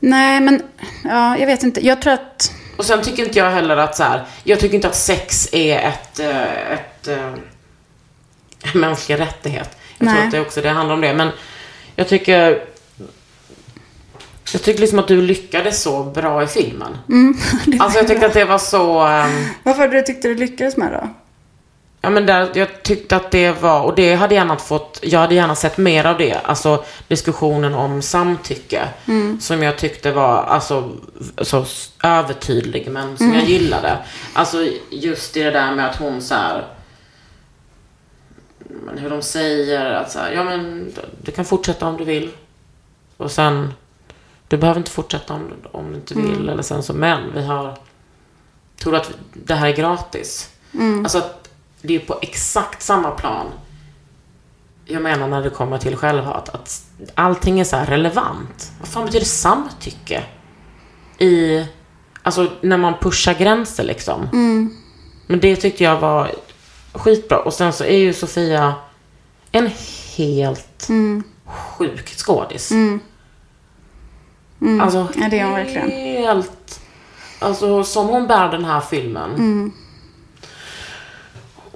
nej 0.00 0.40
men 0.40 0.62
ja, 1.04 1.38
jag 1.38 1.46
vet 1.46 1.62
inte. 1.62 1.86
Jag 1.86 2.02
tror 2.02 2.12
att 2.12 2.52
Och 2.76 2.84
sen 2.84 3.02
tycker 3.02 3.24
inte 3.24 3.38
jag 3.38 3.50
heller 3.50 3.76
att 3.76 3.96
så 3.96 4.02
här, 4.02 4.24
jag 4.44 4.60
tycker 4.60 4.74
inte 4.74 4.88
att 4.88 4.96
sex 4.96 5.48
är 5.52 5.78
ett, 5.78 6.18
eh, 6.20 6.72
ett, 6.72 7.08
eh, 7.08 7.32
en 8.72 8.80
mänsklig 8.80 9.20
rättighet. 9.20 9.78
Jag 9.98 10.08
tror 10.08 10.18
Nej. 10.18 10.26
att 10.26 10.32
det 10.32 10.40
också 10.40 10.60
det 10.60 10.68
handlar 10.68 10.94
om 10.94 11.00
det. 11.00 11.14
Men 11.14 11.30
jag 11.96 12.08
tycker, 12.08 12.64
jag 14.52 14.62
tycker 14.62 14.80
liksom 14.80 14.98
att 14.98 15.08
du 15.08 15.22
lyckades 15.22 15.82
så 15.82 16.04
bra 16.04 16.42
i 16.42 16.46
filmen. 16.46 16.98
alltså 17.80 17.98
jag 17.98 18.08
tyckte 18.08 18.26
att 18.26 18.34
det 18.34 18.44
var 18.44 18.58
så, 18.58 19.00
ehm, 19.00 19.44
varför 19.62 19.88
du 19.88 20.02
tyckte 20.02 20.28
du 20.28 20.34
lyckades 20.34 20.76
med 20.76 20.92
då? 20.92 21.08
Ja 22.04 22.10
men 22.10 22.26
där, 22.26 22.50
jag 22.54 22.82
tyckte 22.82 23.16
att 23.16 23.30
det 23.30 23.62
var, 23.62 23.82
och 23.82 23.94
det 23.94 24.14
hade 24.14 24.34
gärna 24.34 24.56
fått, 24.56 25.00
jag 25.02 25.20
hade 25.20 25.34
gärna 25.34 25.54
sett 25.54 25.78
mer 25.78 26.04
av 26.04 26.18
det. 26.18 26.34
Alltså 26.34 26.84
diskussionen 27.08 27.74
om 27.74 28.02
samtycke. 28.02 28.88
Som 29.40 29.62
jag 29.62 29.78
tyckte 29.78 30.12
var 30.12 30.42
alltså 30.42 30.90
så 31.42 31.64
övertydlig 32.02 32.90
men 32.90 33.16
som 33.16 33.34
jag 33.34 33.44
gillade. 33.44 33.98
Alltså 34.32 34.66
just 34.90 35.34
det 35.34 35.50
där 35.50 35.74
med 35.74 35.86
att 35.86 35.96
hon 35.96 36.22
så 36.22 36.34
här. 36.34 36.66
Men 38.58 38.98
hur 38.98 39.10
de 39.10 39.22
säger 39.22 39.90
att 39.90 40.10
så 40.10 40.18
här, 40.18 40.32
ja 40.32 40.44
men 40.44 40.92
du 41.22 41.32
kan 41.32 41.44
fortsätta 41.44 41.86
om 41.86 41.96
du 41.96 42.04
vill. 42.04 42.30
Och 43.16 43.30
sen, 43.30 43.74
du 44.48 44.56
behöver 44.56 44.78
inte 44.78 44.90
fortsätta 44.90 45.34
om, 45.34 45.52
om 45.72 45.90
du 45.90 45.96
inte 45.96 46.14
vill. 46.14 46.48
Eller 46.48 46.62
sen 46.62 46.82
så, 46.82 46.92
men 46.92 47.32
vi 47.34 47.42
har, 47.42 47.78
tror 48.78 48.92
du 48.92 48.98
att 48.98 49.10
det 49.32 49.54
här 49.54 49.68
är 49.68 49.76
gratis? 49.76 50.50
Alltså 51.04 51.18
att 51.18 51.41
det 51.82 51.94
är 51.94 51.98
på 51.98 52.18
exakt 52.22 52.82
samma 52.82 53.10
plan. 53.10 53.46
Jag 54.84 55.02
menar 55.02 55.28
när 55.28 55.42
det 55.42 55.50
kommer 55.50 55.78
till 55.78 55.96
självhat. 55.96 56.48
Att 56.48 56.84
allting 57.14 57.60
är 57.60 57.64
så 57.64 57.76
här 57.76 57.86
relevant. 57.86 58.72
Vad 58.80 58.88
fan 58.88 59.04
betyder 59.06 59.26
samtycke? 59.26 60.22
I, 61.18 61.64
alltså 62.22 62.50
när 62.60 62.76
man 62.76 62.94
pushar 63.00 63.34
gränser 63.34 63.84
liksom. 63.84 64.28
Men 65.26 65.40
det 65.40 65.56
tyckte 65.56 65.84
jag 65.84 66.00
var 66.00 66.30
skitbra. 66.92 67.38
Och 67.38 67.52
sen 67.54 67.72
så 67.72 67.84
är 67.84 67.96
ju 67.96 68.12
Sofia 68.14 68.74
en 69.52 69.70
helt 70.16 70.88
sjuk 71.46 72.08
skådis. 72.16 72.70
Alltså, 74.80 75.08
Ja, 75.16 75.28
det 75.30 75.38
är 75.38 75.44
hon 75.44 75.54
verkligen. 75.54 75.90
Helt... 75.90 76.80
Alltså, 77.38 77.84
som 77.84 78.08
hon 78.08 78.26
bär 78.26 78.48
den 78.48 78.64
här 78.64 78.80
filmen. 78.80 79.72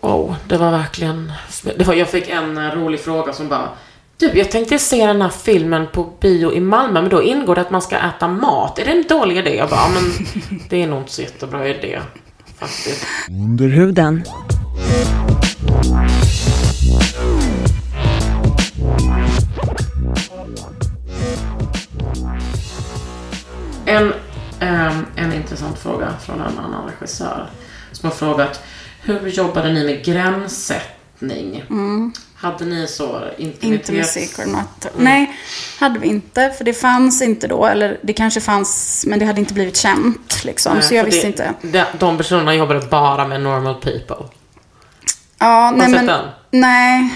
Wow, 0.07 0.37
det 0.49 0.57
var 0.57 0.71
verkligen... 0.71 1.33
Det 1.77 1.85
var, 1.85 1.95
jag 1.95 2.09
fick 2.09 2.29
en 2.29 2.59
eh, 2.59 2.71
rolig 2.71 3.01
fråga 3.01 3.33
som 3.33 3.49
bara... 3.49 3.69
Du, 4.17 4.31
jag 4.35 4.51
tänkte 4.51 4.79
se 4.79 5.07
den 5.07 5.23
här 5.23 5.29
filmen 5.29 5.87
på 5.93 6.13
bio 6.21 6.53
i 6.53 6.61
Malmö, 6.61 7.01
men 7.01 7.11
då 7.11 7.23
ingår 7.23 7.55
det 7.55 7.61
att 7.61 7.71
man 7.71 7.83
ska 7.83 7.97
äta 7.97 8.29
mat. 8.29 8.79
Är 8.79 8.85
det 8.85 8.91
en 8.91 9.05
dålig 9.09 9.37
idé? 9.37 9.57
Jag 9.57 9.69
bara, 9.69 9.89
men 9.89 10.27
det 10.69 10.83
är 10.83 10.87
nog 10.87 10.99
inte 10.99 11.13
så 11.13 11.23
jättebra 11.23 11.69
idé. 11.69 12.01
Faktiskt. 12.59 13.07
Under 13.31 13.69
huden. 13.69 14.25
En, 23.87 24.13
ehm, 24.61 25.07
en 25.17 25.33
intressant 25.33 25.79
fråga 25.79 26.09
från 26.21 26.41
en 26.41 26.59
annan 26.59 26.91
regissör 26.91 27.51
som 27.93 28.11
har 28.11 28.17
frågat 28.17 28.61
hur 29.07 29.29
jobbade 29.29 29.73
ni 29.73 29.85
med 29.85 30.05
gränssättning? 30.05 31.65
Hade 32.37 32.65
ni 32.65 32.87
så 32.87 33.23
intimitet? 33.39 33.89
Intimacy 33.89 34.27
coordinator. 34.27 34.91
Nej, 34.99 35.37
hade 35.79 35.99
vi 35.99 36.09
inte. 36.09 36.51
För 36.59 36.65
det 36.65 36.73
fanns 36.73 37.23
inte 37.23 37.47
då. 37.49 37.67
Eller 37.67 37.99
det 38.03 38.13
kanske 38.13 38.41
fanns, 38.41 39.05
men 39.09 39.19
det 39.19 39.25
hade 39.25 39.41
inte 39.41 39.55
blivit 39.55 39.77
känt. 39.77 40.45
Liksom. 40.45 40.75
Nej, 40.75 40.83
så 40.83 40.95
jag 40.95 41.05
visste 41.05 41.23
det, 41.23 41.27
inte. 41.27 41.55
De, 41.63 41.85
de 41.99 42.17
personerna 42.17 42.55
jobbade 42.55 42.81
bara 42.81 43.27
med 43.29 43.41
normal 43.41 43.75
people. 43.75 44.17
Ja, 45.39 45.71
nej 45.77 45.81
sett 45.87 45.97
men... 45.97 46.07
den? 46.07 46.25
Nej. 46.51 47.15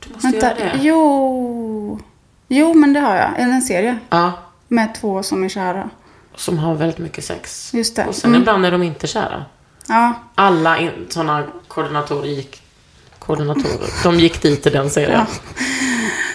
Du 0.00 0.12
måste 0.14 0.28
Vänta. 0.28 0.46
göra 0.46 0.72
det. 0.72 0.78
Jo. 0.82 2.00
Jo, 2.48 2.74
men 2.74 2.92
det 2.92 3.00
har 3.00 3.16
jag. 3.16 3.30
En 3.38 3.62
serie. 3.62 3.98
Ja, 4.10 4.32
Med 4.68 4.94
två 4.94 5.22
som 5.22 5.44
är 5.44 5.48
kära. 5.48 5.90
som 6.36 6.58
har 6.58 6.74
väldigt 6.74 6.98
mycket 6.98 7.24
sex. 7.24 7.74
Just 7.74 7.96
det. 7.96 8.06
Och 8.06 8.14
sen 8.14 8.30
Mm. 8.30 8.40
ibland 8.40 8.66
är 8.66 8.70
de 8.70 8.82
inte 8.82 9.06
kära. 9.06 9.44
Ja. 9.88 10.14
Alla 10.34 10.78
in, 10.78 11.06
sådana 11.08 11.46
koordinatorer 11.68 12.26
gick... 12.26 12.62
Koordinatorer. 13.18 14.02
De 14.02 14.20
gick 14.20 14.42
dit 14.42 14.66
i 14.66 14.70
den 14.70 14.90
serien. 14.90 15.26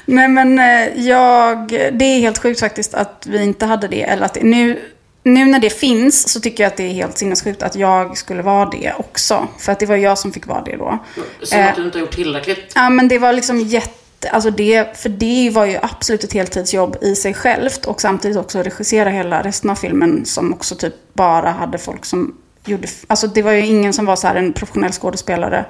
Nej 0.06 0.28
men 0.28 0.60
eh, 0.60 1.08
jag, 1.08 1.68
det 1.70 2.06
är 2.06 2.20
helt 2.20 2.38
sjukt 2.38 2.60
faktiskt 2.60 2.94
att 2.94 3.26
vi 3.30 3.44
inte 3.44 3.66
hade 3.66 3.88
det. 3.88 4.04
Eller 4.04 4.26
att 4.26 4.34
det, 4.34 4.44
nu, 4.44 4.80
nu 5.24 5.46
när 5.46 5.60
det 5.60 5.70
finns 5.70 6.30
så 6.30 6.40
tycker 6.40 6.64
jag 6.64 6.72
att 6.72 6.78
det 6.78 6.84
är 6.84 6.94
helt 6.94 7.18
sinnessjukt 7.18 7.64
att 7.64 7.76
jag 7.76 8.18
skulle 8.18 8.42
vara 8.42 8.70
det 8.70 8.94
också. 8.98 9.48
För 9.60 9.72
att 9.72 9.80
det 9.80 9.86
var 9.86 9.96
jag 9.96 10.18
som 10.18 10.34
fick 10.34 10.48
vara 10.48 10.62
det 10.62 10.76
då. 10.76 11.00
Eh. 11.52 11.68
att 11.70 11.76
du 11.76 11.86
inte 11.86 11.98
har 11.98 12.02
gjort 12.02 12.16
tillräckligt. 12.16 12.72
Ja 12.76 12.90
men 12.90 13.08
det 13.08 13.20
var 13.20 13.34
liksom 13.34 13.60
jätte, 13.60 14.30
alltså 14.30 14.50
det, 14.52 14.98
för 14.98 15.10
det 15.10 15.50
var 15.50 15.66
ju 15.66 15.78
absolut 15.82 16.24
ett 16.24 16.34
heltidsjobb 16.34 16.98
i 17.02 17.16
sig 17.16 17.34
självt. 17.34 17.86
Och 17.86 18.02
samtidigt 18.02 18.38
också 18.38 18.64
regissera 18.64 19.10
hela 19.10 19.42
resten 19.42 19.70
av 19.70 19.76
filmen 19.76 20.26
som 20.26 20.54
också 20.54 20.76
typ 20.76 20.94
bara 21.14 21.52
hade 21.52 21.78
folk 21.78 22.06
som 22.06 22.36
gjorde, 22.66 22.88
alltså 23.08 23.28
det 23.28 23.42
var 23.42 23.52
ju 23.52 23.66
ingen 23.66 23.94
som 23.94 24.06
var 24.06 24.16
så 24.16 24.28
här 24.28 24.36
en 24.36 24.54
professionell 24.54 24.92
skådespelare. 24.92 25.66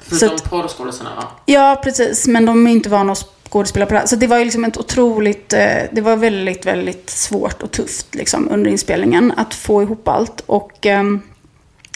Förutom 0.00 0.38
porrskådisarna 0.50 1.14
va? 1.14 1.24
Ja, 1.46 1.80
precis. 1.84 2.26
Men 2.26 2.46
de 2.46 2.66
är 2.66 2.70
inte 2.70 2.88
vana 2.88 3.12
att 3.12 3.26
skådespela 3.50 3.86
på 3.86 3.92
det 3.92 3.98
här. 3.98 4.06
Så 4.06 4.16
det 4.16 4.26
var 4.26 4.38
ju 4.38 4.44
liksom 4.44 4.64
ett 4.64 4.78
otroligt, 4.78 5.52
eh, 5.52 5.82
det 5.92 6.00
var 6.00 6.16
väldigt, 6.16 6.66
väldigt 6.66 7.10
svårt 7.10 7.62
och 7.62 7.70
tufft 7.70 8.14
liksom 8.14 8.48
under 8.50 8.70
inspelningen 8.70 9.32
att 9.36 9.54
få 9.54 9.82
ihop 9.82 10.08
allt. 10.08 10.40
Och 10.46 10.86
ehm, 10.86 11.22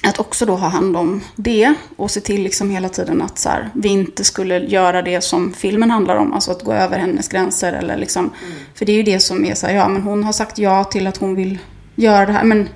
att 0.02 0.18
också 0.18 0.46
då 0.46 0.54
ha 0.54 0.68
hand 0.68 0.96
om 0.96 1.20
det 1.36 1.74
och 1.96 2.10
se 2.10 2.20
till 2.20 2.42
liksom 2.42 2.70
hela 2.70 2.88
tiden 2.88 3.22
att 3.22 3.38
så 3.38 3.48
här, 3.48 3.70
vi 3.74 3.88
inte 3.88 4.24
skulle 4.24 4.58
göra 4.58 5.02
det 5.02 5.20
som 5.20 5.52
filmen 5.52 5.90
handlar 5.90 6.16
om. 6.16 6.32
Alltså 6.32 6.50
att 6.50 6.62
gå 6.62 6.72
över 6.72 6.98
hennes 6.98 7.28
gränser 7.28 7.72
eller 7.72 7.96
liksom. 7.96 8.30
För 8.74 8.84
det 8.84 8.92
är 8.92 8.96
ju 8.96 9.02
det 9.02 9.20
som 9.20 9.44
är 9.44 9.54
så 9.54 9.66
här, 9.66 9.74
ja 9.74 9.88
men 9.88 10.02
hon 10.02 10.24
har 10.24 10.32
sagt 10.32 10.58
ja 10.58 10.84
till 10.84 11.06
att 11.06 11.16
hon 11.16 11.34
vill 11.34 11.58
göra 11.94 12.26
det 12.26 12.32
här. 12.32 12.44
Men 12.44 12.68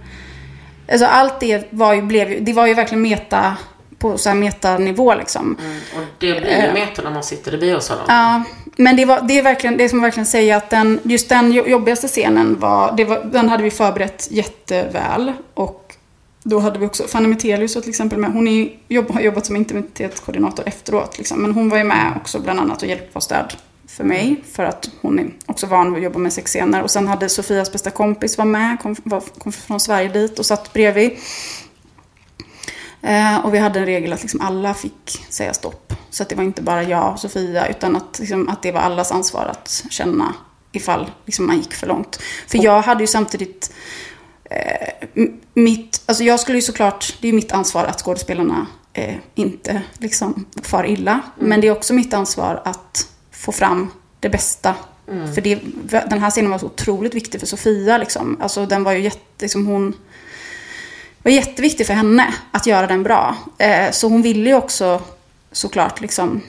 alltså 0.91 1.07
allt 1.07 1.41
det 1.41 1.66
var 1.70 1.95
ju, 1.95 2.03
blev 2.03 2.32
ju, 2.32 2.41
det 2.41 2.53
var 2.53 2.66
ju 2.66 2.74
verkligen 2.74 3.03
meta, 3.03 3.57
på 3.99 4.18
så 4.18 4.28
här 4.28 4.36
metanivå 4.36 5.14
liksom. 5.14 5.57
Och 5.97 6.03
det 6.18 6.41
blir 6.41 6.66
ju 6.66 6.72
meta 6.72 7.03
när 7.03 7.11
man 7.11 7.22
sitter 7.22 7.55
i 7.55 7.59
biosalongen. 7.59 8.07
Ja, 8.09 8.43
men 8.76 8.97
det, 8.97 9.05
var, 9.05 9.20
det 9.22 9.39
är 9.39 9.43
verkligen, 9.43 9.76
det 9.76 9.89
som 9.89 10.03
verkligen 10.03 10.26
säger 10.26 10.57
att 10.57 10.70
den, 10.70 11.01
just 11.03 11.28
den 11.28 11.53
jo- 11.53 11.66
jobbigaste 11.66 12.09
scenen 12.09 12.59
var, 12.59 13.05
var, 13.05 13.24
den 13.24 13.49
hade 13.49 13.62
vi 13.62 13.70
förberett 13.70 14.28
jätteväl. 14.30 15.32
Och 15.55 15.97
då 16.43 16.59
hade 16.59 16.78
vi 16.78 16.86
också 16.86 17.07
Fanny 17.07 17.28
Metelius 17.28 17.72
till 17.72 17.89
exempel 17.89 18.18
med. 18.18 18.32
Hon 18.32 18.49
är, 18.49 18.68
jobb, 18.89 19.11
har 19.11 19.20
jobbat 19.20 19.47
som 19.47 19.57
intimitetskoordinator 19.57 20.68
efteråt. 20.68 21.18
Liksom. 21.18 21.43
Men 21.43 21.53
hon 21.53 21.68
var 21.68 21.78
ju 21.78 21.84
med 21.84 22.12
också 22.16 22.41
bland 22.41 22.61
annat 22.61 22.82
och 22.82 22.89
hjälpte 22.89 23.11
och 23.12 23.22
stöd 23.22 23.55
för 23.99 24.05
mig. 24.05 24.45
För 24.53 24.65
att 24.65 24.91
hon 25.01 25.19
är 25.19 25.31
också 25.47 25.67
van 25.67 25.95
vid 25.95 25.99
att 25.99 26.05
jobba 26.05 26.19
med 26.19 26.33
sexscener. 26.33 26.83
Och 26.83 26.91
sen 26.91 27.09
hade 27.09 27.29
Sofias 27.29 27.73
bästa 27.73 27.91
kompis 27.91 28.39
var 28.39 28.45
med, 28.45 28.81
kom, 28.81 28.97
var, 29.05 29.21
kom 29.39 29.53
från 29.53 29.81
Sverige 29.81 30.09
dit 30.09 30.39
och 30.39 30.47
satt 30.47 30.73
bredvid. 30.73 31.11
Eh, 33.03 33.45
och 33.45 33.55
vi 33.55 33.59
hade 33.59 33.79
en 33.79 33.87
regel 33.87 34.13
att 34.13 34.23
liksom 34.23 34.41
alla 34.41 34.75
fick 34.75 35.27
säga 35.29 35.55
stopp. 35.55 35.95
Så 36.11 36.23
att 36.23 36.29
det 36.29 36.35
var 36.35 36.45
inte 36.45 36.63
bara 36.63 36.83
jag 36.83 37.13
och 37.13 37.21
Sofia, 37.21 37.69
utan 37.69 37.97
att, 37.97 38.19
liksom, 38.19 38.49
att 38.49 38.63
det 38.63 38.73
var 38.73 38.81
allas 38.81 39.13
ansvar 39.13 39.47
att 39.47 39.85
känna 39.91 40.35
ifall 40.73 41.11
liksom, 41.25 41.47
man 41.47 41.57
gick 41.57 41.75
för 41.75 41.87
långt. 41.87 42.21
För 42.47 42.65
jag 42.65 42.83
hade 42.83 43.01
ju 43.01 43.07
samtidigt 43.07 43.73
eh, 44.45 44.89
mitt, 45.55 46.03
alltså 46.07 46.25
jag 46.25 46.41
skulle 46.41 46.59
ju 46.59 46.63
såklart, 46.63 47.17
det 47.21 47.29
är 47.29 47.33
mitt 47.33 47.53
ansvar 47.53 47.85
att 47.85 48.01
skådespelarna 48.01 48.67
eh, 48.93 49.15
inte 49.35 49.83
liksom 49.99 50.47
far 50.63 50.87
illa. 50.87 51.13
Mm. 51.13 51.49
Men 51.49 51.61
det 51.61 51.67
är 51.67 51.73
också 51.73 51.95
mitt 51.95 52.15
ansvar 52.15 52.63
att 52.65 53.08
få 53.39 53.53
fram 53.53 53.91
det 54.20 54.28
bästa. 54.28 54.74
Mm. 55.11 55.34
För 55.34 55.41
det, 55.41 55.61
den 56.11 56.18
här 56.18 56.30
scenen 56.30 56.51
var 56.51 56.59
så 56.59 56.66
otroligt 56.66 57.14
viktig 57.14 57.41
för 57.41 57.47
Sofia. 57.47 57.99
Liksom. 57.99 58.36
Alltså, 58.41 58.66
den 58.66 58.84
var 58.84 58.93
ju 58.93 59.01
jätte, 59.01 59.20
liksom, 59.45 59.66
hon 59.66 59.95
var 61.22 61.30
jätteviktig 61.30 61.86
för 61.86 61.95
henne 61.95 62.34
att 62.51 62.66
göra 62.66 62.86
den 62.86 63.03
bra. 63.03 63.36
Eh, 63.59 63.91
så 63.91 64.09
hon 64.09 64.22
ville 64.22 64.51
ju 64.51 64.57
också 64.57 65.01
såklart 65.53 66.01
liksom, 66.01 66.41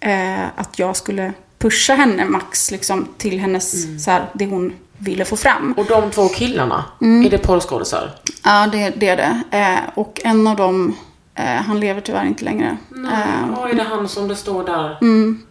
eh, 0.00 0.46
att 0.56 0.78
jag 0.78 0.96
skulle 0.96 1.32
pusha 1.58 1.94
henne 1.94 2.24
max 2.24 2.70
liksom, 2.70 3.08
till 3.18 3.40
hennes, 3.40 3.84
mm. 3.84 3.98
så 3.98 4.10
här, 4.10 4.26
det 4.34 4.46
hon 4.46 4.72
ville 4.98 5.24
få 5.24 5.36
fram. 5.36 5.72
Och 5.72 5.84
de 5.84 6.10
två 6.10 6.28
killarna, 6.28 6.84
mm. 7.00 7.26
är 7.26 7.30
det 7.30 7.38
porrskådisar? 7.38 8.14
Ja, 8.44 8.66
det, 8.72 8.90
det, 8.90 9.08
är 9.08 9.16
det. 9.16 9.58
Eh, 9.58 9.78
och 9.94 10.20
en 10.24 10.46
av 10.46 10.56
dem, 10.56 10.96
eh, 11.34 11.44
han 11.44 11.80
lever 11.80 12.00
tyvärr 12.00 12.24
inte 12.24 12.44
längre. 12.44 12.76
Nej, 12.88 13.12
eh, 13.12 13.70
är 13.70 13.74
det 13.74 13.82
han 13.82 14.08
som 14.08 14.28
det 14.28 14.36
står 14.36 14.64
där? 14.64 14.98
Mm. 15.00 15.42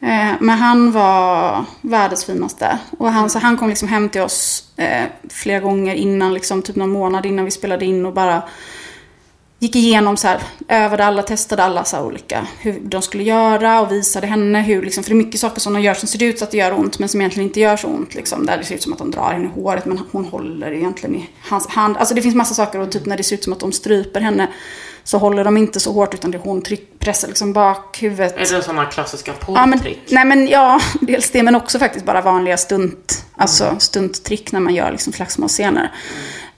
Eh, 0.00 0.32
men 0.40 0.58
han 0.58 0.92
var 0.92 1.64
världens 1.80 2.24
finaste. 2.24 2.78
Och 2.98 3.12
han, 3.12 3.30
så 3.30 3.38
han 3.38 3.56
kom 3.56 3.68
liksom 3.68 3.88
hem 3.88 4.08
till 4.08 4.20
oss 4.20 4.64
eh, 4.76 5.04
flera 5.30 5.60
gånger 5.60 5.94
innan, 5.94 6.34
liksom, 6.34 6.62
typ 6.62 6.76
någon 6.76 6.90
månad 6.90 7.26
innan 7.26 7.44
vi 7.44 7.50
spelade 7.50 7.84
in 7.84 8.06
och 8.06 8.12
bara 8.12 8.42
gick 9.60 9.76
igenom 9.76 10.16
så 10.16 10.28
här, 10.28 10.40
övade 10.68 11.04
alla, 11.04 11.22
testade 11.22 11.64
alla 11.64 11.84
så 11.84 12.00
olika, 12.00 12.46
hur 12.58 12.80
de 12.80 13.02
skulle 13.02 13.22
göra 13.22 13.80
och 13.80 13.92
visade 13.92 14.26
henne 14.26 14.62
hur, 14.62 14.82
liksom, 14.82 15.04
för 15.04 15.10
det 15.10 15.14
är 15.14 15.24
mycket 15.24 15.40
saker 15.40 15.60
som 15.60 15.72
de 15.72 15.82
gör 15.82 15.94
som 15.94 16.08
ser 16.08 16.22
ut 16.22 16.38
så 16.38 16.44
att 16.44 16.50
det 16.50 16.56
gör 16.56 16.78
ont 16.78 16.98
men 16.98 17.08
som 17.08 17.20
egentligen 17.20 17.48
inte 17.48 17.60
gör 17.60 17.76
så 17.76 17.88
ont. 17.88 18.14
Liksom, 18.14 18.46
där 18.46 18.58
det 18.58 18.64
ser 18.64 18.74
ut 18.74 18.82
som 18.82 18.92
att 18.92 18.98
de 18.98 19.10
drar 19.10 19.32
henne 19.32 19.44
i 19.44 19.60
håret 19.60 19.86
men 19.86 20.00
hon 20.12 20.24
håller 20.24 20.72
egentligen 20.72 21.16
i 21.16 21.30
hans 21.48 21.66
hand. 21.66 21.96
Alltså 21.96 22.14
det 22.14 22.22
finns 22.22 22.34
massa 22.34 22.54
saker 22.54 22.78
och 22.78 22.92
typ 22.92 23.06
när 23.06 23.16
det 23.16 23.22
ser 23.22 23.36
ut 23.36 23.44
som 23.44 23.52
att 23.52 23.60
de 23.60 23.72
stryper 23.72 24.20
henne 24.20 24.48
så 25.04 25.18
håller 25.18 25.44
de 25.44 25.56
inte 25.56 25.80
så 25.80 25.92
hårt 25.92 26.14
utan 26.14 26.30
det 26.30 26.38
hon 26.38 26.62
tryck, 26.62 26.98
pressar 26.98 27.28
liksom 27.28 27.52
bak 27.52 28.02
huvudet. 28.02 28.36
Är 28.36 28.56
det 28.56 28.62
sådana 28.62 28.84
klassiska 28.84 29.32
porrtrick? 29.32 29.98
Ja, 30.06 30.14
nej 30.14 30.24
men 30.24 30.48
ja, 30.48 30.80
dels 31.00 31.30
det 31.30 31.42
men 31.42 31.54
också 31.54 31.78
faktiskt 31.78 32.04
bara 32.04 32.20
vanliga 32.20 32.56
stunt, 32.56 33.24
alltså 33.36 33.64
mm. 33.64 33.80
stunttrick 33.80 34.52
när 34.52 34.60
man 34.60 34.74
gör 34.74 34.90
liksom 34.90 35.12
slagsmålscener. 35.12 35.92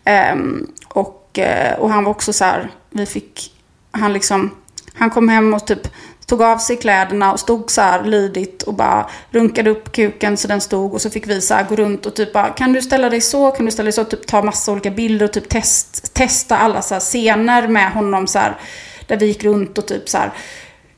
Mm. 0.04 0.38
Um, 0.38 0.72
och, 0.88 1.38
eh, 1.38 1.78
och 1.78 1.90
han 1.90 2.04
var 2.04 2.10
också 2.10 2.32
så 2.32 2.44
här, 2.44 2.70
vi 2.90 3.06
fick, 3.06 3.52
han 3.90 4.12
liksom, 4.12 4.50
han 4.94 5.10
kom 5.10 5.28
hem 5.28 5.54
och 5.54 5.66
typ 5.66 5.88
tog 6.30 6.42
av 6.42 6.58
sig 6.58 6.76
kläderna 6.76 7.32
och 7.32 7.40
stod 7.40 7.70
så 7.70 7.80
här 7.80 8.04
lydigt 8.04 8.62
och 8.62 8.74
bara 8.74 9.10
runkade 9.30 9.70
upp 9.70 9.92
kuken 9.92 10.36
så 10.36 10.48
den 10.48 10.60
stod 10.60 10.94
och 10.94 11.00
så 11.00 11.10
fick 11.10 11.26
vi 11.26 11.40
så 11.40 11.54
här 11.54 11.64
gå 11.64 11.76
runt 11.76 12.06
och 12.06 12.14
typ 12.14 12.32
bara 12.32 12.48
kan 12.48 12.72
du 12.72 12.82
ställa 12.82 13.10
dig 13.10 13.20
så, 13.20 13.50
kan 13.50 13.66
du 13.66 13.72
ställa 13.72 13.84
dig 13.84 13.92
så, 13.92 14.04
typ 14.04 14.26
ta 14.26 14.42
massa 14.42 14.72
olika 14.72 14.90
bilder 14.90 15.26
och 15.26 15.32
typ 15.32 15.48
test, 15.48 16.14
testa 16.14 16.58
alla 16.58 16.82
så 16.82 16.94
här 16.94 17.00
scener 17.00 17.68
med 17.68 17.92
honom 17.92 18.26
så 18.26 18.38
här 18.38 18.58
där 19.06 19.16
vi 19.16 19.26
gick 19.26 19.44
runt 19.44 19.78
och 19.78 19.86
typ 19.86 20.08
så 20.08 20.18
här 20.18 20.32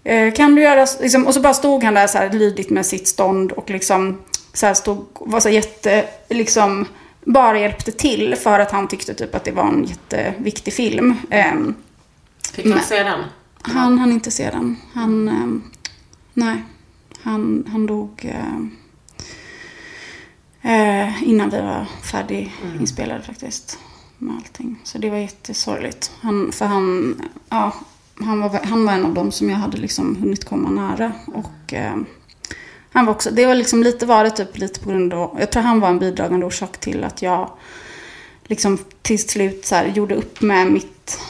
eh, 0.04 0.34
kan 0.34 0.54
du 0.54 0.62
göra, 0.62 0.86
liksom, 1.00 1.26
och 1.26 1.34
så 1.34 1.40
bara 1.40 1.54
stod 1.54 1.84
han 1.84 1.94
där 1.94 2.06
så 2.06 2.18
här 2.18 2.30
lydigt 2.30 2.70
med 2.70 2.86
sitt 2.86 3.08
stånd 3.08 3.52
och 3.52 3.70
liksom 3.70 4.18
så 4.52 4.66
här 4.66 4.74
stod, 4.74 5.06
var 5.12 5.40
så 5.40 5.48
jätte, 5.48 6.04
liksom 6.28 6.86
bara 7.24 7.58
hjälpte 7.58 7.92
till 7.92 8.36
för 8.36 8.60
att 8.60 8.70
han 8.70 8.88
tyckte 8.88 9.14
typ 9.14 9.34
att 9.34 9.44
det 9.44 9.52
var 9.52 9.68
en 9.68 9.84
jätteviktig 9.84 10.74
film. 10.74 11.16
Um, 11.54 11.74
Fick 12.52 12.66
han 12.66 12.82
se 12.82 13.02
den? 13.02 13.20
Han 13.62 13.98
hann 13.98 14.12
inte 14.12 14.30
se 14.30 14.50
den. 14.50 14.76
Han, 14.92 15.28
um, 15.28 15.62
nej, 16.34 16.64
han, 17.22 17.68
han 17.72 17.86
dog 17.86 18.34
uh, 20.64 21.22
innan 21.28 21.50
vi 21.50 21.60
var 21.60 21.86
färdiginspelade 22.02 23.14
mm. 23.14 23.26
faktiskt. 23.26 23.78
Med 24.18 24.36
allting. 24.36 24.80
Så 24.84 24.98
det 24.98 25.10
var 25.10 25.16
jättesorgligt. 25.16 26.12
Han, 26.20 26.52
för 26.52 26.66
han, 26.66 27.14
ja, 27.48 27.74
han, 28.20 28.40
var, 28.40 28.60
han 28.64 28.84
var 28.84 28.92
en 28.92 29.04
av 29.04 29.14
dem 29.14 29.32
som 29.32 29.50
jag 29.50 29.56
hade 29.56 29.76
liksom 29.76 30.16
hunnit 30.16 30.44
komma 30.44 30.70
nära. 30.70 31.12
Och 31.26 31.72
uh, 31.72 32.02
han 32.92 33.06
var 33.06 33.12
också, 33.12 33.30
det 33.30 33.46
var 33.46 33.54
liksom 33.54 33.82
lite 33.82 34.06
var 34.06 34.24
det 34.24 34.30
typ 34.30 34.58
lite 34.58 34.80
på 34.80 34.90
grund 34.90 35.14
av, 35.14 35.36
jag 35.40 35.52
tror 35.52 35.62
han 35.62 35.80
var 35.80 35.88
en 35.88 35.98
bidragande 35.98 36.46
orsak 36.46 36.78
till 36.78 37.04
att 37.04 37.22
jag 37.22 37.50
liksom 38.44 38.78
till 39.02 39.28
slut 39.28 39.66
så 39.66 39.74
här, 39.74 39.86
gjorde 39.86 40.14
upp 40.14 40.40
med 40.40 40.72
mitt 40.72 41.20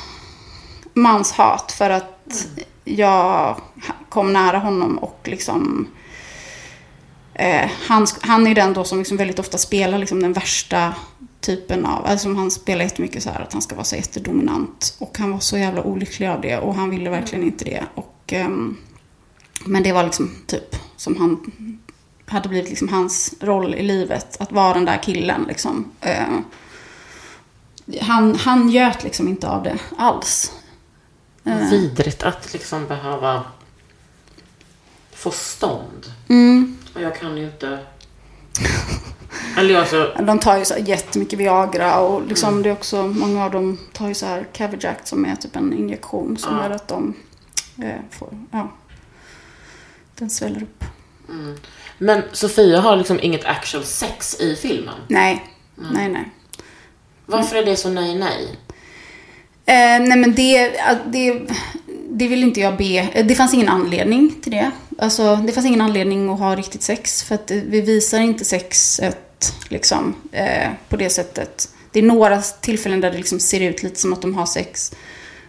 manshat 0.94 1.72
för 1.72 1.90
att 1.90 2.11
jag 2.84 3.60
kom 4.08 4.32
nära 4.32 4.58
honom 4.58 4.98
och 4.98 5.20
liksom 5.24 5.88
eh, 7.34 7.70
han, 7.86 8.06
han 8.20 8.46
är 8.46 8.54
den 8.54 8.72
då 8.72 8.84
som 8.84 8.98
liksom 8.98 9.16
väldigt 9.16 9.38
ofta 9.38 9.58
spelar 9.58 9.98
liksom 9.98 10.22
den 10.22 10.32
värsta 10.32 10.94
typen 11.40 11.86
av, 11.86 12.06
alltså 12.06 12.34
han 12.34 12.50
spelar 12.50 12.84
jättemycket 12.84 13.22
så 13.22 13.30
här 13.30 13.40
att 13.40 13.52
han 13.52 13.62
ska 13.62 13.74
vara 13.74 13.84
så 13.84 13.96
jättedominant 13.96 14.96
och 14.98 15.18
han 15.18 15.30
var 15.30 15.38
så 15.38 15.58
jävla 15.58 15.82
olycklig 15.82 16.28
av 16.28 16.40
det 16.40 16.58
och 16.58 16.74
han 16.74 16.90
ville 16.90 17.10
verkligen 17.10 17.44
inte 17.44 17.64
det 17.64 17.84
och 17.94 18.32
eh, 18.32 18.48
men 19.64 19.82
det 19.82 19.92
var 19.92 20.04
liksom 20.04 20.30
typ 20.46 20.76
som 20.96 21.16
han 21.16 21.52
hade 22.26 22.48
blivit 22.48 22.68
liksom 22.68 22.88
hans 22.88 23.34
roll 23.40 23.74
i 23.74 23.82
livet. 23.82 24.40
Att 24.40 24.52
vara 24.52 24.74
den 24.74 24.84
där 24.84 25.02
killen 25.02 25.44
liksom. 25.48 25.90
Eh, 26.00 26.38
han, 28.00 28.34
han 28.34 28.70
göt 28.70 29.04
liksom 29.04 29.28
inte 29.28 29.48
av 29.48 29.62
det 29.62 29.78
alls. 29.96 30.52
Eh. 31.44 31.70
Vidrigt 31.70 32.22
att 32.22 32.52
liksom 32.52 32.86
behöva 32.86 33.42
få 35.12 35.30
stånd. 35.30 36.06
Mm. 36.28 36.78
Och 36.94 37.00
jag 37.00 37.16
kan 37.16 37.36
ju 37.36 37.44
inte... 37.44 37.78
Eller 39.56 39.78
alltså... 39.78 40.14
De 40.22 40.38
tar 40.38 40.56
ju 40.58 40.64
så 40.64 40.74
jättemycket 40.78 41.38
Viagra 41.38 42.00
och 42.00 42.26
liksom 42.26 42.48
mm. 42.48 42.62
det 42.62 42.68
är 42.68 42.72
också, 42.72 43.02
många 43.02 43.44
av 43.44 43.50
dem 43.50 43.78
tar 43.92 44.08
ju 44.08 44.14
så 44.14 44.26
här 44.26 44.46
Cavijack 44.52 44.98
som 45.04 45.24
är 45.24 45.36
typ 45.36 45.56
en 45.56 45.72
injektion 45.72 46.36
som 46.36 46.56
ja. 46.56 46.62
gör 46.62 46.70
att 46.70 46.88
de 46.88 47.14
eh, 47.82 48.00
får, 48.10 48.28
ja, 48.50 48.72
den 50.14 50.30
sväller 50.30 50.62
upp. 50.62 50.84
Mm. 51.28 51.56
Men 51.98 52.22
Sofia 52.32 52.80
har 52.80 52.96
liksom 52.96 53.20
inget 53.22 53.44
actual 53.44 53.84
sex 53.84 54.40
i 54.40 54.56
filmen? 54.56 54.94
Nej, 55.08 55.46
mm. 55.78 55.92
nej, 55.92 56.08
nej. 56.08 56.30
Varför 57.26 57.56
är 57.56 57.64
det 57.64 57.76
så 57.76 57.90
nej, 57.90 58.18
nej? 58.18 58.58
Eh, 59.66 60.00
nej 60.00 60.18
men 60.18 60.34
det, 60.34 60.78
eh, 60.78 60.96
det, 61.06 61.40
det 62.10 62.28
vill 62.28 62.42
inte 62.42 62.60
jag 62.60 62.76
be. 62.76 63.08
Eh, 63.14 63.26
det 63.26 63.34
fanns 63.34 63.54
ingen 63.54 63.68
anledning 63.68 64.34
till 64.42 64.52
det. 64.52 64.70
Alltså, 64.98 65.36
det 65.36 65.52
fanns 65.52 65.66
ingen 65.66 65.80
anledning 65.80 66.30
att 66.30 66.38
ha 66.38 66.56
riktigt 66.56 66.82
sex. 66.82 67.22
För 67.22 67.34
att 67.34 67.50
eh, 67.50 67.56
vi 67.56 67.80
visar 67.80 68.20
inte 68.20 68.44
sexet 68.44 69.54
liksom, 69.68 70.14
eh, 70.32 70.68
på 70.88 70.96
det 70.96 71.10
sättet. 71.10 71.68
Det 71.92 71.98
är 71.98 72.02
några 72.02 72.42
tillfällen 72.42 73.00
där 73.00 73.10
det 73.10 73.16
liksom 73.16 73.40
ser 73.40 73.60
ut 73.60 73.82
lite 73.82 74.00
som 74.00 74.12
att 74.12 74.22
de 74.22 74.34
har 74.34 74.46
sex. 74.46 74.92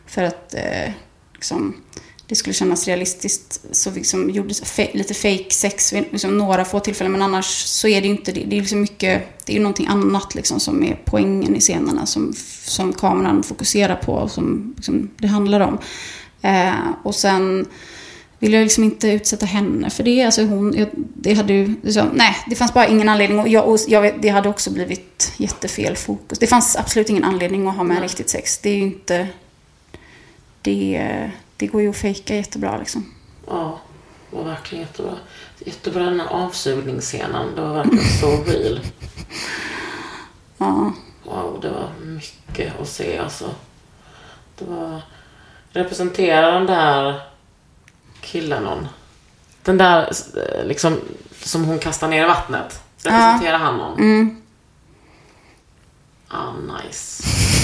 För 0.08 0.24
att 0.24 0.54
eh, 0.54 0.92
liksom, 1.34 1.76
det 2.34 2.38
skulle 2.38 2.54
kännas 2.54 2.88
realistiskt 2.88 3.62
så 3.72 3.92
liksom 3.92 4.30
gjordes 4.30 4.78
lite 4.94 5.14
fake 5.14 5.50
sex 5.50 5.94
vid 5.94 6.04
liksom 6.12 6.38
några 6.38 6.66
få 6.66 6.80
tillfällen. 6.80 7.12
Men 7.12 7.22
annars 7.22 7.46
så 7.66 7.88
är 7.88 8.02
det 8.02 8.08
inte 8.08 8.32
det. 8.32 8.44
Det 8.44 8.58
är 8.58 8.62
liksom 8.62 8.82
mycket, 8.82 9.24
det 9.46 9.54
är 9.54 9.56
ju 9.56 9.62
någonting 9.62 9.88
annat 9.88 10.36
liksom 10.36 10.60
som 10.60 10.84
är 10.84 11.00
poängen 11.06 11.56
i 11.56 11.60
scenerna 11.60 12.06
som, 12.06 12.34
som 12.64 12.94
kameran 12.94 13.44
fokuserar 13.44 13.96
på 13.96 14.14
och 14.14 14.32
som 14.32 14.74
liksom 14.76 15.10
det 15.18 15.28
handlar 15.28 15.60
om. 15.60 15.78
Eh, 16.42 16.74
och 17.04 17.16
sen 17.16 17.66
vill 18.40 18.54
jag 18.54 18.64
liksom 18.64 18.84
inte 18.84 19.08
utsätta 19.08 19.46
henne 19.46 19.90
för 19.90 20.04
det. 20.04 20.24
Alltså 20.24 20.44
hon, 20.44 20.74
jag, 20.78 20.88
det 20.96 21.34
hade 21.34 21.54
ju, 21.54 21.76
liksom, 21.82 22.08
nej, 22.14 22.36
det 22.50 22.56
fanns 22.56 22.74
bara 22.74 22.88
ingen 22.88 23.10
anledning. 23.10 23.40
Och, 23.40 23.48
jag, 23.48 23.70
och 23.70 23.80
jag, 23.88 24.22
det 24.22 24.30
hade 24.30 24.50
också 24.50 24.72
blivit 24.72 25.34
jättefel 25.38 25.96
fokus. 25.96 26.40
Det 26.40 26.48
fanns 26.48 26.76
absolut 26.76 27.10
ingen 27.10 27.24
anledning 27.24 27.68
att 27.68 27.76
ha 27.76 27.84
med 27.84 28.02
riktigt 28.02 28.30
sex. 28.30 28.58
Det 28.58 28.70
är 28.70 28.76
ju 28.76 28.84
inte, 28.84 29.28
det 30.62 31.32
det 31.58 31.68
går 31.68 31.82
ju 31.82 31.90
att 31.90 31.98
fejka 31.98 32.36
jättebra 32.36 32.78
liksom. 32.78 33.14
Ja, 33.48 33.80
det 34.30 34.38
var 34.38 34.44
verkligen 34.44 34.84
jättebra. 34.84 35.18
Jättebra 35.60 36.04
den 36.04 36.20
här 36.20 36.28
avsugningsscenen. 36.28 37.56
Det 37.56 37.62
var 37.62 37.74
verkligen 37.74 38.20
så 38.20 38.44
real. 38.44 38.80
Ja. 40.58 40.94
Wow, 41.24 41.60
det 41.62 41.70
var 41.70 41.90
mycket 42.02 42.80
att 42.82 42.88
se 42.88 43.18
alltså. 43.18 43.56
Det 44.56 44.66
var... 44.66 45.02
Representerar 45.70 46.52
den 46.52 46.66
där 46.66 47.22
killen 48.22 48.64
någon? 48.64 48.88
Den 49.64 49.78
där 49.78 50.12
liksom 50.64 51.00
som 51.32 51.66
hon 51.66 51.80
kastar 51.80 52.08
ner 52.08 52.24
i 52.24 52.28
vattnet. 52.28 52.84
Representerar 53.04 53.52
ja. 53.52 53.58
han 53.58 53.78
någon? 53.78 54.00
Mm. 54.00 54.42
Ah, 56.28 56.52
nice. 56.52 57.24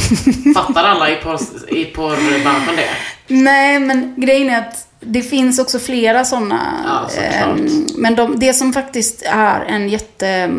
Fattar 0.55 0.83
alla 0.83 1.09
i, 1.09 1.15
porr, 1.15 1.39
i 1.69 1.85
porrbranschen 1.85 2.75
det? 2.75 2.89
Nej, 3.27 3.79
men 3.79 4.13
grejen 4.17 4.49
är 4.49 4.59
att 4.59 4.87
det 4.99 5.21
finns 5.21 5.59
också 5.59 5.79
flera 5.79 6.25
sådana. 6.25 6.83
Ja, 6.85 7.09
såklart. 7.09 7.71
men 7.97 8.15
de, 8.15 8.39
det 8.39 8.53
som 8.53 8.73
faktiskt 8.73 9.23
är 9.25 9.61
en 9.65 9.89
jätte... 9.89 10.51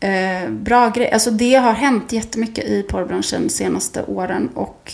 Eh, 0.00 0.50
bra 0.50 0.88
grej. 0.88 1.10
Alltså 1.12 1.30
det 1.30 1.54
har 1.54 1.72
hänt 1.72 2.12
jättemycket 2.12 2.64
i 2.64 2.82
porrbranschen 2.82 3.42
de 3.42 3.48
senaste 3.48 4.02
åren 4.02 4.48
och 4.54 4.92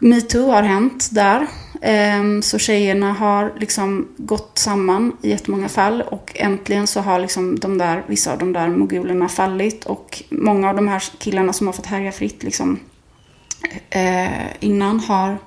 metoo 0.00 0.50
har 0.50 0.62
hänt 0.62 1.08
där. 1.10 1.46
Ehm, 1.80 2.42
så 2.42 2.58
tjejerna 2.58 3.12
har 3.12 3.52
liksom 3.60 4.08
gått 4.16 4.58
samman 4.58 5.16
i 5.22 5.30
jättemånga 5.30 5.68
fall 5.68 6.02
och 6.02 6.32
äntligen 6.34 6.86
så 6.86 7.00
har 7.00 7.18
liksom 7.18 7.58
de 7.58 7.78
där, 7.78 8.04
vissa 8.06 8.32
av 8.32 8.38
de 8.38 8.52
där 8.52 8.68
mogulerna 8.68 9.28
fallit 9.28 9.84
och 9.84 10.22
många 10.28 10.68
av 10.70 10.76
de 10.76 10.88
här 10.88 11.02
killarna 11.18 11.52
som 11.52 11.66
har 11.66 11.74
fått 11.74 11.86
härja 11.86 12.12
fritt 12.12 12.42
liksom 12.42 12.80
eh, 13.90 14.46
innan 14.60 15.00
har 15.00 15.38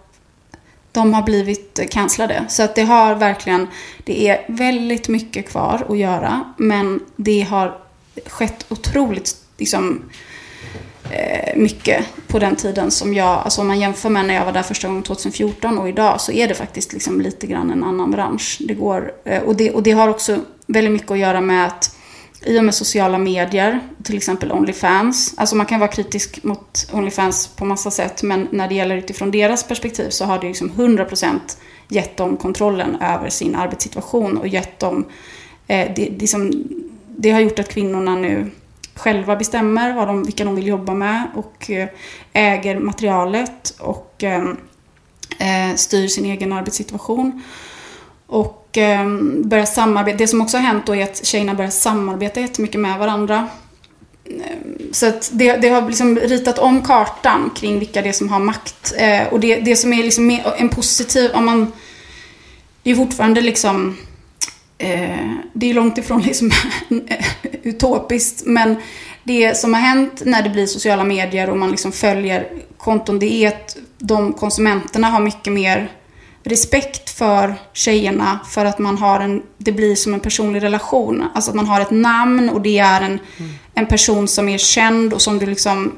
de 0.91 1.13
har 1.13 1.23
blivit 1.23 1.79
cancellade. 1.89 2.45
Så 2.49 2.63
att 2.63 2.75
det 2.75 2.81
har 2.81 3.15
verkligen, 3.15 3.67
det 4.03 4.27
är 4.27 4.45
väldigt 4.47 5.07
mycket 5.07 5.49
kvar 5.49 5.85
att 5.89 5.97
göra. 5.97 6.53
Men 6.57 6.99
det 7.15 7.41
har 7.41 7.77
skett 8.25 8.65
otroligt 8.69 9.35
liksom, 9.57 10.01
eh, 10.01 10.03
Eh, 11.13 11.55
mycket 11.55 12.05
på 12.27 12.39
den 12.39 12.55
tiden 12.55 12.91
som 12.91 13.13
jag, 13.13 13.27
alltså 13.27 13.61
om 13.61 13.67
man 13.67 13.79
jämför 13.79 14.09
med 14.09 14.25
när 14.25 14.33
jag 14.33 14.45
var 14.45 14.51
där 14.51 14.63
första 14.63 14.87
gången 14.87 15.03
2014 15.03 15.77
och 15.77 15.89
idag 15.89 16.21
så 16.21 16.31
är 16.31 16.47
det 16.47 16.53
faktiskt 16.53 16.93
liksom 16.93 17.21
lite 17.21 17.47
grann 17.47 17.71
en 17.71 17.83
annan 17.83 18.11
bransch. 18.11 18.57
Det 18.59 18.73
går, 18.73 19.11
eh, 19.25 19.43
och, 19.43 19.55
det, 19.55 19.71
och 19.71 19.83
det 19.83 19.91
har 19.91 20.07
också 20.07 20.39
väldigt 20.67 20.93
mycket 20.93 21.11
att 21.11 21.17
göra 21.17 21.41
med 21.41 21.67
att 21.67 21.97
i 22.45 22.59
och 22.59 22.65
med 22.65 22.75
sociala 22.75 23.17
medier, 23.17 23.79
till 24.03 24.17
exempel 24.17 24.51
Onlyfans. 24.51 25.33
Alltså 25.37 25.55
man 25.55 25.65
kan 25.65 25.79
vara 25.79 25.91
kritisk 25.91 26.43
mot 26.43 26.89
Onlyfans 26.93 27.47
på 27.47 27.65
massa 27.65 27.91
sätt, 27.91 28.23
men 28.23 28.47
när 28.51 28.67
det 28.67 28.75
gäller 28.75 28.97
utifrån 28.97 29.31
deras 29.31 29.63
perspektiv 29.63 30.09
så 30.09 30.25
har 30.25 30.39
det 30.39 30.47
liksom 30.47 30.71
100% 30.71 31.39
gett 31.87 32.17
dem 32.17 32.37
kontrollen 32.37 33.01
över 33.01 33.29
sin 33.29 33.55
arbetssituation 33.55 34.37
och 34.37 34.47
gett 34.47 34.79
dem, 34.79 35.05
eh, 35.67 35.91
det, 35.95 36.09
det, 36.17 36.27
som, 36.27 36.63
det 37.07 37.31
har 37.31 37.39
gjort 37.39 37.59
att 37.59 37.69
kvinnorna 37.69 38.15
nu 38.15 38.51
själva 38.95 39.35
bestämmer 39.35 39.93
vad 39.93 40.07
de, 40.07 40.23
vilka 40.23 40.45
de 40.45 40.55
vill 40.55 40.67
jobba 40.67 40.93
med 40.93 41.27
och 41.35 41.69
eh, 41.69 41.87
äger 42.33 42.79
materialet 42.79 43.75
och 43.79 44.23
ehm, 44.23 44.57
eh, 45.39 45.75
styr 45.75 46.07
sin 46.07 46.25
egen 46.25 46.53
arbetssituation. 46.53 47.43
Och 48.27 48.77
eh, 48.77 49.65
samarbeta. 49.65 50.17
Det 50.17 50.27
som 50.27 50.41
också 50.41 50.57
har 50.57 50.63
hänt 50.63 50.85
då 50.85 50.95
är 50.95 51.03
att 51.03 51.25
tjejerna 51.25 51.53
börjar 51.53 51.71
samarbeta 51.71 52.41
jättemycket 52.41 52.81
med 52.81 52.99
varandra. 52.99 53.49
Ehm, 54.25 54.93
så 54.93 55.07
att 55.07 55.29
det, 55.33 55.57
det 55.57 55.69
har 55.69 55.87
liksom 55.87 56.19
ritat 56.19 56.59
om 56.59 56.81
kartan 56.81 57.51
kring 57.55 57.79
vilka 57.79 58.01
det 58.01 58.09
är 58.09 58.13
som 58.13 58.29
har 58.29 58.39
makt. 58.39 58.93
Eh, 58.97 59.27
och 59.27 59.39
det, 59.39 59.55
det 59.55 59.75
som 59.75 59.93
är 59.93 60.03
liksom 60.03 60.39
en 60.57 60.69
positiv, 60.69 61.31
om 61.33 61.45
man... 61.45 61.71
Det 62.83 62.91
är 62.91 62.95
fortfarande 62.95 63.41
liksom... 63.41 63.97
Eh, 64.83 65.35
det 65.53 65.69
är 65.69 65.73
långt 65.73 65.97
ifrån 65.97 66.21
liksom 66.21 66.51
utopiskt, 67.63 68.45
men 68.45 68.75
det 69.23 69.57
som 69.57 69.73
har 69.73 69.81
hänt 69.81 70.21
när 70.25 70.43
det 70.43 70.49
blir 70.49 70.65
sociala 70.65 71.03
medier 71.03 71.49
och 71.49 71.57
man 71.57 71.71
liksom 71.71 71.91
följer 71.91 72.47
konton, 72.77 73.19
det 73.19 73.33
är 73.33 73.47
att 73.47 73.77
de 73.97 74.33
konsumenterna 74.33 75.07
har 75.07 75.19
mycket 75.19 75.53
mer 75.53 75.91
respekt 76.43 77.09
för 77.09 77.55
tjejerna 77.73 78.39
för 78.49 78.65
att 78.65 78.79
man 78.79 78.97
har 78.97 79.19
en, 79.19 79.41
det 79.57 79.71
blir 79.71 79.95
som 79.95 80.13
en 80.13 80.19
personlig 80.19 80.63
relation. 80.63 81.23
Alltså 81.35 81.51
att 81.51 81.55
man 81.55 81.67
har 81.67 81.81
ett 81.81 81.91
namn 81.91 82.49
och 82.49 82.61
det 82.61 82.79
är 82.79 83.01
en, 83.01 83.19
mm. 83.37 83.51
en 83.73 83.85
person 83.85 84.27
som 84.27 84.49
är 84.49 84.57
känd 84.57 85.13
och 85.13 85.21
som 85.21 85.39
du 85.39 85.45
liksom, 85.45 85.91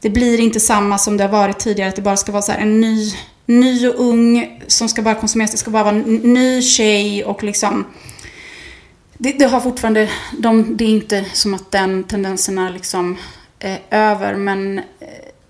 det 0.00 0.10
blir 0.10 0.40
inte 0.40 0.60
samma 0.60 0.98
som 0.98 1.16
det 1.16 1.24
har 1.24 1.30
varit 1.30 1.58
tidigare, 1.58 1.88
att 1.88 1.96
det 1.96 2.02
bara 2.02 2.16
ska 2.16 2.32
vara 2.32 2.42
så 2.42 2.52
en 2.52 2.80
ny, 2.80 3.12
ny 3.46 3.88
och 3.88 3.94
ung 4.00 4.60
som 4.66 4.88
ska 4.88 5.02
bara 5.02 5.14
konsumeras, 5.14 5.50
det 5.50 5.56
ska 5.56 5.70
bara 5.70 5.84
vara 5.84 5.94
en 5.94 6.14
ny 6.14 6.62
tjej 6.62 7.24
och 7.24 7.42
liksom 7.42 7.84
det, 9.22 9.32
det 9.32 9.44
har 9.44 9.60
fortfarande, 9.60 10.10
de, 10.38 10.76
det 10.76 10.84
är 10.84 10.88
inte 10.88 11.24
som 11.32 11.54
att 11.54 11.70
den 11.70 12.04
tendensen 12.04 12.58
är 12.58 12.70
liksom 12.70 13.16
eh, 13.58 13.78
över, 13.90 14.34
men 14.34 14.78
eh, 14.78 14.84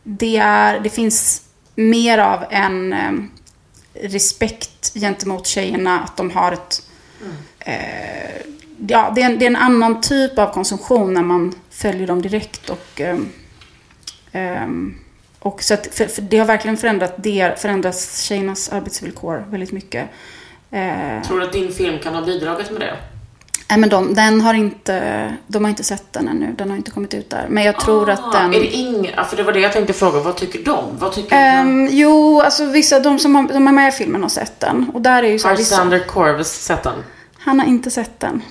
det, 0.03 0.37
är, 0.37 0.81
det 0.81 0.91
finns 0.91 1.43
mer 1.75 2.19
av 2.19 2.45
en 2.51 2.93
eh, 2.93 3.13
respekt 4.09 4.93
gentemot 4.95 5.47
tjejerna, 5.47 6.01
att 6.01 6.17
de 6.17 6.31
har 6.31 6.53
ett... 6.53 6.83
Mm. 7.23 7.37
Eh, 7.59 8.43
ja, 8.89 9.13
det 9.15 9.23
är, 9.23 9.27
en, 9.27 9.39
det 9.39 9.45
är, 9.45 9.51
en, 9.51 9.57
annan 9.57 10.01
typ 10.01 10.39
av 10.39 10.53
konsumtion 10.53 11.15
när 11.15 11.23
man 11.23 11.55
följer 11.71 12.07
dem 12.07 12.23
direkt. 12.23 12.71
Och, 12.71 13.01
eh, 13.01 13.19
eh, 14.33 14.69
och 15.39 15.63
så 15.63 15.75
att, 15.75 15.87
för, 15.95 16.07
för 16.07 16.23
det 16.23 16.39
har 16.39 16.47
verkligen 16.47 16.77
förändrat, 16.77 17.15
det, 17.17 17.61
förändrat 17.61 18.01
tjejernas 18.01 18.69
arbetsvillkor 18.69 19.45
väldigt 19.51 19.73
mycket. 19.73 20.09
Eh, 20.71 21.23
Tror 21.23 21.41
du 21.41 21.47
att 21.47 21.53
din 21.53 21.73
film 21.73 21.99
kan 21.99 22.15
ha 22.15 22.23
bidragit 22.23 22.71
med 22.71 22.81
det? 22.81 22.97
Nej, 23.71 23.79
men 23.79 23.89
de, 23.89 24.15
den 24.15 24.41
har 24.41 24.55
inte, 24.55 25.37
de 25.47 25.65
har 25.65 25.71
inte 25.71 25.85
sett 25.85 26.13
den 26.13 26.29
ännu. 26.29 26.53
Den 26.53 26.71
har 26.71 26.77
inte 26.77 26.91
kommit 26.91 27.15
ut 27.15 27.31
där. 27.31 27.47
Men 27.49 27.65
jag 27.65 27.81
tror 27.81 28.11
ah, 28.11 28.13
att 28.13 28.33
den... 28.33 28.55
Är 28.55 28.61
det 28.61 28.67
ingen, 28.67 29.25
för 29.25 29.37
det 29.37 29.43
var 29.43 29.53
det 29.53 29.61
jag 29.61 29.73
tänkte 29.73 29.93
fråga. 29.93 30.21
Vad 30.21 30.37
tycker 30.37 30.65
de? 30.65 30.99
Vad 30.99 31.13
tycker 31.13 31.61
um, 31.61 31.89
Jo, 31.91 32.41
alltså 32.41 32.65
vissa, 32.65 33.01
de 33.01 33.19
som 33.19 33.35
har, 33.35 33.49
de 33.49 33.69
är 33.69 33.73
med 33.73 33.89
i 33.89 33.93
filmen 33.93 34.23
har 34.23 34.29
sett 34.29 34.61
den. 34.61 34.91
Och 34.95 35.01
där 35.01 35.23
är 35.23 35.29
ju 35.29 35.39
så 35.39 35.49
Har 35.49 35.57
vissa... 35.57 35.77
Sander 35.77 35.99
Corvus 35.99 36.53
sett 36.53 36.83
den? 36.83 37.05
Han 37.39 37.61
har 37.61 37.67
inte 37.67 37.91
sett 37.91 38.21
den. 38.21 38.43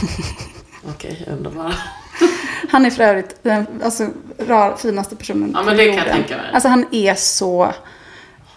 Okej, 0.88 1.20
okay, 1.22 1.34
underbar. 1.34 1.74
Han 2.70 2.86
är 2.86 2.90
för 2.90 3.04
övrigt 3.04 3.36
den 3.42 3.66
alltså, 3.84 4.06
rar, 4.38 4.76
finaste 4.76 5.16
personen 5.16 5.50
Ja, 5.54 5.62
men 5.62 5.76
det 5.76 5.82
jorden. 5.82 5.98
kan 5.98 6.06
jag 6.06 6.16
tänka 6.16 6.36
mig. 6.36 6.50
Alltså 6.52 6.68
han 6.68 6.86
är 6.92 7.14
så 7.14 7.72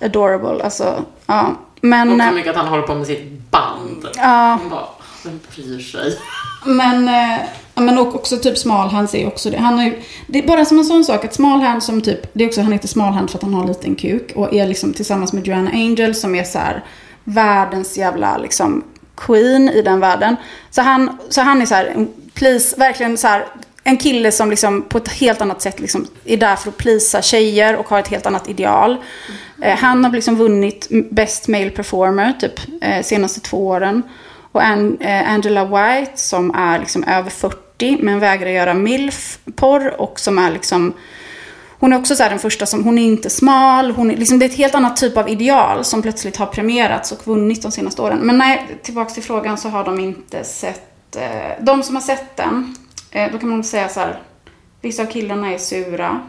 adorable. 0.01 0.63
Alltså, 0.63 1.05
ja. 1.25 1.55
Men... 1.81 2.21
Och 2.21 2.27
så 2.27 2.33
mycket 2.33 2.51
att 2.51 2.57
han 2.57 2.67
håller 2.67 2.83
på 2.83 2.95
med 2.95 3.07
sitt 3.07 3.51
band. 3.51 4.07
Ja. 4.15 4.59
Bara, 4.69 4.87
vem 5.23 5.39
bryr 5.55 5.79
sig? 5.79 6.17
Men, 6.65 7.07
eh, 7.07 7.39
men 7.75 7.97
också 7.97 8.37
typ 8.37 8.57
smalhands 8.57 9.15
är 9.15 9.27
också 9.27 9.49
det. 9.49 9.57
Han 9.57 9.77
har 9.77 9.85
ju, 9.85 10.01
det 10.27 10.39
är 10.39 10.47
bara 10.47 10.65
som 10.65 10.79
en 10.79 10.85
sån 10.85 11.05
sak 11.05 11.25
att 11.25 11.33
Smalhand 11.33 11.83
som 11.83 12.01
typ, 12.01 12.33
det 12.33 12.43
är 12.43 12.47
också, 12.47 12.61
han 12.61 12.71
heter 12.71 12.87
Smalhand 12.87 13.29
för 13.29 13.37
att 13.37 13.43
han 13.43 13.53
har 13.53 13.61
en 13.61 13.67
liten 13.67 13.95
kuk 13.95 14.31
och 14.35 14.53
är 14.53 14.67
liksom 14.67 14.93
tillsammans 14.93 15.33
med 15.33 15.47
Joanna 15.47 15.71
Angel 15.71 16.15
som 16.15 16.35
är 16.35 16.43
så 16.43 16.59
här 16.59 16.83
världens 17.23 17.97
jävla 17.97 18.37
liksom 18.37 18.83
queen 19.17 19.69
i 19.69 19.81
den 19.81 19.99
världen. 19.99 20.35
Så 20.69 20.81
han, 20.81 21.17
så 21.29 21.41
han 21.41 21.61
är 21.61 21.65
så 21.65 21.75
här, 21.75 22.07
please, 22.33 22.75
verkligen 22.77 23.17
så 23.17 23.27
här, 23.27 23.45
en 23.83 23.97
kille 23.97 24.31
som 24.31 24.49
liksom 24.49 24.81
på 24.81 24.97
ett 24.97 25.07
helt 25.07 25.41
annat 25.41 25.61
sätt 25.61 25.79
liksom 25.79 26.07
är 26.25 26.37
där 26.37 26.55
för 26.55 26.69
att 26.69 26.77
plisa 26.77 27.21
tjejer 27.21 27.75
och 27.75 27.89
har 27.89 27.99
ett 27.99 28.07
helt 28.07 28.25
annat 28.25 28.49
ideal. 28.49 28.91
Mm. 28.91 29.69
Eh, 29.71 29.77
han 29.77 30.03
har 30.03 30.11
liksom 30.11 30.35
vunnit 30.35 30.87
Best 31.11 31.47
Male 31.47 31.69
Performer 31.69 32.33
typ 32.39 32.59
eh, 32.81 33.03
senaste 33.03 33.39
två 33.39 33.67
åren. 33.67 34.03
Och 34.51 34.63
eh, 34.63 35.33
Angela 35.33 35.65
White 35.65 36.11
som 36.15 36.55
är 36.55 36.79
liksom 36.79 37.03
över 37.03 37.29
40 37.29 37.97
men 38.01 38.19
vägrar 38.19 38.49
göra 38.49 38.73
milf-porr 38.73 40.01
och 40.01 40.19
som 40.19 40.37
är 40.37 40.51
liksom 40.51 40.93
hon 41.81 41.93
är 41.93 41.99
också 41.99 42.15
så 42.15 42.23
den 42.23 42.39
första 42.39 42.65
som, 42.65 42.83
hon 42.83 42.97
är 42.97 43.03
inte 43.03 43.29
smal, 43.29 43.91
hon 43.91 44.11
är, 44.11 44.17
liksom, 44.17 44.39
det 44.39 44.45
är 44.45 44.49
ett 44.49 44.55
helt 44.57 44.75
annat 44.75 44.97
typ 44.97 45.17
av 45.17 45.29
ideal 45.29 45.83
som 45.83 46.01
plötsligt 46.01 46.37
har 46.37 46.45
premierats 46.45 47.11
och 47.11 47.27
vunnit 47.27 47.61
de 47.61 47.71
senaste 47.71 48.01
åren. 48.01 48.19
Men 48.19 48.37
nej, 48.37 48.79
tillbaka 48.83 49.13
till 49.13 49.23
frågan 49.23 49.57
så 49.57 49.69
har 49.69 49.83
de 49.83 49.99
inte 49.99 50.43
sett, 50.43 51.15
eh, 51.15 51.51
de 51.59 51.83
som 51.83 51.95
har 51.95 52.01
sett 52.01 52.37
den, 52.37 52.75
eh, 53.11 53.31
då 53.31 53.37
kan 53.37 53.49
man 53.49 53.63
säga 53.63 53.89
så 53.89 53.99
här, 53.99 54.19
vissa 54.81 55.01
av 55.03 55.05
killarna 55.05 55.53
är 55.53 55.57
sura. 55.57 56.19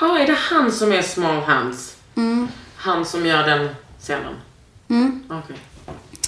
Ja, 0.00 0.06
ah, 0.06 0.18
är 0.18 0.26
det 0.26 0.38
han 0.38 0.72
som 0.72 0.92
är 0.92 1.02
small 1.02 1.42
hands? 1.42 1.96
Mm. 2.16 2.48
Han 2.76 3.04
som 3.04 3.26
gör 3.26 3.46
den 3.46 3.68
scenen? 4.00 4.34
Mm. 4.88 5.22
Okej. 5.28 5.56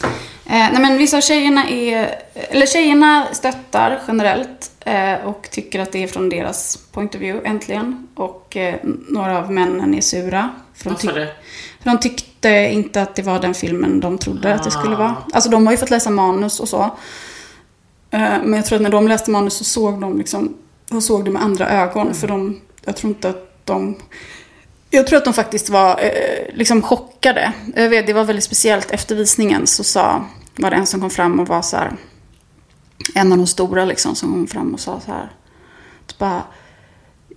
Okay. 0.01 0.11
Eh, 0.51 0.73
nej 0.73 0.81
men 0.81 0.99
vissa 0.99 1.17
av 1.17 1.21
tjejerna 1.21 1.69
är, 1.69 2.15
eller 2.35 2.67
tjejerna 2.67 3.27
stöttar 3.33 4.01
generellt 4.09 4.71
eh, 4.81 5.15
och 5.15 5.49
tycker 5.51 5.81
att 5.81 5.93
det 5.93 6.03
är 6.03 6.07
från 6.07 6.29
deras 6.29 6.77
point 6.93 7.15
of 7.15 7.21
view, 7.21 7.49
äntligen. 7.49 8.09
Och 8.15 8.57
eh, 8.57 8.75
några 9.09 9.39
av 9.39 9.53
männen 9.53 9.95
är 9.95 10.01
sura. 10.01 10.51
För 10.75 10.91
de, 10.91 10.97
tyck 10.97 11.11
för 11.11 11.91
de 11.91 11.99
tyckte 11.99 12.49
inte 12.49 13.03
att 13.03 13.15
det 13.15 13.23
var 13.23 13.41
den 13.41 13.55
filmen 13.55 14.01
de 14.01 14.19
trodde 14.19 14.53
ah. 14.53 14.55
att 14.55 14.65
det 14.65 14.71
skulle 14.71 14.97
vara. 14.97 15.09
Ah. 15.09 15.27
Alltså 15.33 15.51
de 15.51 15.67
har 15.67 15.73
ju 15.73 15.77
fått 15.77 15.91
läsa 15.91 16.11
manus 16.11 16.61
och 16.61 16.69
så. 16.69 16.91
Men 18.11 18.53
jag 18.53 18.67
tror 18.67 18.77
att 18.77 18.83
när 18.83 18.91
de 18.91 19.09
läste 19.09 19.31
manus 19.31 19.55
så 19.55 19.65
såg 19.65 20.01
de 20.01 20.19
liksom, 20.19 20.57
de 20.89 21.03
såg 21.03 21.25
det 21.25 21.31
med 21.31 21.43
andra 21.43 21.69
ögon. 21.69 22.03
Mm. 22.03 22.15
För 22.15 22.29
de, 22.29 22.61
jag 22.85 22.97
tror 22.97 23.11
inte 23.11 23.29
att 23.29 23.67
de 23.67 23.97
jag 24.91 25.07
tror 25.07 25.17
att 25.17 25.25
de 25.25 25.35
faktiskt 25.35 25.69
var 25.69 25.91
eh, 25.91 26.55
liksom 26.55 26.83
chockade. 26.83 27.53
Jag 27.77 27.89
vet, 27.89 28.07
det 28.07 28.13
var 28.13 28.25
väldigt 28.25 28.45
speciellt. 28.45 28.91
Efter 28.91 29.15
visningen 29.15 29.67
så 29.67 29.85
sa, 29.85 30.25
var 30.61 30.70
det 30.70 30.77
en 30.77 30.87
som 30.87 31.01
kom 31.01 31.11
fram 31.11 31.41
och 31.41 31.49
var 31.49 31.62
så 31.62 31.77
här. 31.77 31.97
En 33.15 33.32
av 33.32 33.39
de 33.39 33.47
stora 33.47 33.85
liksom 33.85 34.16
som 34.16 34.32
kom 34.32 34.47
fram 34.47 34.74
och 34.74 34.81
sa 34.81 35.01
så 35.01 35.12
här. 35.12 35.31
Bara, 36.19 36.43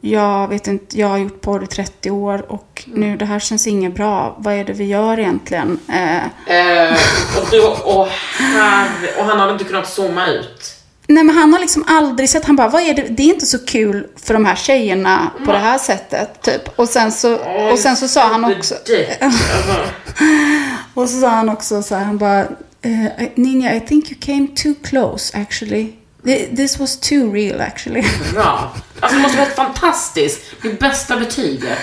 jag 0.02 0.48
vet 0.48 0.68
inte, 0.68 1.00
jag 1.00 1.08
har 1.08 1.18
gjort 1.18 1.42
porr 1.42 1.64
i 1.64 1.68
30 1.68 2.12
år 2.12 2.52
och 2.52 2.84
nu 2.86 3.18
det 3.18 3.26
här 3.26 3.40
känns 3.40 3.68
inget 3.68 3.96
bra. 3.96 4.36
Vad 4.40 4.54
är 4.54 4.64
det 4.64 4.74
vi 4.74 4.84
gör 4.84 5.20
egentligen? 5.20 5.80
Eh. 5.88 6.24
Eh, 6.26 6.98
och, 7.38 7.48
du, 7.52 7.68
och, 7.68 8.08
här, 8.38 8.90
och 9.20 9.26
han 9.26 9.40
hade 9.40 9.52
inte 9.54 9.64
kunnat 9.64 9.90
zooma 9.90 10.28
ut? 10.28 10.76
Nej 11.08 11.24
men 11.24 11.36
han 11.36 11.54
har 11.54 11.60
liksom 11.60 11.84
aldrig 11.88 12.30
sett, 12.30 12.46
han 12.46 12.56
bara, 12.56 12.70
vad 12.70 12.82
är 12.82 12.94
det, 12.94 13.02
det 13.02 13.24
är 13.24 13.34
inte 13.34 13.46
så 13.46 13.66
kul 13.66 14.08
för 14.16 14.34
de 14.34 14.46
här 14.46 14.56
tjejerna 14.56 15.32
på 15.46 15.52
det 15.52 15.58
här 15.58 15.78
sättet, 15.78 16.42
typ. 16.42 16.80
Och 16.80 16.90
sen 16.90 17.12
så, 17.12 17.36
och 17.72 17.80
sen 17.80 17.98
så 17.98 18.08
sa 18.08 18.28
han 18.28 18.46
också, 18.46 18.76
och 20.94 21.10
så 21.10 21.20
sa 21.20 21.28
han 21.28 21.50
också 21.50 21.84
så 21.84 21.96
här, 21.96 22.06
han 22.06 22.18
bara, 22.18 22.46
eh, 22.84 23.30
Ninja, 23.36 23.76
I 23.76 23.80
think 23.80 24.12
you 24.12 24.20
came 24.22 24.48
too 24.56 24.74
close 24.84 25.38
actually. 25.38 25.94
Th- 26.24 26.56
This 26.56 26.80
was 26.80 27.00
too 27.00 27.32
real 27.34 27.62
actually. 27.62 28.04
Bra. 28.34 28.74
Alltså 29.00 29.18
det 29.18 29.22
måste 29.24 29.38
vara 29.38 29.50
fantastiskt. 29.50 30.42
Det 30.62 30.80
bästa 30.80 31.18
betyget. 31.18 31.80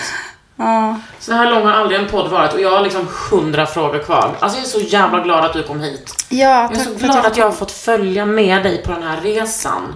Ja. 0.55 0.99
Så 1.19 1.33
här 1.33 1.49
lång 1.51 1.63
har 1.65 1.71
aldrig 1.71 1.99
en 1.99 2.07
podd 2.09 2.29
varit 2.31 2.53
och 2.53 2.61
jag 2.61 2.71
har 2.71 2.81
liksom 2.83 3.07
hundra 3.31 3.65
frågor 3.65 3.99
kvar. 3.99 4.35
Alltså 4.39 4.57
jag 4.59 4.65
är 4.65 4.69
så 4.69 4.79
jävla 4.79 5.19
glad 5.23 5.45
att 5.45 5.53
du 5.53 5.63
kom 5.63 5.79
hit. 5.81 6.25
Ja, 6.29 6.37
Jag 6.37 6.71
är 6.71 6.75
tack 6.75 6.83
så 6.83 6.93
glad 6.93 7.17
att 7.17 7.25
att 7.25 7.37
jag 7.37 7.45
har 7.45 7.51
fått 7.51 7.71
följa 7.71 8.25
med 8.25 8.63
dig 8.63 8.83
på 8.83 8.91
den 8.91 9.03
här 9.03 9.21
resan. 9.21 9.95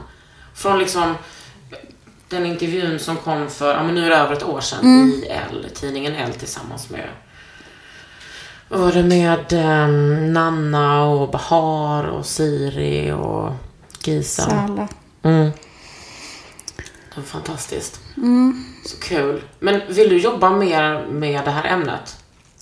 Från 0.55 0.79
liksom 0.79 1.15
den 2.29 2.45
intervjun 2.45 2.99
som 2.99 3.17
kom 3.17 3.49
för, 3.49 3.73
ja 3.73 3.83
men 3.83 3.95
nu 3.95 4.05
är 4.05 4.09
det 4.09 4.15
över 4.15 4.33
ett 4.33 4.43
år 4.43 4.61
sedan 4.61 4.79
Mm. 4.79 5.09
i 5.09 5.27
L, 5.51 5.65
tidningen 5.75 6.15
L 6.15 6.31
tillsammans 6.39 6.89
med 6.89 7.09
var 8.69 8.91
det 8.91 9.03
med 9.03 9.53
ehm, 9.53 10.33
Nanna 10.33 11.05
och 11.05 11.29
Bahar 11.31 12.03
och 12.03 12.25
Siri 12.25 13.11
och 13.11 13.51
Gisa. 14.03 14.41
Salla. 14.49 14.87
Mm. 15.23 15.49
Det 16.75 17.15
var 17.21 17.23
fantastiskt. 17.23 17.99
Mm. 18.17 18.63
Så 18.85 18.97
kul. 18.97 19.41
Men 19.59 19.81
vill 19.89 20.09
du 20.09 20.17
jobba 20.17 20.49
mer 20.49 21.05
med 21.11 21.45
det 21.45 21.51
här 21.51 21.63
ämnet? 21.73 22.17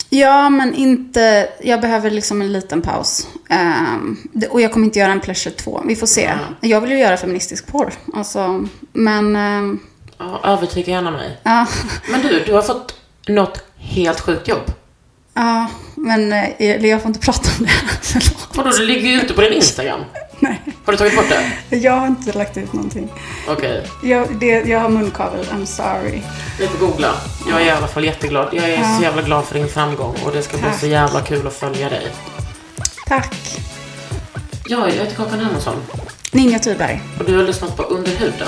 Ja, 0.09 0.49
men 0.49 0.73
inte, 0.73 1.49
jag 1.61 1.81
behöver 1.81 2.11
liksom 2.11 2.41
en 2.41 2.53
liten 2.53 2.81
paus. 2.81 3.27
Ehm, 3.49 4.17
det- 4.33 4.47
och 4.47 4.61
jag 4.61 4.71
kommer 4.73 4.85
inte 4.85 4.99
göra 4.99 5.11
en 5.11 5.19
Pleasure 5.19 5.53
2, 5.55 5.81
vi 5.87 5.95
får 5.95 6.07
se. 6.07 6.31
Jag 6.61 6.81
vill 6.81 6.91
ju 6.91 6.97
göra 6.99 7.17
feministisk 7.17 7.67
porr, 7.67 7.93
alltså, 8.13 8.65
men, 8.93 9.35
ehm, 9.35 9.79
Ja, 10.17 10.39
övertyga 10.43 10.91
gärna 10.91 11.11
mig. 11.11 11.37
ja, 11.43 11.67
Men 12.11 12.21
du, 12.21 12.43
du 12.45 12.53
har 12.53 12.61
fått 12.61 12.95
något 13.27 13.63
helt 13.77 14.19
sjukt 14.19 14.47
jobb. 14.47 14.71
ja, 15.33 15.67
men 16.03 16.33
eh, 16.33 16.43
eller 16.59 16.89
jag 16.89 17.01
får 17.01 17.07
inte 17.09 17.19
prata 17.19 17.49
om 17.59 17.65
det. 17.65 17.71
Vadå, 18.53 18.69
det 18.69 18.83
ligger 18.83 19.09
ju 19.09 19.15
ute 19.21 19.33
på 19.33 19.41
din 19.41 19.53
Instagram. 19.53 19.99
Nej, 20.39 20.61
Har 20.85 20.93
du 20.93 20.97
tagit 20.97 21.15
bort 21.15 21.25
det? 21.69 21.77
jag 21.77 21.91
har 21.93 22.07
inte 22.07 22.31
lagt 22.37 22.57
ut 22.57 22.73
någonting. 22.73 23.09
Okej, 23.47 23.87
Jag, 24.03 24.35
det, 24.39 24.45
jag 24.45 24.79
har 24.79 24.89
munkavel, 24.89 25.45
I'm 25.45 25.65
sorry. 25.65 26.21
vi 26.59 26.67
får 26.67 26.77
googla. 26.77 27.13
Jag 27.49 27.61
är 27.61 27.65
i 27.65 27.69
alla 27.69 27.87
fall 27.87 28.03
jätteglad. 28.05 28.49
Jag 28.51 28.63
är 28.69 28.79
Ja. 28.81 28.95
så 28.97 29.03
jävla 29.03 29.21
glad 29.21 29.45
för 29.45 29.55
din 29.59 29.67
framgång 29.67 30.15
och 30.25 30.31
det 30.31 30.41
ska 30.43 30.57
bli 30.57 30.65
Tack. 30.65 30.79
så 30.79 30.87
jävla 30.87 31.21
kul 31.21 31.47
att 31.47 31.53
följa 31.53 31.89
dig. 31.89 32.07
Tack. 33.07 33.35
Jag 34.67 34.87
heter 34.91 35.15
Kakan 35.15 35.39
Hermansson 35.39 35.75
Ninja 36.31 36.59
Thyberg. 36.59 37.01
och 37.19 37.25
du 37.25 37.37
har 37.37 37.43
lyssnat 37.43 37.77
på 37.77 37.83
Under 37.83 38.11
huden. 38.11 38.47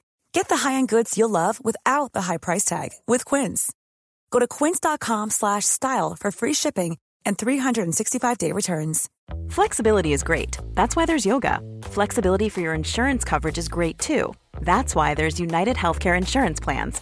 Get 0.33 0.47
the 0.47 0.57
high-end 0.57 0.87
goods 0.87 1.17
you'll 1.17 1.29
love 1.29 1.63
without 1.63 2.13
the 2.13 2.23
high 2.23 2.37
price 2.37 2.65
tag 2.65 2.89
with 3.05 3.25
Quince. 3.25 3.71
Go 4.31 4.39
to 4.39 4.47
quince.com 4.47 5.29
slash 5.29 5.65
style 5.65 6.15
for 6.19 6.31
free 6.31 6.53
shipping 6.53 6.97
and 7.25 7.37
365-day 7.37 8.51
returns. 8.51 9.09
Flexibility 9.49 10.13
is 10.13 10.23
great. 10.23 10.57
That's 10.73 10.95
why 10.95 11.05
there's 11.05 11.25
yoga. 11.25 11.59
Flexibility 11.83 12.49
for 12.49 12.61
your 12.61 12.73
insurance 12.73 13.23
coverage 13.23 13.57
is 13.57 13.67
great 13.67 13.99
too. 13.99 14.33
That's 14.61 14.95
why 14.95 15.13
there's 15.15 15.39
United 15.39 15.75
Healthcare 15.75 16.17
Insurance 16.17 16.59
Plans. 16.59 17.01